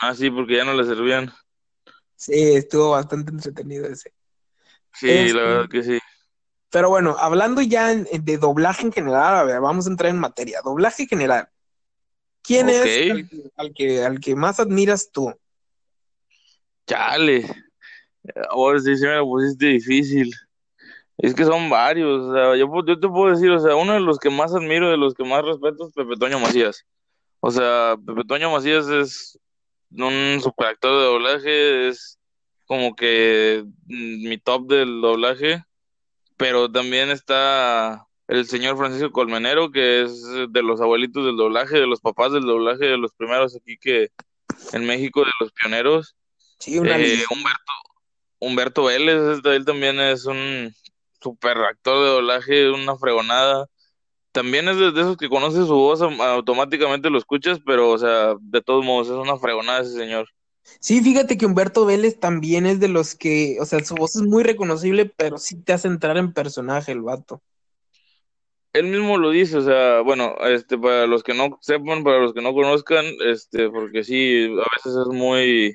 Ah, 0.00 0.14
sí, 0.14 0.30
porque 0.30 0.56
ya 0.56 0.64
no 0.64 0.74
le 0.74 0.84
servían. 0.84 1.32
Sí, 2.16 2.32
estuvo 2.54 2.90
bastante 2.90 3.30
entretenido 3.30 3.86
ese. 3.86 4.12
Sí, 4.94 5.08
Este- 5.10 5.34
la 5.34 5.42
verdad 5.42 5.68
que 5.68 5.82
sí. 5.82 5.98
Pero 6.70 6.88
bueno, 6.88 7.16
hablando 7.18 7.60
ya 7.62 7.88
de 7.94 8.38
doblaje 8.38 8.86
en 8.86 8.92
general, 8.92 9.34
a 9.34 9.42
ver, 9.42 9.60
vamos 9.60 9.86
a 9.86 9.90
entrar 9.90 10.10
en 10.10 10.18
materia. 10.18 10.60
Doblaje 10.64 11.06
general. 11.06 11.48
¿Quién 12.42 12.68
es 12.68 13.10
al 13.10 13.28
que, 13.28 13.50
al 13.56 13.74
que, 13.74 14.04
al 14.04 14.20
que 14.20 14.36
más 14.36 14.60
admiras 14.60 15.10
tú? 15.10 15.34
Chale. 16.86 17.44
Ahora 18.50 18.78
sí 18.80 18.96
se 18.96 19.06
me 19.06 19.14
la 19.14 19.22
pusiste 19.22 19.66
difícil. 19.66 20.32
Es 21.18 21.34
que 21.34 21.44
son 21.44 21.68
varios, 21.68 22.22
o 22.22 22.34
sea, 22.34 22.56
yo, 22.56 22.70
yo 22.86 22.98
te 22.98 23.08
puedo 23.08 23.34
decir, 23.34 23.50
o 23.50 23.58
sea, 23.58 23.74
uno 23.76 23.92
de 23.92 24.00
los 24.00 24.18
que 24.18 24.30
más 24.30 24.54
admiro, 24.54 24.90
de 24.90 24.96
los 24.96 25.14
que 25.14 25.24
más 25.24 25.44
respeto 25.44 25.88
es 25.88 25.92
Pepe 25.92 26.16
Toño 26.18 26.38
Macías. 26.38 26.86
O 27.40 27.50
sea, 27.50 27.96
Pepe 28.06 28.22
Toño 28.24 28.50
Macías 28.50 28.86
es 28.88 29.39
un 29.90 30.40
superactor 30.42 30.98
de 30.98 31.04
doblaje, 31.04 31.88
es 31.88 32.18
como 32.66 32.94
que 32.94 33.64
mm, 33.86 34.28
mi 34.28 34.38
top 34.38 34.68
del 34.68 35.00
doblaje, 35.00 35.64
pero 36.36 36.70
también 36.70 37.10
está 37.10 38.06
el 38.28 38.46
señor 38.46 38.76
Francisco 38.76 39.10
Colmenero, 39.10 39.72
que 39.72 40.02
es 40.02 40.22
de 40.48 40.62
los 40.62 40.80
abuelitos 40.80 41.26
del 41.26 41.36
doblaje, 41.36 41.80
de 41.80 41.86
los 41.86 42.00
papás 42.00 42.32
del 42.32 42.44
doblaje, 42.44 42.86
de 42.86 42.96
los 42.96 43.12
primeros 43.12 43.56
aquí 43.56 43.76
que 43.76 44.10
en 44.72 44.86
México, 44.86 45.24
de 45.24 45.30
los 45.40 45.52
pioneros. 45.52 46.14
Sí, 46.58 46.78
una 46.78 46.96
Eh. 46.96 47.24
Humberto, 47.30 47.72
Humberto 48.38 48.84
Vélez, 48.84 49.40
él 49.44 49.64
también 49.64 49.98
es 49.98 50.26
un 50.26 50.72
super 51.20 51.58
actor 51.58 52.04
de 52.04 52.10
doblaje, 52.10 52.70
una 52.70 52.96
fregonada. 52.96 53.66
También 54.32 54.68
es 54.68 54.76
de, 54.78 54.92
de 54.92 55.00
esos 55.02 55.16
que 55.16 55.28
conoces 55.28 55.66
su 55.66 55.74
voz, 55.74 56.02
am- 56.02 56.20
automáticamente 56.20 57.10
lo 57.10 57.18
escuchas, 57.18 57.60
pero, 57.64 57.90
o 57.90 57.98
sea, 57.98 58.34
de 58.40 58.62
todos 58.62 58.84
modos, 58.84 59.08
es 59.08 59.14
una 59.14 59.38
fregonada 59.38 59.82
ese 59.82 59.92
señor. 59.94 60.28
Sí, 60.80 61.00
fíjate 61.02 61.38
que 61.38 61.46
Humberto 61.46 61.84
Vélez 61.86 62.18
también 62.20 62.66
es 62.66 62.80
de 62.80 62.88
los 62.88 63.14
que, 63.14 63.56
o 63.60 63.66
sea, 63.66 63.84
su 63.84 63.94
voz 63.94 64.16
es 64.16 64.22
muy 64.22 64.42
reconocible, 64.42 65.06
pero 65.06 65.38
sí 65.38 65.56
te 65.56 65.72
hace 65.72 65.88
entrar 65.88 66.16
en 66.18 66.32
personaje 66.32 66.92
el 66.92 67.02
vato. 67.02 67.42
Él 68.72 68.86
mismo 68.86 69.18
lo 69.18 69.30
dice, 69.30 69.56
o 69.58 69.62
sea, 69.62 70.00
bueno, 70.02 70.36
este, 70.42 70.78
para 70.78 71.06
los 71.08 71.24
que 71.24 71.34
no 71.34 71.58
sepan, 71.60 72.04
para 72.04 72.20
los 72.20 72.32
que 72.32 72.40
no 72.42 72.54
conozcan, 72.54 73.04
este, 73.26 73.68
porque 73.68 74.04
sí, 74.04 74.44
a 74.44 74.76
veces 74.76 74.94
es 75.00 75.08
muy, 75.08 75.74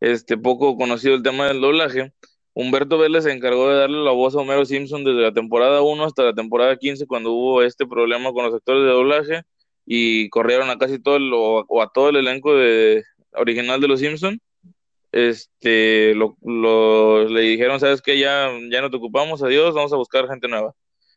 este, 0.00 0.38
poco 0.38 0.76
conocido 0.76 1.16
el 1.16 1.22
tema 1.24 1.48
del 1.48 1.60
doblaje. 1.62 2.12
Humberto 2.56 2.98
Vélez 2.98 3.24
se 3.24 3.32
encargó 3.32 3.68
de 3.68 3.76
darle 3.78 3.98
la 4.04 4.12
voz 4.12 4.34
a 4.34 4.38
Homero 4.38 4.64
Simpson 4.64 5.04
desde 5.04 5.20
la 5.20 5.32
temporada 5.32 5.82
1 5.82 6.04
hasta 6.04 6.22
la 6.24 6.34
temporada 6.34 6.76
15 6.76 7.06
cuando 7.06 7.32
hubo 7.32 7.62
este 7.62 7.86
problema 7.86 8.32
con 8.32 8.46
los 8.46 8.54
actores 8.54 8.82
de 8.84 8.88
doblaje 8.90 9.42
y 9.86 10.28
corrieron 10.30 10.70
a 10.70 10.78
casi 10.78 10.98
todo 10.98 11.16
el, 11.16 11.30
o, 11.34 11.82
a 11.82 11.90
todo 11.92 12.08
el 12.10 12.16
elenco 12.16 12.54
de, 12.56 13.04
original 13.34 13.80
de 13.80 13.88
los 13.88 14.00
Simpson. 14.00 14.40
Este, 15.12 16.14
lo, 16.14 16.36
lo- 16.42 17.28
le 17.28 17.40
dijeron, 17.42 17.80
¿sabes 17.80 18.02
qué? 18.02 18.18
Ya, 18.18 18.50
ya 18.70 18.80
no 18.82 18.90
te 18.90 18.96
ocupamos, 18.96 19.42
adiós, 19.42 19.74
vamos 19.74 19.92
a 19.92 19.96
buscar 19.96 20.28
gente 20.28 20.48
nueva. 20.48 20.72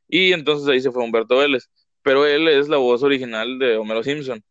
Y 0.07 0.33
entonces 0.33 0.67
ahí 0.69 0.81
se 0.81 0.91
fue 0.91 1.03
Humberto 1.03 1.37
Vélez, 1.37 1.69
pero 2.01 2.25
él 2.25 2.47
es 2.47 2.69
la 2.69 2.77
voz 2.77 3.03
original 3.03 3.59
de 3.59 3.77
Homero 3.77 4.03
Simpson. 4.03 4.41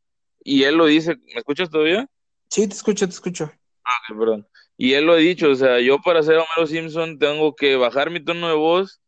Y 0.45 0.65
él 0.65 0.77
lo 0.77 0.87
dice, 0.87 1.17
¿me 1.17 1.39
escuchas 1.39 1.71
todavía? 1.71 2.07
Sí, 2.51 2.67
te 2.69 2.75
escucho, 2.75 3.07
te 3.07 3.13
escucho. 3.15 3.51
Ay, 3.85 4.17
perdón. 4.19 4.47
Y 4.81 4.93
él 4.93 5.07
lo 5.07 5.15
ha 5.15 5.17
dicho, 5.17 5.51
o 5.51 5.55
sea, 5.57 5.81
yo 5.81 5.99
para 6.01 6.23
ser 6.23 6.37
Homero 6.37 6.69
Simpson 6.69 7.19
tengo 7.19 7.55
que 7.57 7.75
bajar 7.75 8.11
mi 8.11 8.21
tono 8.21 8.49
de 8.49 8.55
voz, 8.55 9.01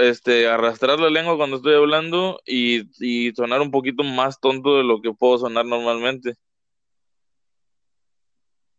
este, 0.00 0.46
arrastrar 0.46 1.00
la 1.00 1.08
lengua 1.08 1.38
cuando 1.38 1.56
estoy 1.56 1.74
hablando 1.74 2.40
y, 2.44 2.82
y 3.00 3.32
sonar 3.32 3.62
un 3.62 3.70
poquito 3.70 4.04
más 4.04 4.38
tonto 4.38 4.76
de 4.76 4.84
lo 4.84 5.00
que 5.00 5.12
puedo 5.12 5.38
sonar 5.38 5.64
normalmente. 5.64 6.34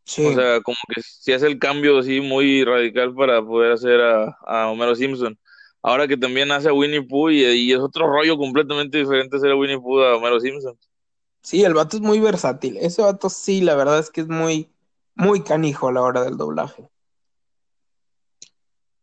Sí. 0.06 0.24
O 0.24 0.36
sea, 0.36 0.62
como 0.62 0.78
que 0.94 1.02
si 1.02 1.34
hace 1.34 1.48
el 1.48 1.58
cambio 1.58 1.98
así 1.98 2.22
muy 2.22 2.64
radical 2.64 3.16
para 3.16 3.42
poder 3.42 3.72
hacer 3.72 4.00
a, 4.00 4.38
a 4.46 4.70
Homero 4.70 4.96
Simpson. 4.96 5.36
Ahora 5.82 6.08
que 6.08 6.16
también 6.16 6.52
hace 6.52 6.70
a 6.70 6.74
Winnie 6.74 7.02
Pooh 7.02 7.32
y, 7.32 7.44
y 7.44 7.74
es 7.74 7.80
otro 7.80 8.06
rollo 8.06 8.38
completamente 8.38 9.00
diferente 9.00 9.38
hacer 9.38 9.52
a 9.52 9.56
Winnie 9.56 9.80
Pooh 9.80 10.02
a 10.02 10.16
Homero 10.18 10.40
Simpson. 10.40 10.78
Sí, 11.42 11.64
el 11.64 11.74
vato 11.74 11.98
es 11.98 12.04
muy 12.04 12.20
versátil. 12.20 12.78
Ese 12.78 13.02
vato 13.02 13.30
sí, 13.30 13.62
la 13.62 13.76
verdad 13.76 14.00
es 14.00 14.12
que 14.12 14.22
es 14.22 14.28
muy, 14.28 14.70
muy 15.16 15.44
canijo 15.44 15.88
a 15.88 15.92
la 15.92 16.02
hora 16.02 16.24
del 16.24 16.38
doblaje. 16.38 16.88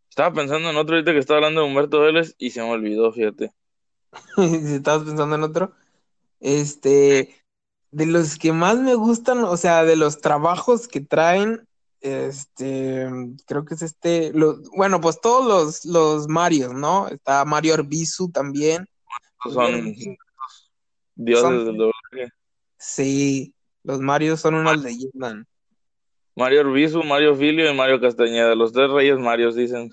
Estaba 0.09 0.35
pensando 0.35 0.71
en 0.71 0.77
otro 0.77 0.97
ahorita 0.97 1.13
que 1.13 1.19
estaba 1.19 1.39
hablando 1.39 1.61
de 1.63 1.69
Humberto 1.69 2.01
Vélez 2.01 2.35
y 2.39 2.51
se 2.51 2.61
me 2.63 2.71
olvidó, 2.71 3.13
fíjate. 3.13 3.53
Si 4.37 4.75
estabas 4.75 5.05
pensando 5.05 5.35
en 5.37 5.43
otro. 5.45 5.73
Este, 6.41 7.35
de 7.91 8.07
los 8.07 8.37
que 8.39 8.53
más 8.53 8.79
me 8.79 8.95
gustan, 8.95 9.45
o 9.45 9.57
sea, 9.57 9.85
de 9.85 9.97
los 9.97 10.21
trabajos 10.21 10.89
que 10.89 11.01
traen, 11.01 11.67
este, 12.01 13.09
creo 13.47 13.65
que 13.65 13.75
es 13.75 13.83
este, 13.83 14.33
lo- 14.33 14.59
bueno, 14.75 15.01
pues 15.01 15.21
todos 15.21 15.47
los, 15.47 15.85
los 15.85 16.29
Marios, 16.29 16.73
¿no? 16.75 17.09
Está 17.09 17.45
Mario 17.45 17.75
Arbizu 17.75 18.31
también. 18.31 18.87
Son 19.45 19.55
Son- 19.55 20.17
dioses 21.15 21.67
del 21.67 21.77
doblaje. 21.77 22.33
Sí, 22.79 23.55
los 23.85 24.01
Marios 24.01 24.41
son 24.41 24.55
unas 24.55 24.79
leyendas. 24.83 25.45
Mario 26.37 26.61
Orbizu, 26.63 27.03
Mario 27.03 27.35
Filio 27.37 27.71
y 27.71 27.75
Mario 27.75 28.01
Castañeda, 28.01 28.55
los 28.55 28.73
tres 28.73 28.91
reyes 28.91 29.19
Marios 29.19 29.55
dicen. 29.55 29.91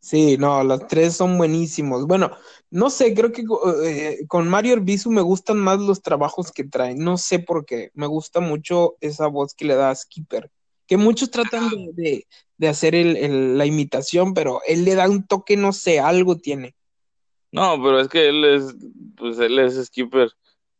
Sí, 0.00 0.36
no, 0.38 0.62
los 0.62 0.86
tres 0.86 1.16
son 1.16 1.36
buenísimos. 1.36 2.06
Bueno, 2.06 2.30
no 2.70 2.90
sé, 2.90 3.12
creo 3.14 3.32
que 3.32 3.42
eh, 3.84 4.18
con 4.28 4.48
Mario 4.48 4.74
Arbizu 4.74 5.10
me 5.10 5.20
gustan 5.20 5.58
más 5.58 5.80
los 5.80 6.00
trabajos 6.00 6.52
que 6.52 6.62
traen. 6.64 6.98
No 6.98 7.18
sé 7.18 7.40
por 7.40 7.64
qué. 7.66 7.90
Me 7.94 8.06
gusta 8.06 8.40
mucho 8.40 8.96
esa 9.00 9.26
voz 9.26 9.54
que 9.54 9.64
le 9.64 9.74
da 9.74 9.90
a 9.90 9.94
Skipper. 9.96 10.50
Que 10.86 10.96
muchos 10.96 11.30
tratan 11.30 11.68
de, 11.70 11.92
de- 12.02 12.26
de 12.58 12.68
hacer 12.68 12.94
el- 12.94 13.16
el- 13.16 13.58
la 13.58 13.66
imitación, 13.66 14.32
pero 14.32 14.60
él 14.66 14.84
le 14.84 14.94
da 14.94 15.08
un 15.08 15.26
toque, 15.26 15.56
no 15.56 15.72
sé, 15.72 15.98
algo 15.98 16.36
tiene. 16.36 16.74
No, 17.50 17.82
pero 17.82 17.98
es 18.00 18.08
que 18.08 18.28
él 18.28 18.44
es, 18.44 18.74
pues 19.16 19.38
él 19.38 19.58
es 19.58 19.74
skipper. 19.86 20.30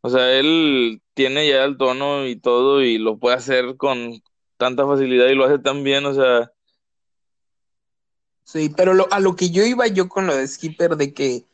O 0.01 0.09
sea, 0.09 0.39
él 0.39 1.01
tiene 1.13 1.47
ya 1.49 1.65
el 1.65 1.77
tono 1.77 2.25
y 2.27 2.35
todo 2.39 2.81
y 2.83 2.97
lo 2.97 3.17
puede 3.17 3.35
hacer 3.35 3.75
con 3.77 4.21
tanta 4.57 4.85
facilidad 4.85 5.27
y 5.27 5.35
lo 5.35 5.45
hace 5.45 5.59
tan 5.59 5.83
bien, 5.83 6.05
o 6.05 6.13
sea, 6.13 6.51
Sí, 8.47 8.69
pero 8.69 8.93
a 9.11 9.19
lo 9.19 9.35
que 9.35 9.49
yo 9.49 9.65
iba 9.65 9.87
yo 9.87 10.07
con 10.07 10.25
lo 10.25 10.33
de 10.33 10.47
Skipper, 10.47 10.95
de 10.95 11.13
que, 11.13 11.45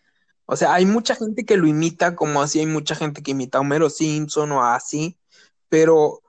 o 0.45 0.55
sea, 0.55 0.75
hay 0.75 0.85
mucha 0.85 1.15
gente 1.15 1.43
que 1.43 1.57
lo 1.57 1.65
imita, 1.67 2.15
como 2.15 2.39
así 2.41 2.59
hay 2.59 2.67
mucha 2.67 2.93
gente 2.95 3.23
que 3.23 3.31
imita 3.31 3.57
a 3.57 3.61
Homero 3.61 3.89
Simpson 3.89 4.51
o 4.51 4.63
así, 4.63 5.17
pero 5.69 6.21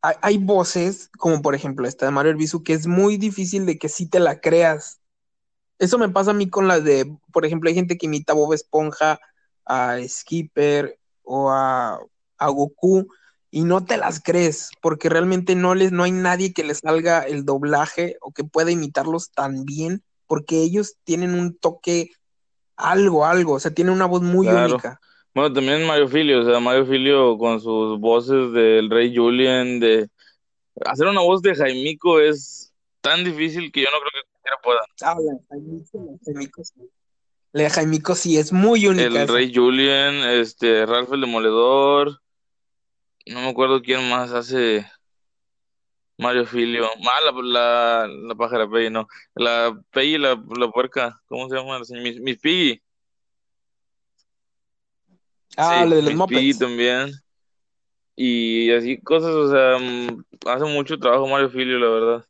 hay, 0.00 0.38
voces, 0.38 1.10
como 1.18 1.42
por 1.42 1.54
ejemplo 1.54 1.86
esta 1.86 2.06
de 2.06 2.12
Mario 2.12 2.32
Arbizu, 2.32 2.62
que 2.64 2.72
es 2.72 2.86
muy 2.86 3.18
difícil 3.18 3.66
de 3.66 3.78
que 3.78 3.90
sí 3.90 4.06
te 4.08 4.20
la 4.20 4.40
creas. 4.40 5.00
Eso 5.78 5.98
me 5.98 6.08
pasa 6.08 6.32
a 6.32 6.34
mí 6.34 6.48
con 6.50 6.68
las 6.68 6.84
de, 6.84 7.14
por 7.32 7.46
ejemplo, 7.46 7.68
hay 7.68 7.74
gente 7.74 7.98
que 7.98 8.06
imita 8.06 8.32
a 8.32 8.36
Bob 8.36 8.54
Esponja, 8.54 9.20
a 9.66 9.98
Skipper 10.08 10.98
o 11.22 11.50
a, 11.50 12.00
a 12.38 12.48
Goku 12.48 13.08
y 13.54 13.64
no 13.64 13.84
te 13.84 13.98
las 13.98 14.20
crees, 14.20 14.70
porque 14.80 15.10
realmente 15.10 15.54
no 15.54 15.74
les, 15.74 15.92
no 15.92 16.04
hay 16.04 16.10
nadie 16.10 16.54
que 16.54 16.64
les 16.64 16.78
salga 16.78 17.20
el 17.20 17.44
doblaje 17.44 18.16
o 18.22 18.32
que 18.32 18.44
pueda 18.44 18.70
imitarlos 18.70 19.30
tan 19.30 19.64
bien, 19.66 20.02
porque 20.26 20.62
ellos 20.62 20.96
tienen 21.04 21.34
un 21.34 21.54
toque, 21.56 22.10
algo, 22.76 23.26
algo, 23.26 23.52
o 23.52 23.60
sea, 23.60 23.70
tienen 23.70 23.92
una 23.92 24.06
voz 24.06 24.22
muy 24.22 24.46
Claro. 24.46 24.72
única. 24.72 24.98
bueno, 25.34 25.52
también 25.52 25.86
Mario 25.86 26.08
Filio, 26.08 26.40
o 26.40 26.44
sea, 26.44 26.60
Mario 26.60 26.86
Filio 26.86 27.36
con 27.36 27.60
sus 27.60 28.00
voces 28.00 28.52
del 28.52 28.88
Rey 28.88 29.14
Julien, 29.14 29.78
de 29.80 30.08
hacer 30.86 31.06
una 31.06 31.20
voz 31.20 31.42
de 31.42 31.54
Jaimico 31.54 32.20
es 32.20 32.72
tan 33.02 33.22
difícil 33.22 33.70
que 33.70 33.82
yo 33.82 33.88
no 33.92 33.98
creo 33.98 34.22
que 34.22 34.30
cualquiera 34.30 34.56
pueda. 34.62 34.80
Ah, 35.02 35.16
la 35.20 35.32
de 35.34 35.40
Jaimico, 35.50 35.98
la 35.98 36.18
Jaimico 36.24 36.64
sí. 36.64 36.90
La 37.52 37.62
de 37.64 37.70
Jaimico 37.70 38.14
sí 38.14 38.38
es 38.38 38.50
muy 38.50 38.86
única. 38.86 39.22
El. 39.22 39.28
Rey 39.28 39.52
Julien, 39.54 40.14
este, 40.40 40.86
Ralph 40.86 41.12
el 41.12 41.20
Demoledor, 41.20 42.22
no 43.26 43.40
me 43.40 43.48
acuerdo 43.48 43.82
quién 43.82 44.08
más 44.08 44.32
hace 44.32 44.86
Mario 46.18 46.46
Filio. 46.46 46.86
Ah, 46.86 47.20
la, 47.24 47.42
la, 47.42 48.06
la 48.08 48.34
pájara 48.34 48.68
Peggy, 48.68 48.90
no. 48.90 49.06
La 49.34 49.76
Peggy, 49.90 50.18
la, 50.18 50.40
la 50.58 50.70
puerca, 50.70 51.20
¿cómo 51.26 51.48
se 51.48 51.56
llama? 51.56 51.78
Miss, 51.78 52.20
Miss 52.20 52.38
Piggy. 52.38 52.80
Ah, 55.56 55.82
Sí, 55.82 55.88
la 55.90 55.96
de 55.96 56.02
los 56.02 56.14
Miss 56.14 56.26
Piggy 56.26 56.58
también. 56.58 57.10
Y 58.14 58.70
así 58.72 59.00
cosas, 59.00 59.30
o 59.30 59.50
sea, 59.50 59.78
mm, 59.78 60.24
hace 60.46 60.64
mucho 60.64 60.98
trabajo 60.98 61.26
Mario 61.26 61.50
Filio, 61.50 61.78
la 61.78 61.88
verdad. 61.88 62.26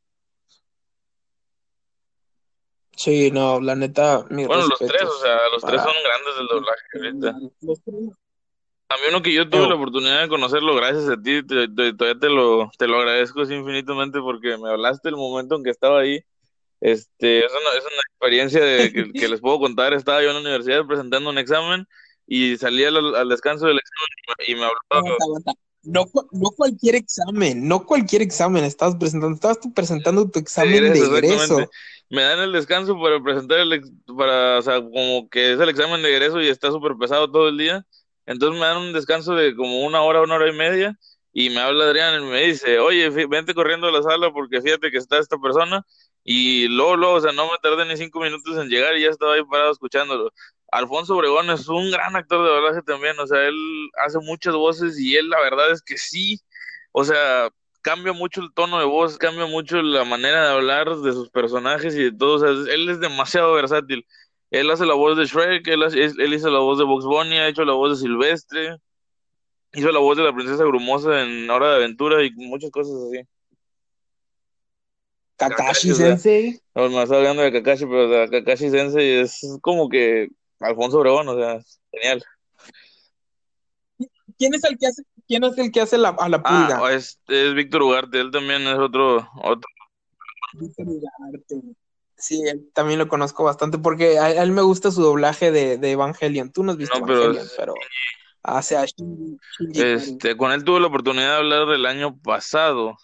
Sí, 2.97 3.30
no, 3.30 3.61
la 3.61 3.74
neta, 3.74 4.24
mis 4.30 4.47
Bueno, 4.47 4.66
los 4.66 4.78
tres, 4.78 5.03
o 5.03 5.18
sea, 5.18 5.49
los 5.53 5.62
tres 5.64 5.82
son 5.82 5.95
grandes 6.05 6.36
del 6.36 6.47
doblaje 6.47 6.82
ahorita. 6.95 7.38
Los 7.62 7.82
tres. 7.82 8.21
A 8.93 8.97
mí 8.97 9.03
uno 9.09 9.22
que 9.22 9.32
yo 9.32 9.49
tuve 9.49 9.66
la 9.68 9.74
oportunidad 9.76 10.20
de 10.22 10.28
conocerlo 10.28 10.74
gracias 10.74 11.09
a 11.09 11.16
ti, 11.20 11.43
te- 11.47 11.68
te- 11.68 11.95
todavía 11.95 12.18
te 12.20 12.28
lo, 12.28 12.70
te 12.78 12.86
lo 12.86 12.99
agradezco 12.99 13.43
así 13.43 13.55
infinitamente 13.55 14.20
porque 14.20 14.57
me 14.59 14.68
hablaste 14.70 15.09
el 15.09 15.16
momento 15.16 15.57
en 15.57 15.64
que 15.64 15.70
estaba 15.70 16.01
ahí. 16.01 16.20
Este, 16.80 17.45
es 17.45 17.53
una, 17.53 17.78
es 17.78 17.84
una 17.84 18.03
experiencia 18.11 18.62
de, 18.64 18.93
que, 18.93 19.12
que 19.12 19.28
les 19.28 19.40
puedo 19.40 19.59
contar. 19.61 19.95
Estaba 19.95 20.22
yo 20.22 20.28
en 20.28 20.34
la 20.34 20.40
universidad 20.40 20.84
presentando 20.86 21.30
un 21.30 21.38
examen 21.38 21.86
y 22.26 22.57
salí 22.57 22.84
al, 22.84 23.14
al 23.14 23.28
descanso 23.28 23.66
del 23.66 23.78
examen 23.78 24.09
y 24.49 24.53
me, 24.53 24.59
y 24.59 24.61
me 24.61 24.66
aguanta. 24.66 25.14
No, 25.84 26.05
no 26.32 26.51
cualquier 26.51 26.95
examen, 26.95 27.66
no 27.66 27.84
cualquier 27.84 28.22
examen 28.22 28.62
estabas 28.64 28.95
presentando, 28.97 29.34
estabas 29.34 29.59
tú 29.59 29.72
presentando 29.74 30.30
tu 30.30 30.38
examen 30.38 30.70
de 30.93 31.01
egreso. 31.16 31.70
Me 32.09 32.22
dan 32.22 32.38
el 32.40 32.53
descanso 32.53 32.97
para 33.01 33.20
presentar 33.22 33.59
el, 33.59 33.82
para, 34.16 34.59
o 34.59 34.62
sea, 34.62 34.80
como 34.80 35.28
que 35.28 35.55
es 35.55 35.59
el 35.61 35.68
examen 35.68 36.03
de 36.03 36.11
egreso 36.14 36.40
y 36.40 36.49
está 36.49 36.70
súper 36.70 36.93
pesado 37.01 37.30
todo 37.30 37.49
el 37.49 37.59
día. 37.59 37.84
Entonces 38.26 38.60
me 38.60 38.66
dan 38.66 38.78
un 38.78 38.92
descanso 38.92 39.34
de 39.34 39.54
como 39.56 39.80
una 39.82 40.02
hora, 40.02 40.22
una 40.22 40.36
hora 40.36 40.48
y 40.48 40.52
media 40.52 40.98
y 41.32 41.50
me 41.50 41.60
habla 41.60 41.84
Adrián 41.84 42.22
y 42.22 42.26
me 42.26 42.42
dice, 42.42 42.78
oye, 42.78 43.08
vente 43.26 43.54
corriendo 43.54 43.88
a 43.88 43.92
la 43.92 44.02
sala 44.02 44.30
porque 44.32 44.60
fíjate 44.60 44.90
que 44.90 44.98
está 44.98 45.18
esta 45.18 45.38
persona 45.38 45.84
y 46.24 46.68
luego, 46.68 46.96
luego, 46.96 47.14
o 47.14 47.20
sea, 47.20 47.32
no 47.32 47.46
me 47.46 47.58
tardé 47.62 47.84
ni 47.86 47.96
cinco 47.96 48.20
minutos 48.20 48.56
en 48.58 48.68
llegar 48.68 48.96
y 48.96 49.02
ya 49.02 49.08
estaba 49.08 49.34
ahí 49.34 49.44
parado 49.44 49.72
escuchándolo. 49.72 50.32
Alfonso 50.70 51.16
Obregón 51.16 51.50
es 51.50 51.68
un 51.68 51.90
gran 51.90 52.14
actor 52.16 52.44
de 52.44 52.50
doblaje 52.50 52.82
también, 52.82 53.18
o 53.18 53.26
sea, 53.26 53.46
él 53.46 53.56
hace 54.04 54.18
muchas 54.20 54.54
voces 54.54 54.98
y 55.00 55.16
él 55.16 55.28
la 55.28 55.40
verdad 55.40 55.70
es 55.72 55.82
que 55.82 55.98
sí, 55.98 56.40
o 56.92 57.04
sea, 57.04 57.48
cambia 57.82 58.12
mucho 58.12 58.40
el 58.42 58.52
tono 58.54 58.78
de 58.78 58.84
voz, 58.84 59.18
cambia 59.18 59.46
mucho 59.46 59.82
la 59.82 60.04
manera 60.04 60.46
de 60.48 60.54
hablar 60.54 60.96
de 60.96 61.12
sus 61.12 61.30
personajes 61.30 61.94
y 61.96 62.04
de 62.04 62.12
todo, 62.12 62.34
o 62.34 62.38
sea, 62.38 62.74
él 62.74 62.88
es 62.88 63.00
demasiado 63.00 63.54
versátil. 63.54 64.06
Él 64.53 64.70
hace 64.70 64.84
la 64.84 64.92
voz 64.94 65.16
de 65.16 65.24
Shrek, 65.24 65.66
él, 65.66 65.82
hace- 65.82 66.05
él 66.05 66.34
hizo 66.34 66.50
la 66.50 66.59
voz 66.59 66.78
de 66.78 66.84
Bugs 66.84 67.07
Bunny, 67.07 67.38
ha 67.38 67.48
hecho 67.48 67.64
la 67.64 67.72
voz 67.72 67.90
de 67.90 67.96
Silvestre, 68.07 68.76
hizo 69.72 69.90
la 69.90 69.98
voz 69.98 70.18
de 70.18 70.24
la 70.24 70.34
princesa 70.34 70.62
Grumosa 70.64 71.22
en 71.22 71.48
Hora 71.48 71.70
de 71.70 71.76
Aventura 71.76 72.22
y 72.22 72.30
muchas 72.32 72.70
cosas 72.70 72.94
así. 72.94 73.26
Kakashi 75.38 75.57
Kakashi, 75.57 75.90
o 75.90 75.94
sea, 75.94 76.07
Sensei. 76.09 76.61
No, 76.74 76.88
me 76.90 77.03
estaba 77.03 77.20
hablando 77.20 77.42
de 77.42 77.50
Kakashi, 77.53 77.86
pero 77.86 78.09
o 78.09 78.12
sea, 78.12 78.28
Kakashi 78.28 78.68
Sensei 78.68 79.20
es 79.20 79.40
como 79.62 79.88
que 79.88 80.28
Alfonso 80.61 80.98
Obregón, 80.98 81.28
o 81.28 81.34
sea, 81.34 81.59
genial. 81.90 82.22
¿Quién 84.38 84.53
es 84.55 84.64
el 84.64 84.76
que 84.76 84.86
hace, 84.86 85.03
quién 85.26 85.44
es 85.44 85.57
el 85.57 85.72
que 85.72 85.80
hace 85.80 85.96
la, 85.96 86.11
a 86.11 86.28
la 86.28 86.42
pulga? 86.42 86.78
Ah, 86.78 86.92
es, 86.92 87.18
es 87.28 87.55
Víctor 87.55 87.82
Ugarte, 87.82 88.20
él 88.20 88.30
también 88.30 88.62
es 88.68 88.78
otro, 88.78 89.26
otro. 89.42 89.68
Víctor 90.53 90.86
Ugarte. 90.88 91.62
Sí, 92.22 92.40
también 92.72 92.98
lo 93.00 93.08
conozco 93.08 93.42
bastante 93.44 93.78
porque 93.78 94.18
a, 94.18 94.26
a 94.26 94.42
él 94.44 94.52
me 94.52 94.62
gusta 94.62 94.90
su 94.92 95.02
doblaje 95.02 95.50
de, 95.50 95.76
de 95.76 95.90
Evangelion. 95.90 96.52
Tú 96.52 96.62
no 96.62 96.72
has 96.72 96.78
visto 96.78 96.98
No, 96.98 97.06
pero 97.06 97.24
Evangelion, 97.24 97.46
es- 97.46 97.54
pero 97.58 97.74
hace 98.44 98.76
a 98.76 98.84
Shinji, 98.84 99.38
Shinji. 99.58 99.80
Este, 99.82 100.36
con 100.36 100.52
él 100.52 100.62
tuve 100.64 100.80
la 100.80 100.86
oportunidad 100.86 101.30
de 101.30 101.36
hablar 101.36 101.68
el 101.70 101.84
año 101.84 102.16
pasado 102.20 102.96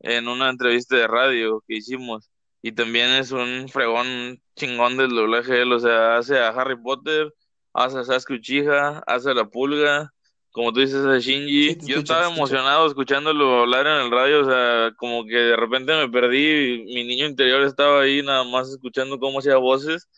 en 0.00 0.28
una 0.28 0.50
entrevista 0.50 0.96
de 0.96 1.06
radio 1.06 1.62
que 1.66 1.76
hicimos 1.76 2.30
y 2.62 2.72
también 2.72 3.10
es 3.10 3.32
un 3.32 3.68
fregón 3.68 4.40
chingón 4.56 4.96
del 4.96 5.10
doblaje 5.10 5.62
él, 5.62 5.72
o 5.72 5.78
sea, 5.80 6.16
hace 6.18 6.38
a 6.38 6.48
Harry 6.48 6.76
Potter, 6.80 7.32
hace 7.72 7.98
a 7.98 8.04
Sasuke 8.04 8.34
Uchiha, 8.34 9.02
hace 9.06 9.30
a 9.30 9.34
la 9.34 9.44
Pulga, 9.46 10.12
como 10.56 10.72
tú 10.72 10.80
dices 10.80 11.04
a 11.04 11.18
Shinji. 11.18 11.74
Sí, 11.74 11.78
Yo 11.82 11.98
estaba 11.98 12.28
emocionado 12.28 12.86
escuchándolo 12.86 13.60
hablar 13.60 13.86
en 13.86 14.06
el 14.06 14.10
radio, 14.10 14.40
o 14.40 14.44
sea, 14.46 14.90
como 14.96 15.26
que 15.26 15.36
de 15.36 15.54
repente 15.54 15.94
me 15.94 16.08
perdí, 16.08 16.82
y 16.88 16.94
mi 16.94 17.04
niño 17.04 17.26
interior 17.26 17.60
estaba 17.60 18.00
ahí 18.00 18.22
nada 18.22 18.42
más 18.42 18.70
escuchando 18.70 19.18
cómo 19.18 19.40
hacía 19.40 19.58
voces. 19.58 20.08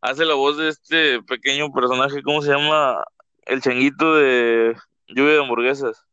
Hace 0.00 0.24
la 0.24 0.34
voz 0.34 0.56
de 0.56 0.70
este 0.70 1.22
pequeño 1.22 1.72
personaje, 1.72 2.24
¿cómo 2.24 2.42
se 2.42 2.50
llama? 2.50 3.04
El 3.46 3.62
changuito 3.62 4.16
de 4.16 4.74
Lluvia 5.06 5.34
de 5.34 5.38
Hamburguesas. 5.42 6.04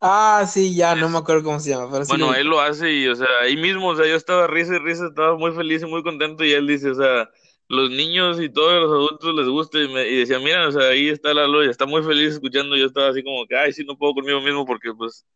Ah, 0.00 0.44
sí, 0.48 0.74
ya, 0.74 0.96
no 0.96 1.08
me 1.08 1.18
acuerdo 1.18 1.44
cómo 1.44 1.60
se 1.60 1.70
llama, 1.70 1.88
pero 1.92 2.04
sí 2.04 2.16
lo 2.16 2.26
Bueno, 2.26 2.34
él 2.40 2.48
lo 2.48 2.60
hace 2.60 2.92
y, 2.92 3.06
o 3.06 3.14
sea, 3.14 3.28
ahí 3.40 3.56
mismo, 3.56 3.90
o 3.90 3.96
sea, 3.96 4.04
yo 4.08 4.16
estaba 4.16 4.48
risa 4.48 4.74
y 4.74 4.78
risa, 4.80 5.06
estaba 5.06 5.36
muy 5.38 5.52
feliz 5.52 5.80
y 5.82 5.86
muy 5.86 6.02
contento 6.02 6.44
y 6.44 6.50
él 6.50 6.66
dice, 6.66 6.90
o 6.90 6.94
sea, 6.96 7.30
los 7.68 7.90
niños 7.90 8.40
y 8.40 8.48
todos 8.48 8.82
los 8.82 8.90
adultos 8.90 9.34
les 9.34 9.48
gusta 9.48 9.78
y, 9.78 9.88
me, 9.88 10.06
y 10.06 10.18
decía, 10.18 10.38
mira, 10.38 10.68
o 10.68 10.72
sea, 10.72 10.88
ahí 10.88 11.08
está 11.08 11.32
Lalo 11.32 11.64
y 11.64 11.68
está 11.68 11.86
muy 11.86 12.02
feliz 12.02 12.34
escuchando, 12.34 12.76
yo 12.76 12.86
estaba 12.86 13.08
así 13.08 13.22
como 13.22 13.46
que, 13.46 13.56
ay, 13.56 13.72
sí, 13.72 13.84
no 13.84 13.96
puedo 13.96 14.14
conmigo 14.14 14.40
mismo 14.40 14.66
porque, 14.66 14.92
pues, 14.94 15.26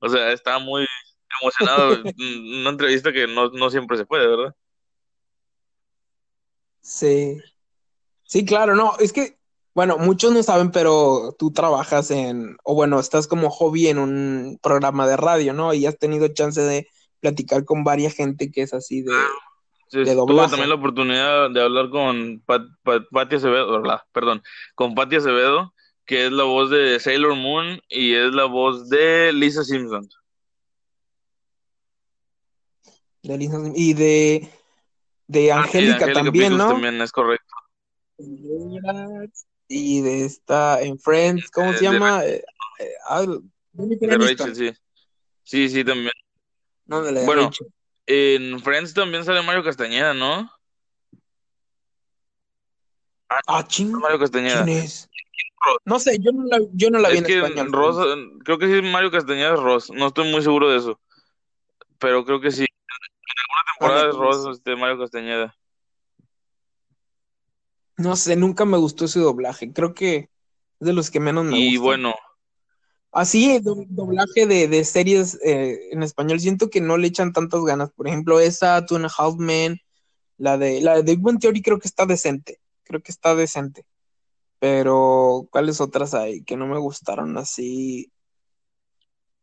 o 0.00 0.08
sea, 0.08 0.32
estaba 0.32 0.58
muy 0.58 0.86
emocionado, 1.40 2.02
una 2.60 2.70
entrevista 2.70 3.12
que 3.12 3.26
no, 3.26 3.48
no 3.50 3.70
siempre 3.70 3.96
se 3.96 4.06
puede, 4.06 4.26
¿verdad? 4.26 4.54
Sí. 6.80 7.38
Sí, 8.24 8.44
claro, 8.44 8.74
no, 8.74 8.94
es 8.98 9.12
que, 9.12 9.38
bueno, 9.74 9.98
muchos 9.98 10.32
no 10.32 10.42
saben, 10.42 10.72
pero 10.72 11.34
tú 11.38 11.52
trabajas 11.52 12.10
en, 12.10 12.56
o 12.64 12.74
bueno, 12.74 12.98
estás 12.98 13.28
como 13.28 13.50
hobby 13.50 13.88
en 13.88 13.98
un 13.98 14.58
programa 14.62 15.06
de 15.06 15.16
radio, 15.16 15.52
¿no? 15.52 15.74
Y 15.74 15.86
has 15.86 15.98
tenido 15.98 16.26
chance 16.28 16.60
de 16.60 16.88
platicar 17.20 17.64
con 17.64 17.84
varias 17.84 18.14
gente 18.14 18.50
que 18.50 18.62
es 18.62 18.74
así 18.74 19.02
de, 19.02 19.12
Sí, 19.88 19.98
de 19.98 20.14
tuve 20.16 20.48
también 20.48 20.68
la 20.68 20.74
oportunidad 20.74 21.50
de 21.50 21.62
hablar 21.62 21.90
con 21.90 22.40
Pat, 22.44 22.62
Pat- 22.82 23.06
Patti 23.10 23.36
Acevedo, 23.36 23.82
perdón, 24.12 24.42
con 24.74 24.94
Patti 24.94 25.16
Acevedo, 25.16 25.72
que 26.04 26.26
es 26.26 26.32
la 26.32 26.42
voz 26.44 26.70
de 26.70 26.98
Sailor 26.98 27.36
Moon 27.36 27.80
y 27.88 28.14
es 28.14 28.32
la 28.32 28.44
voz 28.46 28.88
de 28.88 29.32
Lisa 29.32 29.62
Simpson. 29.64 30.08
de 33.22 33.38
Lisa- 33.38 33.58
y 33.74 33.92
de, 33.94 34.48
de 35.26 35.52
Ah, 35.52 35.56
de 35.56 35.62
Angélica 35.62 35.94
Angélica 35.96 36.12
también, 36.12 36.32
Pickles 36.32 36.58
¿no? 36.58 36.68
también 36.68 37.00
es 37.00 37.12
correcto. 37.12 37.54
Y 39.68 40.00
de 40.00 40.24
esta 40.24 40.80
en 40.82 40.98
Friends, 40.98 41.50
¿cómo 41.50 41.72
se 41.72 41.84
De- 41.84 41.90
de 41.90 41.98
llama? 41.98 42.24
Eh, 42.24 42.44
eh, 42.78 42.90
ah, 43.08 43.22
De. 43.72 44.16
Rachel, 44.16 44.54
sí. 44.54 44.72
Sí, 45.42 45.68
sí, 45.68 45.84
también. 45.84 46.12
No, 46.86 47.02
de 47.02 47.12
la 47.12 47.20
de 47.20 47.26
Bueno, 47.26 47.42
Rachel. 47.44 47.66
En 48.06 48.60
Friends 48.60 48.94
también 48.94 49.24
sale 49.24 49.42
Mario 49.42 49.64
Castañeda, 49.64 50.14
¿no? 50.14 50.50
Ah, 53.48 53.62
ching, 53.66 53.92
Mario 53.92 54.18
Castañeda. 54.18 54.64
¿quién 54.64 54.78
es? 54.78 55.08
No 55.84 55.98
sé, 55.98 56.18
yo 56.20 56.30
no 56.32 56.44
la, 56.44 56.58
yo 56.72 56.90
no 56.90 56.98
la 56.98 57.08
vi 57.08 57.16
Es 57.16 57.20
en 57.22 57.26
que 57.26 57.38
español. 57.38 58.38
Creo 58.44 58.58
que 58.58 58.68
sí, 58.68 58.82
Mario 58.82 59.10
Castañeda 59.10 59.54
es 59.54 59.60
Ross. 59.60 59.90
No 59.90 60.06
estoy 60.06 60.30
muy 60.30 60.42
seguro 60.42 60.70
de 60.70 60.78
eso. 60.78 61.00
Pero 61.98 62.24
creo 62.24 62.40
que 62.40 62.50
sí. 62.50 62.62
En 62.62 63.88
alguna 63.88 64.00
temporada 64.00 64.10
es 64.10 64.16
Ross, 64.16 64.56
este, 64.56 64.76
Mario 64.76 64.98
Castañeda. 64.98 65.56
No 67.96 68.14
sé, 68.16 68.36
nunca 68.36 68.64
me 68.64 68.76
gustó 68.76 69.06
ese 69.06 69.20
doblaje. 69.20 69.72
Creo 69.72 69.94
que 69.94 70.16
es 70.80 70.86
de 70.86 70.92
los 70.92 71.10
que 71.10 71.18
menos 71.20 71.44
me 71.44 71.56
Y 71.56 71.76
gustan. 71.76 71.82
bueno, 71.82 72.14
Así, 73.16 73.58
do- 73.60 73.84
doblaje 73.88 74.46
de, 74.46 74.68
de 74.68 74.84
series 74.84 75.38
eh, 75.42 75.88
en 75.90 76.02
español, 76.02 76.38
siento 76.38 76.68
que 76.68 76.82
no 76.82 76.98
le 76.98 77.06
echan 77.08 77.32
tantas 77.32 77.62
ganas. 77.64 77.90
Por 77.92 78.06
ejemplo, 78.06 78.40
esa, 78.40 78.84
Two 78.84 78.96
and 78.96 79.06
a 79.06 79.10
Half 79.16 79.36
Men, 79.36 79.78
la 80.36 80.58
de, 80.58 80.82
la 80.82 80.96
de 80.96 81.02
Big 81.02 81.20
Bang 81.20 81.38
Theory 81.38 81.62
creo 81.62 81.78
que 81.78 81.88
está 81.88 82.04
decente. 82.04 82.60
Creo 82.84 83.00
que 83.02 83.10
está 83.10 83.34
decente. 83.34 83.86
Pero, 84.58 85.48
¿cuáles 85.50 85.80
otras 85.80 86.12
hay 86.12 86.42
que 86.44 86.56
no 86.58 86.66
me 86.66 86.78
gustaron 86.78 87.38
así? 87.38 88.12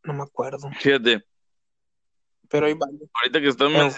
No 0.04 0.14
me 0.14 0.22
acuerdo. 0.22 0.70
fíjate, 0.80 1.24
Pero 2.48 2.66
hay 2.66 2.74
varias. 2.74 3.02
ahorita 3.12 3.40
que 3.40 3.68
men- 3.70 3.92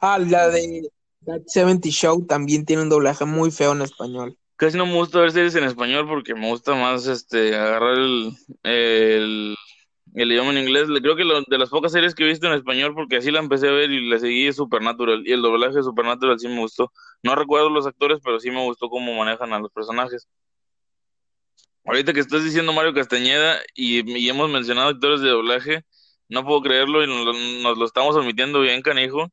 Ah, 0.00 0.18
la 0.18 0.48
de 0.48 0.90
That 1.24 1.42
70 1.46 1.88
Show 1.90 2.26
también 2.26 2.64
tiene 2.64 2.82
un 2.82 2.88
doblaje 2.88 3.24
muy 3.24 3.50
feo 3.50 3.72
en 3.72 3.82
español. 3.82 4.36
Casi 4.56 4.78
no 4.78 4.86
me 4.86 4.94
gusta 4.94 5.20
ver 5.20 5.32
series 5.32 5.54
en 5.56 5.64
español 5.64 6.06
porque 6.08 6.34
me 6.34 6.48
gusta 6.48 6.74
más 6.74 7.06
este 7.08 7.56
agarrar 7.56 7.98
el, 7.98 8.32
el, 8.64 9.56
idioma 10.14 10.52
en 10.52 10.58
inglés. 10.60 10.88
Creo 11.02 11.16
que 11.16 11.24
lo- 11.24 11.42
de 11.42 11.58
las 11.58 11.70
pocas 11.70 11.92
series 11.92 12.14
que 12.14 12.24
he 12.24 12.28
visto 12.28 12.46
en 12.48 12.54
español, 12.54 12.94
porque 12.94 13.18
así 13.18 13.30
la 13.32 13.40
empecé 13.40 13.68
a 13.68 13.72
ver 13.72 13.90
y 13.92 14.08
la 14.10 14.18
seguí, 14.20 14.48
es 14.48 14.56
Supernatural. 14.56 15.24
Y 15.26 15.32
el 15.32 15.42
doblaje 15.42 15.76
de 15.76 15.82
Supernatural 15.84 16.38
sí 16.40 16.48
me 16.48 16.60
gustó. 16.60 16.92
No 17.22 17.34
recuerdo 17.36 17.70
los 17.70 17.86
actores, 17.86 18.20
pero 18.24 18.40
sí 18.40 18.50
me 18.50 18.64
gustó 18.64 18.88
cómo 18.90 19.14
manejan 19.14 19.52
a 19.54 19.60
los 19.60 19.72
personajes. 19.72 20.28
Ahorita 21.84 22.12
que 22.12 22.20
estás 22.20 22.44
diciendo 22.44 22.72
Mario 22.74 22.94
Castañeda 22.94 23.58
y, 23.74 24.08
y 24.18 24.28
hemos 24.28 24.50
mencionado 24.50 24.90
actores 24.90 25.20
de 25.22 25.30
doblaje, 25.30 25.84
no 26.28 26.44
puedo 26.44 26.62
creerlo 26.62 27.04
y 27.04 27.08
nos, 27.08 27.36
nos 27.62 27.78
lo 27.78 27.86
estamos 27.86 28.16
omitiendo 28.16 28.60
bien, 28.60 28.82
canijo. 28.82 29.28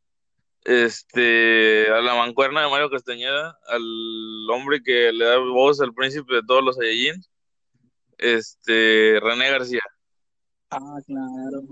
Este, 0.66 1.90
a 1.92 2.02
la 2.02 2.16
mancuerna 2.16 2.62
de 2.62 2.70
Mario 2.70 2.90
Castañeda, 2.90 3.58
al 3.68 4.50
hombre 4.50 4.82
que 4.82 5.12
le 5.12 5.26
da 5.26 5.38
voz 5.38 5.82
al 5.82 5.94
príncipe 5.94 6.36
de 6.36 6.44
todos 6.48 6.64
los 6.64 6.78
Saiyajin, 6.78 7.22
este, 8.18 9.20
René 9.22 9.50
García. 9.52 9.82
Ah, 10.70 11.00
claro. 11.06 11.64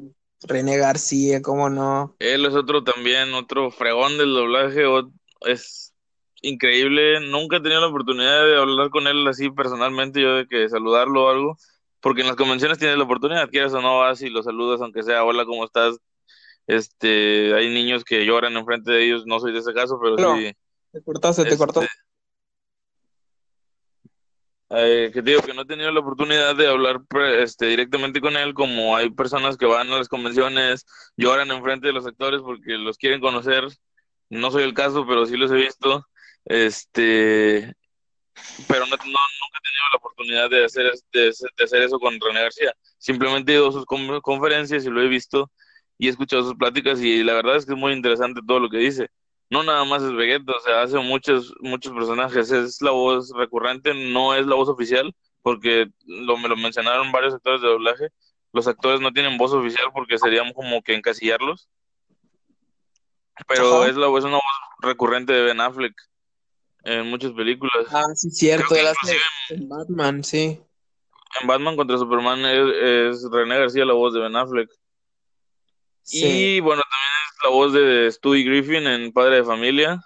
René 0.44 0.78
García, 0.78 1.42
cómo 1.42 1.70
no. 1.70 2.16
Él 2.20 2.46
es 2.46 2.54
otro 2.54 2.84
también, 2.84 3.34
otro 3.34 3.72
fregón 3.72 4.18
del 4.18 4.34
doblaje, 4.34 4.84
es 5.42 5.94
increíble. 6.42 7.20
Nunca 7.22 7.58
he 7.58 7.62
tenido 7.62 7.82
la 7.82 7.88
oportunidad 7.88 8.46
de 8.46 8.58
hablar 8.58 8.90
con 8.90 9.08
él 9.08 9.28
así 9.28 9.50
personalmente, 9.52 10.22
yo 10.22 10.36
de 10.36 10.48
que 10.48 10.68
saludarlo 10.68 11.26
o 11.26 11.30
algo, 11.30 11.58
porque 12.02 12.22
en 12.22 12.28
las 12.28 12.36
convenciones 12.36 12.80
tienes 12.80 12.98
la 12.98 13.04
oportunidad, 13.04 13.50
quieras 13.50 13.74
o 13.74 13.82
no 13.82 14.00
vas 14.00 14.22
y 14.22 14.30
lo 14.30 14.44
saludas, 14.44 14.82
aunque 14.82 15.04
sea 15.04 15.24
hola, 15.24 15.46
¿cómo 15.46 15.64
estás? 15.64 15.98
Este, 16.72 17.54
hay 17.54 17.70
niños 17.74 18.06
que 18.06 18.26
lloran 18.26 18.56
enfrente 18.56 18.92
de 18.92 19.04
ellos, 19.04 19.26
no 19.26 19.40
soy 19.42 19.52
de 19.52 19.60
ese 19.60 19.74
caso, 19.74 20.00
pero 20.02 20.16
sí. 20.38 20.54
Te 20.94 21.02
cortaste, 21.04 21.44
te 21.44 21.50
Este, 21.50 21.58
cortó. 21.58 21.82
Eh, 24.74 25.12
que 25.14 25.22
digo 25.22 25.42
que 25.42 25.54
no 25.54 25.64
he 25.64 25.66
tenido 25.66 25.92
la 25.92 26.00
oportunidad 26.00 26.56
de 26.56 26.68
hablar 26.70 27.02
este, 27.40 27.66
directamente 27.66 28.22
con 28.22 28.38
él, 28.38 28.54
como 28.54 28.96
hay 28.96 29.10
personas 29.10 29.58
que 29.58 29.66
van 29.66 29.92
a 29.92 29.98
las 29.98 30.08
convenciones, 30.08 30.86
lloran 31.18 31.52
enfrente 31.52 31.88
de 31.88 31.94
los 31.94 32.08
actores 32.08 32.40
porque 32.42 32.78
los 32.78 32.98
quieren 32.98 33.20
conocer. 33.20 33.68
No 34.30 34.50
soy 34.50 34.64
el 34.64 34.74
caso, 34.74 35.06
pero 35.06 35.26
sí 35.26 35.36
los 35.36 35.52
he 35.52 35.56
visto. 35.56 36.08
Este, 36.46 37.74
pero 38.70 38.86
no, 38.86 38.96
no- 38.96 39.04
nunca 39.04 39.58
he 39.60 39.68
tenido 39.68 39.86
la 39.92 39.98
oportunidad 39.98 40.50
de 40.50 40.64
hacer, 40.64 40.90
de, 41.12 41.34
de 41.58 41.64
hacer 41.66 41.82
eso 41.82 42.00
con 42.00 42.18
René 42.18 42.42
García. 42.44 42.74
Simplemente 42.98 43.52
he 43.52 43.56
ido 43.56 43.68
a 43.68 43.72
sus 43.74 43.84
con- 43.86 44.22
conferencias 44.22 44.86
y 44.86 44.90
lo 44.90 45.02
he 45.02 45.10
visto 45.10 45.52
y 46.02 46.08
he 46.08 46.10
escuchado 46.10 46.42
sus 46.42 46.56
pláticas 46.56 47.00
y 47.00 47.24
la 47.24 47.34
verdad 47.34 47.58
es 47.58 47.66
que 47.68 47.74
es 47.74 47.78
muy 47.78 47.94
interesante 47.94 48.42
todo 48.48 48.60
lo 48.60 48.72
que 48.72 48.78
dice. 48.78 49.12
No 49.52 49.62
nada 49.62 49.86
más 49.86 50.02
es 50.02 50.12
Vegeta, 50.12 50.52
o 50.52 50.60
sea, 50.60 50.82
hace 50.82 50.98
muchos, 50.98 51.54
muchos 51.60 51.94
personajes. 51.94 52.50
Es 52.50 52.82
la 52.82 52.90
voz 52.90 53.32
recurrente, 53.38 53.94
no 53.94 54.34
es 54.34 54.48
la 54.48 54.56
voz 54.56 54.68
oficial, 54.68 55.14
porque 55.44 55.92
lo, 56.08 56.38
me 56.38 56.50
lo 56.50 56.56
mencionaron 56.56 57.12
varios 57.12 57.36
actores 57.36 57.62
de 57.62 57.68
doblaje. 57.68 58.08
Los 58.52 58.68
actores 58.68 59.00
no 59.00 59.14
tienen 59.14 59.38
voz 59.38 59.54
oficial 59.54 59.90
porque 59.94 60.18
seríamos 60.18 60.54
como 60.54 60.82
que 60.82 60.96
encasillarlos. 60.96 61.70
Pero 63.48 63.82
Ajá. 63.82 63.90
es, 63.92 63.96
la, 63.96 64.08
es 64.08 64.24
una 64.24 64.38
voz 64.38 64.44
recurrente 64.80 65.34
de 65.34 65.44
Ben 65.44 65.62
Affleck 65.62 65.94
en 66.84 67.12
muchas 67.12 67.32
películas. 67.34 67.86
Ah, 67.92 68.06
sí, 68.16 68.32
cierto. 68.32 68.74
Él 68.74 68.88
hace 68.88 69.18
en 69.52 69.70
Batman, 69.70 70.24
sí. 70.24 70.60
En 71.40 71.48
Batman 71.48 71.76
contra 71.76 72.00
Superman 72.00 72.44
es, 72.44 73.20
es 73.20 73.32
René 73.32 73.60
García 73.60 73.86
la 73.86 73.94
voz 73.94 74.16
de 74.16 74.22
Ben 74.22 74.36
Affleck. 74.36 74.81
Sí. 76.12 76.26
Y 76.26 76.60
bueno, 76.60 76.82
también 76.82 77.10
es 77.32 77.44
la 77.44 77.50
voz 77.50 77.74
de 77.74 78.12
Stewie 78.12 78.44
Griffin 78.44 78.86
en 78.86 79.14
Padre 79.14 79.38
de 79.38 79.44
Familia. 79.46 80.04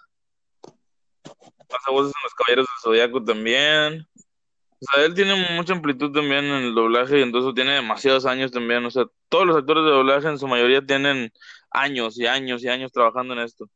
Hace 0.64 1.92
voces 1.92 2.14
en 2.16 2.24
Los 2.24 2.34
Caballeros 2.36 2.68
del 2.68 2.82
Zodiaco 2.84 3.24
también. 3.24 4.08
O 4.80 4.94
sea, 4.94 5.04
él 5.04 5.16
tiene 5.16 5.36
mucha 5.56 5.74
amplitud 5.74 6.12
también 6.12 6.46
en 6.46 6.64
el 6.66 6.76
doblaje 6.76 7.20
y 7.20 7.24
entonces 7.24 7.56
tiene 7.56 7.72
demasiados 7.72 8.26
años 8.26 8.52
también. 8.52 8.86
O 8.86 8.92
sea, 8.92 9.06
todos 9.30 9.48
los 9.48 9.58
actores 9.58 9.84
de 9.84 9.90
doblaje 9.90 10.28
en 10.28 10.38
su 10.38 10.48
mayoría 10.48 10.86
tienen 10.86 11.34
años 11.72 12.20
y 12.20 12.28
años 12.28 12.64
y 12.64 12.70
años 12.70 12.92
trabajando 12.92 13.34
en 13.34 13.40
esto. 13.40 13.68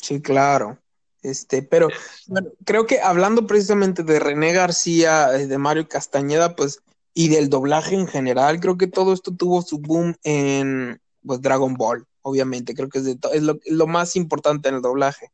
Sí, 0.00 0.22
claro. 0.22 0.78
Este, 1.22 1.62
pero 1.62 1.88
bueno, 2.28 2.50
creo 2.64 2.86
que 2.86 3.00
hablando 3.00 3.46
precisamente 3.46 4.04
de 4.04 4.20
René 4.20 4.52
García, 4.52 5.34
eh, 5.36 5.48
de 5.48 5.58
Mario 5.58 5.88
Castañeda, 5.88 6.54
pues, 6.54 6.80
y 7.12 7.28
del 7.28 7.50
doblaje 7.50 7.96
en 7.96 8.06
general, 8.06 8.60
creo 8.60 8.78
que 8.78 8.86
todo 8.86 9.12
esto 9.12 9.34
tuvo 9.34 9.62
su 9.62 9.78
boom 9.80 10.14
en 10.22 11.00
pues, 11.28 11.40
Dragon 11.40 11.74
Ball, 11.74 12.04
obviamente. 12.22 12.74
Creo 12.74 12.88
que 12.88 12.98
es, 12.98 13.06
es 13.06 13.42
lo, 13.42 13.58
lo, 13.66 13.86
más 13.86 14.16
importante 14.16 14.68
en 14.68 14.76
el 14.76 14.82
doblaje. 14.82 15.30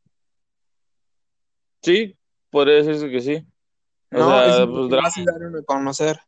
Sí, 1.81 2.15
podría 2.51 2.75
decirse 2.75 3.09
que 3.09 3.21
sí. 3.21 3.47
O 4.11 4.17
no, 4.17 4.29
sea, 4.29 4.47
es 4.47 4.67
pues, 4.67 4.89
Dragon... 4.89 5.55
a 5.57 5.63
conocer. 5.63 6.19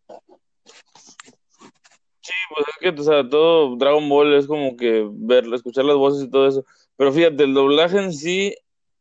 Sí, 2.22 2.34
pues 2.50 2.66
es 2.68 2.76
que, 2.80 2.90
o 3.02 3.04
sea, 3.04 3.30
todo 3.30 3.76
Dragon 3.78 4.10
Ball 4.10 4.34
es 4.34 4.48
como 4.48 4.76
que 4.76 5.08
ver, 5.12 5.46
escuchar 5.54 5.86
las 5.86 5.98
voces 5.98 6.24
y 6.24 6.32
todo 6.32 6.48
eso. 6.48 6.66
Pero 6.96 7.12
fíjate, 7.12 7.44
el 7.44 7.54
doblaje 7.54 8.00
en 8.00 8.12
sí 8.12 8.56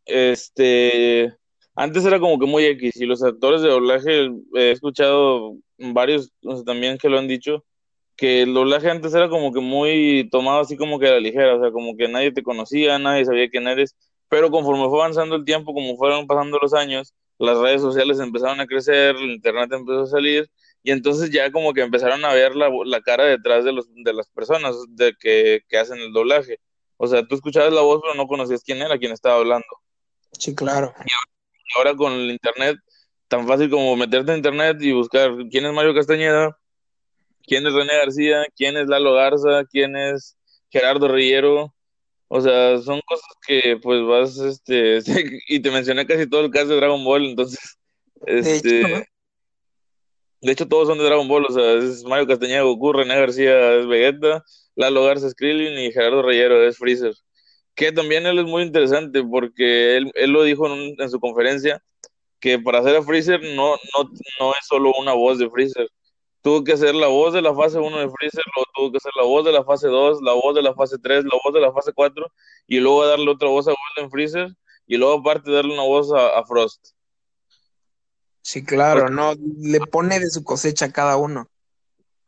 este, 0.05 1.35
antes 1.75 2.05
era 2.05 2.19
como 2.19 2.39
que 2.39 2.47
muy 2.47 2.65
X 2.65 2.97
y 2.97 3.05
los 3.05 3.23
actores 3.23 3.61
de 3.61 3.69
doblaje, 3.69 4.31
he 4.55 4.71
escuchado 4.71 5.57
varios 5.79 6.33
también 6.65 6.97
que 6.97 7.09
lo 7.09 7.19
han 7.19 7.29
dicho, 7.29 7.65
que 8.17 8.43
el 8.43 8.55
doblaje 8.55 8.91
antes 8.91 9.15
era 9.15 9.29
como 9.29 9.53
que 9.53 9.61
muy 9.61 10.29
tomado 10.31 10.61
así 10.61 10.77
como 10.77 10.99
que 10.99 11.09
a 11.09 11.13
la 11.13 11.21
ligera, 11.21 11.57
o 11.57 11.61
sea, 11.61 11.71
como 11.71 11.97
que 11.97 12.09
nadie 12.09 12.33
te 12.33 12.43
conocía, 12.43 12.99
nadie 12.99 13.25
sabía 13.25 13.49
quién 13.51 13.69
eres, 13.69 13.97
pero 14.29 14.51
conforme 14.51 14.89
fue 14.89 14.99
avanzando 15.01 15.37
el 15.37 15.45
tiempo, 15.45 15.75
como 15.75 15.97
fueron 15.97 16.27
pasando 16.27 16.59
los 16.61 16.75
años, 16.75 17.15
las 17.39 17.59
redes 17.59 17.83
sociales 17.83 18.19
empezaron 18.19 18.61
a 18.61 18.67
crecer, 18.67 19.17
el 19.17 19.33
internet 19.33 19.71
empezó 19.73 20.03
a 20.03 20.07
salir 20.07 20.51
y 20.83 20.93
entonces 20.93 21.31
ya 21.31 21.51
como 21.53 21.75
que 21.75 21.83
empezaron 21.83 22.25
a 22.25 22.33
ver 22.33 22.55
la, 22.55 22.71
la 22.85 23.01
cara 23.03 23.25
detrás 23.25 23.65
de, 23.65 23.73
los, 23.73 23.87
de 23.93 24.13
las 24.13 24.29
personas 24.29 24.77
de 24.91 25.15
que, 25.19 25.61
que 25.69 25.79
hacen 25.79 25.99
el 25.99 26.13
doblaje. 26.13 26.59
O 26.97 27.07
sea, 27.07 27.27
tú 27.27 27.35
escuchabas 27.35 27.73
la 27.73 27.83
voz 27.83 28.01
pero 28.03 28.15
no 28.15 28.27
conocías 28.27 28.63
quién 28.63 28.79
era 28.81 28.99
quien 28.99 29.13
estaba 29.13 29.37
hablando. 29.37 29.67
Sí, 30.39 30.55
claro. 30.55 30.95
Y 31.05 31.79
ahora, 31.79 31.95
con 31.95 32.13
el 32.13 32.31
internet, 32.31 32.79
tan 33.29 33.47
fácil 33.47 33.71
como 33.71 33.97
meterte 33.97 34.31
en 34.31 34.39
internet 34.39 34.79
y 34.81 34.93
buscar 34.93 35.33
quién 35.51 35.67
es 35.67 35.73
Mario 35.73 35.95
Castañeda, 35.95 36.57
quién 37.47 37.67
es 37.67 37.73
René 37.73 37.97
García, 37.97 38.45
quién 38.57 38.77
es 38.77 38.89
Lalo 38.89 39.15
Garza, 39.15 39.65
quién 39.71 39.97
es 39.97 40.37
Gerardo 40.71 41.09
Rillero. 41.09 41.75
O 42.29 42.41
sea, 42.41 42.79
son 42.79 43.01
cosas 43.07 43.29
que 43.47 43.79
pues 43.81 44.03
vas, 44.05 44.37
este, 44.39 44.99
y 45.49 45.61
te 45.61 45.71
mencioné 45.71 46.07
casi 46.07 46.29
todo 46.29 46.45
el 46.45 46.51
caso 46.51 46.69
de 46.69 46.77
Dragon 46.77 47.05
Ball, 47.05 47.25
entonces, 47.27 47.79
este, 48.27 48.69
de 48.69 48.81
hecho, 48.81 49.05
de 50.41 50.53
hecho 50.53 50.69
todos 50.69 50.89
son 50.89 50.99
de 50.99 51.05
Dragon 51.05 51.29
Ball, 51.29 51.47
o 51.47 51.53
sea, 51.53 51.75
es 51.75 52.03
Mario 52.03 52.27
Castañeda 52.27 52.63
Goku, 52.63 52.93
René 52.93 53.15
García 53.15 53.75
es 53.75 53.87
Vegeta, 53.87 54.43
Lalo 54.75 55.05
Garza 55.05 55.29
es 55.29 55.37
Krillin 55.37 55.79
y 55.79 55.93
Gerardo 55.93 56.23
Rillero 56.23 56.67
es 56.67 56.79
Freezer 56.79 57.15
que 57.77 57.93
también 57.93 58.27
él 58.27 58.39
es 58.39 58.47
muy 58.47 58.63
interesante 58.63 59.23
porque 59.23 59.99
él, 59.99 60.11
él 60.15 60.31
lo 60.31 60.43
dijo 60.43 60.67
en, 60.67 60.95
en, 60.99 61.11
su 61.11 61.21
conferencia 61.21 61.81
que 62.41 62.59
para 62.59 62.81
hacer 62.81 62.97
a 62.97 63.03
Freezer 63.03 63.41
no, 63.55 63.77
no, 63.77 64.11
no 64.41 64.53
es 64.53 64.67
solo 64.67 64.93
una 64.99 65.13
voz 65.13 65.39
de 65.39 65.51
Freezer. 65.51 65.89
Tuvo 66.47 66.63
que 66.63 66.75
hacer 66.75 66.95
la 66.95 67.09
voz 67.09 67.33
de 67.35 67.43
la 67.43 67.53
fase 67.53 67.77
1 67.77 67.99
de 67.99 68.09
Freezer, 68.09 68.45
luego 68.55 68.71
tuvo 68.73 68.93
que 68.93 68.99
hacer 68.99 69.11
la 69.17 69.25
voz 69.25 69.45
de 69.45 69.51
la 69.51 69.65
fase 69.65 69.89
2, 69.89 70.23
la 70.23 70.33
voz 70.33 70.55
de 70.55 70.63
la 70.63 70.75
fase 70.75 70.97
3, 70.97 71.25
la 71.25 71.41
voz 71.43 71.53
de 71.53 71.61
la 71.61 71.73
fase 71.73 71.93
4 71.93 72.33
y 72.69 72.79
luego 72.79 73.05
darle 73.05 73.29
otra 73.29 73.49
voz 73.49 73.67
a 73.67 73.73
Golden 73.73 74.13
Freezer 74.13 74.55
y 74.87 74.97
luego 74.97 75.15
aparte 75.19 75.51
darle 75.51 75.75
una 75.75 75.83
voz 75.83 76.13
a, 76.13 76.39
a 76.39 76.45
Frost. 76.45 76.91
Sí, 78.43 78.65
claro, 78.65 79.09
no, 79.09 79.35
le 79.59 79.81
pone 79.81 80.21
de 80.21 80.31
su 80.31 80.45
cosecha 80.45 80.85
a 80.85 80.93
cada 80.93 81.17
uno 81.17 81.51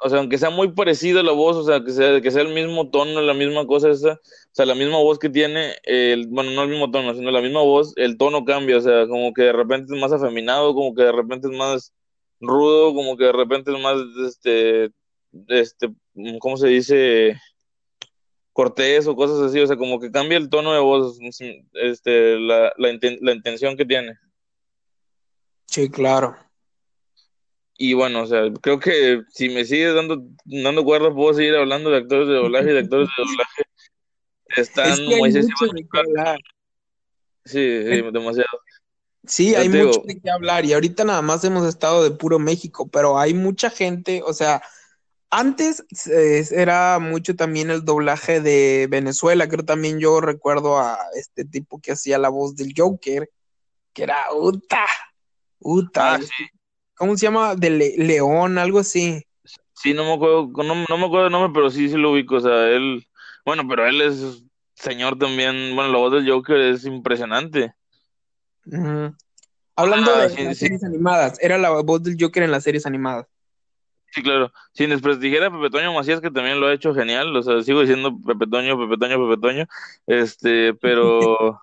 o 0.00 0.08
sea, 0.08 0.18
aunque 0.18 0.38
sea 0.38 0.50
muy 0.50 0.72
parecido 0.72 1.22
la 1.22 1.32
voz, 1.32 1.56
o 1.56 1.64
sea, 1.64 1.82
que 1.82 1.90
sea, 1.90 2.20
que 2.20 2.30
sea 2.30 2.42
el 2.42 2.54
mismo 2.54 2.88
tono, 2.90 3.20
la 3.20 3.34
misma 3.34 3.66
cosa 3.66 3.90
esa, 3.90 4.12
o 4.12 4.52
sea, 4.52 4.64
la 4.64 4.74
misma 4.74 4.98
voz 4.98 5.18
que 5.18 5.28
tiene, 5.28 5.74
el, 5.82 6.28
bueno, 6.28 6.52
no 6.52 6.62
el 6.62 6.68
mismo 6.68 6.90
tono, 6.90 7.14
sino 7.14 7.30
la 7.30 7.40
misma 7.40 7.62
voz, 7.62 7.92
el 7.96 8.16
tono 8.16 8.44
cambia, 8.44 8.78
o 8.78 8.80
sea, 8.80 9.08
como 9.08 9.32
que 9.32 9.42
de 9.42 9.52
repente 9.52 9.94
es 9.94 10.00
más 10.00 10.12
afeminado, 10.12 10.74
como 10.74 10.94
que 10.94 11.02
de 11.02 11.12
repente 11.12 11.48
es 11.48 11.56
más 11.56 11.92
rudo, 12.40 12.94
como 12.94 13.16
que 13.16 13.24
de 13.24 13.32
repente 13.32 13.72
es 13.72 13.80
más, 13.80 13.98
este, 14.26 14.90
este, 15.48 15.88
¿cómo 16.40 16.56
se 16.56 16.68
dice? 16.68 17.36
cortés 18.58 19.06
o 19.06 19.14
cosas 19.14 19.38
así, 19.40 19.60
o 19.60 19.66
sea, 19.68 19.76
como 19.76 20.00
que 20.00 20.10
cambia 20.10 20.36
el 20.36 20.50
tono 20.50 20.72
de 20.72 20.80
voz, 20.80 21.16
este, 21.74 22.40
la, 22.40 22.72
la, 22.76 22.98
la 23.20 23.32
intención 23.32 23.76
que 23.76 23.84
tiene. 23.84 24.18
Sí, 25.66 25.88
claro. 25.88 26.36
Y 27.76 27.94
bueno, 27.94 28.22
o 28.22 28.26
sea, 28.26 28.52
creo 28.60 28.80
que 28.80 29.22
si 29.28 29.48
me 29.48 29.64
sigues 29.64 29.94
dando, 29.94 30.24
dando 30.44 30.82
cuerda, 30.82 31.14
puedo 31.14 31.34
seguir 31.34 31.54
hablando 31.54 31.90
de 31.90 31.98
actores 31.98 32.26
de 32.26 32.34
doblaje 32.34 32.70
y 32.70 32.72
de 32.72 32.80
actores 32.80 33.08
de 33.16 33.22
doblaje. 33.22 33.62
Están 34.56 34.90
es 34.90 35.00
que 35.08 35.16
Moisés 35.16 35.46
Sí, 37.44 37.82
sí, 37.84 38.02
demasiado. 38.10 38.60
Sí, 39.28 39.54
hay 39.54 39.68
mucho 39.68 40.02
de 40.04 40.20
qué 40.20 40.30
hablar 40.30 40.64
y 40.64 40.72
ahorita 40.72 41.04
nada 41.04 41.22
más 41.22 41.44
hemos 41.44 41.66
estado 41.66 42.02
de 42.02 42.10
puro 42.12 42.38
México, 42.38 42.88
pero 42.88 43.18
hay 43.18 43.34
mucha 43.34 43.70
gente, 43.70 44.22
o 44.24 44.32
sea, 44.32 44.62
antes 45.30 45.84
eh, 46.10 46.44
era 46.52 46.98
mucho 46.98 47.36
también 47.36 47.70
el 47.70 47.84
doblaje 47.84 48.40
de 48.40 48.86
Venezuela, 48.90 49.48
creo 49.48 49.64
también 49.64 49.98
yo 50.00 50.20
recuerdo 50.20 50.78
a 50.78 50.98
este 51.14 51.44
tipo 51.44 51.80
que 51.80 51.92
hacía 51.92 52.18
la 52.18 52.30
voz 52.30 52.56
del 52.56 52.72
Joker, 52.76 53.30
que 53.92 54.02
era 54.04 54.32
Uta, 54.34 54.86
Uta, 55.60 56.14
Ah, 56.14 56.18
sí. 56.20 56.46
¿cómo 56.94 57.16
se 57.16 57.26
llama? 57.26 57.54
De 57.54 57.70
Le- 57.70 57.94
León, 57.98 58.58
algo 58.58 58.78
así. 58.78 59.22
Sí, 59.74 59.94
no 59.94 60.04
me 60.04 60.14
acuerdo, 60.14 60.50
no, 60.64 60.74
no 60.88 60.98
me 60.98 61.06
acuerdo 61.06 61.26
el 61.26 61.32
nombre, 61.32 61.52
pero 61.54 61.70
sí, 61.70 61.88
sí 61.88 61.96
lo 61.96 62.12
ubico, 62.12 62.36
o 62.36 62.40
sea, 62.40 62.68
él, 62.68 63.06
bueno, 63.44 63.62
pero 63.68 63.86
él 63.86 64.00
es 64.00 64.42
señor 64.74 65.18
también, 65.18 65.74
bueno, 65.74 65.92
la 65.92 65.98
voz 65.98 66.12
del 66.12 66.28
Joker 66.30 66.56
es 66.60 66.84
impresionante. 66.84 67.74
Hablando 69.76 70.14
Ah, 70.14 70.22
de 70.22 70.30
sí, 70.30 70.42
las 70.44 70.58
sí. 70.58 70.66
series 70.66 70.84
animadas, 70.84 71.38
era 71.40 71.58
la 71.58 71.70
voz 71.70 72.02
del 72.02 72.16
Joker 72.20 72.42
en 72.42 72.50
las 72.50 72.64
series 72.64 72.86
animadas. 72.86 73.26
Sí, 74.10 74.22
claro. 74.22 74.52
Sin 74.72 74.90
desprestigiar 74.90 75.44
a 75.44 75.50
Pepe 75.50 75.70
Toño 75.70 75.92
Macías, 75.92 76.20
que 76.20 76.30
también 76.30 76.60
lo 76.60 76.66
ha 76.66 76.72
hecho 76.74 76.94
genial, 76.94 77.34
o 77.36 77.42
sea, 77.42 77.62
sigo 77.62 77.80
diciendo 77.82 78.18
Pepe 78.26 78.46
Toño, 78.46 78.78
Pepe 78.78 78.96
Toño, 78.98 79.28
Pepe 79.28 79.40
Toño, 79.40 79.66
este, 80.06 80.74
pero, 80.74 81.60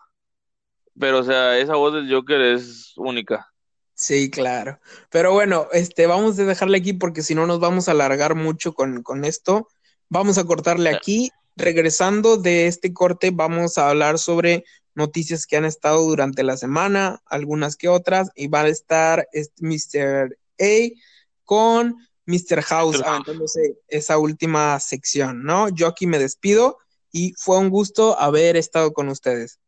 pero, 0.99 1.19
o 1.19 1.23
sea, 1.23 1.57
esa 1.57 1.75
voz 1.75 1.93
del 1.93 2.11
Joker 2.13 2.41
es 2.41 2.93
única. 2.97 3.47
Sí, 3.93 4.29
claro. 4.29 4.79
Pero 5.09 5.31
bueno, 5.33 5.67
este, 5.71 6.05
vamos 6.07 6.37
a 6.39 6.43
dejarle 6.45 6.77
aquí 6.77 6.93
porque 6.93 7.21
si 7.23 7.33
no 7.35 7.47
nos 7.47 7.59
vamos 7.59 7.87
a 7.87 7.91
alargar 7.91 8.35
mucho 8.35 8.73
con, 8.73 9.03
con 9.03 9.23
esto. 9.25 9.67
Vamos 10.09 10.37
a 10.37 10.45
cortarle 10.45 10.89
aquí. 10.89 11.31
Regresando 11.57 12.35
de 12.37 12.67
este 12.67 12.93
corte, 12.93 13.31
vamos 13.31 13.77
a 13.77 13.89
hablar 13.89 14.19
sobre 14.19 14.65
noticias 14.95 15.45
que 15.45 15.57
han 15.57 15.65
estado 15.65 16.01
durante 16.03 16.43
la 16.43 16.57
semana, 16.57 17.21
algunas 17.25 17.75
que 17.75 17.89
otras, 17.89 18.31
y 18.35 18.47
va 18.47 18.61
a 18.61 18.67
estar 18.67 19.27
este 19.31 19.61
Mr. 19.61 20.37
A 20.59 20.89
con 21.43 21.97
Mr. 22.25 22.61
House 22.63 22.97
Mr. 22.97 23.03
House. 23.03 23.03
aventándose 23.03 23.77
esa 23.87 24.17
última 24.17 24.79
sección, 24.79 25.43
¿no? 25.43 25.69
Yo 25.69 25.87
aquí 25.87 26.07
me 26.07 26.17
despido 26.17 26.79
y 27.11 27.33
fue 27.37 27.59
un 27.59 27.69
gusto 27.69 28.19
haber 28.19 28.57
estado 28.57 28.93
con 28.93 29.09
ustedes. 29.09 29.59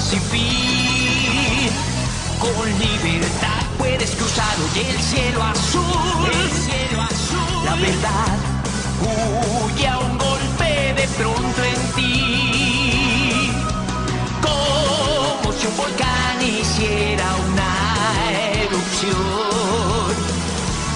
Sin 0.00 0.20
fin. 0.20 1.70
Con 2.38 2.68
libertad 2.78 3.62
puedes 3.78 4.10
cruzar 4.12 4.56
hoy 4.58 4.80
el 4.80 5.00
cielo 5.00 5.42
azul, 5.42 6.30
el 6.32 6.50
cielo 6.50 7.02
azul. 7.02 7.64
La 7.64 7.74
verdad 7.74 8.38
huye 9.02 9.86
a 9.86 9.98
un 9.98 10.18
golpe 10.18 10.94
de 10.94 11.08
pronto 11.18 11.64
en 11.64 11.92
ti 11.94 13.50
como 14.40 15.52
si 15.52 15.66
un 15.66 15.76
volcán 15.76 16.42
hiciera 16.42 17.26
una 17.46 17.72
erupción. 18.62 20.14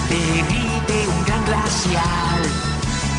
Derrite 0.09 1.07
un 1.07 1.25
gran 1.25 1.45
glacial, 1.45 2.41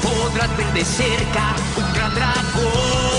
podrás 0.02 0.56
ver 0.56 0.72
de 0.72 0.84
cerca 0.84 1.54
un 1.76 1.92
gran 1.94 2.14
dragón. 2.14 3.15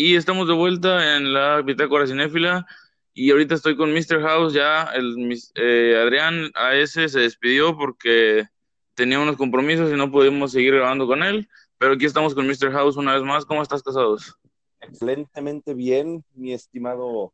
Y 0.00 0.14
estamos 0.14 0.46
de 0.46 0.54
vuelta 0.54 1.16
en 1.16 1.32
la 1.32 1.60
Bitácora 1.60 2.06
Cinéfila. 2.06 2.64
Y 3.14 3.32
ahorita 3.32 3.56
estoy 3.56 3.76
con 3.76 3.92
Mr. 3.92 4.22
House. 4.22 4.54
Ya 4.54 4.84
el 4.94 5.36
eh, 5.56 6.00
Adrián 6.00 6.52
AS 6.54 6.92
se 6.92 7.18
despidió 7.18 7.76
porque 7.76 8.44
tenía 8.94 9.18
unos 9.18 9.36
compromisos 9.36 9.92
y 9.92 9.96
no 9.96 10.08
pudimos 10.08 10.52
seguir 10.52 10.76
grabando 10.76 11.08
con 11.08 11.24
él. 11.24 11.48
Pero 11.78 11.94
aquí 11.94 12.04
estamos 12.04 12.32
con 12.32 12.46
Mr. 12.46 12.70
House 12.70 12.96
una 12.96 13.14
vez 13.14 13.24
más. 13.24 13.44
¿Cómo 13.44 13.60
estás, 13.60 13.82
casados? 13.82 14.38
Excelentemente 14.80 15.74
bien, 15.74 16.24
mi 16.32 16.52
estimado, 16.52 17.32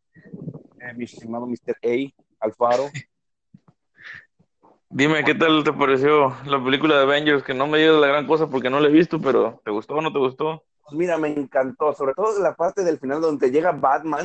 eh, 0.80 0.94
mi 0.96 1.04
estimado 1.04 1.46
Mr. 1.46 1.76
A. 1.82 2.46
Alfaro. 2.46 2.88
Dime, 4.88 5.22
¿qué 5.22 5.34
tal 5.34 5.64
te 5.64 5.72
pareció 5.74 6.34
la 6.46 6.64
película 6.64 6.96
de 6.96 7.02
Avengers? 7.02 7.42
Que 7.42 7.52
no 7.52 7.66
me 7.66 7.76
digas 7.76 8.00
la 8.00 8.06
gran 8.06 8.26
cosa 8.26 8.48
porque 8.48 8.70
no 8.70 8.80
la 8.80 8.88
he 8.88 8.92
visto, 8.92 9.20
pero 9.20 9.60
¿te 9.66 9.70
gustó 9.70 9.96
o 9.96 10.00
no 10.00 10.10
te 10.10 10.18
gustó? 10.18 10.64
Pues 10.84 10.96
mira, 10.96 11.16
me 11.16 11.28
encantó, 11.28 11.94
sobre 11.94 12.14
todo 12.14 12.40
la 12.40 12.54
parte 12.54 12.84
del 12.84 12.98
final 12.98 13.20
donde 13.20 13.50
llega 13.50 13.72
Batman. 13.72 14.22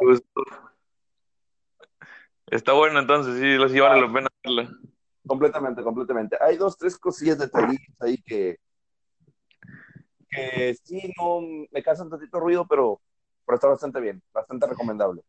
Gustó. 0.00 0.42
Está 2.46 2.72
bueno, 2.72 3.00
entonces 3.00 3.34
sí, 3.40 3.56
sí 3.72 3.80
vale 3.80 4.00
la 4.00 4.12
pena 4.12 4.28
verla. 4.44 4.70
Completamente, 5.26 5.82
completamente. 5.82 6.36
Hay 6.40 6.56
dos, 6.56 6.78
tres 6.78 6.96
cosillas 6.96 7.38
detallitos 7.38 8.00
ahí 8.00 8.18
que, 8.22 8.58
que 10.30 10.76
sí, 10.84 11.12
no, 11.18 11.40
me 11.72 11.82
causan 11.82 12.08
tantito 12.08 12.38
ruido, 12.38 12.64
pero, 12.68 13.00
pero 13.44 13.56
está 13.56 13.66
bastante 13.66 14.00
bien, 14.00 14.22
bastante 14.32 14.66
recomendable. 14.68 15.22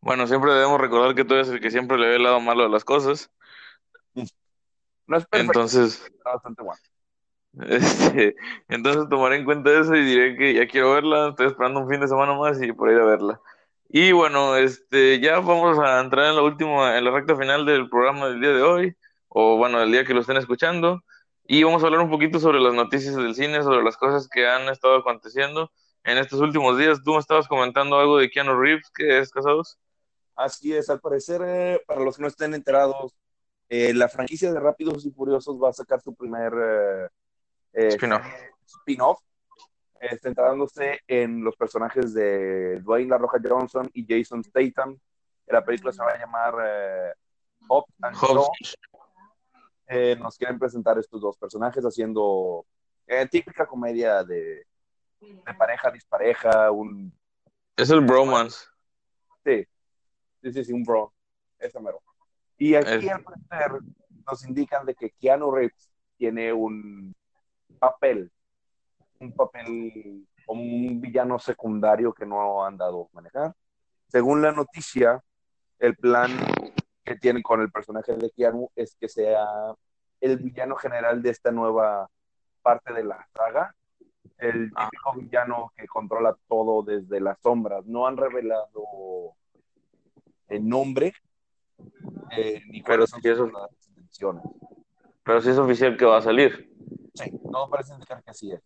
Bueno, 0.00 0.26
siempre 0.26 0.54
debemos 0.54 0.80
recordar 0.80 1.14
que 1.14 1.24
tú 1.24 1.34
eres 1.34 1.48
el 1.48 1.60
que 1.60 1.70
siempre 1.70 1.98
le 1.98 2.08
ve 2.08 2.16
el 2.16 2.22
lado 2.22 2.40
malo 2.40 2.62
de 2.62 2.70
las 2.70 2.84
cosas. 2.84 3.30
No 5.08 5.16
es 5.16 5.26
perfecto, 5.26 5.60
Entonces, 5.60 6.04
está 6.06 6.34
bastante 6.34 6.62
bueno. 6.62 6.80
este, 7.68 8.36
entonces 8.68 9.08
tomaré 9.08 9.36
en 9.36 9.44
cuenta 9.46 9.70
eso 9.72 9.96
y 9.96 10.04
diré 10.04 10.36
que 10.36 10.54
ya 10.54 10.68
quiero 10.68 10.92
verla. 10.92 11.30
Estoy 11.30 11.46
esperando 11.46 11.80
un 11.80 11.88
fin 11.88 12.00
de 12.00 12.08
semana 12.08 12.34
más 12.34 12.62
y 12.62 12.70
por 12.72 12.90
ir 12.90 12.98
a 12.98 13.04
verla. 13.04 13.40
Y 13.88 14.12
bueno, 14.12 14.54
este, 14.56 15.18
ya 15.18 15.40
vamos 15.40 15.78
a 15.78 16.00
entrar 16.00 16.26
en 16.26 16.36
la 16.36 16.42
última, 16.42 16.98
en 16.98 17.04
la 17.04 17.10
recta 17.10 17.34
final 17.36 17.64
del 17.64 17.88
programa 17.88 18.28
del 18.28 18.40
día 18.40 18.50
de 18.50 18.62
hoy, 18.62 18.96
o 19.28 19.56
bueno, 19.56 19.80
del 19.80 19.90
día 19.90 20.04
que 20.04 20.12
lo 20.12 20.20
estén 20.20 20.36
escuchando. 20.36 21.02
Y 21.44 21.62
vamos 21.62 21.82
a 21.82 21.86
hablar 21.86 22.02
un 22.02 22.10
poquito 22.10 22.38
sobre 22.38 22.60
las 22.60 22.74
noticias 22.74 23.16
del 23.16 23.34
cine, 23.34 23.62
sobre 23.62 23.82
las 23.82 23.96
cosas 23.96 24.28
que 24.28 24.46
han 24.46 24.68
estado 24.68 24.96
aconteciendo 24.96 25.72
en 26.04 26.18
estos 26.18 26.40
últimos 26.40 26.76
días. 26.76 27.02
Tú 27.02 27.14
me 27.14 27.18
estabas 27.18 27.48
comentando 27.48 27.98
algo 27.98 28.18
de 28.18 28.28
Keanu 28.28 28.60
Reeves, 28.60 28.90
que 28.94 29.18
es 29.18 29.30
casados. 29.30 29.78
Así 30.36 30.74
es, 30.74 30.90
al 30.90 31.00
parecer, 31.00 31.40
eh, 31.46 31.82
para 31.86 32.02
los 32.02 32.16
que 32.16 32.22
no 32.22 32.28
estén 32.28 32.52
enterados, 32.52 33.14
eh, 33.68 33.92
la 33.92 34.08
franquicia 34.08 34.52
de 34.52 34.60
Rápidos 34.60 35.04
y 35.04 35.10
Furiosos 35.10 35.62
va 35.62 35.70
a 35.70 35.74
sacar 35.74 36.00
su 36.00 36.14
primer 36.14 36.52
eh, 36.54 37.08
eh, 37.74 37.96
Spin-off. 38.66 39.20
centrándose 40.22 41.00
en 41.06 41.44
los 41.44 41.54
personajes 41.56 42.14
de 42.14 42.80
Dwayne 42.80 43.10
La 43.10 43.18
Roca 43.18 43.38
Johnson 43.42 43.90
y 43.92 44.06
Jason 44.08 44.42
Statham. 44.42 44.98
La 45.46 45.64
película 45.64 45.92
se 45.92 46.02
va 46.02 46.12
a 46.12 46.18
llamar 46.18 47.14
Hobbs 47.68 47.94
and. 48.02 48.16
Eh, 49.90 50.16
nos 50.16 50.36
quieren 50.36 50.58
presentar 50.58 50.98
estos 50.98 51.20
dos 51.20 51.38
personajes 51.38 51.82
haciendo 51.82 52.66
típica 53.30 53.66
comedia 53.66 54.22
de, 54.22 54.66
de 55.20 55.54
pareja 55.56 55.90
dispareja, 55.90 56.70
un 56.70 57.10
Es 57.74 57.88
el 57.90 58.02
bromance. 58.02 58.66
Sí, 59.44 59.66
sí, 60.42 60.52
sí, 60.52 60.64
sí, 60.64 60.72
un 60.72 60.84
bro. 60.84 61.12
Esa 61.58 61.80
mero. 61.80 62.02
Y 62.58 62.74
aquí 62.74 63.08
parecer 63.24 63.80
nos 64.26 64.44
indican 64.46 64.84
de 64.84 64.94
que 64.94 65.10
Keanu 65.10 65.50
Reeves 65.50 65.90
tiene 66.16 66.52
un 66.52 67.14
papel, 67.78 68.30
un 69.20 69.32
papel 69.32 70.26
como 70.44 70.62
un 70.62 71.00
villano 71.00 71.38
secundario 71.38 72.12
que 72.12 72.26
no 72.26 72.64
han 72.64 72.76
dado 72.76 73.04
a 73.12 73.14
manejar. 73.14 73.54
Según 74.08 74.42
la 74.42 74.52
noticia, 74.52 75.22
el 75.78 75.96
plan 75.96 76.30
que 77.04 77.16
tienen 77.16 77.42
con 77.42 77.60
el 77.60 77.70
personaje 77.70 78.14
de 78.16 78.30
Keanu 78.30 78.70
es 78.74 78.96
que 78.96 79.08
sea 79.08 79.46
el 80.20 80.36
villano 80.38 80.74
general 80.76 81.22
de 81.22 81.30
esta 81.30 81.50
nueva 81.52 82.08
parte 82.62 82.92
de 82.92 83.04
la 83.04 83.26
saga. 83.34 83.74
El 84.38 84.70
Ah. 84.74 84.88
típico 84.90 85.14
villano 85.14 85.72
que 85.76 85.86
controla 85.86 86.36
todo 86.48 86.82
desde 86.82 87.20
las 87.20 87.38
sombras. 87.40 87.84
No 87.86 88.06
han 88.06 88.16
revelado 88.16 89.36
el 90.48 90.68
nombre 90.68 91.12
eh, 92.30 92.62
ni 92.68 92.82
Pero 92.82 93.06
sí 93.06 93.20
verdaderas 93.22 93.88
intenciones. 93.88 94.42
Pero 95.24 95.40
sí 95.40 95.50
es 95.50 95.58
oficial 95.58 95.96
que 95.96 96.04
va 96.04 96.18
a 96.18 96.22
salir. 96.22 96.70
Sí, 97.14 97.30
no 97.50 97.68
parece 97.68 97.94
indicar 97.94 98.22
que 98.22 98.30
así 98.30 98.52
es. 98.52 98.62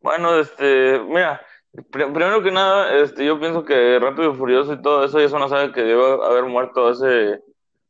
Bueno, 0.00 0.38
este, 0.38 1.00
mira, 1.00 1.40
pr- 1.72 2.12
primero 2.12 2.42
que 2.42 2.50
nada, 2.50 2.94
este, 2.96 3.24
yo 3.24 3.38
pienso 3.40 3.64
que 3.64 3.98
Rápido 3.98 4.32
y 4.32 4.36
Furioso 4.36 4.74
y 4.74 4.82
todo 4.82 5.04
eso 5.04 5.18
ya 5.18 5.26
es 5.26 5.32
una 5.32 5.48
saga 5.48 5.72
que 5.72 5.82
debe 5.82 6.02
haber 6.24 6.44
muerto 6.44 6.88
hace, 6.88 7.40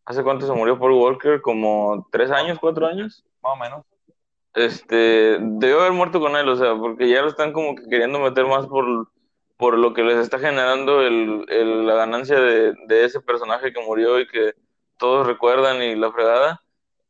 ¿hace 0.05 0.23
cuánto 0.23 0.47
se 0.47 0.53
murió 0.53 0.79
Paul 0.79 0.93
Walker? 0.93 1.41
¿Como 1.41 2.07
tres 2.12 2.31
años, 2.31 2.59
cuatro 2.61 2.87
años? 2.87 3.25
Más 3.43 3.53
o 3.55 3.57
menos. 3.57 3.85
Este, 4.55 5.39
debió 5.41 5.81
haber 5.81 5.93
muerto 5.93 6.21
con 6.21 6.37
él, 6.37 6.49
o 6.49 6.57
sea, 6.57 6.77
porque 6.77 7.09
ya 7.09 7.23
lo 7.23 7.29
están 7.29 7.53
como 7.53 7.75
que 7.75 7.89
queriendo 7.89 8.21
meter 8.21 8.47
más 8.47 8.67
por, 8.69 9.09
por 9.57 9.79
lo 9.79 9.95
que 9.95 10.03
les 10.05 10.19
está 10.19 10.39
generando 10.39 11.03
el, 11.03 11.45
el- 11.49 11.87
la 11.87 11.95
ganancia 11.95 12.41
de, 12.41 12.75
de 12.89 13.05
ese 13.05 13.21
personaje 13.21 13.73
que 13.73 13.81
murió 13.85 14.21
y 14.21 14.27
que 14.29 14.55
todos 14.99 15.27
recuerdan 15.27 15.83
y 15.83 15.95
la 15.97 16.13
fregada. 16.13 16.61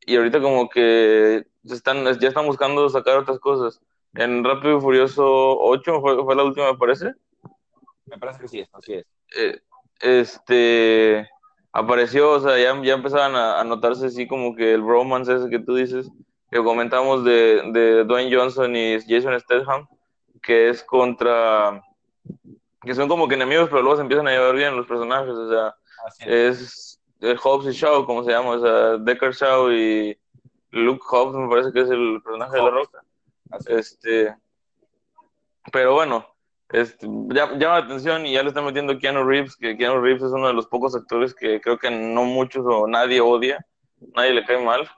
Y 0.05 0.17
ahorita 0.17 0.41
como 0.41 0.69
que 0.69 1.45
están, 1.63 2.05
ya 2.19 2.27
están 2.29 2.45
buscando 2.47 2.89
sacar 2.89 3.17
otras 3.17 3.39
cosas. 3.39 3.81
En 4.15 4.43
Rápido 4.43 4.77
y 4.77 4.81
Furioso 4.81 5.57
8 5.59 5.99
fue, 6.01 6.23
fue 6.23 6.35
la 6.35 6.43
última, 6.43 6.71
me 6.71 6.77
parece. 6.77 7.13
Me 8.05 8.17
parece 8.17 8.39
que 8.41 8.47
sí 8.47 8.59
es, 8.61 8.69
así 8.73 8.93
es. 8.95 9.05
Eh, 9.37 9.59
este 10.01 11.27
apareció, 11.71 12.31
o 12.31 12.39
sea, 12.39 12.57
ya, 12.59 12.81
ya 12.83 12.93
empezaban 12.93 13.35
a, 13.35 13.59
a 13.59 13.63
notarse 13.63 14.05
así 14.07 14.27
como 14.27 14.55
que 14.55 14.73
el 14.73 14.81
bromance 14.81 15.33
ese 15.35 15.49
que 15.49 15.59
tú 15.59 15.75
dices, 15.75 16.09
que 16.51 16.63
comentamos 16.63 17.23
de, 17.25 17.61
de 17.73 18.03
Dwayne 18.05 18.33
Johnson 18.35 18.75
y 18.75 18.97
Jason 19.07 19.37
Statham, 19.39 19.87
que 20.41 20.69
es 20.69 20.83
contra, 20.83 21.81
que 22.85 22.95
son 22.95 23.07
como 23.07 23.27
que 23.27 23.35
enemigos, 23.35 23.69
pero 23.69 23.81
luego 23.81 23.97
se 23.97 24.03
empiezan 24.03 24.27
a 24.27 24.31
llevar 24.31 24.55
bien 24.55 24.75
los 24.75 24.87
personajes, 24.87 25.33
o 25.33 25.49
sea, 25.49 25.75
Así 26.05 26.23
es. 26.27 26.59
es 26.59 27.01
eh, 27.21 27.35
Hobbs 27.41 27.67
y 27.67 27.71
Shaw, 27.71 28.05
como 28.05 28.23
se 28.23 28.31
llama, 28.31 28.51
o 28.51 28.59
sea, 28.59 28.97
Decker 28.97 29.33
Shaw 29.33 29.71
y 29.71 30.17
Luke 30.71 31.03
Hobbs, 31.09 31.35
me 31.35 31.49
parece 31.49 31.71
que 31.71 31.81
es 31.81 31.89
el 31.89 32.21
personaje 32.23 32.57
de 32.57 32.63
la 32.63 32.69
roca. 32.69 33.03
Así. 33.51 33.73
Este, 33.73 34.35
pero 35.71 35.93
bueno, 35.93 36.25
este, 36.69 37.07
llama 37.07 37.55
la 37.57 37.77
atención 37.77 38.25
y 38.25 38.33
ya 38.33 38.43
le 38.43 38.49
están 38.49 38.65
metiendo 38.65 38.97
Keanu 38.97 39.23
Reeves, 39.23 39.55
que 39.55 39.77
Keanu 39.77 40.01
Reeves 40.01 40.23
es 40.23 40.31
uno 40.31 40.47
de 40.47 40.53
los 40.53 40.67
pocos 40.67 40.95
actores 40.95 41.33
que 41.33 41.61
creo 41.61 41.77
que 41.77 41.89
no 41.91 42.23
muchos 42.25 42.65
o 42.67 42.87
nadie 42.87 43.21
odia, 43.21 43.65
nadie 44.15 44.33
le 44.33 44.45
cae 44.45 44.63
mal, 44.63 44.89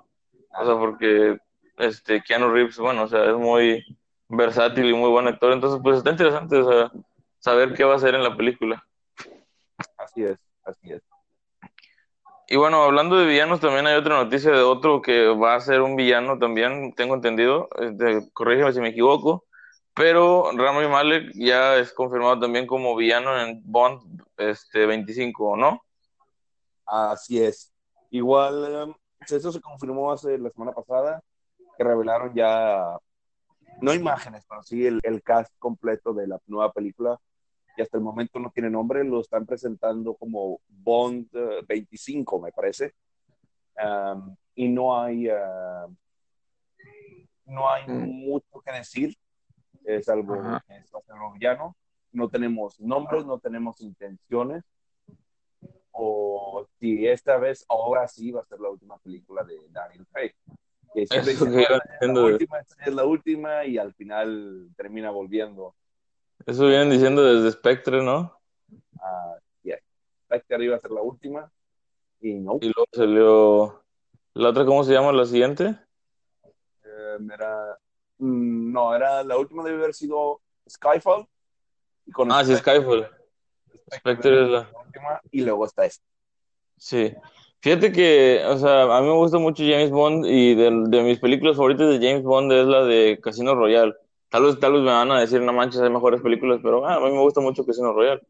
o 0.60 0.66
sea, 0.66 0.76
porque 0.78 1.38
este 1.78 2.24
Keanu 2.24 2.50
Reeves, 2.50 2.78
bueno, 2.80 3.04
o 3.04 3.08
sea, 3.08 3.26
es 3.26 3.36
muy 3.36 3.84
versátil 4.30 4.90
y 4.90 4.94
muy 4.94 5.10
buen 5.10 5.28
actor, 5.28 5.52
entonces 5.52 5.80
pues 5.84 5.98
está 5.98 6.12
interesante, 6.12 6.58
o 6.58 6.72
sea, 6.72 6.92
saber 7.40 7.74
qué 7.74 7.84
va 7.84 7.94
a 7.94 7.98
hacer 7.98 8.16
en 8.16 8.24
la 8.24 8.36
película. 8.36 8.84
Así 9.98 10.24
es. 10.24 10.38
Así 10.64 10.92
es. 10.92 11.02
Y 12.50 12.56
bueno, 12.56 12.84
hablando 12.84 13.18
de 13.18 13.26
villanos, 13.26 13.60
también 13.60 13.88
hay 13.88 13.96
otra 13.96 14.24
noticia 14.24 14.52
de 14.52 14.62
otro 14.62 15.02
que 15.02 15.28
va 15.28 15.56
a 15.56 15.60
ser 15.60 15.82
un 15.82 15.98
villano 15.98 16.40
también, 16.40 16.94
tengo 16.94 17.14
entendido, 17.14 17.68
este, 17.78 18.30
corrígeme 18.32 18.72
si 18.72 18.80
me 18.80 18.90
equivoco, 18.90 19.46
pero 19.94 20.52
Rami 20.56 20.88
Malek 20.88 21.32
ya 21.34 21.76
es 21.76 21.92
confirmado 21.92 22.40
también 22.40 22.66
como 22.66 22.96
villano 22.96 23.38
en 23.38 23.62
Bond 23.66 24.24
este, 24.38 24.86
25, 24.86 25.58
¿no? 25.58 25.82
Así 26.86 27.44
es. 27.44 27.74
Igual, 28.12 28.90
eh, 28.90 28.96
eso 29.28 29.52
se 29.52 29.60
confirmó 29.60 30.14
hace 30.14 30.38
la 30.38 30.50
semana 30.50 30.72
pasada, 30.72 31.22
que 31.78 31.84
revelaron 31.84 32.34
ya, 32.34 32.98
no 33.82 33.93
imágenes, 33.93 34.45
pero 34.47 34.63
sí 34.63 34.86
el, 34.86 34.99
el 35.03 35.21
cast 35.23 35.53
completo 35.59 36.13
de 36.13 36.28
la 36.28 36.39
nueva 36.47 36.71
película. 36.71 37.19
Y 37.78 37.82
hasta 37.82 37.97
el 37.97 38.03
momento 38.03 38.39
no 38.39 38.49
tiene 38.49 38.69
nombre, 38.71 39.03
lo 39.03 39.21
están 39.21 39.45
presentando 39.45 40.15
como 40.15 40.59
Bond 40.67 41.28
eh, 41.34 41.61
25, 41.67 42.39
me 42.41 42.51
parece. 42.51 42.93
Um, 43.75 44.36
y 44.55 44.67
no 44.67 44.99
hay, 44.99 45.30
uh, 45.30 45.95
no 47.45 47.69
hay 47.69 47.84
Mm. 47.88 48.28
mucho 48.28 48.61
que 48.65 48.71
decir, 48.71 49.15
eh, 49.86 50.01
salvo 50.01 50.34
Ajá. 50.34 50.63
que 50.67 50.78
es 50.78 50.91
va 50.93 50.99
a 50.99 51.03
ser 51.03 51.15
un 51.15 51.34
villano. 51.34 51.75
No 52.11 52.28
tenemos 52.30 52.80
nombres, 52.80 53.25
no 53.25 53.38
tenemos 53.39 53.80
intenciones. 53.82 54.63
O 55.91 56.65
si 56.80 57.07
esta 57.07 57.38
vez, 57.38 57.63
ahora 57.69 58.07
sí 58.07 58.32
va 58.32 58.41
a 58.41 58.45
ser 58.45 58.59
la 58.59 58.69
última 58.69 58.97
película 58.97 59.43
de 59.43 59.55
Daniel 59.69 60.05
Craig. 60.11 60.34
Que 60.94 61.06
siempre 61.06 61.34
Eso 61.34 61.46
dice, 61.46 61.58
que 61.58 61.62
iba 61.64 61.78
"Ah, 61.78 61.98
es 62.02 62.08
la 62.08 62.22
última, 62.22 62.60
es 62.60 62.94
la 62.94 63.06
última, 63.06 63.66
y 63.66 63.78
al 63.78 63.94
final 63.94 64.70
termina 64.76 65.12
volviendo 65.12 65.76
Eso 66.46 66.68
vienen 66.68 66.90
diciendo 66.90 67.24
desde 67.24 67.52
Spectre, 67.52 68.02
¿no? 68.04 68.40
a 69.00 69.36
yeah, 69.64 69.78
Spectre 70.26 70.64
iba 70.66 70.76
a 70.76 70.80
ser 70.80 70.92
la 70.92 71.02
última, 71.02 71.52
y 72.20 72.34
no. 72.34 72.58
Y 72.62 72.66
luego 72.74 72.88
salió 72.94 73.84
la 74.34 74.50
otra, 74.50 74.66
¿cómo 74.66 74.84
se 74.84 74.94
llama 74.94 75.12
la 75.12 75.26
siguiente? 75.26 75.78
Eh, 76.84 77.18
era, 77.34 77.78
mm, 78.18 78.72
no, 78.72 78.96
era 78.96 79.24
la 79.24 79.38
última 79.38 79.64
debe 79.64 79.78
haber 79.84 79.94
sido 79.94 80.42
Skyfall. 80.70 81.28
Y 82.06 82.12
con 82.12 82.32
Ah, 82.32 82.44
sí, 82.46 82.56
Skyfall. 82.56 83.10
Spectre 83.94 84.44
es 84.44 84.50
la... 84.50 84.70
última, 84.86 85.22
y 85.32 85.42
luego 85.42 85.66
está 85.66 85.86
esta. 85.86 86.06
Sí. 86.78 87.14
Fíjate 87.60 87.91
que, 87.91 88.43
o 88.47 88.58
sea, 88.58 88.84
a 88.84 89.01
mí 89.01 89.08
me 89.08 89.14
gusta 89.16 89.38
mucho 89.39 89.64
James 89.64 89.89
Bond 89.91 90.26
y 90.26 90.55
de, 90.55 90.72
de 90.88 91.03
mis 91.03 91.20
películas 91.20 91.55
favoritas 91.58 91.89
de 91.89 91.97
James 92.08 92.24
Bond 92.24 92.51
es 92.51 92.66
la 92.68 92.84
de 92.84 93.20
Casino 93.22 93.55
Royale. 93.55 93.95
Tal 94.30 94.43
vez, 94.43 94.60
tal 94.60 94.74
vez 94.74 94.82
me 94.82 94.91
van 94.91 95.12
a 95.12 95.20
decir, 95.20 95.41
no 95.41 95.53
manches, 95.53 95.82
hay 95.82 95.89
mejores 95.89 96.22
películas, 96.22 96.60
pero 96.62 96.86
ah, 96.86 96.95
a 96.95 96.99
mí 96.99 97.12
me 97.12 97.20
gusta 97.20 97.41
mucho 97.41 97.66
Casino 97.66 97.93
Royale. 97.93 98.22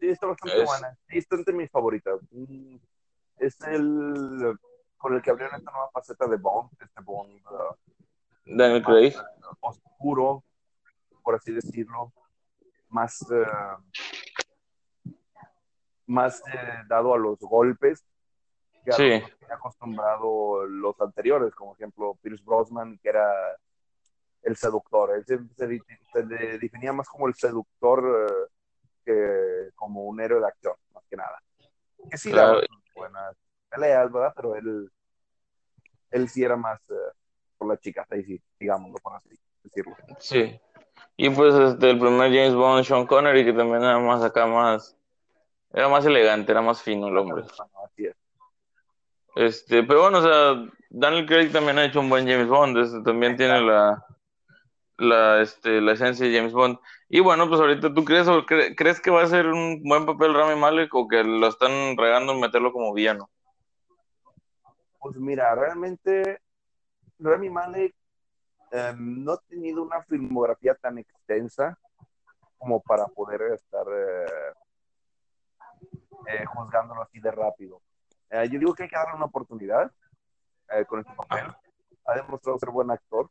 Sí, 0.00 0.08
está 0.08 0.26
bastante 0.28 0.60
Es- 0.60 0.66
buena. 0.66 0.96
Sí, 1.08 1.18
está 1.18 1.36
entre 1.36 1.54
mis 1.54 1.70
favoritas. 1.70 2.20
Mm, 2.30 2.76
Es 3.38 3.60
el 3.62 4.56
con 4.96 5.14
el 5.14 5.22
que 5.22 5.30
abrieron 5.30 5.56
esta 5.56 5.70
nueva 5.70 5.90
faceta 5.92 6.26
de 6.26 6.36
Bond, 6.36 6.70
este 6.80 7.00
Bond 7.02 7.40
uh, 7.46 7.74
Daniel 8.46 8.82
Craig. 8.82 9.14
oscuro, 9.60 10.42
por 11.22 11.36
así 11.36 11.52
decirlo, 11.52 12.12
más, 12.88 13.22
eh, 13.30 15.10
más 16.06 16.40
eh, 16.52 16.82
dado 16.88 17.14
a 17.14 17.18
los 17.18 17.38
golpes 17.40 18.04
que 18.88 18.94
a 18.94 18.96
Sí. 18.96 19.20
los 19.20 19.30
que 19.38 19.52
acostumbrado 19.52 20.64
los 20.66 21.00
anteriores, 21.00 21.54
como 21.54 21.74
ejemplo 21.74 22.16
Pierce 22.22 22.42
Brosnan, 22.44 22.98
que 23.02 23.08
era 23.10 23.30
el 24.42 24.56
seductor. 24.56 25.10
Él 25.14 25.24
se, 25.26 25.38
se 25.56 25.80
se 26.12 26.22
definía 26.58 26.92
más 26.92 27.08
como 27.08 27.28
el 27.28 27.34
seductor 27.34 28.28
eh, 28.30 28.48
que 29.04 29.70
como 29.74 30.04
un 30.04 30.20
héroe 30.20 30.40
de 30.40 30.46
acción, 30.46 30.74
más 30.94 31.04
que 31.08 31.16
nada. 31.16 31.42
Que 32.10 32.16
sí, 32.16 32.30
Claro. 32.30 32.60
buenas 32.94 33.36
peleas, 33.70 34.10
¿verdad? 34.12 34.32
Pero 34.36 34.54
él, 34.54 34.90
él 36.10 36.28
sí 36.28 36.42
era 36.44 36.56
más 36.56 36.80
eh, 36.90 36.94
por 37.58 37.68
las 37.68 37.80
chicas, 37.80 38.06
ahí 38.10 38.22
sí, 38.24 38.42
digámoslo, 38.58 38.96
por 39.02 39.14
así 39.16 39.30
decirlo. 39.62 39.96
Sí. 40.18 40.58
Y 41.16 41.30
pues 41.30 41.54
este, 41.54 41.90
el 41.90 41.98
primer 41.98 42.30
James 42.32 42.54
Bond, 42.54 42.84
Sean 42.84 43.06
Connery, 43.06 43.44
que 43.44 43.52
también 43.52 43.82
era 43.82 43.98
más 43.98 44.22
acá, 44.22 44.46
más, 44.46 44.96
era 45.72 45.88
más 45.88 46.06
elegante, 46.06 46.52
era 46.52 46.62
más 46.62 46.80
fino 46.82 47.08
el 47.08 47.18
hombre. 47.18 47.44
Así 47.84 48.06
es. 48.06 48.16
Este, 49.38 49.84
pero 49.84 50.02
bueno, 50.02 50.18
o 50.18 50.22
sea, 50.22 50.68
Daniel 50.90 51.24
Craig 51.24 51.52
también 51.52 51.78
ha 51.78 51.84
hecho 51.84 52.00
un 52.00 52.10
buen 52.10 52.26
James 52.26 52.48
Bond, 52.48 52.76
este, 52.76 53.02
también 53.02 53.36
tiene 53.36 53.60
la, 53.60 54.04
la, 54.96 55.40
este, 55.42 55.80
la 55.80 55.92
esencia 55.92 56.26
de 56.26 56.36
James 56.36 56.52
Bond. 56.52 56.76
Y 57.08 57.20
bueno, 57.20 57.48
pues 57.48 57.60
ahorita, 57.60 57.94
¿tú 57.94 58.04
crees, 58.04 58.26
o 58.26 58.44
cre- 58.44 58.74
crees 58.76 59.00
que 59.00 59.12
va 59.12 59.22
a 59.22 59.28
ser 59.28 59.46
un 59.46 59.80
buen 59.84 60.06
papel 60.06 60.34
Rami 60.34 60.58
Malek 60.58 60.92
o 60.92 61.06
que 61.06 61.22
lo 61.22 61.46
están 61.46 61.96
regando 61.96 62.32
en 62.32 62.40
meterlo 62.40 62.72
como 62.72 62.92
villano? 62.92 63.30
Pues 64.98 65.14
mira, 65.18 65.54
realmente 65.54 66.40
Rami 67.20 67.48
Malek 67.48 67.94
eh, 68.72 68.92
no 68.98 69.34
ha 69.34 69.40
tenido 69.48 69.84
una 69.84 70.02
filmografía 70.02 70.74
tan 70.74 70.98
extensa 70.98 71.78
como 72.58 72.80
para 72.82 73.06
poder 73.06 73.52
estar 73.52 73.86
eh, 73.86 74.52
eh, 76.26 76.44
juzgándolo 76.46 77.02
así 77.02 77.20
de 77.20 77.30
rápido. 77.30 77.80
Eh, 78.30 78.48
yo 78.50 78.58
digo 78.58 78.74
que 78.74 78.84
hay 78.84 78.88
que 78.88 78.96
darle 78.96 79.14
una 79.14 79.24
oportunidad 79.24 79.90
eh, 80.70 80.84
con 80.84 81.00
este 81.00 81.12
papel. 81.14 81.46
Ha 82.04 82.14
demostrado 82.14 82.58
ser 82.58 82.70
buen 82.70 82.90
actor, 82.90 83.30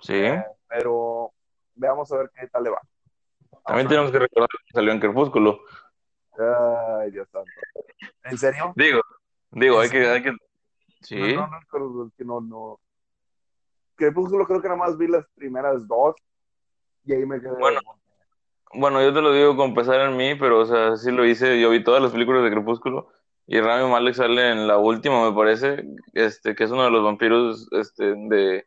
Sí. 0.00 0.14
eh, 0.14 0.44
pero 0.68 1.32
veamos 1.74 2.10
a 2.12 2.16
ver 2.18 2.30
qué 2.34 2.46
tal 2.48 2.64
le 2.64 2.70
va. 2.70 2.80
También 3.66 3.88
tenemos 3.88 4.10
que 4.10 4.18
recordar 4.18 4.48
que 4.48 4.72
salió 4.72 4.92
en 4.92 5.00
Crepúsculo. 5.00 5.60
Ay, 6.38 7.10
Dios 7.10 7.28
santo. 7.30 7.50
¿En 8.24 8.38
serio? 8.38 8.72
Digo, 8.76 9.00
digo, 9.50 9.80
hay 9.80 9.90
que, 9.90 10.08
hay 10.08 10.22
que, 10.22 10.32
sí. 11.02 11.34
No, 11.34 11.46
no, 11.46 12.10
no, 12.18 12.40
no. 12.40 12.80
Crepúsculo 13.96 14.46
creo 14.46 14.62
que 14.62 14.68
nada 14.68 14.78
más 14.78 14.96
vi 14.96 15.08
las 15.08 15.26
primeras 15.34 15.86
dos 15.86 16.16
y 17.04 17.12
ahí 17.12 17.26
me 17.26 17.40
quedé. 17.40 17.52
Bueno. 17.58 17.80
Bueno, 18.72 19.02
yo 19.02 19.12
te 19.12 19.20
lo 19.20 19.32
digo 19.32 19.56
con 19.56 19.74
pesar 19.74 20.00
en 20.00 20.16
mí, 20.16 20.36
pero 20.36 20.60
o 20.60 20.64
sea, 20.64 20.96
sí 20.96 21.10
lo 21.10 21.24
hice. 21.26 21.60
Yo 21.60 21.70
vi 21.70 21.82
todas 21.82 22.00
las 22.00 22.12
películas 22.12 22.44
de 22.44 22.52
Crepúsculo 22.52 23.08
y 23.52 23.60
Rami 23.60 23.90
Malek 23.90 24.14
sale 24.14 24.52
en 24.52 24.68
la 24.68 24.78
última, 24.78 25.28
me 25.28 25.36
parece, 25.36 25.82
este, 26.12 26.54
que 26.54 26.62
es 26.62 26.70
uno 26.70 26.84
de 26.84 26.90
los 26.92 27.02
vampiros, 27.02 27.66
este, 27.72 28.14
de, 28.14 28.64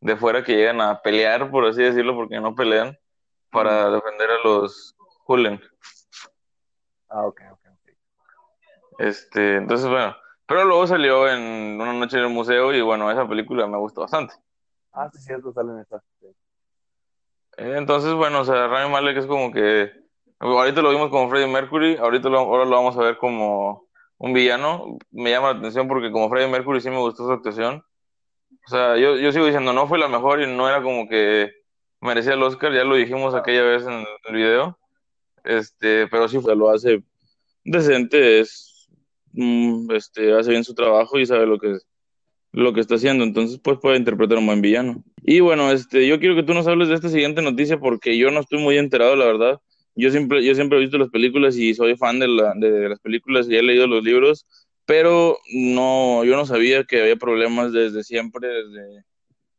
de 0.00 0.16
fuera 0.16 0.44
que 0.44 0.54
llegan 0.54 0.80
a 0.80 1.02
pelear, 1.02 1.50
por 1.50 1.66
así 1.66 1.82
decirlo, 1.82 2.14
porque 2.14 2.40
no 2.40 2.54
pelean, 2.54 2.96
para 3.50 3.90
defender 3.90 4.30
a 4.30 4.38
los 4.44 4.94
Hulen. 5.26 5.60
Ah, 7.08 7.26
ok, 7.26 7.40
ok, 7.50 7.60
ok. 7.72 7.90
Este, 9.00 9.56
entonces, 9.56 9.88
bueno, 9.88 10.14
pero 10.46 10.64
luego 10.64 10.86
salió 10.86 11.28
en 11.28 11.80
Una 11.80 11.92
noche 11.92 12.16
en 12.16 12.22
el 12.22 12.30
museo 12.30 12.72
y 12.72 12.80
bueno, 12.82 13.10
esa 13.10 13.28
película 13.28 13.66
me 13.66 13.78
gustó 13.78 14.02
bastante. 14.02 14.34
Ah, 14.92 15.10
sí, 15.12 15.18
cierto, 15.18 15.52
salen 15.52 15.80
estas. 15.80 16.04
sí. 16.20 16.28
Eh, 17.56 17.74
Entonces, 17.78 18.14
bueno, 18.14 18.42
o 18.42 18.44
sea, 18.44 18.68
Rami 18.68 18.92
Malek 18.92 19.16
es 19.16 19.26
como 19.26 19.50
que 19.50 19.90
ahorita 20.38 20.82
lo 20.82 20.90
vimos 20.90 21.10
como 21.10 21.28
Freddie 21.28 21.48
Mercury, 21.52 21.96
ahorita 21.96 22.28
lo, 22.28 22.38
ahora 22.38 22.64
lo 22.64 22.76
vamos 22.76 22.96
a 22.96 23.02
ver 23.02 23.18
como 23.18 23.89
un 24.20 24.32
villano. 24.34 24.98
Me 25.10 25.30
llama 25.30 25.52
la 25.52 25.58
atención 25.58 25.88
porque 25.88 26.12
como 26.12 26.28
Freddie 26.28 26.50
Mercury 26.50 26.80
sí 26.80 26.90
me 26.90 26.98
gustó 26.98 27.24
su 27.26 27.32
actuación. 27.32 27.82
O 28.66 28.68
sea, 28.68 28.96
yo, 28.96 29.16
yo 29.16 29.32
sigo 29.32 29.46
diciendo, 29.46 29.72
no 29.72 29.88
fue 29.88 29.98
la 29.98 30.08
mejor 30.08 30.42
y 30.42 30.46
no 30.46 30.68
era 30.68 30.82
como 30.82 31.08
que 31.08 31.50
merecía 32.00 32.34
el 32.34 32.42
Oscar, 32.42 32.72
ya 32.72 32.84
lo 32.84 32.94
dijimos 32.96 33.34
aquella 33.34 33.62
vez 33.62 33.82
en 33.84 34.04
el 34.28 34.34
video. 34.34 34.78
Este, 35.44 36.06
pero 36.08 36.28
sí, 36.28 36.38
fue, 36.40 36.54
lo 36.54 36.70
hace 36.70 37.02
decente, 37.64 38.40
es, 38.40 38.88
mm, 39.32 39.90
este, 39.92 40.32
hace 40.38 40.50
bien 40.50 40.64
su 40.64 40.74
trabajo 40.74 41.18
y 41.18 41.26
sabe 41.26 41.46
lo 41.46 41.58
que 41.58 41.78
lo 42.52 42.72
que 42.72 42.80
está 42.80 42.96
haciendo, 42.96 43.22
entonces 43.24 43.60
pues 43.62 43.78
puede 43.80 43.96
interpretar 43.96 44.38
un 44.38 44.46
buen 44.46 44.60
villano. 44.60 45.04
Y 45.22 45.40
bueno, 45.40 45.70
este, 45.70 46.06
yo 46.08 46.18
quiero 46.18 46.34
que 46.34 46.42
tú 46.42 46.52
nos 46.52 46.66
hables 46.66 46.88
de 46.88 46.94
esta 46.94 47.08
siguiente 47.08 47.42
noticia 47.42 47.78
porque 47.78 48.18
yo 48.18 48.30
no 48.32 48.40
estoy 48.40 48.58
muy 48.58 48.76
enterado, 48.76 49.14
la 49.16 49.26
verdad. 49.26 49.60
Yo 50.00 50.10
siempre, 50.10 50.44
yo 50.44 50.54
siempre 50.54 50.78
he 50.78 50.80
visto 50.80 50.98
las 50.98 51.10
películas 51.10 51.56
y 51.56 51.74
soy 51.74 51.96
fan 51.96 52.18
de, 52.18 52.28
la, 52.28 52.54
de 52.56 52.88
las 52.88 53.00
películas 53.00 53.46
y 53.48 53.56
he 53.56 53.62
leído 53.62 53.86
los 53.86 54.02
libros, 54.02 54.46
pero 54.86 55.38
no, 55.52 56.24
yo 56.24 56.36
no 56.36 56.46
sabía 56.46 56.84
que 56.84 57.02
había 57.02 57.16
problemas 57.16 57.72
desde 57.72 58.02
siempre, 58.02 58.48
desde 58.48 59.04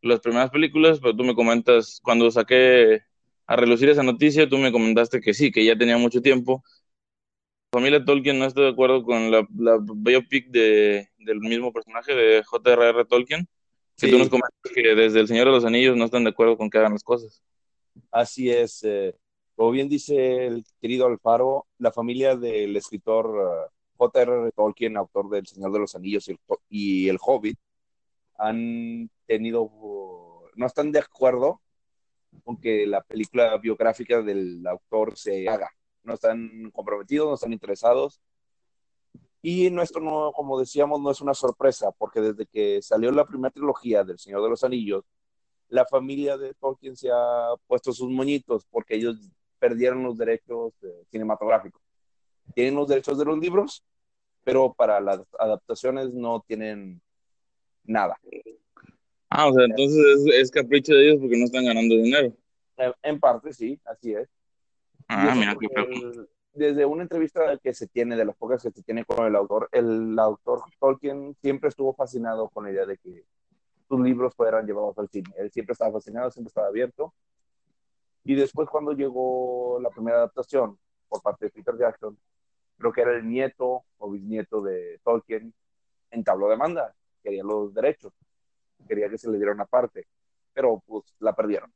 las 0.01 0.19
primeras 0.19 0.49
películas, 0.49 0.99
pero 0.99 1.15
tú 1.15 1.23
me 1.23 1.35
comentas, 1.35 1.99
cuando 2.03 2.29
saqué 2.31 3.01
a 3.45 3.55
relucir 3.55 3.89
esa 3.89 4.03
noticia, 4.03 4.49
tú 4.49 4.57
me 4.57 4.71
comentaste 4.71 5.21
que 5.21 5.33
sí, 5.33 5.51
que 5.51 5.63
ya 5.63 5.77
tenía 5.77 5.97
mucho 5.97 6.21
tiempo. 6.21 6.63
La 7.73 7.79
familia 7.79 8.03
Tolkien 8.03 8.37
no 8.39 8.45
está 8.45 8.61
de 8.61 8.69
acuerdo 8.69 9.03
con 9.03 9.31
la, 9.31 9.47
la 9.57 9.77
biopic 9.79 10.49
de, 10.49 11.07
del 11.19 11.39
mismo 11.39 11.71
personaje 11.71 12.13
de 12.13 12.43
J.R.R. 12.43 13.05
Tolkien, 13.05 13.47
que 13.97 14.07
Sí. 14.07 14.11
tú 14.11 14.17
nos 14.17 14.29
comentas 14.29 14.51
que 14.73 14.95
desde 14.95 15.19
El 15.21 15.27
Señor 15.27 15.45
de 15.45 15.51
los 15.51 15.65
Anillos 15.65 15.95
no 15.95 16.05
están 16.05 16.23
de 16.23 16.31
acuerdo 16.31 16.57
con 16.57 16.69
que 16.69 16.77
hagan 16.79 16.93
las 16.93 17.03
cosas. 17.03 17.41
Así 18.11 18.49
es. 18.49 18.83
eh, 18.83 19.15
como 19.55 19.71
bien 19.71 19.89
dice 19.89 20.47
el 20.47 20.65
querido 20.79 21.07
Alfaro, 21.07 21.67
la 21.77 21.91
familia 21.91 22.35
del 22.35 22.75
escritor 22.75 23.67
eh, 23.67 23.71
J.R.R. 23.97 24.51
Tolkien, 24.53 24.97
autor 24.97 25.29
del 25.29 25.45
Señor 25.45 25.71
de 25.71 25.79
los 25.79 25.95
Anillos 25.95 26.29
y 26.69 27.09
el, 27.09 27.17
Hobbit, 27.21 27.59
han 28.37 29.09
tenido, 29.27 29.69
no 30.55 30.65
están 30.65 30.91
de 30.91 30.99
acuerdo 30.99 31.61
con 32.43 32.57
que 32.59 32.87
la 32.87 33.01
película 33.01 33.57
biográfica 33.57 34.21
del 34.21 34.65
autor 34.65 35.17
se 35.17 35.47
haga. 35.47 35.69
No 36.03 36.15
están 36.15 36.71
comprometidos, 36.71 37.27
no 37.27 37.35
están 37.35 37.53
interesados. 37.53 38.21
Y 39.43 39.69
nuestro, 39.69 40.01
no, 40.01 40.31
como 40.33 40.59
decíamos, 40.59 40.99
no 41.01 41.11
es 41.11 41.21
una 41.21 41.33
sorpresa, 41.33 41.91
porque 41.91 42.21
desde 42.21 42.45
que 42.47 42.81
salió 42.81 43.11
la 43.11 43.25
primera 43.25 43.51
trilogía 43.51 44.03
del 44.03 44.17
Señor 44.17 44.41
de 44.43 44.49
los 44.49 44.63
Anillos, 44.63 45.03
la 45.67 45.85
familia 45.85 46.37
de 46.37 46.53
Tolkien 46.55 46.95
se 46.95 47.09
ha 47.11 47.49
puesto 47.67 47.93
sus 47.93 48.09
moñitos 48.09 48.65
porque 48.69 48.95
ellos 48.95 49.17
perdieron 49.61 50.01
los 50.03 50.17
derechos 50.17 50.73
eh, 50.81 51.03
cinematográficos. 51.11 51.79
Tienen 52.55 52.75
los 52.75 52.87
derechos 52.87 53.17
de 53.19 53.25
los 53.25 53.37
libros, 53.37 53.83
pero 54.43 54.73
para 54.73 54.99
las 54.99 55.21
adaptaciones 55.39 56.13
no 56.13 56.43
tienen 56.47 56.99
nada. 57.83 58.19
Ah, 59.29 59.47
o 59.47 59.53
sea, 59.53 59.65
entonces 59.65 60.03
es, 60.17 60.25
es 60.33 60.51
capricho 60.51 60.93
de 60.95 61.07
ellos 61.07 61.19
porque 61.21 61.37
no 61.37 61.45
están 61.45 61.63
ganando 61.65 61.95
dinero. 61.95 62.33
Eh, 62.77 62.91
En 63.03 63.19
parte, 63.19 63.53
sí, 63.53 63.79
así 63.85 64.13
es. 64.13 64.27
Ah, 65.07 65.33
mira, 65.37 65.55
qué 65.59 65.67
el- 65.75 66.27
desde 66.53 66.83
una 66.85 67.03
entrevista 67.03 67.57
que 67.63 67.73
se 67.73 67.87
tiene, 67.87 68.17
de 68.17 68.25
las 68.25 68.35
pocas 68.35 68.61
que 68.61 68.71
se 68.71 68.83
tiene 68.83 69.05
con 69.05 69.25
el 69.25 69.35
autor, 69.37 69.69
el 69.71 70.17
autor 70.19 70.63
Tolkien 70.79 71.33
siempre 71.41 71.69
estuvo 71.69 71.93
fascinado 71.93 72.49
con 72.49 72.65
la 72.65 72.71
idea 72.71 72.85
de 72.85 72.97
que 72.97 73.23
sus 73.87 74.01
libros 74.01 74.33
fueran 74.35 74.65
llevados 74.65 74.97
al 74.97 75.07
cine. 75.09 75.29
Él 75.37 75.49
siempre 75.51 75.71
estaba 75.73 75.93
fascinado, 75.93 76.29
siempre 76.31 76.49
estaba 76.49 76.67
abierto. 76.67 77.13
Y 78.23 78.35
después 78.35 78.69
cuando 78.69 78.93
llegó 78.93 79.79
la 79.81 79.89
primera 79.89 80.17
adaptación 80.17 80.77
por 81.09 81.21
parte 81.21 81.45
de 81.45 81.51
Peter 81.51 81.75
Jackson, 81.77 82.17
creo 82.77 82.91
que 82.91 83.01
era 83.01 83.15
el 83.15 83.27
nieto 83.27 83.83
o 83.97 84.11
bisnieto 84.11 84.61
de 84.61 84.99
Tolkien, 85.03 85.53
entabló 86.09 86.49
demanda, 86.49 86.93
quería 87.23 87.43
los 87.43 87.73
derechos, 87.73 88.13
quería 88.87 89.09
que 89.09 89.17
se 89.17 89.29
le 89.29 89.37
diera 89.37 89.53
una 89.53 89.65
parte, 89.65 90.07
pero 90.53 90.81
pues 90.85 91.03
la 91.19 91.33
perdieron. 91.33 91.71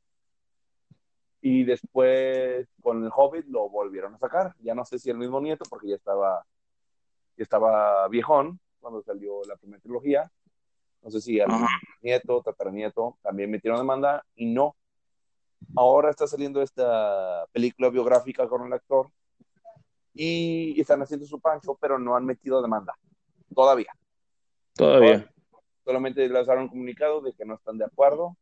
Y 1.40 1.64
después 1.64 2.66
con 2.82 3.04
el 3.04 3.10
Hobbit 3.14 3.46
lo 3.46 3.68
volvieron 3.68 4.14
a 4.14 4.18
sacar. 4.18 4.54
Ya 4.60 4.74
no 4.74 4.84
sé 4.84 4.98
si 4.98 5.10
el 5.10 5.18
mismo 5.18 5.40
nieto, 5.40 5.64
porque 5.68 5.88
ya 5.88 5.94
estaba, 5.94 6.44
ya 7.36 7.42
estaba 7.42 8.08
viejón 8.08 8.58
cuando 8.80 9.02
salió 9.02 9.42
la 9.46 9.56
primera 9.56 9.80
trilogía. 9.80 10.30
no 11.02 11.10
sé 11.10 11.20
si 11.20 11.40
Ajá. 11.40 11.68
nieto, 12.02 12.42
tataranieto, 12.42 13.18
también 13.22 13.50
metieron 13.50 13.78
demanda 13.78 14.24
y 14.34 14.46
no. 14.46 14.74
Ahora 15.74 16.10
está 16.10 16.26
saliendo 16.26 16.62
esta 16.62 17.46
película 17.52 17.90
biográfica 17.90 18.48
con 18.48 18.66
el 18.66 18.72
actor 18.72 19.10
y 20.14 20.80
están 20.80 21.02
haciendo 21.02 21.26
su 21.26 21.40
pancho, 21.40 21.76
pero 21.80 21.98
no 21.98 22.16
han 22.16 22.24
metido 22.24 22.62
demanda 22.62 22.94
todavía. 23.54 23.92
Todavía. 24.74 25.30
Solamente 25.84 26.28
lanzaron 26.28 26.64
un 26.64 26.68
comunicado 26.68 27.20
de 27.20 27.32
que 27.32 27.44
no 27.44 27.54
están 27.54 27.78
de 27.78 27.84
acuerdo, 27.84 28.36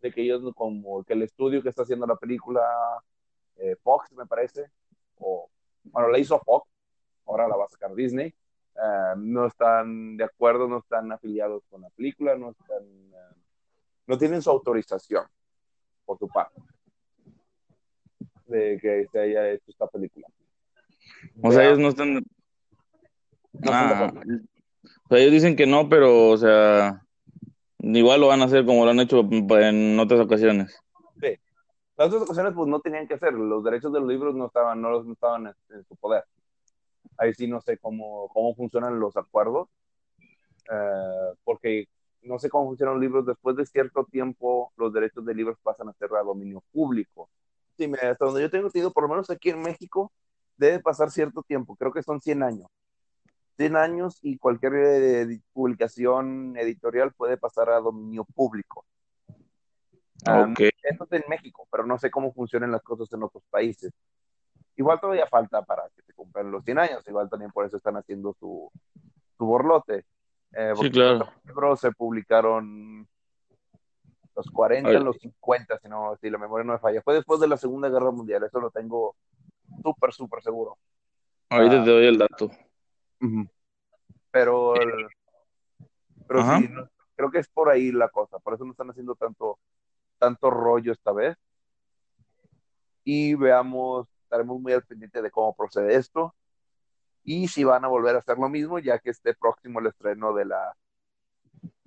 de 0.00 0.12
que 0.12 0.22
ellos, 0.22 0.42
como 0.54 1.04
que 1.04 1.14
el 1.14 1.22
estudio 1.22 1.62
que 1.62 1.68
está 1.68 1.82
haciendo 1.82 2.06
la 2.06 2.16
película, 2.16 2.62
eh, 3.56 3.76
Fox, 3.82 4.12
me 4.12 4.26
parece, 4.26 4.70
o, 5.18 5.48
bueno, 5.84 6.08
la 6.08 6.18
hizo 6.18 6.38
Fox, 6.40 6.68
ahora 7.26 7.48
la 7.48 7.56
va 7.56 7.64
a 7.64 7.68
sacar 7.68 7.94
Disney, 7.94 8.28
eh, 8.28 9.14
no 9.16 9.46
están 9.46 10.16
de 10.16 10.24
acuerdo, 10.24 10.68
no 10.68 10.78
están 10.78 11.10
afiliados 11.12 11.64
con 11.68 11.82
la 11.82 11.90
película, 11.90 12.36
no 12.36 12.50
están, 12.50 12.84
eh, 12.84 13.36
no 14.06 14.18
tienen 14.18 14.42
su 14.42 14.50
autorización 14.50 15.24
por 16.08 16.18
su 16.18 16.26
parte 16.28 16.58
de 18.46 18.78
que 18.80 19.06
se 19.12 19.20
haya 19.20 19.50
hecho 19.50 19.64
esta 19.68 19.86
película. 19.88 20.26
O 21.42 21.52
sea, 21.52 21.66
ellos 21.66 21.78
no 21.78 21.88
están. 21.88 22.14
no 22.14 22.22
Ah, 23.70 24.10
o 25.04 25.08
sea, 25.08 25.18
ellos 25.18 25.32
dicen 25.32 25.54
que 25.54 25.66
no, 25.66 25.88
pero, 25.90 26.30
o 26.30 26.36
sea, 26.38 27.04
igual 27.80 28.20
lo 28.22 28.28
van 28.28 28.40
a 28.40 28.46
hacer 28.46 28.64
como 28.64 28.84
lo 28.86 28.90
han 28.90 29.00
hecho 29.00 29.20
en 29.20 29.98
otras 30.00 30.20
ocasiones. 30.20 30.80
Las 31.96 32.06
otras 32.08 32.22
ocasiones 32.22 32.54
pues 32.54 32.68
no 32.68 32.80
tenían 32.80 33.08
que 33.08 33.14
hacer, 33.14 33.32
los 33.34 33.62
derechos 33.64 33.92
de 33.92 33.98
los 33.98 34.08
libros 34.08 34.32
no 34.34 34.46
estaban, 34.46 34.80
no, 34.80 34.88
los- 34.88 35.04
no 35.04 35.12
estaban 35.14 35.48
en, 35.48 35.54
en 35.76 35.84
su 35.84 35.96
poder. 35.96 36.22
Ahí 37.18 37.34
sí 37.34 37.48
no 37.48 37.60
sé 37.60 37.76
cómo, 37.76 38.28
cómo 38.28 38.54
funcionan 38.54 39.00
los 39.00 39.16
acuerdos, 39.16 39.68
eh, 40.70 41.34
porque 41.42 41.88
no 42.22 42.38
sé 42.38 42.48
cómo 42.48 42.66
funcionan 42.66 42.94
los 42.94 43.02
libros, 43.02 43.26
después 43.26 43.56
de 43.56 43.66
cierto 43.66 44.04
tiempo 44.04 44.72
los 44.76 44.92
derechos 44.92 45.24
de 45.24 45.34
libros 45.34 45.58
pasan 45.62 45.88
a 45.88 45.92
ser 45.94 46.10
a 46.14 46.22
dominio 46.22 46.62
público. 46.72 47.28
Sí, 47.76 47.90
hasta 47.94 48.24
donde 48.24 48.42
yo 48.42 48.50
tengo 48.50 48.66
entendido, 48.66 48.92
por 48.92 49.04
lo 49.04 49.08
menos 49.08 49.30
aquí 49.30 49.50
en 49.50 49.60
México, 49.60 50.12
debe 50.56 50.80
pasar 50.80 51.10
cierto 51.10 51.42
tiempo, 51.42 51.76
creo 51.76 51.92
que 51.92 52.02
son 52.02 52.20
100 52.20 52.42
años. 52.42 52.68
100 53.56 53.76
años 53.76 54.18
y 54.22 54.38
cualquier 54.38 54.72
eh, 54.76 55.40
publicación 55.52 56.56
editorial 56.56 57.12
puede 57.12 57.36
pasar 57.36 57.70
a 57.70 57.80
dominio 57.80 58.24
público. 58.24 58.84
Ok. 60.26 60.60
Eso 60.82 61.04
es 61.04 61.12
en 61.12 61.24
México, 61.28 61.66
pero 61.70 61.84
no 61.84 61.98
sé 61.98 62.10
cómo 62.10 62.32
funcionan 62.32 62.72
las 62.72 62.82
cosas 62.82 63.12
en 63.12 63.22
otros 63.22 63.42
países. 63.50 63.92
Igual 64.76 65.00
todavía 65.00 65.26
falta 65.26 65.62
para 65.62 65.88
que 65.94 66.02
se 66.02 66.12
cumplan 66.12 66.50
los 66.50 66.64
100 66.64 66.78
años, 66.78 67.08
igual 67.08 67.28
también 67.28 67.50
por 67.50 67.66
eso 67.66 67.76
están 67.76 67.96
haciendo 67.96 68.34
su, 68.38 68.70
su 69.36 69.44
borlote. 69.44 70.04
Eh, 70.52 70.72
Sí, 70.80 70.90
claro. 70.90 71.18
los 71.18 71.44
libros 71.44 71.80
se 71.80 71.92
publicaron 71.92 73.06
los 74.34 74.50
40, 74.50 74.88
Ay. 74.90 74.98
los 75.00 75.16
50, 75.18 75.78
si, 75.78 75.88
no, 75.88 76.16
si 76.20 76.30
la 76.30 76.38
memoria 76.38 76.64
no 76.64 76.72
me 76.74 76.78
falla. 76.78 77.02
Fue 77.02 77.14
después 77.14 77.40
de 77.40 77.48
la 77.48 77.56
Segunda 77.56 77.88
Guerra 77.88 78.10
Mundial, 78.10 78.44
eso 78.44 78.60
lo 78.60 78.70
tengo 78.70 79.16
súper, 79.82 80.12
súper 80.12 80.42
seguro. 80.42 80.78
Ahorita 81.50 81.82
Ah. 81.82 81.84
te 81.84 81.90
doy 81.90 82.06
el 82.06 82.18
dato. 82.18 82.50
Pero, 84.30 84.76
el- 84.76 85.08
pero 86.26 86.40
Ajá. 86.40 86.58
sí, 86.58 86.68
no- 86.68 86.88
creo 87.16 87.30
que 87.30 87.38
es 87.38 87.48
por 87.48 87.68
ahí 87.68 87.90
la 87.90 88.08
cosa, 88.08 88.38
por 88.38 88.54
eso 88.54 88.64
no 88.64 88.70
están 88.72 88.90
haciendo 88.90 89.14
tanto, 89.16 89.58
tanto 90.18 90.50
rollo 90.50 90.92
esta 90.92 91.12
vez. 91.12 91.36
Y 93.04 93.34
veamos, 93.34 94.06
estaremos 94.22 94.60
muy 94.60 94.72
al 94.72 94.84
pendiente 94.84 95.20
de 95.22 95.30
cómo 95.30 95.54
procede 95.54 95.94
esto 95.96 96.34
y 97.30 97.46
si 97.46 97.62
van 97.62 97.84
a 97.84 97.88
volver 97.88 98.14
a 98.16 98.20
hacer 98.20 98.38
lo 98.38 98.48
mismo, 98.48 98.78
ya 98.78 98.98
que 99.00 99.10
esté 99.10 99.34
próximo 99.34 99.80
el 99.80 99.88
estreno 99.88 100.32
de 100.32 100.46
la 100.46 100.74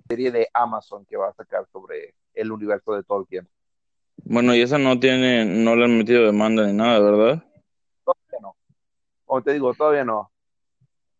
serie 0.08 0.30
de 0.30 0.46
Amazon 0.54 1.04
que 1.04 1.16
va 1.16 1.30
a 1.30 1.32
sacar 1.32 1.66
sobre 1.72 2.14
el 2.32 2.52
universo 2.52 2.92
de 2.94 3.02
Tolkien. 3.02 3.48
Bueno, 4.24 4.54
y 4.54 4.60
esa 4.60 4.78
no 4.78 5.00
tiene, 5.00 5.44
no 5.44 5.74
le 5.74 5.86
han 5.86 5.98
metido 5.98 6.24
demanda 6.26 6.64
ni 6.64 6.74
nada, 6.74 7.00
¿verdad? 7.00 7.44
Todavía 8.04 8.38
no. 8.40 8.54
Como 9.24 9.42
te 9.42 9.52
digo, 9.52 9.74
todavía 9.74 10.04
no. 10.04 10.30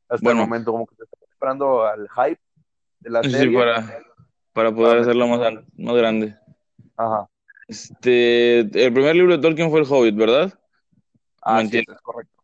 Hasta 0.09 0.25
Bueno. 0.25 0.43
el 0.43 0.49
momento, 0.49 0.71
como 0.71 0.87
que 0.87 0.95
se 0.95 1.03
está 1.03 1.17
esperando 1.29 1.85
al 1.85 2.09
hype 2.09 2.41
de 3.01 3.11
la 3.11 3.25
Sí, 3.25 3.31
serie. 3.31 3.59
para, 3.59 4.05
para 4.53 4.71
poder 4.73 4.89
Para 4.91 5.01
hacerlo 5.01 5.27
más, 5.27 5.53
más 5.77 5.97
grande. 5.97 6.37
Ajá. 6.97 7.29
Este, 7.67 8.61
el 8.61 8.93
primer 8.93 9.17
libro 9.17 9.33
de 9.37 9.43
Tolkien 9.43 9.69
fue 9.69 9.81
El 9.81 9.87
Hobbit, 9.91 10.15
¿verdad? 10.15 10.53
Entiendo. 11.45 11.93
es, 11.93 11.99
es 11.99 12.03
correcto. 12.03 12.42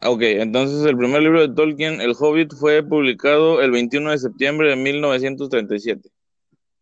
Ah, 0.00 0.10
Ok, 0.10 0.22
entonces 0.22 0.84
el 0.84 0.96
primer 0.96 1.22
libro 1.22 1.40
de 1.40 1.54
Tolkien, 1.54 2.00
El 2.00 2.14
Hobbit, 2.18 2.54
fue 2.54 2.82
publicado 2.82 3.60
el 3.62 3.70
21 3.70 4.10
de 4.10 4.18
septiembre 4.18 4.70
de 4.70 4.76
1937. 4.76 6.08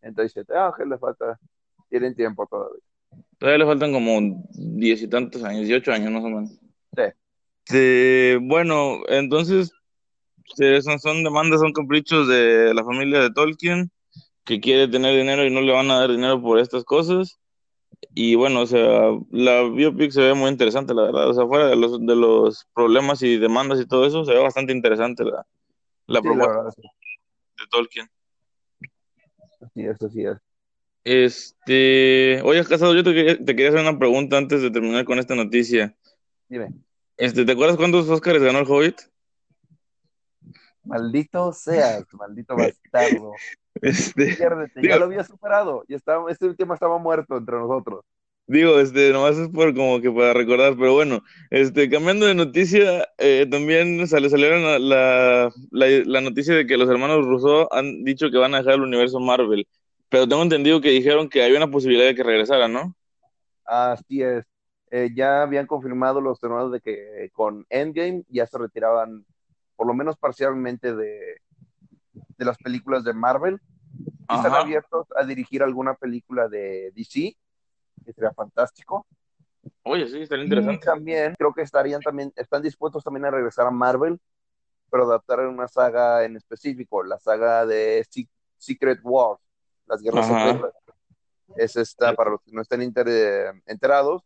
Entonces, 0.01 0.45
ah, 0.55 0.73
que 0.77 0.85
le 0.85 0.97
falta, 0.97 1.39
tienen 1.89 2.15
tiempo 2.15 2.45
todavía. 2.47 2.81
Todavía 3.37 3.59
le 3.59 3.65
faltan 3.65 3.93
como 3.93 4.43
diez 4.53 5.01
y 5.01 5.07
tantos 5.07 5.43
años, 5.43 5.61
dieciocho 5.61 5.91
años 5.91 6.11
más 6.11 6.23
o 6.23 6.29
menos. 6.29 6.51
Sí. 6.95 7.03
Este, 7.65 8.37
bueno, 8.41 8.99
entonces 9.07 9.71
son, 10.83 10.99
son 10.99 11.23
demandas, 11.23 11.59
son 11.59 11.73
caprichos 11.73 12.27
de 12.27 12.73
la 12.73 12.83
familia 12.83 13.21
de 13.21 13.31
Tolkien 13.31 13.91
que 14.43 14.59
quiere 14.59 14.87
tener 14.87 15.15
dinero 15.17 15.43
y 15.43 15.49
no 15.49 15.61
le 15.61 15.73
van 15.73 15.89
a 15.89 15.99
dar 15.99 16.11
dinero 16.11 16.41
por 16.41 16.59
estas 16.59 16.83
cosas. 16.83 17.39
Y 18.13 18.35
bueno, 18.35 18.61
o 18.61 18.65
sea, 18.65 19.11
la 19.31 19.63
biopic 19.63 20.11
se 20.11 20.21
ve 20.21 20.33
muy 20.33 20.49
interesante, 20.49 20.93
la 20.93 21.03
verdad. 21.03 21.29
O 21.29 21.33
sea, 21.33 21.45
fuera 21.47 21.67
de 21.67 21.75
los, 21.75 21.99
de 22.05 22.15
los 22.15 22.65
problemas 22.73 23.21
y 23.21 23.37
demandas 23.37 23.79
y 23.81 23.87
todo 23.87 24.05
eso, 24.05 24.23
se 24.25 24.33
ve 24.33 24.39
bastante 24.39 24.71
interesante 24.73 25.23
la, 25.23 25.45
la 26.07 26.21
Sí, 26.21 26.27
propuesta 26.27 26.63
de 27.57 27.67
Tolkien. 27.69 28.09
Así 29.61 29.85
es, 29.85 30.01
así 30.01 30.25
es. 30.25 30.37
Este, 31.03 32.41
oye, 32.43 32.63
Casado, 32.65 32.95
yo 32.95 33.03
te 33.03 33.13
quería, 33.13 33.37
te 33.37 33.55
quería 33.55 33.69
hacer 33.69 33.81
una 33.81 33.99
pregunta 33.99 34.37
antes 34.37 34.61
de 34.61 34.71
terminar 34.71 35.05
con 35.05 35.19
esta 35.19 35.35
noticia. 35.35 35.95
Dime, 36.49 36.73
Este, 37.17 37.45
¿te 37.45 37.51
acuerdas 37.51 37.77
cuántos 37.77 38.09
Oscars 38.09 38.41
ganó 38.41 38.59
el 38.59 38.65
Hobbit? 38.67 39.01
maldito 40.83 41.51
seas, 41.53 42.05
maldito 42.13 42.55
bastardo. 42.55 43.33
Este, 43.81 44.35
Piérdete, 44.35 44.81
Digo- 44.81 44.93
ya 44.93 44.97
lo 44.99 45.05
había 45.05 45.23
superado. 45.23 45.83
Ya 45.87 45.97
estaba, 45.97 46.31
este 46.31 46.53
tema 46.55 46.73
estaba 46.75 46.97
muerto 46.97 47.37
entre 47.37 47.57
nosotros. 47.57 48.03
digo, 48.47 48.79
este, 48.79 49.11
nomás 49.11 49.37
es 49.37 49.49
por 49.49 49.73
como 49.75 50.01
que 50.01 50.11
para 50.11 50.33
recordar, 50.33 50.75
pero 50.77 50.93
bueno, 50.93 51.23
este, 51.49 51.89
cambiando 51.89 52.25
de 52.27 52.35
noticia, 52.35 53.07
eh, 53.17 53.47
también 53.49 54.07
sale, 54.07 54.29
salieron 54.29 54.63
la, 54.89 55.51
la, 55.71 56.21
noticia 56.21 56.53
de 56.55 56.65
que 56.67 56.77
los 56.77 56.89
hermanos 56.89 57.25
Russo 57.25 57.71
han 57.73 58.03
dicho 58.03 58.29
que 58.31 58.37
van 58.37 58.53
a 58.53 58.59
dejar 58.59 58.75
el 58.75 58.81
universo 58.81 59.19
Marvel, 59.19 59.67
pero 60.09 60.27
tengo 60.27 60.43
entendido 60.43 60.81
que 60.81 60.89
dijeron 60.91 61.27
que 61.29 61.43
había 61.43 61.57
una 61.57 61.71
posibilidad 61.71 62.05
de 62.05 62.15
que 62.15 62.23
regresaran, 62.23 62.71
¿no? 62.73 62.95
Así 63.65 64.21
es. 64.21 64.45
Eh, 64.91 65.09
ya 65.15 65.41
habían 65.41 65.65
confirmado 65.67 66.21
los 66.21 66.41
hermanos 66.43 66.71
de 66.71 66.79
que 66.81 67.29
con 67.33 67.65
Endgame 67.69 68.23
ya 68.29 68.45
se 68.45 68.57
retiraban, 68.57 69.25
por 69.75 69.87
lo 69.87 69.93
menos 69.93 70.15
parcialmente, 70.17 70.95
de, 70.95 71.41
de 72.37 72.45
las 72.45 72.57
películas 72.57 73.03
de 73.03 73.13
Marvel. 73.13 73.59
Y 74.29 74.35
están 74.35 74.51
Ajá. 74.53 74.61
abiertos 74.61 75.07
a 75.15 75.23
dirigir 75.23 75.61
alguna 75.63 75.93
película 75.93 76.47
de 76.47 76.91
DC, 76.95 77.35
que 78.05 78.13
sería 78.13 78.33
fantástico. 78.33 79.05
Oye, 79.83 80.07
sí, 80.07 80.21
estaría 80.21 80.45
Y 80.45 80.47
interesante. 80.47 80.85
también 80.85 81.35
creo 81.37 81.53
que 81.53 81.61
estarían 81.61 82.01
también, 82.01 82.33
están 82.35 82.61
dispuestos 82.63 83.03
también 83.03 83.25
a 83.25 83.31
regresar 83.31 83.67
a 83.67 83.71
Marvel, 83.71 84.19
pero 84.89 85.03
adaptar 85.03 85.41
una 85.41 85.67
saga 85.67 86.23
en 86.23 86.35
específico, 86.37 87.03
la 87.03 87.19
saga 87.19 87.65
de 87.65 88.05
Se- 88.09 88.27
Secret 88.57 88.99
Wars, 89.03 89.41
las 89.85 90.01
guerras 90.01 90.25
Ajá. 90.29 90.43
secretas. 90.43 90.71
Es 91.55 91.75
esta, 91.75 92.13
para 92.15 92.31
los 92.31 92.41
que 92.41 92.51
no 92.51 92.61
estén 92.61 92.81
enterados, 92.81 94.23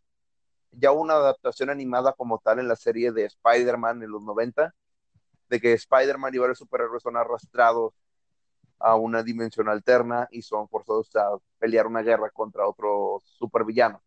ya 0.72 0.92
una 0.92 1.16
adaptación 1.16 1.70
animada 1.70 2.14
como 2.14 2.40
tal 2.40 2.60
en 2.60 2.68
la 2.68 2.76
serie 2.76 3.12
de 3.12 3.26
Spider-Man 3.26 4.02
en 4.04 4.12
los 4.12 4.22
90, 4.24 4.74
de 5.50 5.60
que 5.60 5.74
Spider-Man 5.74 6.34
y 6.34 6.38
varios 6.38 6.60
superhéroes 6.60 7.04
son 7.04 7.18
arrastrados 7.18 7.94
a 8.80 8.96
una 8.96 9.24
dimensión 9.24 9.68
alterna 9.68 10.28
y 10.32 10.42
son 10.42 10.70
forzados 10.70 11.14
a 11.16 11.38
pelear 11.58 11.88
una 11.88 12.02
guerra 12.02 12.30
contra 12.30 12.68
otros 12.68 13.24
supervillanos. 13.26 14.02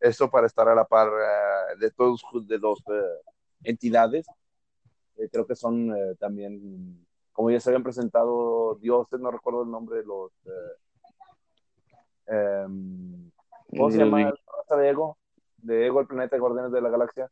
Esto 0.00 0.30
para 0.30 0.46
estar 0.46 0.68
a 0.68 0.74
la 0.74 0.84
par 0.84 1.08
eh, 1.08 1.76
de 1.78 1.90
todos 1.90 2.22
de 2.46 2.58
dos 2.58 2.82
eh, 2.88 3.30
entidades. 3.64 4.26
Eh, 5.16 5.28
creo 5.30 5.46
que 5.46 5.56
son 5.56 5.92
también, 6.18 7.04
como 7.32 7.50
ya 7.50 7.58
se 7.58 7.70
habían 7.70 7.82
presentado 7.82 8.76
dioses, 8.76 9.18
no 9.20 9.30
recuerdo 9.30 9.64
el 9.64 9.70
nombre 9.70 9.98
de 9.98 10.04
los. 10.04 10.32
em, 12.26 13.30
¿Cómo 13.70 13.90
se 13.90 13.98
llama 13.98 14.32
de 14.76 14.88
Ego? 14.88 15.18
De 15.56 15.86
Ego, 15.86 16.00
el 16.00 16.06
planeta 16.06 16.36
de 16.36 16.40
Guardianes 16.40 16.72
de 16.72 16.80
la 16.80 16.88
Galaxia. 16.88 17.28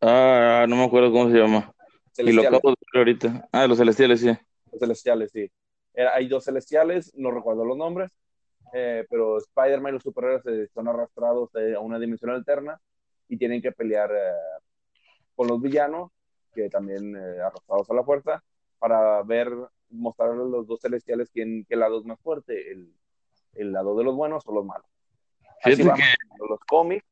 Ah, 0.00 0.66
no 0.68 0.76
me 0.76 0.84
acuerdo 0.84 1.12
cómo 1.12 1.30
se 1.30 1.38
llama. 1.38 1.72
Y 2.16 2.32
lo 2.32 2.42
acabo 2.42 2.70
de 2.70 2.76
ver 2.92 2.98
ahorita. 3.00 3.48
Ah, 3.52 3.66
los 3.66 3.78
celestiales, 3.78 4.20
sí. 4.20 4.28
Los 4.70 4.80
celestiales, 4.80 5.30
sí. 5.32 5.50
Era- 5.94 6.14
hay 6.14 6.28
dos 6.28 6.44
celestiales, 6.44 7.12
no 7.16 7.30
recuerdo 7.30 7.64
los 7.64 7.76
nombres, 7.76 8.10
eh, 8.72 9.06
pero 9.08 9.38
Spider-Man 9.38 9.90
y 9.90 9.94
los 9.94 10.02
superhéroes 10.02 10.46
eh, 10.46 10.68
son 10.72 10.88
arrastrados 10.88 11.50
eh, 11.56 11.74
a 11.74 11.80
una 11.80 11.98
dimensión 11.98 12.30
alterna 12.30 12.80
y 13.28 13.36
tienen 13.36 13.62
que 13.62 13.72
pelear 13.72 14.10
eh, 14.12 14.32
con 15.34 15.48
los 15.48 15.60
villanos, 15.60 16.10
que 16.54 16.68
también 16.68 17.16
eh, 17.16 17.40
arrastrados 17.40 17.90
a 17.90 17.94
la 17.94 18.04
fuerza, 18.04 18.42
para 18.78 19.22
ver 19.22 19.50
mostrar 19.90 20.30
a 20.30 20.34
los 20.34 20.66
dos 20.66 20.80
celestiales 20.80 21.30
quién, 21.30 21.64
qué 21.68 21.76
lado 21.76 21.98
es 21.98 22.04
más 22.04 22.20
fuerte, 22.20 22.70
el, 22.70 22.92
el 23.54 23.72
lado 23.72 23.96
de 23.96 24.04
los 24.04 24.14
buenos 24.14 24.46
o 24.46 24.52
los 24.52 24.64
malos. 24.64 24.86
Así 25.62 25.82
vamos 25.82 26.00
que, 26.00 26.46
los 26.48 26.60
cómics. 26.60 27.04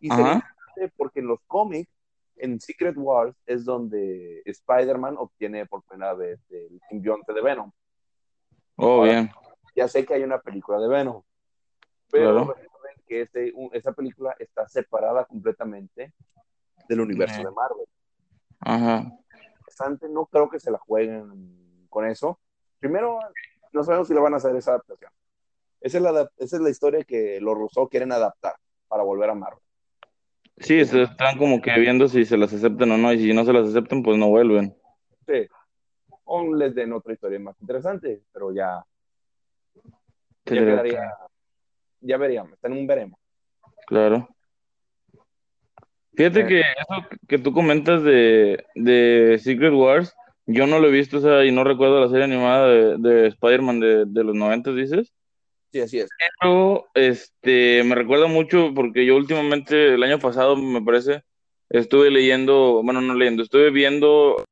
Y 0.00 0.10
se 0.10 0.88
porque 0.96 1.20
en 1.20 1.26
los 1.26 1.40
cómics, 1.46 1.90
en 2.40 2.60
Secret 2.60 2.94
Wars, 2.96 3.36
es 3.46 3.64
donde 3.64 4.42
Spider-Man 4.44 5.16
obtiene 5.18 5.66
por 5.66 5.82
primera 5.84 6.14
vez 6.14 6.40
el 6.50 6.80
simbionte 6.88 7.32
de 7.32 7.42
Venom. 7.42 7.70
oh, 8.76 9.00
Ahora, 9.00 9.10
bien, 9.12 9.30
Ya 9.76 9.86
sé 9.88 10.04
que 10.04 10.14
hay 10.14 10.22
una 10.22 10.40
película 10.40 10.78
de 10.78 10.88
Venom, 10.88 11.22
pero 12.10 12.32
Claro. 12.46 12.54
que 13.06 13.22
este, 13.22 13.52
un- 13.54 13.70
esa 13.72 13.92
película 13.92 14.34
está 14.38 14.66
separada 14.68 15.24
completamente 15.24 16.12
del 16.88 17.00
universo 17.00 17.38
de 17.42 17.50
Marvel. 17.50 17.86
ajá, 18.60 19.12
Interesante, 19.60 20.08
no 20.08 20.26
creo 20.26 20.48
que 20.50 20.58
se 20.58 20.70
la 20.70 20.78
jueguen 20.78 21.86
con 21.90 22.06
eso. 22.06 22.40
Primero, 22.80 23.18
no 23.72 23.84
sabemos 23.84 24.08
si 24.08 24.14
le 24.14 24.20
van 24.20 24.34
a 24.34 24.38
hacer 24.38 24.54
esa 24.56 24.72
adaptación. 24.72 25.12
Esa 25.80 25.98
es 25.98 26.02
la, 26.02 26.30
esa 26.38 26.56
es 26.56 26.62
la 26.62 26.70
historia 26.70 27.04
que 27.04 27.40
los 27.40 27.56
Rousseau 27.56 27.88
quieren 27.88 28.10
adaptar 28.10 28.56
para 28.88 29.02
volver 29.04 29.30
a 29.30 29.34
Marvel. 29.34 29.62
Sí, 30.60 30.84
se 30.84 31.02
están 31.02 31.38
como 31.38 31.60
que 31.60 31.72
viendo 31.78 32.08
si 32.08 32.24
se 32.24 32.36
las 32.36 32.52
aceptan 32.52 32.90
o 32.92 32.98
no, 32.98 33.12
y 33.12 33.18
si 33.18 33.32
no 33.32 33.44
se 33.44 33.52
las 33.52 33.68
aceptan, 33.68 34.02
pues 34.02 34.18
no 34.18 34.28
vuelven, 34.28 34.74
Sí. 35.26 35.46
O 36.24 36.54
les 36.54 36.74
den 36.74 36.92
otra 36.92 37.12
historia 37.12 37.38
más 37.38 37.58
interesante, 37.60 38.22
pero 38.32 38.52
ya, 38.52 38.84
ya 40.44 40.54
quedaría, 40.54 41.12
ya 42.00 42.16
veríamos, 42.16 42.52
está 42.52 42.68
en 42.68 42.74
un 42.74 42.86
veremos. 42.86 43.18
claro. 43.86 44.28
Fíjate 46.14 46.46
que 46.46 46.60
eso 46.60 47.06
que 47.28 47.38
tú 47.38 47.52
comentas 47.52 48.02
de, 48.02 48.64
de 48.74 49.38
Secret 49.40 49.72
Wars, 49.72 50.12
yo 50.46 50.66
no 50.66 50.80
lo 50.80 50.88
he 50.88 50.90
visto, 50.90 51.18
o 51.18 51.20
sea, 51.20 51.44
y 51.44 51.52
no 51.52 51.62
recuerdo 51.62 52.00
la 52.00 52.08
serie 52.08 52.24
animada 52.24 52.66
de, 52.66 52.96
de 52.98 53.26
Spider-Man 53.28 53.78
de, 53.78 54.04
de 54.04 54.24
los 54.24 54.34
90, 54.34 54.72
dices. 54.72 55.14
Sí, 55.72 55.80
así 55.80 55.98
es. 55.98 56.08
Pero 56.40 56.86
este 56.94 57.82
me 57.84 57.94
recuerda 57.94 58.26
mucho 58.26 58.72
porque 58.74 59.04
yo 59.04 59.16
últimamente, 59.16 59.94
el 59.94 60.02
año 60.02 60.18
pasado, 60.18 60.56
me 60.56 60.82
parece, 60.82 61.22
estuve 61.68 62.10
leyendo, 62.10 62.82
bueno, 62.82 63.00
no 63.00 63.14
leyendo, 63.14 63.42
estuve 63.42 63.70
viendo 63.70 64.44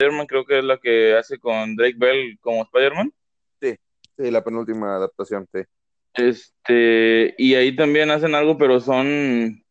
Spider-Man, 0.00 0.26
creo 0.26 0.44
que 0.44 0.58
es 0.58 0.64
la 0.64 0.78
que 0.78 1.14
hace 1.14 1.38
con 1.38 1.76
Drake 1.76 1.96
Bell 1.98 2.38
como 2.40 2.62
Spider-Man. 2.62 3.12
Sí, 3.60 4.32
la 4.32 4.42
penúltima 4.42 4.96
adaptación, 4.96 5.46
sí. 5.52 5.60
Este, 6.14 7.34
y 7.38 7.54
ahí 7.54 7.76
también 7.76 8.10
hacen 8.10 8.34
algo, 8.34 8.58
pero 8.58 8.80
son, 8.80 9.62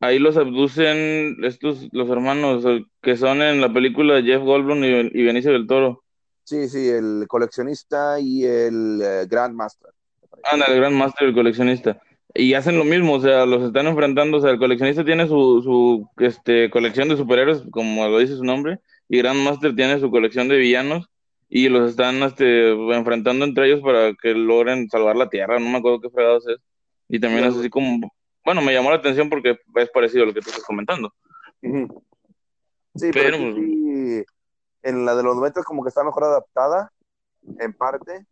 ahí 0.00 0.18
los 0.18 0.36
abducen 0.36 1.42
estos, 1.42 1.88
los 1.92 2.10
hermanos 2.10 2.66
que 3.00 3.16
son 3.16 3.40
en 3.40 3.62
la 3.62 3.72
película 3.72 4.20
Jeff 4.22 4.42
Goldblum 4.42 4.84
y, 4.84 4.88
y 4.88 5.22
Benicio 5.22 5.52
del 5.52 5.66
Toro. 5.66 6.04
Sí, 6.48 6.66
sí, 6.66 6.88
el 6.88 7.26
coleccionista 7.28 8.18
y 8.18 8.42
el 8.42 9.02
eh, 9.02 9.26
Grandmaster. 9.28 9.90
Anda, 10.50 10.64
el 10.64 10.76
Grand 10.76 10.96
Master, 10.96 11.28
el 11.28 11.34
coleccionista. 11.34 12.00
Y 12.32 12.54
hacen 12.54 12.78
lo 12.78 12.84
mismo, 12.84 13.12
o 13.12 13.20
sea, 13.20 13.44
los 13.44 13.64
están 13.64 13.86
enfrentando, 13.86 14.38
o 14.38 14.40
sea, 14.40 14.52
el 14.52 14.58
coleccionista 14.58 15.04
tiene 15.04 15.26
su, 15.28 15.60
su 15.62 16.08
este, 16.16 16.70
colección 16.70 17.10
de 17.10 17.18
superhéroes, 17.18 17.64
como 17.70 18.08
lo 18.08 18.18
dice 18.18 18.34
su 18.34 18.44
nombre, 18.44 18.78
y 19.10 19.18
Grand 19.18 19.44
Master 19.44 19.76
tiene 19.76 20.00
su 20.00 20.10
colección 20.10 20.48
de 20.48 20.56
villanos, 20.56 21.10
y 21.50 21.68
los 21.68 21.90
están 21.90 22.22
este, 22.22 22.70
enfrentando 22.94 23.44
entre 23.44 23.66
ellos 23.66 23.82
para 23.82 24.14
que 24.14 24.32
logren 24.32 24.88
salvar 24.88 25.16
la 25.16 25.28
Tierra, 25.28 25.58
no 25.58 25.68
me 25.68 25.76
acuerdo 25.76 26.00
qué 26.00 26.08
fregados 26.08 26.48
es. 26.48 26.56
Y 27.10 27.20
también 27.20 27.44
es 27.44 27.58
así 27.58 27.68
como, 27.68 28.10
bueno, 28.42 28.62
me 28.62 28.72
llamó 28.72 28.88
la 28.88 28.96
atención 28.96 29.28
porque 29.28 29.58
es 29.74 29.90
parecido 29.90 30.22
a 30.22 30.26
lo 30.28 30.32
que 30.32 30.40
tú 30.40 30.48
estás 30.48 30.64
comentando. 30.64 31.12
Sí, 31.60 33.10
pero, 33.12 33.36
Pero- 33.36 33.54
sí, 33.54 34.24
en 34.88 35.04
la 35.04 35.14
de 35.14 35.22
los 35.22 35.36
90 35.36 35.62
como 35.64 35.82
que 35.82 35.88
está 35.90 36.02
mejor 36.02 36.24
adaptada, 36.24 36.92
en 37.58 37.72
parte, 37.72 38.26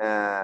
eh, 0.00 0.40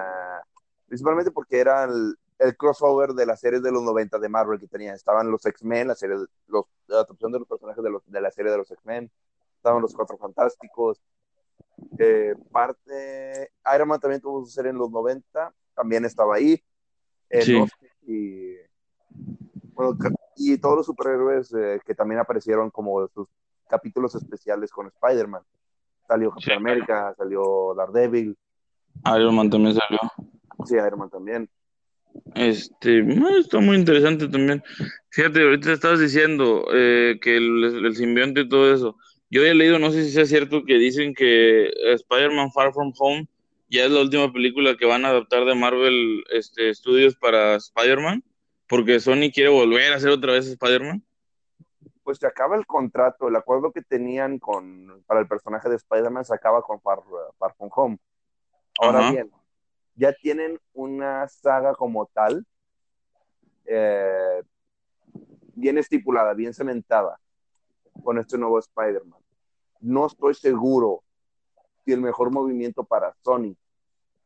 principalmente 0.87 1.31
porque 1.31 1.59
era 1.59 1.83
el, 1.83 2.17
el 2.39 2.57
crossover 2.57 3.13
de 3.13 3.25
las 3.25 3.39
series 3.39 3.61
de 3.61 3.71
los 3.71 3.83
90 3.83 4.19
de 4.19 4.29
Marvel 4.29 4.59
que 4.59 4.67
tenía. 4.67 4.93
Estaban 4.93 5.29
los 5.31 5.45
X-Men, 5.45 5.87
la 5.87 5.95
serie, 5.95 6.17
los, 6.47 6.65
la 6.87 6.97
adaptación 6.97 7.31
de 7.31 7.39
los 7.39 7.47
personajes 7.47 7.83
de, 7.83 7.89
los, 7.89 8.01
de 8.05 8.21
la 8.21 8.31
serie 8.31 8.51
de 8.51 8.57
los 8.57 8.69
X-Men, 8.71 9.11
estaban 9.55 9.81
los 9.81 9.93
Cuatro 9.93 10.17
Fantásticos, 10.17 11.01
eh, 11.99 12.35
parte, 12.51 13.51
Iron 13.75 13.87
Man 13.87 13.99
también 13.99 14.21
tuvo 14.21 14.43
su 14.43 14.51
serie 14.51 14.71
en 14.71 14.77
los 14.77 14.89
90, 14.89 15.53
también 15.75 16.05
estaba 16.05 16.35
ahí, 16.35 16.63
eh, 17.29 17.41
Sí. 17.41 17.59
no 17.59 17.67
y, 18.01 18.55
bueno, 19.73 19.97
y 20.35 20.57
todos 20.57 20.77
los 20.77 20.85
superhéroes 20.85 21.53
eh, 21.53 21.79
que 21.85 21.93
también 21.93 22.19
aparecieron 22.19 22.71
como 22.71 23.07
sus 23.09 23.27
capítulos 23.67 24.15
especiales 24.15 24.71
con 24.71 24.87
Spider-Man. 24.87 25.41
Salió 26.07 26.31
Capitán 26.31 26.41
Sí, 26.41 26.51
América, 26.57 27.13
salió 27.17 27.73
Daredevil, 27.75 28.37
Iron 29.15 29.35
Man 29.35 29.49
también 29.49 29.75
salió. 29.75 29.99
sí, 30.65 30.75
Iron 30.75 30.99
Man 30.99 31.09
también. 31.09 31.49
Este, 32.35 32.99
está 33.39 33.59
muy 33.59 33.77
interesante 33.77 34.27
también. 34.27 34.63
Fíjate, 35.11 35.41
ahorita 35.43 35.73
estabas 35.73 35.99
diciendo 35.99 36.65
eh, 36.73 37.19
que 37.21 37.37
el, 37.37 37.85
el 37.85 37.95
simbionte 37.95 38.41
y 38.41 38.49
todo 38.49 38.73
eso. 38.73 38.97
Yo 39.29 39.43
he 39.43 39.53
leído, 39.53 39.77
no 39.79 39.91
sé 39.91 40.03
si 40.05 40.11
sea 40.11 40.25
cierto, 40.25 40.63
que 40.65 40.75
dicen 40.75 41.13
que 41.13 41.69
Spider-Man 41.93 42.51
Far 42.53 42.73
From 42.73 42.93
Home 42.97 43.27
ya 43.69 43.85
es 43.85 43.91
la 43.91 44.01
última 44.01 44.31
película 44.31 44.77
que 44.77 44.85
van 44.85 45.05
a 45.05 45.09
adaptar 45.09 45.45
de 45.45 45.55
Marvel 45.55 46.23
este, 46.31 46.73
Studios 46.73 47.15
para 47.15 47.55
Spider-Man, 47.55 48.23
porque 48.67 48.99
Sony 48.99 49.29
quiere 49.33 49.49
volver 49.49 49.91
a 49.93 49.97
hacer 49.97 50.09
otra 50.09 50.33
vez 50.33 50.47
Spider-Man. 50.47 51.03
Pues 52.07 52.19
se 52.19 52.25
acaba 52.25 52.55
el 52.55 52.65
contrato, 52.65 53.27
el 53.27 53.35
acuerdo 53.35 53.73
que 53.73 53.81
tenían 53.81 54.39
con, 54.39 55.03
para 55.07 55.19
el 55.19 55.27
personaje 55.27 55.67
de 55.67 55.75
Spider-Man 55.75 56.23
se 56.23 56.33
acaba 56.33 56.61
con 56.61 56.79
Far, 56.79 56.99
Far 57.37 57.53
From 57.57 57.69
Home. 57.75 57.99
Ahora 58.79 59.11
bien, 59.11 59.29
ya 59.93 60.13
tienen 60.13 60.57
una 60.71 61.27
saga 61.27 61.75
como 61.75 62.05
tal, 62.05 62.45
eh, 63.65 64.41
bien 65.53 65.77
estipulada, 65.77 66.33
bien 66.33 66.53
cementada 66.53 67.19
con 68.01 68.17
este 68.19 68.37
nuevo 68.37 68.57
Spider-Man. 68.57 69.19
No 69.81 70.05
estoy 70.05 70.33
seguro 70.33 71.03
si 71.83 71.91
el 71.91 71.99
mejor 71.99 72.31
movimiento 72.31 72.85
para 72.85 73.13
Sony 73.21 73.53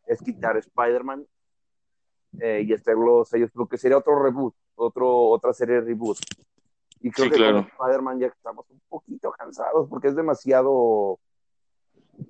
es 0.06 0.22
quitar 0.22 0.56
Spider-Man 0.56 1.26
eh, 2.42 2.64
y 2.64 2.74
hacerlos 2.74 3.34
ellos, 3.34 3.50
porque 3.52 3.80
sería 3.80 3.98
otro 3.98 4.22
reboot, 4.22 4.54
otro, 4.76 5.30
otra 5.30 5.52
serie 5.52 5.78
de 5.78 5.82
reboot. 5.82 6.20
Y 7.02 7.10
creo 7.12 7.26
Sí, 7.26 7.32
que 7.32 7.38
claro. 7.38 7.68
con 7.78 7.88
Spider-Man 7.88 8.20
ya 8.20 8.28
estamos 8.28 8.66
un 8.70 8.80
poquito 8.88 9.32
cansados 9.32 9.88
porque 9.90 10.10
es 10.10 10.16
demasiado 10.16 11.20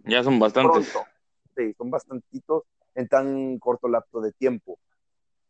Ya 0.05 0.23
son 0.23 0.39
bastantes. 0.39 0.89
pronto. 0.91 1.09
Sí, 1.55 1.73
son 1.77 1.89
bastantitos 1.91 2.63
en 2.95 3.07
tan 3.07 3.59
corto 3.59 3.87
lapso 3.87 4.21
de 4.21 4.31
tiempo. 4.33 4.79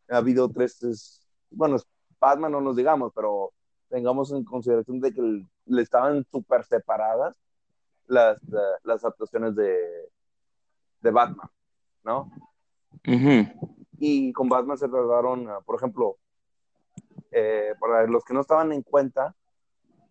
Ha 0.10 0.18
habido 0.18 0.50
tres, 0.50 0.82
es- 0.84 1.28
bueno, 1.52 1.78
Batman 2.20 2.52
no 2.52 2.62
nos 2.62 2.76
digamos, 2.76 3.12
pero 3.16 3.52
tengamos 3.90 4.32
en 4.32 4.44
consideración 4.44 5.00
de 5.00 5.14
que 5.14 5.22
el- 5.22 5.48
le 5.66 5.82
estaban 5.82 6.26
súper 6.32 6.64
separadas 6.66 7.36
las, 8.08 8.38
eh, 8.44 8.78
las 8.84 9.06
actuaciones 9.06 9.56
de, 9.56 10.10
de 11.02 11.12
Batman, 11.12 11.50
¿no? 12.04 12.32
Ujú. 13.08 13.78
Y 14.00 14.34
con 14.34 14.50
Batman 14.50 14.78
se 14.78 14.88
trataron, 14.90 15.48
ah, 15.50 15.60
por 15.66 15.76
ejemplo, 15.76 16.18
eh, 17.32 17.74
para 17.80 18.06
los 18.08 18.24
que 18.26 18.34
no 18.34 18.42
estaban 18.42 18.72
en 18.72 18.82
cuenta, 18.84 19.36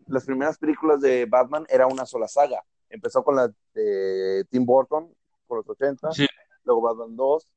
las 0.07 0.25
primeras 0.25 0.59
películas 0.59 1.01
de 1.01 1.27
Batman 1.27 1.67
era 1.69 1.87
una 1.87 2.05
sola 2.07 2.27
saga. 2.29 2.63
Empezó 2.89 3.23
con 3.23 3.37
la 3.37 3.51
de 3.75 4.45
Tim 4.51 4.65
Burton, 4.67 5.15
por 5.47 5.59
los 5.59 5.69
80, 5.69 6.11
Sí. 6.13 6.27
luego 6.65 6.81
Batman 6.83 7.15
2, 7.17 7.53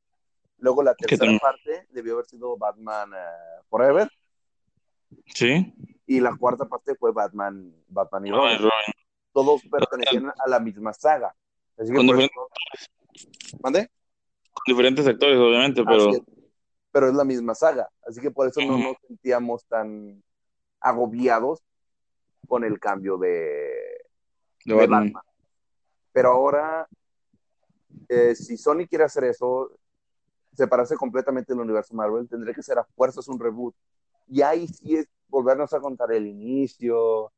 luego 0.60 0.84
la 0.84 0.94
tercera 0.96 1.32
parte 1.40 1.88
debió 1.92 2.14
haber 2.14 2.26
sido 2.26 2.56
Batman 2.58 3.12
eh, 3.14 3.62
Forever, 3.70 4.10
Sí. 5.28 5.74
y 6.06 6.20
la 6.20 6.36
cuarta 6.38 6.66
parte 6.66 6.96
fue 6.96 7.12
Batman, 7.12 7.74
Batman 7.88 8.28
y 8.28 8.30
Ay, 8.30 8.36
Robin. 8.36 8.58
Robin. 8.58 8.94
Todos 9.32 9.62
pertenecían 9.70 10.28
a 10.38 10.48
la 10.50 10.60
misma 10.60 10.94
saga. 10.94 11.36
Así 11.78 11.90
que 11.90 11.98
Con 11.98 12.06
diferentes- 12.06 12.32
eso- 12.36 13.58
¿Mande? 13.64 13.90
Con 14.52 14.64
diferentes 14.68 15.08
actores, 15.08 15.38
obviamente, 15.38 15.84
pero. 15.84 16.12
Pero 16.94 17.08
es 17.10 17.16
la 17.16 17.26
misma 17.26 17.56
saga. 17.56 17.90
Así 18.08 18.22
que 18.22 18.30
por 18.30 18.48
eso 18.48 18.62
no 18.62 18.78
nos 18.78 18.96
sentíamos 19.08 19.66
tan 19.66 20.24
agobiados 20.80 21.64
con 22.48 22.64
el 22.64 22.80
cambio 22.80 23.18
de, 23.18 23.30
de 24.64 24.74
de 24.74 24.76
Batman. 24.76 25.06
Batman. 25.06 25.24
Pero 26.12 26.30
ahora, 26.30 26.88
eh, 28.08 28.36
si 28.36 28.58
Sony 28.58 28.86
quiere 28.88 29.06
hacer 29.06 29.24
eso, 29.24 29.72
separarse 30.54 30.96
completamente 30.96 31.52
del 31.52 31.64
universo 31.64 31.96
Marvel, 31.96 32.30
tendría 32.30 32.54
que 32.54 32.62
ser 32.62 32.78
a 32.78 32.84
fuerzas 32.84 33.28
un 33.28 33.40
reboot. 33.40 33.76
Y 34.28 34.44
ahí 34.44 34.68
sí 34.68 34.98
es 34.98 35.08
volvernos 35.28 35.74
a 35.74 35.80
contar 35.80 36.12
el 36.12 36.28
inicio, 36.28 37.32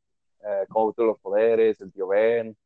eh, 0.43 0.65
cómo 0.67 0.87
obtuvo 0.87 1.07
los 1.07 1.19
poderes, 1.19 1.79
el 1.79 1.93
tío 1.93 2.07
Ben. 2.07 2.57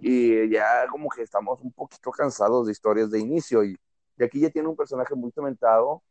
Y 0.00 0.48
ya 0.48 0.86
como 0.88 1.08
que 1.08 1.22
estamos 1.22 1.60
un 1.60 1.72
poquito 1.72 2.12
cansados 2.12 2.66
de 2.66 2.72
historias 2.72 3.10
de 3.10 3.18
inicio. 3.18 3.64
Y, 3.64 3.76
y 4.18 4.24
aquí 4.24 4.40
ya 4.40 4.50
tiene 4.50 4.68
un 4.68 4.76
personaje 4.76 5.14
muy 5.14 5.30
cementado. 5.30 6.02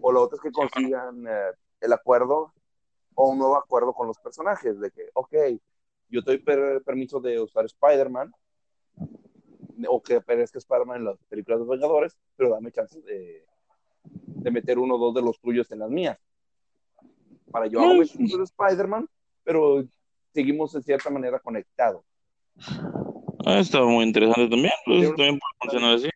O 0.00 0.12
lo 0.12 0.22
otro 0.22 0.36
es 0.36 0.42
que 0.42 0.52
consigan 0.52 1.26
eh, 1.26 1.52
el 1.80 1.92
acuerdo 1.92 2.52
o 3.14 3.30
un 3.30 3.38
nuevo 3.38 3.56
acuerdo 3.56 3.94
con 3.94 4.06
los 4.06 4.18
personajes. 4.18 4.78
De 4.78 4.90
que, 4.90 5.08
ok, 5.14 5.34
yo 6.08 6.22
te 6.22 6.32
doy 6.32 6.38
per- 6.38 6.82
permiso 6.82 7.20
de 7.20 7.40
usar 7.40 7.64
Spider-Man, 7.64 8.32
o 9.88 10.02
que 10.02 10.16
aparezca 10.16 10.58
Spider-Man 10.58 10.98
en 10.98 11.04
las 11.04 11.18
películas 11.28 11.58
de 11.58 11.64
los 11.66 11.70
Vengadores, 11.70 12.16
pero 12.36 12.50
dame 12.50 12.72
chance 12.72 13.00
de, 13.00 13.46
de 14.04 14.50
meter 14.50 14.78
uno 14.78 14.96
o 14.96 14.98
dos 14.98 15.14
de 15.14 15.22
los 15.22 15.40
tuyos 15.40 15.70
en 15.70 15.78
las 15.80 15.90
mías. 15.90 16.18
Para 17.50 17.66
yo 17.66 17.80
hago 17.80 17.94
de 17.94 18.44
Spider-Man, 18.44 19.08
pero 19.44 19.84
seguimos 20.32 20.72
de 20.72 20.82
cierta 20.82 21.10
manera 21.10 21.38
conectados. 21.40 22.04
Ah, 23.44 23.60
está 23.60 23.82
muy 23.82 24.04
interesante 24.04 24.48
también, 24.48 24.72
pues, 24.84 25.08
también 25.08 25.38
puede 25.38 25.52
funcionar 25.60 25.94
así. 25.94 26.08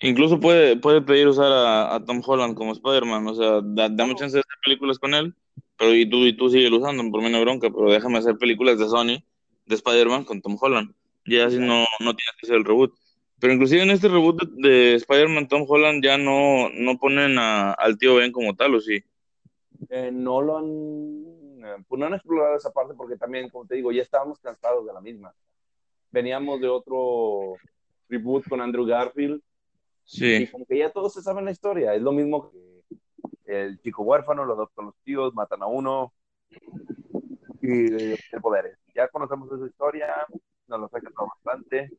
Incluso 0.00 0.38
puede, 0.38 0.76
puede 0.76 1.02
pedir 1.02 1.26
usar 1.26 1.50
a, 1.50 1.94
a 1.94 2.04
Tom 2.04 2.22
Holland 2.24 2.54
como 2.56 2.72
Spider-Man, 2.72 3.26
o 3.26 3.34
sea, 3.34 3.60
da- 3.62 3.88
dame 3.88 4.14
chance 4.14 4.36
de 4.36 4.40
hacer 4.40 4.56
películas 4.64 4.98
con 4.98 5.12
él, 5.14 5.34
pero 5.76 5.92
y 5.94 6.08
tú, 6.08 6.24
y 6.24 6.36
tú 6.36 6.48
sigue 6.50 6.70
usando, 6.74 7.10
por 7.10 7.20
mí 7.22 7.30
no 7.30 7.38
hay 7.38 7.44
bronca, 7.44 7.68
pero 7.70 7.90
déjame 7.90 8.18
hacer 8.18 8.38
películas 8.38 8.78
de 8.78 8.86
Sony, 8.88 9.24
de 9.66 9.74
Spider-Man 9.74 10.24
con 10.24 10.40
Tom 10.40 10.56
Holland. 10.60 10.94
Ya 11.26 11.46
así 11.46 11.58
no, 11.58 11.84
no 12.00 12.14
tienes 12.14 12.34
que 12.40 12.46
hacer 12.46 12.56
el 12.56 12.64
reboot. 12.64 12.94
Pero 13.40 13.52
inclusive 13.52 13.82
en 13.82 13.90
este 13.90 14.08
reboot 14.08 14.40
de, 14.42 14.68
de 14.68 14.94
Spider-Man, 14.94 15.48
Tom 15.48 15.64
Holland 15.68 16.02
ya 16.02 16.16
no, 16.16 16.68
no 16.70 16.96
ponen 16.98 17.36
a- 17.38 17.72
al 17.72 17.98
tío 17.98 18.16
Ben 18.16 18.30
como 18.32 18.54
tal, 18.54 18.76
¿o 18.76 18.80
sí? 18.80 19.02
Eh, 19.90 20.10
no 20.12 20.40
lo 20.42 20.58
han, 20.58 21.84
pues 21.88 21.98
no 21.98 22.06
han 22.06 22.14
explorado 22.14 22.56
esa 22.56 22.70
parte 22.70 22.94
porque 22.94 23.16
también, 23.16 23.48
como 23.48 23.66
te 23.66 23.74
digo, 23.74 23.90
ya 23.92 24.02
estábamos 24.02 24.38
cansados 24.38 24.86
de 24.86 24.92
la 24.92 25.00
misma. 25.00 25.34
Veníamos 26.10 26.60
de 26.60 26.68
otro 26.68 27.54
reboot 28.08 28.48
con 28.48 28.60
Andrew 28.60 28.86
Garfield 28.86 29.42
y 30.10 30.46
Sí. 30.46 30.46
como 30.50 30.64
que 30.66 30.78
ya 30.78 30.90
todos 30.90 31.12
se 31.12 31.22
saben 31.22 31.44
la 31.44 31.50
historia. 31.50 31.94
Es 31.94 32.02
lo 32.02 32.12
mismo 32.12 32.50
que 32.50 32.58
el 33.46 33.80
chico 33.80 34.02
huérfano, 34.02 34.44
lo 34.44 34.54
adoptan 34.54 34.86
los 34.86 34.96
tíos, 35.04 35.34
matan 35.34 35.62
a 35.62 35.66
uno 35.66 36.12
y 37.62 37.92
el 37.92 38.18
poder. 38.42 38.78
Ya 38.94 39.08
conocemos 39.08 39.50
esa 39.52 39.66
historia, 39.66 40.14
nos 40.66 40.80
lo 40.80 40.88
quedado 40.88 41.28
bastante. 41.44 41.90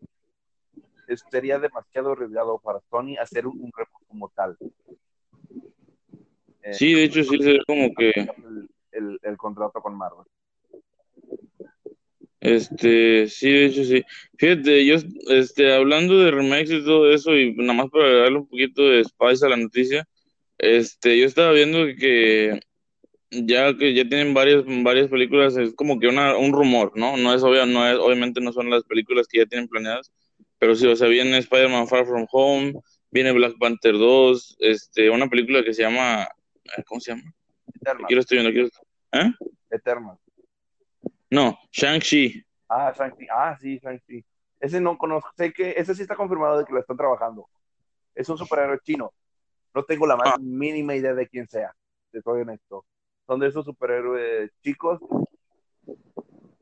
Es- 1.07 1.23
sería 1.31 1.57
demasiado 1.59 2.11
arriesgado 2.11 2.59
para 2.59 2.79
Sony 2.89 3.15
hacer 3.19 3.47
un, 3.47 3.59
un 3.61 3.71
reboot 3.75 4.07
como 4.07 4.29
tal. 4.29 4.57
Eh, 6.61 6.73
Sí, 6.73 6.93
de 6.93 7.03
hecho 7.05 7.23
sí 7.23 7.37
sería 7.41 7.61
como 7.65 7.93
que... 7.95 8.09
el, 8.11 8.69
el- 8.91 9.19
el 9.23 9.37
contrato 9.37 9.81
con 9.81 9.95
Marvel. 9.95 10.25
Este, 12.41 13.27
sí, 13.27 13.51
de 13.51 13.65
hecho 13.65 13.83
sí. 13.83 14.03
Fíjate, 14.37 14.85
yo, 14.85 14.95
este, 15.29 15.73
hablando 15.73 16.17
de 16.19 16.31
remakes 16.31 16.71
y 16.71 16.83
todo 16.85 17.11
eso, 17.11 17.35
y 17.35 17.53
nada 17.55 17.73
más 17.73 17.89
para 17.89 18.07
darle 18.13 18.37
un 18.39 18.47
poquito 18.47 18.81
de 18.87 19.03
spice 19.03 19.45
a 19.45 19.49
la 19.49 19.57
noticia, 19.57 20.07
este, 20.57 21.19
yo 21.19 21.25
estaba 21.25 21.51
viendo 21.51 21.85
que 21.97 22.59
ya 23.31 23.77
que 23.77 23.93
ya 23.93 24.07
tienen 24.07 24.33
varias, 24.33 24.63
varias 24.65 25.07
películas, 25.07 25.55
es 25.57 25.73
como 25.75 25.99
que 25.99 26.07
una, 26.07 26.35
un 26.37 26.51
rumor, 26.51 26.93
¿no? 26.95 27.15
No 27.17 27.33
es 27.33 27.43
obvio, 27.43 27.65
no 27.65 27.87
es, 27.87 27.97
obviamente 27.97 28.41
no 28.41 28.51
son 28.53 28.69
las 28.69 28.83
películas 28.85 29.27
que 29.27 29.39
ya 29.39 29.45
tienen 29.45 29.67
planeadas, 29.67 30.11
pero 30.57 30.75
sí, 30.75 30.87
o 30.87 30.95
sea, 30.95 31.07
viene 31.07 31.37
Spider-Man 31.37 31.87
Far 31.87 32.05
From 32.05 32.25
Home, 32.31 32.73
viene 33.11 33.31
Black 33.31 33.53
Panther 33.59 33.93
2, 33.93 34.55
este, 34.59 35.09
una 35.09 35.27
película 35.27 35.63
que 35.63 35.73
se 35.73 35.83
llama, 35.83 36.23
eh, 36.75 36.83
¿cómo 36.87 36.99
se 37.01 37.11
llama? 37.11 37.31
Eternal. 37.75 38.05
Aquí 38.05 38.15
lo 38.15 38.21
estoy 38.21 38.37
viendo, 38.37 38.49
aquí 38.49 38.59
lo 38.59 38.67
estoy- 38.67 38.85
¿eh? 39.13 39.31
Eternal. 39.71 40.17
No, 41.31 41.57
Shang-Chi. 41.71 42.43
Ah, 42.69 42.93
Shang-Chi. 42.95 43.27
Ah, 43.31 43.57
sí, 43.59 43.79
Shang-Chi. 43.81 44.23
Ese 44.59 44.81
no 44.81 44.97
conozco. 44.97 45.29
Sé 45.37 45.53
que 45.53 45.71
ese 45.77 45.95
sí 45.95 46.01
está 46.01 46.15
confirmado 46.15 46.57
de 46.57 46.65
que 46.65 46.73
lo 46.73 46.79
están 46.79 46.97
trabajando. 46.97 47.47
Es 48.15 48.27
un 48.29 48.37
superhéroe 48.37 48.79
chino. 48.83 49.13
No 49.73 49.83
tengo 49.83 50.05
la 50.07 50.15
más 50.17 50.29
Ah. 50.33 50.37
mínima 50.39 50.95
idea 50.95 51.13
de 51.13 51.27
quién 51.27 51.47
sea. 51.47 51.73
Te 52.11 52.21
soy 52.21 52.41
honesto. 52.41 52.85
Son 53.27 53.39
de 53.39 53.47
esos 53.47 53.63
superhéroes 53.65 54.51
chicos 54.63 54.99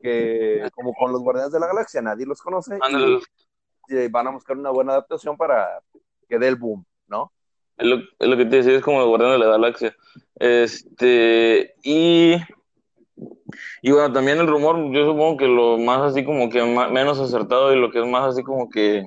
que, 0.00 0.68
como 0.74 0.94
con 0.94 1.12
los 1.12 1.22
Guardianes 1.22 1.52
de 1.52 1.60
la 1.60 1.66
Galaxia, 1.66 2.00
nadie 2.02 2.26
los 2.26 2.40
conoce 2.40 2.78
y 3.88 3.96
eh, 3.96 4.08
van 4.10 4.26
a 4.28 4.30
buscar 4.30 4.56
una 4.56 4.70
buena 4.70 4.92
adaptación 4.92 5.36
para 5.36 5.82
que 6.28 6.38
dé 6.38 6.48
el 6.48 6.56
boom, 6.56 6.84
¿no? 7.06 7.32
Es 7.76 7.86
lo, 7.86 7.96
es 7.96 8.28
lo 8.28 8.36
que 8.36 8.44
te 8.44 8.56
decía, 8.56 8.76
es 8.76 8.82
como 8.82 9.00
el 9.00 9.08
guardián 9.08 9.32
de 9.32 9.38
la 9.38 9.46
galaxia. 9.46 9.96
Este, 10.34 11.74
y, 11.82 12.34
y 13.82 13.90
bueno, 13.90 14.12
también 14.12 14.38
el 14.38 14.46
rumor, 14.46 14.76
yo 14.92 15.06
supongo 15.06 15.36
que 15.36 15.46
lo 15.46 15.78
más 15.78 16.00
así 16.00 16.24
como 16.24 16.50
que 16.50 16.62
menos 16.62 17.18
acertado 17.18 17.72
y 17.72 17.80
lo 17.80 17.90
que 17.90 18.00
es 18.00 18.06
más 18.06 18.24
así 18.24 18.42
como 18.42 18.68
que 18.68 19.06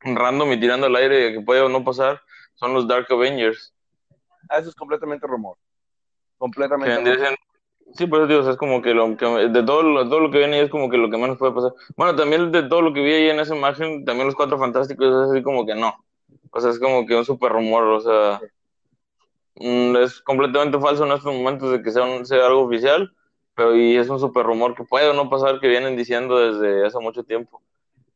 random 0.00 0.52
y 0.52 0.60
tirando 0.60 0.86
al 0.86 0.96
aire 0.96 1.32
que 1.32 1.40
puede 1.40 1.60
o 1.60 1.68
no 1.68 1.84
pasar 1.84 2.20
son 2.54 2.74
los 2.74 2.86
Dark 2.86 3.06
Avengers. 3.10 3.74
Ah, 4.48 4.58
Eso 4.58 4.68
es 4.70 4.74
completamente 4.74 5.26
rumor. 5.26 5.56
Completamente 6.38 7.14
rumor. 7.14 7.38
sí, 7.94 8.06
por 8.06 8.20
eso 8.20 8.28
digo, 8.28 8.40
o 8.40 8.42
sea, 8.42 8.52
es 8.52 8.58
como 8.58 8.82
que, 8.82 8.94
lo, 8.94 9.16
que 9.16 9.26
de 9.26 9.62
todo 9.62 9.82
lo, 9.82 10.08
todo 10.08 10.20
lo 10.20 10.30
que 10.30 10.38
viene 10.38 10.56
ahí 10.56 10.64
es 10.64 10.70
como 10.70 10.90
que 10.90 10.96
lo 10.96 11.10
que 11.10 11.16
menos 11.16 11.38
puede 11.38 11.52
pasar. 11.52 11.72
Bueno, 11.96 12.14
también 12.16 12.52
de 12.52 12.64
todo 12.64 12.82
lo 12.82 12.92
que 12.92 13.02
vi 13.02 13.12
ahí 13.12 13.30
en 13.30 13.40
esa 13.40 13.54
imagen, 13.56 14.04
también 14.04 14.26
los 14.26 14.34
Cuatro 14.34 14.58
Fantásticos 14.58 15.06
es 15.06 15.30
así 15.30 15.42
como 15.42 15.64
que 15.64 15.74
no. 15.74 15.94
O 16.52 16.60
sea, 16.60 16.70
es 16.70 16.78
como 16.78 17.06
que 17.06 17.16
un 17.16 17.24
super 17.24 17.52
rumor, 17.52 17.84
o 17.84 18.00
sea, 18.00 18.40
es 19.56 20.20
completamente 20.22 20.78
falso 20.78 21.04
en 21.04 21.12
estos 21.12 21.34
momentos 21.34 21.70
de 21.72 21.82
que 21.82 21.90
sea, 21.90 22.04
algo 22.46 22.62
oficial, 22.62 23.12
pero 23.54 23.76
y 23.76 23.96
es 23.96 24.08
un 24.08 24.20
super 24.20 24.46
rumor 24.46 24.74
que 24.74 24.84
puede 24.84 25.08
o 25.08 25.14
no 25.14 25.28
pasar 25.28 25.60
que 25.60 25.68
vienen 25.68 25.96
diciendo 25.96 26.38
desde 26.38 26.86
hace 26.86 26.98
mucho 26.98 27.24
tiempo. 27.24 27.62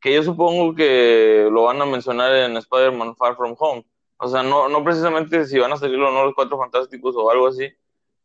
Que 0.01 0.15
yo 0.15 0.23
supongo 0.23 0.75
que 0.75 1.49
lo 1.51 1.65
van 1.65 1.81
a 1.83 1.87
mencionar 1.87 2.35
en 2.35 2.57
Spider-Man 2.57 3.17
Far 3.17 3.37
From 3.37 3.55
Home. 3.59 3.85
O 4.19 4.29
sea, 4.29 4.43
no, 4.43 4.69
no 4.69 4.85
precisamente 4.85 5.45
si 5.47 5.59
van 5.59 5.73
a 5.73 5.77
salir 5.77 5.99
o 6.01 6.11
no 6.11 6.25
los 6.25 6.35
Cuatro 6.35 6.59
Fantásticos 6.59 7.17
o 7.17 7.31
algo 7.31 7.49
así, 7.49 7.69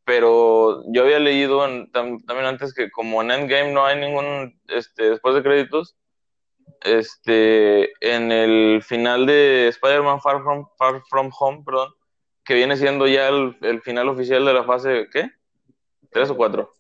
pero 0.06 0.84
yo 0.88 1.03
había 1.03 1.19
leído 1.19 1.60
también 1.91 2.45
antes 2.45 2.73
que 2.73 2.90
como 2.91 3.22
en 3.22 3.31
Endgame 3.31 3.73
no 3.73 3.86
hay 3.86 3.99
ningún, 3.99 4.60
este, 4.68 5.10
después 5.11 5.36
de 5.36 5.44
créditos, 5.44 5.95
este, 6.81 7.91
en 8.02 8.31
el 8.31 8.81
final 8.84 9.26
de 9.26 9.68
Spider-Man 9.68 10.22
Far 10.22 10.41
From, 10.44 10.68
Far 10.77 11.02
From 11.10 11.30
Home, 11.38 11.64
perdón, 11.65 11.94
que 12.50 12.56
viene 12.56 12.78
siendo 12.78 13.06
ya 13.06 13.28
el, 13.28 13.56
el 13.62 13.80
final 13.80 14.10
oficial 14.10 14.44
de 14.44 14.54
la 14.56 14.64
fase, 14.64 15.08
¿qué? 15.14 15.30
¿Tres 16.10 16.32
o 16.32 16.36
cuatro? 16.36 16.74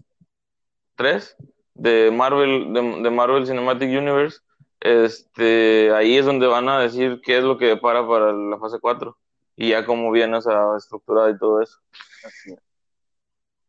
¿Tres? 0.95 1.35
De 1.75 2.09
Marvel, 2.09 2.73
de, 2.73 2.81
de 3.03 3.09
Marvel 3.11 3.45
Cinematic 3.45 3.87
Universe, 3.87 4.39
este, 4.79 5.93
ahí 5.93 6.17
es 6.17 6.25
donde 6.25 6.47
van 6.47 6.67
a 6.69 6.79
decir 6.79 7.21
qué 7.23 7.37
es 7.37 7.43
lo 7.43 7.59
que 7.59 7.67
depara 7.67 8.07
para 8.07 8.33
la 8.33 8.57
fase 8.57 8.79
4 8.79 9.15
y 9.57 9.69
ya 9.69 9.85
cómo 9.85 10.09
viene 10.09 10.39
esa 10.39 10.75
estructurada 10.75 11.29
y 11.29 11.37
todo 11.37 11.61
eso. 11.61 11.77
Así 12.25 12.53
es. 12.53 12.59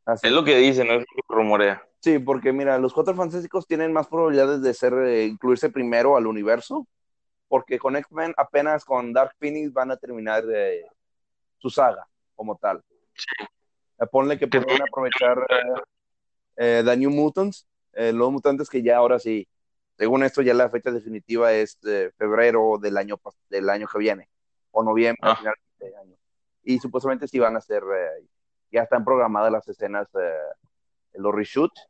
Así 0.06 0.26
Es 0.28 0.32
lo 0.32 0.42
que 0.42 0.56
dicen, 0.56 0.86
es 0.86 1.00
lo 1.00 1.04
que 1.04 1.22
rumorea. 1.28 1.86
Sí, 1.98 2.18
porque 2.18 2.50
mira, 2.54 2.78
los 2.78 2.94
Cuatro 2.94 3.14
Fantásticos 3.14 3.66
tienen 3.66 3.92
más 3.92 4.06
probabilidades 4.06 4.62
de 4.62 4.72
ser 4.72 4.94
eh, 4.94 5.26
incluirse 5.26 5.68
primero 5.68 6.16
al 6.16 6.26
universo, 6.26 6.86
porque 7.46 7.78
con 7.78 7.94
X-Men 7.96 8.32
apenas 8.38 8.86
con 8.86 9.12
Dark 9.12 9.34
Phoenix 9.38 9.70
van 9.74 9.90
a 9.90 9.98
terminar 9.98 10.44
eh, 10.50 10.86
su 11.60 11.70
saga 11.70 12.06
como 12.34 12.56
tal. 12.56 12.82
Eh, 13.98 14.06
ponle 14.10 14.38
que 14.38 14.48
pueden 14.48 14.82
aprovechar 14.82 15.38
eh, 15.48 15.80
eh, 16.56 16.82
The 16.84 16.96
New 16.96 17.10
Mutants, 17.10 17.66
eh, 17.92 18.12
los 18.12 18.32
mutantes 18.32 18.68
que 18.70 18.82
ya 18.82 18.96
ahora 18.96 19.18
sí, 19.18 19.46
según 19.98 20.22
esto 20.22 20.40
ya 20.40 20.54
la 20.54 20.70
fecha 20.70 20.90
definitiva 20.90 21.52
es 21.52 21.78
febrero 22.16 22.78
del 22.80 22.96
año 22.96 23.20
del 23.50 23.68
año 23.68 23.86
que 23.86 23.98
viene 23.98 24.28
o 24.70 24.82
noviembre 24.82 25.20
Ah. 25.22 25.32
al 25.32 25.36
final 25.36 25.54
de 25.78 25.96
año. 25.96 26.16
Y 26.62 26.78
supuestamente 26.78 27.28
sí 27.28 27.38
van 27.38 27.56
a 27.56 27.60
ser 27.60 27.82
ya 28.70 28.82
están 28.82 29.04
programadas 29.04 29.52
las 29.52 29.68
escenas 29.68 30.08
los 31.14 31.34
reshoots. 31.34 31.88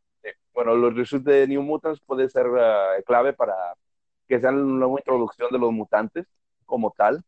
Bueno, 0.52 0.74
los 0.74 0.94
reshoots 0.94 1.24
de 1.24 1.46
New 1.46 1.62
Mutants 1.62 2.00
puede 2.00 2.28
ser 2.28 2.46
clave 3.06 3.32
para 3.32 3.54
que 4.26 4.40
sean 4.40 4.56
una 4.56 4.86
nueva 4.86 5.00
introducción 5.00 5.50
de 5.52 5.58
los 5.58 5.70
mutantes 5.72 6.26
como 6.64 6.90
tal 6.92 7.22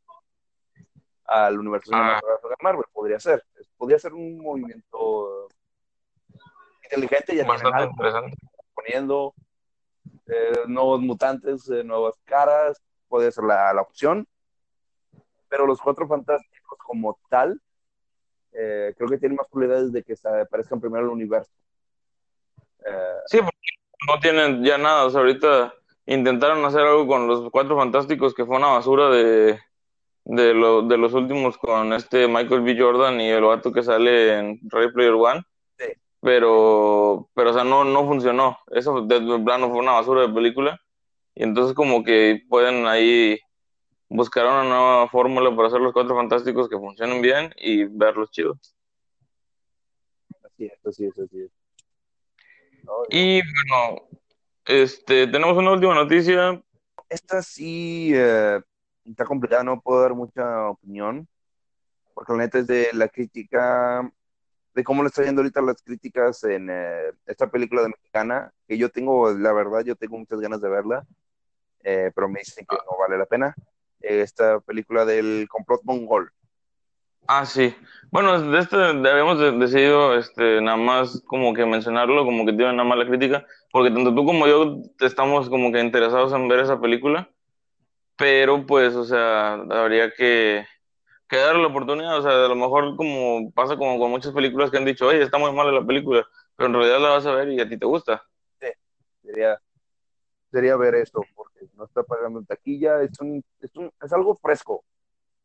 al 1.33 1.59
universo 1.59 1.91
Ah. 1.95 1.99
cinematográfico 1.99 2.49
de 2.49 2.55
Marvel. 2.63 2.85
Podría 2.93 3.21
ser. 3.21 3.45
Podría 3.77 3.99
ser 3.99 4.13
un 4.15 4.39
movimiento 4.39 5.49
inteligente 6.85 7.35
y 7.35 7.43
Bastante 7.43 7.85
interesante. 7.85 8.37
poniendo 8.75 9.35
eh, 10.27 10.53
nuevos 10.67 11.01
mutantes, 11.01 11.69
eh, 11.71 11.83
nuevas 11.85 12.15
caras, 12.25 12.81
puede 13.09 13.31
ser 13.33 13.45
la, 13.45 13.73
la 13.73 13.83
opción. 13.83 14.27
Pero 15.49 15.67
los 15.67 15.81
cuatro 15.81 16.07
fantásticos 16.07 16.79
como 16.79 17.19
tal, 17.29 17.61
eh, 18.53 18.95
creo 18.97 19.09
que 19.09 19.19
tienen 19.19 19.37
más 19.37 19.47
probabilidades 19.49 19.93
de 19.93 20.03
que 20.03 20.17
se 20.17 20.29
aparezcan 20.29 20.81
primero 20.81 21.05
el 21.05 21.11
universo. 21.11 21.51
Eh, 22.87 23.17
Sí, 23.27 23.39
porque 23.39 23.59
no 24.09 24.19
tienen 24.21 24.65
ya 24.65 24.79
nada. 24.79 25.05
O 25.07 25.11
sea, 25.11 25.21
ahorita 25.21 25.75
intentaron 26.07 26.65
hacer 26.65 26.81
algo 26.81 27.07
con 27.07 27.27
los 27.27 27.51
Cuatro 27.51 27.77
Fantásticos 27.77 28.35
que 28.35 28.45
fue 28.47 28.57
una 28.57 28.69
basura 28.69 29.09
de, 29.11 29.61
de, 30.25 30.55
lo, 30.55 30.83
de 30.83 30.97
los 30.97 31.13
últimos 31.15 31.57
con 31.59 31.93
este 31.93 32.29
Michael 32.29 32.63
B. 32.63 32.77
Jordan 32.79 33.21
y 33.21 33.29
el 33.29 33.43
vato 33.43 33.73
que 33.73 33.83
sale 33.83 34.39
en 34.39 34.61
Ready 34.71 34.93
Player 34.93 35.13
One. 35.15 35.43
Sí. 35.79 35.87
Pero, 36.21 37.29
pero, 37.35 37.51
o 37.51 37.55
sea, 37.55 37.65
no, 37.65 37.85
no 37.85 38.07
funcionó. 38.07 38.59
Eso 38.71 39.03
de 39.03 39.21
de 39.21 39.39
plano 39.41 39.69
fue 39.71 39.79
una 39.79 39.93
basura 39.93 40.23
de 40.23 40.33
película. 40.33 40.81
Y 41.35 41.43
entonces 41.45 41.75
como 41.75 42.05
que 42.05 42.43
pueden 42.49 42.87
ahí 42.87 43.39
buscar 44.09 44.45
una 44.47 44.65
nueva 44.65 45.09
fórmula 45.09 45.55
para 45.57 45.69
hacer 45.69 45.81
los 45.81 45.93
Cuatro 45.93 46.15
Fantásticos 46.15 46.69
que 46.69 46.77
funcionen 46.77 47.23
bien 47.23 47.53
y 47.57 47.85
verlos 47.85 48.31
chidos. 48.31 48.77
así 50.45 50.67
es, 50.67 50.87
así 50.87 51.07
es, 51.07 51.19
así 51.19 51.41
es. 51.41 51.51
No, 52.85 52.93
Y 53.09 53.41
bueno, 53.41 54.09
este, 54.67 55.27
tenemos 55.29 55.57
una 55.57 55.73
última 55.73 55.95
noticia. 55.95 56.63
esta 57.09 57.43
sí 57.43 58.11
eh, 58.15 58.61
está 59.05 59.25
complicada, 59.25 59.65
no 59.65 59.81
puedo 59.81 60.03
dar 60.03 60.15
mucha 60.15 60.69
opinión, 60.69 61.29
porque 62.15 62.33
la 62.33 62.39
neta 62.39 62.59
es 62.59 62.67
de 62.67 62.89
la 62.95 63.09
crítica, 63.09 64.11
de 64.75 64.85
cómo 64.85 65.03
le 65.03 65.09
está 65.09 65.25
yendo 65.25 65.43
ahorita 65.43 65.63
las 65.63 65.83
críticas 65.83 66.45
en 66.45 66.69
eh, 66.71 67.13
esta 67.27 67.51
película 67.51 67.83
de 67.83 67.89
mexicana, 67.89 68.53
que 68.67 68.79
yo 68.79 68.91
tengo, 68.91 69.31
la 69.33 69.53
verdad, 69.53 69.83
yo 69.85 69.97
tengo 69.97 70.19
muchas 70.19 70.41
ganas 70.41 70.61
de 70.61 70.69
verla, 70.71 71.07
eh, 71.85 72.11
pero 72.15 72.29
me 72.29 72.41
dicen 72.41 72.67
que 72.69 72.77
no 72.77 72.99
vale 72.99 73.19
la 73.19 73.27
pena. 73.27 73.55
esta 74.01 74.61
película 74.61 75.05
del 75.05 75.47
complot 75.49 75.83
mongol. 75.85 76.33
Ah, 77.29 77.47
sí. 77.47 77.75
Bueno, 78.11 78.41
de 78.51 78.59
este 78.59 78.77
habíamos 78.77 79.39
de- 79.39 79.53
decidido 79.53 80.17
este, 80.17 80.61
nada 80.61 80.77
más 80.77 81.23
como 81.27 81.55
que 81.55 81.65
mencionarlo, 81.65 82.25
como 82.25 82.45
que 82.45 82.53
tiene 82.53 82.73
una 82.73 82.85
mala 82.85 83.07
crítica, 83.07 83.47
porque 83.71 83.91
tanto 83.91 84.15
tú 84.15 84.27
como 84.27 84.47
yo 84.47 84.79
estamos 85.01 85.49
como 85.49 85.73
que 85.73 85.81
interesados 85.81 86.33
en 86.33 86.49
ver 86.49 86.61
esa 86.61 86.81
película, 86.81 87.31
pero 88.17 88.65
pues, 88.67 88.95
o 88.95 89.05
sea, 89.05 89.55
habría 89.55 90.13
que, 90.13 90.67
que 91.29 91.37
darle 91.37 91.63
la 91.63 91.69
oportunidad, 91.69 92.19
o 92.19 92.23
sea, 92.23 92.45
a 92.45 92.49
lo 92.49 92.55
mejor 92.57 92.97
como 92.97 93.51
pasa 93.53 93.77
como 93.77 93.99
con 93.99 94.11
muchas 94.11 94.33
películas 94.33 94.71
que 94.71 94.77
han 94.79 94.85
dicho, 94.85 95.07
oye, 95.07 95.23
está 95.23 95.39
muy 95.39 95.53
mala 95.53 95.73
la 95.73 95.85
película, 95.87 96.27
pero 96.57 96.69
en 96.69 96.75
realidad 96.75 97.01
la 97.01 97.09
vas 97.11 97.27
a 97.27 97.33
ver 97.33 97.49
y 97.51 97.61
a 97.61 97.69
ti 97.69 97.77
te 97.79 97.87
gusta. 97.87 98.23
Sería, 99.23 99.61
sería 100.51 100.77
ver 100.77 100.97
esto, 100.97 101.23
porque 101.35 101.61
no 101.77 101.85
está 101.85 102.03
pagando 102.03 102.41
en 102.41 102.47
taquilla, 102.47 103.03
es, 103.03 103.19
un, 103.21 103.43
es, 103.61 103.75
un, 103.77 103.91
es 104.03 104.13
algo 104.13 104.37
fresco. 104.37 104.85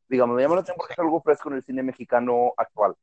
Digamos, 0.10 0.36
me 0.36 0.42
llama 0.42 0.56
la 0.56 0.62
atención 0.62 0.78
porque 0.78 0.94
es 0.94 1.00
algo 1.00 1.22
fresco 1.22 1.50
en 1.50 1.56
el 1.58 1.64
cine 1.64 1.84
mexicano 1.84 2.54
actual. 2.58 2.96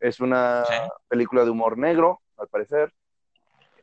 Es 0.00 0.18
una 0.20 0.64
Sí. 0.64 0.74
película 1.06 1.44
de 1.44 1.50
humor 1.50 1.78
negro, 1.78 2.20
al 2.36 2.48
parecer, 2.48 2.92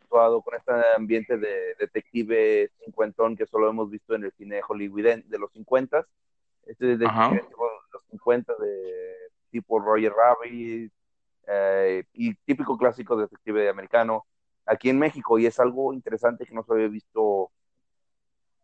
actuado 0.10 0.42
con 0.42 0.56
este 0.56 0.72
ambiente 0.98 1.38
de 1.38 1.76
detective 1.80 2.72
cincuentón 2.84 3.38
que 3.38 3.46
solo 3.46 3.70
hemos 3.70 3.90
visto 3.92 4.16
en 4.16 4.24
el 4.24 4.32
cine 4.32 4.60
hollywoodense 4.62 5.30
de 5.30 5.38
los 5.38 5.52
50. 5.52 6.06
Este 6.66 6.86
detective 6.88 7.10
Ajá. 7.20 7.32
de 7.36 7.42
los 7.94 8.04
50 8.10 8.54
de 8.60 9.14
tipo 9.52 9.80
Roger 9.80 10.12
Rabbit 10.12 10.92
eh, 11.48 12.04
y 12.14 12.34
típico 12.34 12.76
clásico 12.78 13.16
detective 13.16 13.70
americano 13.70 14.26
aquí 14.66 14.90
en 14.90 14.98
México 15.00 15.38
y 15.40 15.46
es 15.46 15.60
algo 15.60 15.94
interesante 15.94 16.46
que 16.46 16.54
no 16.56 16.64
se 16.64 16.74
había 16.74 16.88
visto 16.88 17.52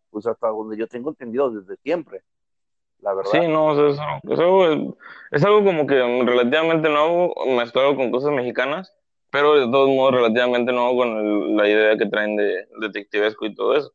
pues 0.09 0.25
hasta 0.27 0.47
donde 0.47 0.77
yo 0.77 0.87
tengo 0.87 1.09
entendido 1.09 1.49
desde 1.51 1.75
siempre, 1.81 2.21
la 3.01 3.13
verdad. 3.13 3.31
Sí, 3.31 3.47
no, 3.47 3.67
o 3.67 3.75
sea, 3.75 3.87
es, 3.89 3.99
algo- 3.99 4.33
es 4.33 4.39
algo, 4.39 4.97
es 5.31 5.43
algo 5.45 5.63
como 5.63 5.85
que 5.87 5.95
relativamente 5.95 6.89
nuevo, 6.89 7.33
mezclado 7.57 7.95
con 7.95 8.11
cosas 8.11 8.31
mexicanas, 8.31 8.95
pero 9.35 9.55
de 9.55 9.65
todos 9.69 9.89
modos 9.89 10.13
relativamente 10.15 10.71
nuevo 10.71 10.95
con 10.95 11.09
el- 11.17 11.57
la 11.57 11.67
idea 11.67 11.97
que 11.97 12.05
traen 12.05 12.37
de 12.37 12.69
detectivesco 12.79 13.45
y 13.45 13.53
todo 13.53 13.75
eso. 13.75 13.91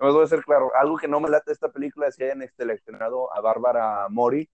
No 0.00 0.06
me 0.06 0.12
voy 0.12 0.24
a 0.24 0.26
ser 0.28 0.44
claro, 0.44 0.70
algo 0.76 0.96
que 0.96 1.06
no 1.08 1.20
me 1.20 1.28
late 1.28 1.44
de 1.50 1.52
esta 1.52 1.70
película 1.70 2.06
es 2.08 2.16
que 2.16 2.24
hayan 2.24 2.48
seleccionado 2.56 3.32
a 3.34 3.40
Bárbara 3.40 4.08
Mori 4.08 4.48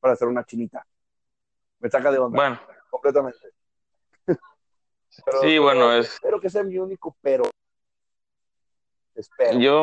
para 0.00 0.14
hacer 0.14 0.28
una 0.28 0.44
chinita. 0.44 0.84
Me 1.80 1.88
saca 1.90 2.10
de 2.12 2.18
onda, 2.18 2.36
Bueno, 2.36 2.60
completamente. 2.90 3.38
Pero- 4.24 5.40
sí, 5.42 5.58
bueno, 5.58 5.92
es, 5.92 6.06
Espero 6.14 6.40
que 6.40 6.50
sea 6.50 6.62
mi 6.62 6.78
único 6.78 7.16
pero. 7.20 7.44
Espero. 9.16 9.58
yo, 9.58 9.82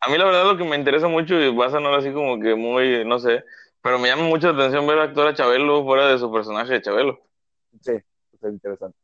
a 0.00 0.08
mí 0.08 0.16
la 0.16 0.24
verdad 0.24 0.44
lo 0.44 0.56
que 0.56 0.64
me 0.64 0.76
interesa 0.76 1.08
mucho 1.08 1.34
y 1.38 1.54
va 1.54 1.66
a 1.66 1.70
sonar 1.70 1.92
así 1.94 2.10
como 2.12 2.40
que 2.40 2.54
muy, 2.54 3.04
no 3.04 3.18
sé, 3.18 3.44
pero 3.82 3.98
me 3.98 4.08
llama 4.08 4.22
mucho 4.22 4.50
la 4.52 4.58
atención 4.64 4.86
ver 4.86 4.98
a 4.98 5.34
Chabelo 5.34 5.84
fuera 5.84 6.08
de 6.08 6.18
su 6.18 6.32
personaje 6.32 6.72
de 6.72 6.82
Chabelo. 6.82 7.20
Sí, 7.82 7.92
está 8.32 8.48
interesante. 8.48 8.96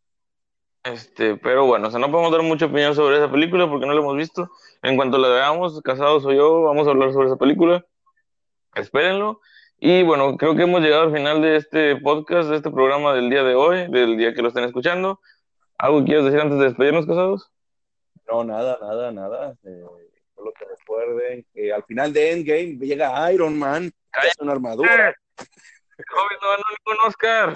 Este, 0.86 1.36
pero 1.36 1.66
bueno, 1.66 1.88
o 1.88 1.90
sea, 1.90 1.98
no 1.98 2.12
podemos 2.12 2.30
dar 2.30 2.42
mucha 2.42 2.66
opinión 2.66 2.94
sobre 2.94 3.16
esa 3.16 3.28
película 3.28 3.68
porque 3.68 3.86
no 3.86 3.92
la 3.92 4.00
hemos 4.00 4.16
visto. 4.16 4.52
En 4.82 4.94
cuanto 4.94 5.18
la 5.18 5.28
veamos, 5.28 5.80
Casados 5.82 6.24
o 6.24 6.32
yo, 6.32 6.62
vamos 6.62 6.86
a 6.86 6.90
hablar 6.90 7.12
sobre 7.12 7.26
esa 7.26 7.36
película. 7.36 7.84
Espérenlo. 8.72 9.40
Y 9.80 10.04
bueno, 10.04 10.36
creo 10.36 10.54
que 10.54 10.62
hemos 10.62 10.80
llegado 10.82 11.02
al 11.02 11.12
final 11.12 11.42
de 11.42 11.56
este 11.56 11.96
podcast, 11.96 12.48
de 12.50 12.56
este 12.56 12.70
programa 12.70 13.14
del 13.14 13.28
día 13.30 13.42
de 13.42 13.56
hoy, 13.56 13.90
del 13.90 14.16
día 14.16 14.32
que 14.32 14.42
lo 14.42 14.48
estén 14.48 14.62
escuchando. 14.62 15.20
¿Algo 15.76 15.98
que 15.98 16.04
quieras 16.04 16.26
decir 16.26 16.38
antes 16.40 16.58
de 16.58 16.66
despedirnos, 16.66 17.04
Casados? 17.04 17.50
No, 18.28 18.44
nada, 18.44 18.78
nada, 18.80 19.10
nada. 19.10 19.54
Eh, 19.64 19.84
solo 20.36 20.52
que 20.56 20.66
recuerden 20.66 21.44
que 21.52 21.72
al 21.72 21.82
final 21.82 22.12
de 22.12 22.30
Endgame 22.30 22.78
llega 22.78 23.32
Iron 23.32 23.58
Man, 23.58 23.90
que 24.12 24.20
hace 24.20 24.40
una 24.40 24.52
armadura. 24.52 25.16
No 25.98 26.22
ganó 26.40 26.62
ningún 26.70 27.06
Oscar. 27.06 27.54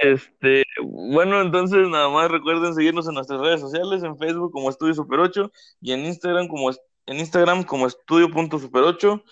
Este, 0.00 0.64
bueno, 0.82 1.40
entonces 1.40 1.88
nada 1.88 2.08
más 2.08 2.30
recuerden 2.30 2.74
seguirnos 2.74 3.08
en 3.08 3.14
nuestras 3.14 3.40
redes 3.40 3.60
sociales, 3.60 4.02
en 4.02 4.18
Facebook 4.18 4.52
como 4.52 4.68
Estudio 4.68 4.94
Super 4.94 5.20
8 5.20 5.50
y 5.80 5.92
en 5.92 6.04
Instagram 6.04 6.48
como 6.48 6.70
en 6.70 7.18
Instagram 7.18 7.62
como 7.64 7.86
estudio.super8. 7.86 9.22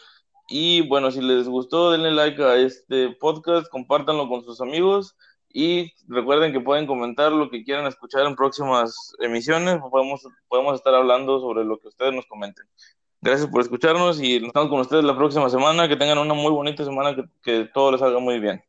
Y 0.48 0.86
bueno, 0.88 1.10
si 1.10 1.20
les 1.20 1.48
gustó, 1.48 1.90
denle 1.90 2.10
like 2.10 2.42
a 2.42 2.56
este 2.56 3.10
podcast, 3.20 3.68
compártanlo 3.68 4.28
con 4.28 4.44
sus 4.44 4.60
amigos 4.60 5.16
y 5.56 5.92
recuerden 6.08 6.52
que 6.52 6.58
pueden 6.58 6.84
comentar 6.86 7.30
lo 7.30 7.48
que 7.48 7.62
quieran 7.62 7.86
escuchar 7.86 8.26
en 8.26 8.34
próximas 8.34 9.12
emisiones. 9.20 9.78
Podemos, 9.90 10.26
podemos 10.48 10.74
estar 10.74 10.92
hablando 10.94 11.40
sobre 11.40 11.64
lo 11.64 11.78
que 11.78 11.88
ustedes 11.88 12.12
nos 12.12 12.26
comenten. 12.26 12.66
Gracias 13.20 13.48
por 13.48 13.60
escucharnos 13.60 14.20
y 14.20 14.44
estamos 14.44 14.68
con 14.68 14.80
ustedes 14.80 15.04
la 15.04 15.16
próxima 15.16 15.48
semana. 15.48 15.88
Que 15.88 15.96
tengan 15.96 16.18
una 16.18 16.34
muy 16.34 16.50
bonita 16.50 16.84
semana, 16.84 17.14
que, 17.14 17.24
que 17.42 17.70
todo 17.72 17.92
les 17.92 18.00
salga 18.00 18.18
muy 18.18 18.40
bien. 18.40 18.64